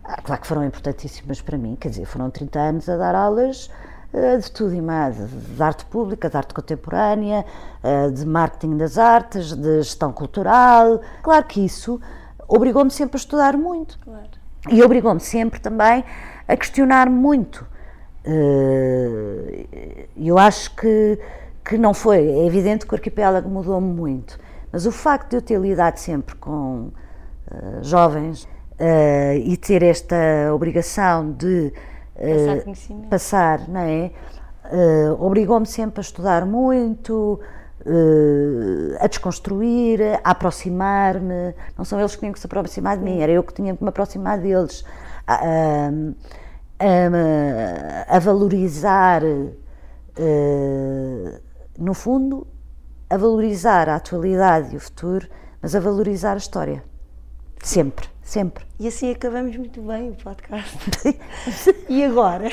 ah, 0.03 0.22
claro 0.24 0.41
que 0.41 0.48
foram 0.48 0.66
importantíssimas 0.66 1.41
para 1.41 1.57
mim, 1.57 1.76
quer 1.80 1.90
dizer, 1.90 2.06
foram 2.06 2.30
30 2.30 2.60
anos 2.60 2.90
a 2.90 2.98
dar 2.98 3.16
aulas 3.16 3.70
uh, 4.14 4.40
de 4.40 4.52
tudo 4.52 4.74
e 4.74 4.82
mais, 4.82 5.16
de 5.18 5.64
arte 5.64 5.86
pública, 5.86 6.30
de 6.30 6.38
arte 6.38 6.53
contemporânea, 6.53 7.45
uh, 7.84 8.11
de 8.11 8.26
marketing 8.26 8.78
das 8.78 8.98
artes, 8.98 9.53
de 9.53 9.82
gestão 9.82 10.11
cultural. 10.11 11.02
Claro 11.22 11.45
que 11.45 11.64
isso 11.64 12.02
obrigou-me 12.48 12.90
sempre 12.90 13.18
a 13.18 13.20
estudar 13.20 13.56
muito. 13.56 13.99
Claro. 13.99 14.30
E 14.70 14.84
obrigou-me 14.84 15.22
sempre 15.22 15.60
também 15.60 16.03
a 16.49 16.57
questionar 16.57 17.09
muito. 17.09 17.65
Eh, 18.26 20.07
eu 20.17 20.38
acho 20.38 20.76
que, 20.76 21.19
que 21.63 21.77
não 21.77 21.93
foi. 21.93 22.27
É 22.27 22.45
evidente 22.45 22.85
que 22.85 22.93
o 22.93 22.95
arquipélago 22.95 23.47
mudou-me 23.47 23.93
muito, 23.93 24.39
mas 24.71 24.85
o 24.88 24.91
facto 24.91 25.30
de 25.30 25.38
eu 25.38 25.41
ter 25.41 25.59
lidado 25.59 25.97
sempre 25.97 26.35
com 26.35 26.89
uh, 27.51 27.84
jovens 27.84 28.43
uh, 28.43 29.38
e 29.43 29.55
ter 29.57 29.84
esta 29.84 30.15
obrigação 30.53 31.31
de 31.31 31.71
uh, 32.15 33.07
passar, 33.09 33.67
não 33.69 33.81
é? 33.81 34.11
obrigou-me 35.17 35.65
sempre 35.65 35.99
a 35.99 36.01
estudar 36.01 36.45
muito, 36.45 37.39
a 38.99 39.07
desconstruir, 39.07 39.99
a 40.23 40.30
aproximar-me. 40.30 41.55
Não 41.76 41.84
são 41.84 41.99
eles 41.99 42.13
que 42.13 42.19
tinham 42.19 42.34
que 42.34 42.39
se 42.39 42.45
aproximar 42.45 42.95
de 42.95 43.03
mim, 43.03 43.19
era 43.19 43.31
eu 43.31 43.41
que 43.41 43.51
tinha 43.51 43.76
que 43.76 43.81
me 43.81 43.89
aproximar 43.89 44.38
deles 44.38 44.85
a, 45.35 45.91
a, 46.80 48.15
a 48.15 48.19
valorizar, 48.19 49.23
uh, 49.23 49.49
no 51.77 51.93
fundo, 51.93 52.47
a 53.10 53.18
valorizar 53.18 53.89
a 53.89 53.95
atualidade 53.95 54.73
e 54.73 54.77
o 54.77 54.80
futuro, 54.80 55.27
mas 55.61 55.76
a 55.76 55.80
valorizar 55.80 56.34
a 56.34 56.38
história. 56.38 56.84
Sempre, 57.61 58.07
sempre. 58.22 58.65
E 58.80 58.88
assim 58.88 59.11
acabamos 59.11 59.56
muito 59.57 59.81
bem 59.81 60.11
o 60.11 60.15
podcast. 60.15 60.77
e 61.89 62.03
agora? 62.03 62.49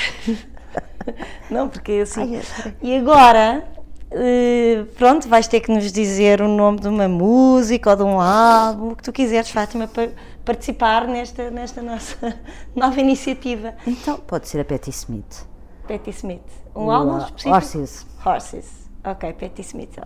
Não, 1.51 1.69
porque 1.69 1.93
assim. 2.03 2.37
Ai, 2.37 2.75
e 2.83 2.97
agora 2.97 3.65
Uh, 4.09 4.87
pronto, 4.95 5.29
vais 5.29 5.49
ter 5.49 5.61
que 5.61 5.71
nos 5.71 5.91
dizer 5.91 6.41
o 6.41 6.47
nome 6.47 6.79
de 6.79 6.87
uma 6.87 7.09
música 7.09 7.91
ou 7.91 7.97
de 7.97 8.03
um 8.05 8.21
álbum, 8.21 8.91
o 8.91 8.97
que 8.97 9.03
tu 9.03 9.13
quiseres, 9.13 9.51
Fátima, 9.51 9.89
para 9.89 10.11
participar 10.47 11.07
nesta, 11.09 11.51
nesta 11.51 11.83
nossa 11.83 12.17
nova 12.75 12.99
iniciativa. 13.01 13.75
Então, 13.87 14.19
pode 14.19 14.49
ser 14.49 14.61
a 14.61 14.65
Patti 14.65 14.91
Smith. 14.91 15.47
Patti 15.87 16.11
Smith. 16.11 16.41
Um 16.75 16.91
álbum 16.91 17.19
específico? 17.19 17.55
Horses. 17.55 18.07
Horses. 18.25 18.89
Ok, 19.05 19.33
Patti 19.35 19.63
Smith. 19.63 19.99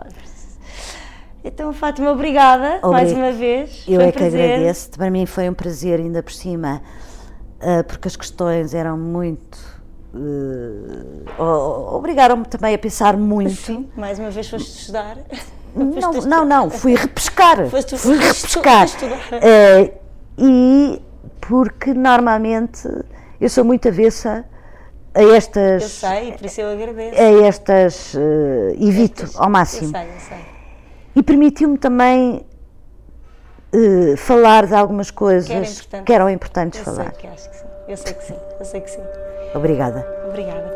Então, 1.44 1.72
Fátima, 1.72 2.10
obrigada 2.10 2.78
Obrig... 2.82 2.90
mais 2.90 3.12
uma 3.12 3.32
vez. 3.32 3.84
Eu 3.86 3.96
foi 3.96 4.04
é 4.04 4.08
um 4.08 4.12
que 4.12 4.24
agradeço. 4.24 4.90
Para 4.90 5.10
mim 5.10 5.26
foi 5.26 5.48
um 5.48 5.54
prazer, 5.54 6.00
ainda 6.00 6.22
por 6.22 6.32
cima, 6.32 6.82
uh, 7.60 7.84
porque 7.84 8.08
as 8.08 8.16
questões 8.16 8.74
eram 8.74 8.98
muito 8.98 9.58
uh, 10.14 11.94
obrigaram-me 11.94 12.44
também 12.44 12.74
a 12.74 12.78
pensar 12.78 13.16
muito. 13.16 13.54
Sim, 13.54 13.88
mais 13.96 14.18
uma 14.18 14.30
vez 14.30 14.48
foste 14.48 14.68
estudar? 14.68 15.18
Não, 15.74 16.12
não, 16.12 16.44
não, 16.44 16.70
fui 16.70 16.94
repescar. 16.94 17.66
Foste, 17.68 17.96
fui 17.96 18.16
repescar. 18.16 18.88
Uh, 18.88 20.00
e 20.38 21.00
porque 21.40 21.92
normalmente 21.92 22.88
eu 23.40 23.48
sou 23.48 23.64
muito 23.64 23.88
avessa 23.88 24.44
a 25.14 25.22
estas. 25.22 25.82
Eu 25.82 25.88
sei, 25.88 26.32
por 26.32 26.46
isso 26.46 26.60
eu 26.60 26.72
agradeço. 26.72 27.20
A 27.20 27.46
estas. 27.46 28.14
Uh, 28.14 28.70
evito 28.78 29.24
estas, 29.24 29.40
ao 29.40 29.50
máximo. 29.50 29.88
Eu 29.88 30.00
sei, 30.00 30.14
eu 30.14 30.20
sei. 30.20 30.38
E 31.16 31.22
permitiu-me 31.22 31.78
também 31.78 32.46
uh, 33.74 34.16
falar 34.16 34.66
de 34.66 34.74
algumas 34.74 35.10
coisas 35.10 35.48
que, 35.48 35.52
era 35.52 35.66
importante. 35.66 36.04
que 36.04 36.12
eram 36.12 36.30
importantes 36.30 36.78
eu 36.78 36.84
falar. 36.84 37.12
Sei 37.12 37.20
que 37.20 37.26
acho 37.26 37.50
que 37.50 37.56
sim. 37.56 37.66
Eu 37.88 37.96
sei 37.96 38.14
que 38.14 38.24
sim. 38.24 38.36
Eu 38.58 38.64
sei 38.64 38.80
que 38.80 38.90
sim. 38.90 39.02
Obrigada. 39.54 40.06
Obrigada, 40.28 40.70